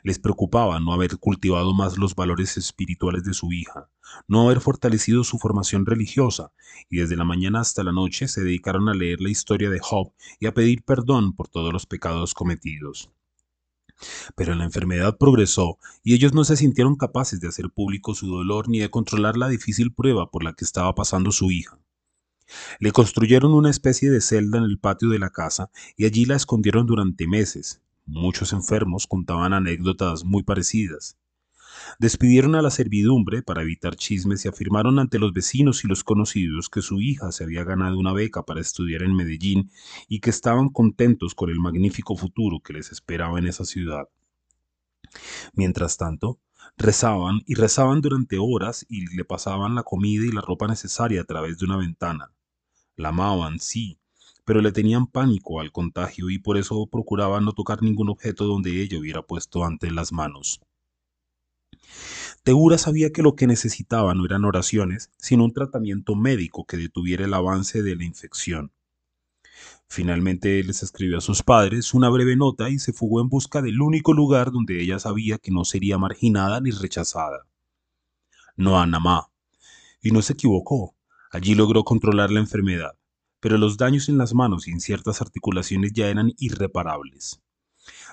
Les 0.02 0.18
preocupaba 0.18 0.80
no 0.80 0.92
haber 0.92 1.18
cultivado 1.18 1.74
más 1.74 1.98
los 1.98 2.14
valores 2.14 2.56
espirituales 2.56 3.24
de 3.24 3.34
su 3.34 3.52
hija, 3.52 3.90
no 4.26 4.42
haber 4.42 4.60
fortalecido 4.60 5.24
su 5.24 5.38
formación 5.38 5.86
religiosa, 5.86 6.52
y 6.88 6.98
desde 6.98 7.16
la 7.16 7.24
mañana 7.24 7.60
hasta 7.60 7.84
la 7.84 7.92
noche 7.92 8.28
se 8.28 8.42
dedicaron 8.42 8.88
a 8.88 8.94
leer 8.94 9.20
la 9.20 9.30
historia 9.30 9.70
de 9.70 9.80
Job 9.80 10.12
y 10.38 10.46
a 10.46 10.54
pedir 10.54 10.82
perdón 10.82 11.34
por 11.34 11.48
todos 11.48 11.72
los 11.72 11.86
pecados 11.86 12.34
cometidos. 12.34 13.10
Pero 14.36 14.54
la 14.54 14.64
enfermedad 14.64 15.18
progresó 15.18 15.78
y 16.02 16.14
ellos 16.14 16.32
no 16.34 16.44
se 16.44 16.56
sintieron 16.56 16.96
capaces 16.96 17.40
de 17.40 17.48
hacer 17.48 17.70
público 17.70 18.14
su 18.14 18.26
dolor 18.26 18.68
ni 18.68 18.80
de 18.80 18.90
controlar 18.90 19.36
la 19.36 19.48
difícil 19.48 19.92
prueba 19.92 20.30
por 20.30 20.44
la 20.44 20.54
que 20.54 20.64
estaba 20.64 20.94
pasando 20.94 21.32
su 21.32 21.50
hija. 21.50 21.78
Le 22.80 22.92
construyeron 22.92 23.54
una 23.54 23.70
especie 23.70 24.10
de 24.10 24.20
celda 24.20 24.58
en 24.58 24.64
el 24.64 24.78
patio 24.78 25.08
de 25.08 25.18
la 25.18 25.30
casa 25.30 25.70
y 25.96 26.04
allí 26.04 26.24
la 26.24 26.36
escondieron 26.36 26.86
durante 26.86 27.28
meses, 27.28 27.80
Muchos 28.12 28.52
enfermos 28.52 29.06
contaban 29.06 29.52
anécdotas 29.52 30.24
muy 30.24 30.42
parecidas. 30.42 31.16
Despidieron 31.98 32.54
a 32.54 32.62
la 32.62 32.70
servidumbre 32.70 33.42
para 33.42 33.62
evitar 33.62 33.96
chismes 33.96 34.44
y 34.44 34.48
afirmaron 34.48 34.98
ante 34.98 35.18
los 35.18 35.32
vecinos 35.32 35.84
y 35.84 35.88
los 35.88 36.04
conocidos 36.04 36.68
que 36.68 36.82
su 36.82 37.00
hija 37.00 37.32
se 37.32 37.44
había 37.44 37.64
ganado 37.64 37.98
una 37.98 38.12
beca 38.12 38.44
para 38.44 38.60
estudiar 38.60 39.02
en 39.02 39.14
Medellín 39.14 39.70
y 40.08 40.20
que 40.20 40.30
estaban 40.30 40.68
contentos 40.68 41.34
con 41.34 41.50
el 41.50 41.60
magnífico 41.60 42.16
futuro 42.16 42.60
que 42.60 42.72
les 42.72 42.92
esperaba 42.92 43.38
en 43.38 43.46
esa 43.46 43.64
ciudad. 43.64 44.08
Mientras 45.52 45.96
tanto, 45.96 46.38
rezaban 46.76 47.42
y 47.46 47.54
rezaban 47.54 48.00
durante 48.00 48.38
horas 48.38 48.86
y 48.88 49.14
le 49.16 49.24
pasaban 49.24 49.74
la 49.74 49.82
comida 49.82 50.24
y 50.24 50.32
la 50.32 50.40
ropa 50.40 50.66
necesaria 50.66 51.22
a 51.22 51.24
través 51.24 51.58
de 51.58 51.66
una 51.66 51.76
ventana. 51.76 52.32
La 52.96 53.08
amaban, 53.08 53.58
sí, 53.60 53.98
pero 54.44 54.60
le 54.60 54.72
tenían 54.72 55.06
pánico 55.06 55.60
al 55.60 55.72
contagio 55.72 56.30
y 56.30 56.38
por 56.38 56.56
eso 56.56 56.86
procuraba 56.86 57.40
no 57.40 57.52
tocar 57.52 57.82
ningún 57.82 58.08
objeto 58.08 58.46
donde 58.46 58.82
ella 58.82 58.98
hubiera 58.98 59.22
puesto 59.22 59.64
antes 59.64 59.92
las 59.92 60.12
manos. 60.12 60.60
Teura 62.42 62.78
sabía 62.78 63.10
que 63.10 63.22
lo 63.22 63.34
que 63.34 63.46
necesitaba 63.46 64.14
no 64.14 64.24
eran 64.24 64.44
oraciones, 64.44 65.10
sino 65.18 65.44
un 65.44 65.52
tratamiento 65.52 66.14
médico 66.14 66.64
que 66.64 66.76
detuviera 66.76 67.24
el 67.24 67.34
avance 67.34 67.82
de 67.82 67.96
la 67.96 68.04
infección. 68.04 68.72
Finalmente 69.88 70.62
les 70.62 70.82
escribió 70.82 71.18
a 71.18 71.20
sus 71.20 71.42
padres 71.42 71.94
una 71.94 72.08
breve 72.08 72.36
nota 72.36 72.70
y 72.70 72.78
se 72.78 72.92
fugó 72.92 73.20
en 73.20 73.28
busca 73.28 73.60
del 73.60 73.82
único 73.82 74.12
lugar 74.12 74.52
donde 74.52 74.80
ella 74.80 75.00
sabía 75.00 75.38
que 75.38 75.50
no 75.50 75.64
sería 75.64 75.98
marginada 75.98 76.60
ni 76.60 76.70
rechazada. 76.70 77.46
No 78.56 78.78
a 78.78 78.86
Namá. 78.86 79.30
Y 80.00 80.12
no 80.12 80.22
se 80.22 80.34
equivocó. 80.34 80.94
Allí 81.32 81.54
logró 81.54 81.84
controlar 81.84 82.30
la 82.30 82.40
enfermedad, 82.40 82.92
pero 83.40 83.58
los 83.58 83.76
daños 83.76 84.08
en 84.08 84.16
las 84.16 84.32
manos 84.32 84.68
y 84.68 84.70
en 84.70 84.80
ciertas 84.80 85.20
articulaciones 85.20 85.92
ya 85.92 86.08
eran 86.08 86.32
irreparables. 86.38 87.40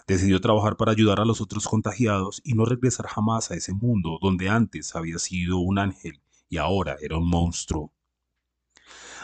Decidió 0.08 0.40
trabajar 0.40 0.78
para 0.78 0.92
ayudar 0.92 1.20
a 1.20 1.26
los 1.26 1.42
otros 1.42 1.68
contagiados 1.68 2.42
y 2.44 2.54
no 2.54 2.66
regresar 2.66 3.08
jamás 3.08 3.52
a 3.52 3.56
ese 3.56 3.74
mundo 3.74 4.20
donde 4.22 4.50
antes 4.50 4.96
había 4.96 5.20
sido 5.20 5.58
un 5.58 5.80
ángel 5.80 6.22
y 6.50 6.58
ahora 6.58 6.98
era 7.02 7.18
un 7.18 7.30
monstruo. 7.30 7.92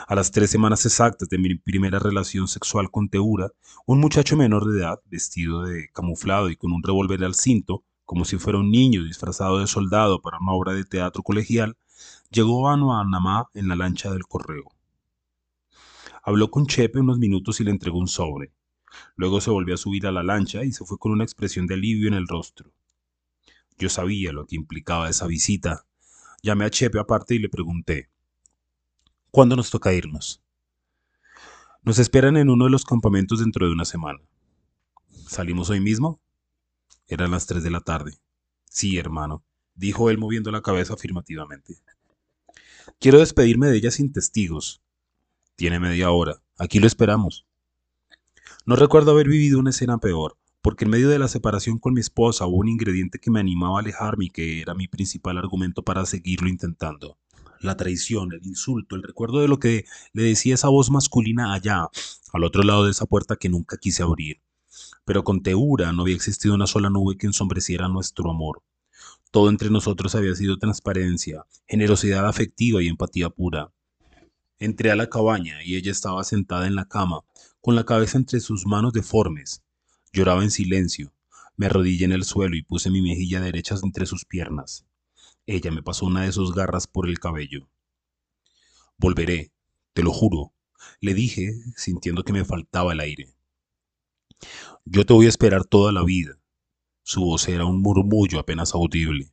A 0.07 0.15
las 0.15 0.31
tres 0.31 0.51
semanas 0.51 0.85
exactas 0.85 1.29
de 1.29 1.37
mi 1.37 1.55
primera 1.55 1.97
relación 1.97 2.49
sexual 2.49 2.91
con 2.91 3.07
Teura, 3.07 3.51
un 3.85 4.01
muchacho 4.01 4.35
menor 4.35 4.65
de 4.65 4.81
edad, 4.81 4.99
vestido 5.05 5.63
de 5.63 5.89
camuflado 5.93 6.49
y 6.49 6.57
con 6.57 6.73
un 6.73 6.83
revólver 6.83 7.23
al 7.23 7.35
cinto, 7.35 7.85
como 8.03 8.25
si 8.25 8.37
fuera 8.37 8.59
un 8.59 8.69
niño 8.69 9.03
disfrazado 9.03 9.59
de 9.59 9.67
soldado 9.67 10.21
para 10.21 10.39
una 10.39 10.51
obra 10.51 10.73
de 10.73 10.83
teatro 10.83 11.23
colegial, 11.23 11.77
llegó 12.29 12.69
a 12.69 12.75
Nuanamá 12.75 13.49
en 13.53 13.69
la 13.69 13.77
lancha 13.77 14.11
del 14.11 14.25
correo. 14.25 14.65
Habló 16.21 16.51
con 16.51 16.67
Chepe 16.67 16.99
unos 16.99 17.17
minutos 17.17 17.61
y 17.61 17.63
le 17.63 17.71
entregó 17.71 17.97
un 17.97 18.07
sobre. 18.07 18.51
Luego 19.15 19.41
se 19.41 19.51
volvió 19.51 19.75
a 19.75 19.77
subir 19.77 20.07
a 20.07 20.11
la 20.11 20.23
lancha 20.23 20.63
y 20.63 20.71
se 20.71 20.85
fue 20.85 20.97
con 20.97 21.11
una 21.11 21.23
expresión 21.23 21.67
de 21.67 21.75
alivio 21.75 22.07
en 22.07 22.13
el 22.13 22.27
rostro. 22.27 22.73
Yo 23.77 23.89
sabía 23.89 24.31
lo 24.31 24.45
que 24.45 24.55
implicaba 24.55 25.09
esa 25.09 25.27
visita. 25.27 25.85
Llamé 26.41 26.65
a 26.65 26.69
Chepe 26.69 26.99
aparte 26.99 27.35
y 27.35 27.39
le 27.39 27.49
pregunté, 27.49 28.09
¿cuándo 29.31 29.55
nos 29.55 29.69
toca 29.69 29.93
irnos? 29.93 30.41
Nos 31.81 31.99
esperan 31.99 32.37
en 32.37 32.49
uno 32.49 32.65
de 32.65 32.71
los 32.71 32.85
campamentos 32.85 33.39
dentro 33.39 33.65
de 33.65 33.73
una 33.73 33.85
semana. 33.85 34.19
¿Salimos 35.27 35.69
hoy 35.69 35.79
mismo? 35.79 36.21
Eran 37.07 37.31
las 37.31 37.45
tres 37.45 37.63
de 37.63 37.71
la 37.71 37.81
tarde. 37.81 38.19
Sí, 38.69 38.97
hermano, 38.97 39.43
dijo 39.75 40.09
él 40.09 40.17
moviendo 40.17 40.51
la 40.51 40.61
cabeza 40.61 40.93
afirmativamente. 40.93 41.77
Quiero 42.99 43.19
despedirme 43.19 43.67
de 43.67 43.77
ella 43.77 43.91
sin 43.91 44.11
testigos. 44.13 44.81
Tiene 45.55 45.79
media 45.79 46.11
hora. 46.11 46.41
Aquí 46.57 46.79
lo 46.79 46.87
esperamos. 46.87 47.45
No 48.65 48.77
recuerdo 48.77 49.11
haber 49.11 49.27
vivido 49.27 49.59
una 49.59 49.71
escena 49.71 49.97
peor, 49.97 50.37
porque 50.61 50.85
en 50.85 50.91
medio 50.91 51.09
de 51.09 51.19
la 51.19 51.27
separación 51.27 51.79
con 51.79 51.93
mi 51.93 51.99
esposa 51.99 52.45
hubo 52.45 52.59
un 52.59 52.69
ingrediente 52.69 53.19
que 53.19 53.29
me 53.29 53.41
animaba 53.41 53.77
a 53.77 53.81
alejarme 53.81 54.25
y 54.25 54.29
que 54.29 54.61
era 54.61 54.73
mi 54.73 54.87
principal 54.87 55.37
argumento 55.37 55.83
para 55.83 56.05
seguirlo 56.05 56.47
intentando. 56.47 57.17
La 57.59 57.75
traición, 57.75 58.31
el 58.31 58.45
insulto, 58.47 58.95
el 58.95 59.03
recuerdo 59.03 59.41
de 59.41 59.49
lo 59.49 59.59
que 59.59 59.83
le 60.13 60.23
decía 60.23 60.53
esa 60.53 60.69
voz 60.69 60.89
masculina 60.89 61.53
allá, 61.53 61.89
al 62.31 62.45
otro 62.45 62.63
lado 62.63 62.85
de 62.85 62.91
esa 62.91 63.05
puerta 63.05 63.35
que 63.35 63.49
nunca 63.49 63.75
quise 63.75 64.01
abrir. 64.01 64.39
Pero 65.03 65.25
con 65.25 65.43
Teura 65.43 65.91
no 65.91 66.03
había 66.03 66.15
existido 66.15 66.55
una 66.55 66.65
sola 66.65 66.89
nube 66.89 67.17
que 67.17 67.27
ensombreciera 67.27 67.89
nuestro 67.89 68.31
amor. 68.31 68.63
Todo 69.31 69.49
entre 69.49 69.71
nosotros 69.71 70.15
había 70.15 70.35
sido 70.35 70.57
transparencia, 70.57 71.45
generosidad 71.67 72.25
afectiva 72.25 72.81
y 72.81 72.87
empatía 72.87 73.29
pura. 73.29 73.73
Entré 74.57 74.89
a 74.89 74.95
la 74.95 75.09
cabaña 75.09 75.61
y 75.65 75.75
ella 75.75 75.91
estaba 75.91 76.23
sentada 76.23 76.67
en 76.67 76.75
la 76.75 76.87
cama, 76.87 77.23
con 77.63 77.75
la 77.77 77.85
cabeza 77.85 78.17
entre 78.17 78.41
sus 78.41 78.65
manos 78.65 78.91
deformes. 78.91 79.63
Lloraba 80.11 80.43
en 80.43 80.51
silencio. 80.51 81.13
Me 81.55 81.67
arrodillé 81.67 82.03
en 82.03 82.11
el 82.11 82.25
suelo 82.25 82.57
y 82.57 82.61
puse 82.61 82.89
mi 82.89 83.01
mejilla 83.01 83.39
derecha 83.39 83.75
entre 83.81 84.05
sus 84.05 84.25
piernas. 84.25 84.85
Ella 85.45 85.71
me 85.71 85.81
pasó 85.81 86.05
una 86.05 86.23
de 86.23 86.33
sus 86.33 86.53
garras 86.53 86.87
por 86.87 87.07
el 87.07 87.19
cabello. 87.19 87.69
Volveré, 88.97 89.53
te 89.93 90.03
lo 90.03 90.11
juro, 90.11 90.51
le 90.99 91.13
dije, 91.13 91.53
sintiendo 91.77 92.23
que 92.23 92.33
me 92.33 92.43
faltaba 92.43 92.91
el 92.91 92.99
aire. 92.99 93.33
Yo 94.83 95.05
te 95.05 95.13
voy 95.13 95.27
a 95.27 95.29
esperar 95.29 95.63
toda 95.63 95.93
la 95.93 96.03
vida. 96.03 96.37
Su 97.01 97.21
voz 97.21 97.47
era 97.47 97.63
un 97.63 97.81
murmullo 97.81 98.39
apenas 98.39 98.73
audible. 98.73 99.31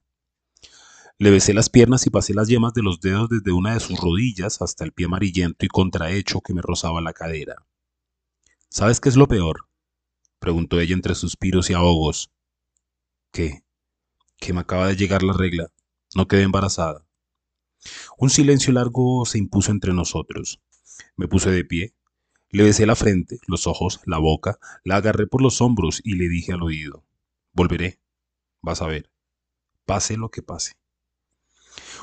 Le 1.18 1.30
besé 1.30 1.52
las 1.52 1.68
piernas 1.68 2.06
y 2.06 2.10
pasé 2.10 2.32
las 2.32 2.46
yemas 2.46 2.74
de 2.74 2.82
los 2.82 3.00
dedos 3.00 3.28
desde 3.28 3.50
una 3.50 3.74
de 3.74 3.80
sus 3.80 3.98
rodillas 4.00 4.62
hasta 4.62 4.84
el 4.84 4.92
pie 4.92 5.06
amarillento 5.06 5.66
y 5.66 5.68
contrahecho 5.68 6.40
que 6.42 6.54
me 6.54 6.62
rozaba 6.62 7.00
la 7.00 7.12
cadera. 7.12 7.66
¿Sabes 8.70 9.00
qué 9.00 9.08
es 9.08 9.16
lo 9.16 9.26
peor? 9.26 9.66
preguntó 10.38 10.78
ella 10.78 10.94
entre 10.94 11.16
suspiros 11.16 11.68
y 11.70 11.74
ahogos. 11.74 12.30
¿Qué? 13.32 13.64
Que 14.36 14.52
me 14.52 14.60
acaba 14.60 14.86
de 14.86 14.94
llegar 14.94 15.24
la 15.24 15.32
regla. 15.32 15.72
No 16.14 16.28
quedé 16.28 16.42
embarazada. 16.42 17.04
Un 18.16 18.30
silencio 18.30 18.72
largo 18.72 19.26
se 19.26 19.38
impuso 19.38 19.72
entre 19.72 19.92
nosotros. 19.92 20.60
Me 21.16 21.26
puse 21.26 21.50
de 21.50 21.64
pie, 21.64 21.94
le 22.50 22.62
besé 22.62 22.86
la 22.86 22.94
frente, 22.94 23.40
los 23.48 23.66
ojos, 23.66 24.00
la 24.06 24.18
boca, 24.18 24.60
la 24.84 24.96
agarré 24.96 25.26
por 25.26 25.42
los 25.42 25.60
hombros 25.60 26.00
y 26.04 26.14
le 26.14 26.28
dije 26.28 26.52
al 26.52 26.62
oído, 26.62 27.04
volveré, 27.52 28.00
vas 28.60 28.82
a 28.82 28.86
ver, 28.86 29.10
pase 29.84 30.16
lo 30.16 30.30
que 30.30 30.42
pase. 30.42 30.74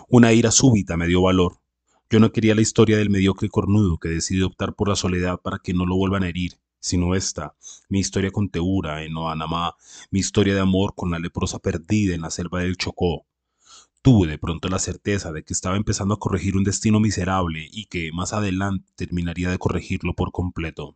Una 0.09 0.33
ira 0.33 0.51
súbita 0.51 0.97
me 0.97 1.07
dio 1.07 1.21
valor, 1.21 1.61
yo 2.09 2.19
no 2.19 2.31
quería 2.31 2.55
la 2.55 2.61
historia 2.61 2.97
del 2.97 3.09
mediocre 3.09 3.49
cornudo 3.49 3.97
que 3.97 4.07
decide 4.07 4.45
optar 4.45 4.73
por 4.75 4.87
la 4.87 4.95
soledad 4.95 5.41
para 5.41 5.59
que 5.59 5.73
no 5.73 5.85
lo 5.85 5.97
vuelvan 5.97 6.23
a 6.23 6.29
herir, 6.29 6.53
sino 6.79 7.15
esta, 7.15 7.55
mi 7.89 7.99
historia 7.99 8.31
con 8.31 8.49
Teura 8.49 9.03
en 9.03 9.17
Oanamá, 9.17 9.75
mi 10.09 10.19
historia 10.19 10.53
de 10.53 10.61
amor 10.61 10.93
con 10.95 11.11
la 11.11 11.19
leprosa 11.19 11.59
perdida 11.59 12.15
en 12.15 12.21
la 12.21 12.29
selva 12.29 12.61
del 12.61 12.77
Chocó. 12.77 13.25
Tuve 14.01 14.27
de 14.27 14.37
pronto 14.37 14.69
la 14.69 14.79
certeza 14.79 15.33
de 15.33 15.43
que 15.43 15.51
estaba 15.53 15.75
empezando 15.75 16.13
a 16.13 16.19
corregir 16.19 16.55
un 16.55 16.63
destino 16.63 17.01
miserable 17.01 17.67
y 17.71 17.87
que 17.87 18.11
más 18.13 18.31
adelante 18.31 18.89
terminaría 18.95 19.49
de 19.49 19.57
corregirlo 19.57 20.13
por 20.13 20.31
completo. 20.31 20.95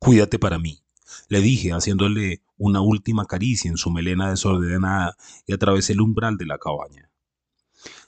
Cuídate 0.00 0.40
para 0.40 0.58
mí, 0.58 0.82
le 1.28 1.40
dije, 1.40 1.72
haciéndole 1.72 2.42
una 2.58 2.80
última 2.80 3.26
caricia 3.26 3.70
en 3.70 3.76
su 3.76 3.92
melena 3.92 4.30
desordenada 4.30 5.16
y 5.46 5.52
atravesé 5.52 5.92
el 5.92 6.00
umbral 6.00 6.36
de 6.36 6.46
la 6.46 6.58
cabaña. 6.58 7.11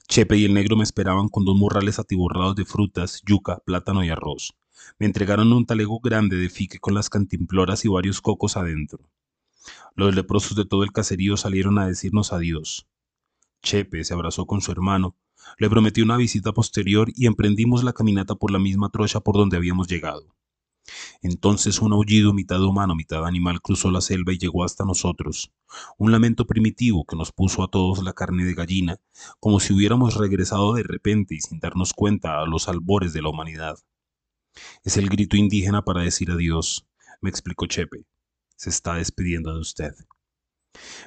Chepe 0.08 0.36
y 0.36 0.44
el 0.44 0.54
negro 0.54 0.76
me 0.76 0.84
esperaban 0.84 1.28
con 1.28 1.44
dos 1.44 1.56
morrales 1.56 1.98
atiborrados 1.98 2.54
de 2.56 2.64
frutas, 2.64 3.22
yuca, 3.26 3.58
plátano 3.64 4.04
y 4.04 4.10
arroz. 4.10 4.54
Me 4.98 5.06
entregaron 5.06 5.52
un 5.52 5.66
talego 5.66 5.98
grande 6.00 6.36
de 6.36 6.50
fique 6.50 6.78
con 6.78 6.94
las 6.94 7.08
cantimploras 7.08 7.84
y 7.84 7.88
varios 7.88 8.20
cocos 8.20 8.56
adentro. 8.56 9.00
Los 9.94 10.14
leprosos 10.14 10.56
de 10.56 10.66
todo 10.66 10.84
el 10.84 10.92
caserío 10.92 11.36
salieron 11.36 11.78
a 11.78 11.86
decirnos 11.86 12.32
adiós. 12.32 12.86
Chepe 13.62 14.04
se 14.04 14.12
abrazó 14.12 14.46
con 14.46 14.60
su 14.60 14.72
hermano, 14.72 15.16
le 15.58 15.70
prometió 15.70 16.04
una 16.04 16.16
visita 16.16 16.52
posterior 16.52 17.10
y 17.14 17.26
emprendimos 17.26 17.82
la 17.82 17.92
caminata 17.92 18.34
por 18.34 18.50
la 18.50 18.58
misma 18.58 18.90
trocha 18.90 19.20
por 19.20 19.36
donde 19.36 19.56
habíamos 19.56 19.88
llegado. 19.88 20.34
Entonces 21.22 21.80
un 21.80 21.92
aullido 21.92 22.34
mitad 22.34 22.62
humano, 22.62 22.94
mitad 22.94 23.24
animal 23.26 23.60
cruzó 23.62 23.90
la 23.90 24.00
selva 24.00 24.32
y 24.32 24.38
llegó 24.38 24.64
hasta 24.64 24.84
nosotros. 24.84 25.52
Un 25.98 26.12
lamento 26.12 26.46
primitivo 26.46 27.04
que 27.04 27.16
nos 27.16 27.32
puso 27.32 27.62
a 27.62 27.68
todos 27.68 28.02
la 28.02 28.12
carne 28.12 28.44
de 28.44 28.54
gallina, 28.54 29.00
como 29.40 29.60
si 29.60 29.72
hubiéramos 29.72 30.14
regresado 30.14 30.74
de 30.74 30.82
repente 30.82 31.34
y 31.34 31.40
sin 31.40 31.58
darnos 31.60 31.92
cuenta 31.94 32.40
a 32.40 32.46
los 32.46 32.68
albores 32.68 33.12
de 33.12 33.22
la 33.22 33.30
humanidad. 33.30 33.78
Es 34.84 34.96
el 34.96 35.08
grito 35.08 35.36
indígena 35.36 35.82
para 35.82 36.02
decir 36.02 36.30
adiós, 36.30 36.86
me 37.20 37.30
explicó 37.30 37.66
Chepe. 37.66 38.04
Se 38.56 38.70
está 38.70 38.94
despidiendo 38.94 39.52
de 39.52 39.60
usted. 39.60 39.94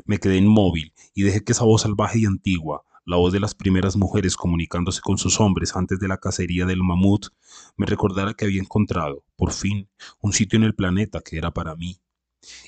Me 0.05 0.17
quedé 0.17 0.37
inmóvil 0.37 0.93
y 1.13 1.23
dejé 1.23 1.43
que 1.43 1.51
esa 1.51 1.63
voz 1.63 1.83
salvaje 1.83 2.19
y 2.19 2.25
antigua, 2.25 2.83
la 3.07 3.15
voz 3.15 3.31
de 3.31 3.39
las 3.39 3.55
primeras 3.55 3.95
mujeres 3.95 4.35
comunicándose 4.35 4.99
con 4.99 5.17
sus 5.17 5.39
hombres 5.39 5.77
antes 5.77 5.97
de 5.97 6.09
la 6.09 6.17
cacería 6.17 6.65
del 6.65 6.83
mamut, 6.83 7.27
me 7.77 7.85
recordara 7.85 8.33
que 8.33 8.43
había 8.43 8.59
encontrado, 8.59 9.23
por 9.37 9.53
fin, 9.53 9.87
un 10.19 10.33
sitio 10.33 10.57
en 10.57 10.63
el 10.63 10.75
planeta 10.75 11.21
que 11.21 11.37
era 11.37 11.51
para 11.51 11.73
mí. 11.75 12.01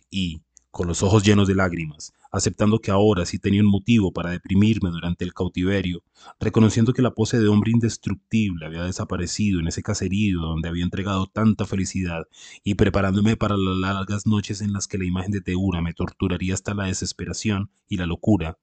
Y, 0.10 0.42
con 0.72 0.88
los 0.88 1.04
ojos 1.04 1.24
llenos 1.24 1.50
de 1.50 1.56
lágrimas, 1.56 2.14
aceptando 2.32 2.80
que 2.80 2.90
ahora 2.90 3.26
sí 3.26 3.38
tenía 3.38 3.62
un 3.62 3.68
motivo 3.68 4.14
para 4.14 4.30
deprimirme 4.30 4.92
durante 4.92 5.26
el 5.26 5.34
cautiverio, 5.34 6.04
reconociendo 6.40 6.94
que 6.94 7.02
la 7.02 7.14
pose 7.14 7.38
de 7.38 7.50
hombre 7.50 7.72
indestructible 7.72 8.66
había 8.66 8.84
desaparecido 8.84 9.60
en 9.60 9.68
ese 9.68 9.84
caserío 9.84 10.40
donde 10.40 10.70
había 10.70 10.86
entregado 10.86 11.28
tanta 11.28 11.66
felicidad, 11.66 12.28
y 12.64 12.76
preparándome 12.76 13.36
para 13.36 13.58
las 13.58 13.76
largas 13.76 14.26
noches 14.26 14.62
en 14.62 14.72
las 14.72 14.88
que 14.88 15.00
la 15.00 15.06
imagen 15.06 15.32
de 15.32 15.42
Teura 15.42 15.82
me 15.82 15.94
torturaría 15.94 16.54
hasta 16.54 16.74
la 16.74 16.86
desesperación 16.86 17.72
y 17.90 17.98
la 17.98 18.06
locura, 18.06 18.58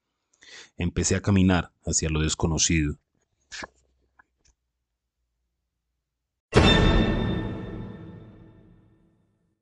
Empecé 0.76 1.16
a 1.16 1.22
caminar 1.22 1.72
hacia 1.84 2.08
lo 2.10 2.20
desconocido. 2.20 2.98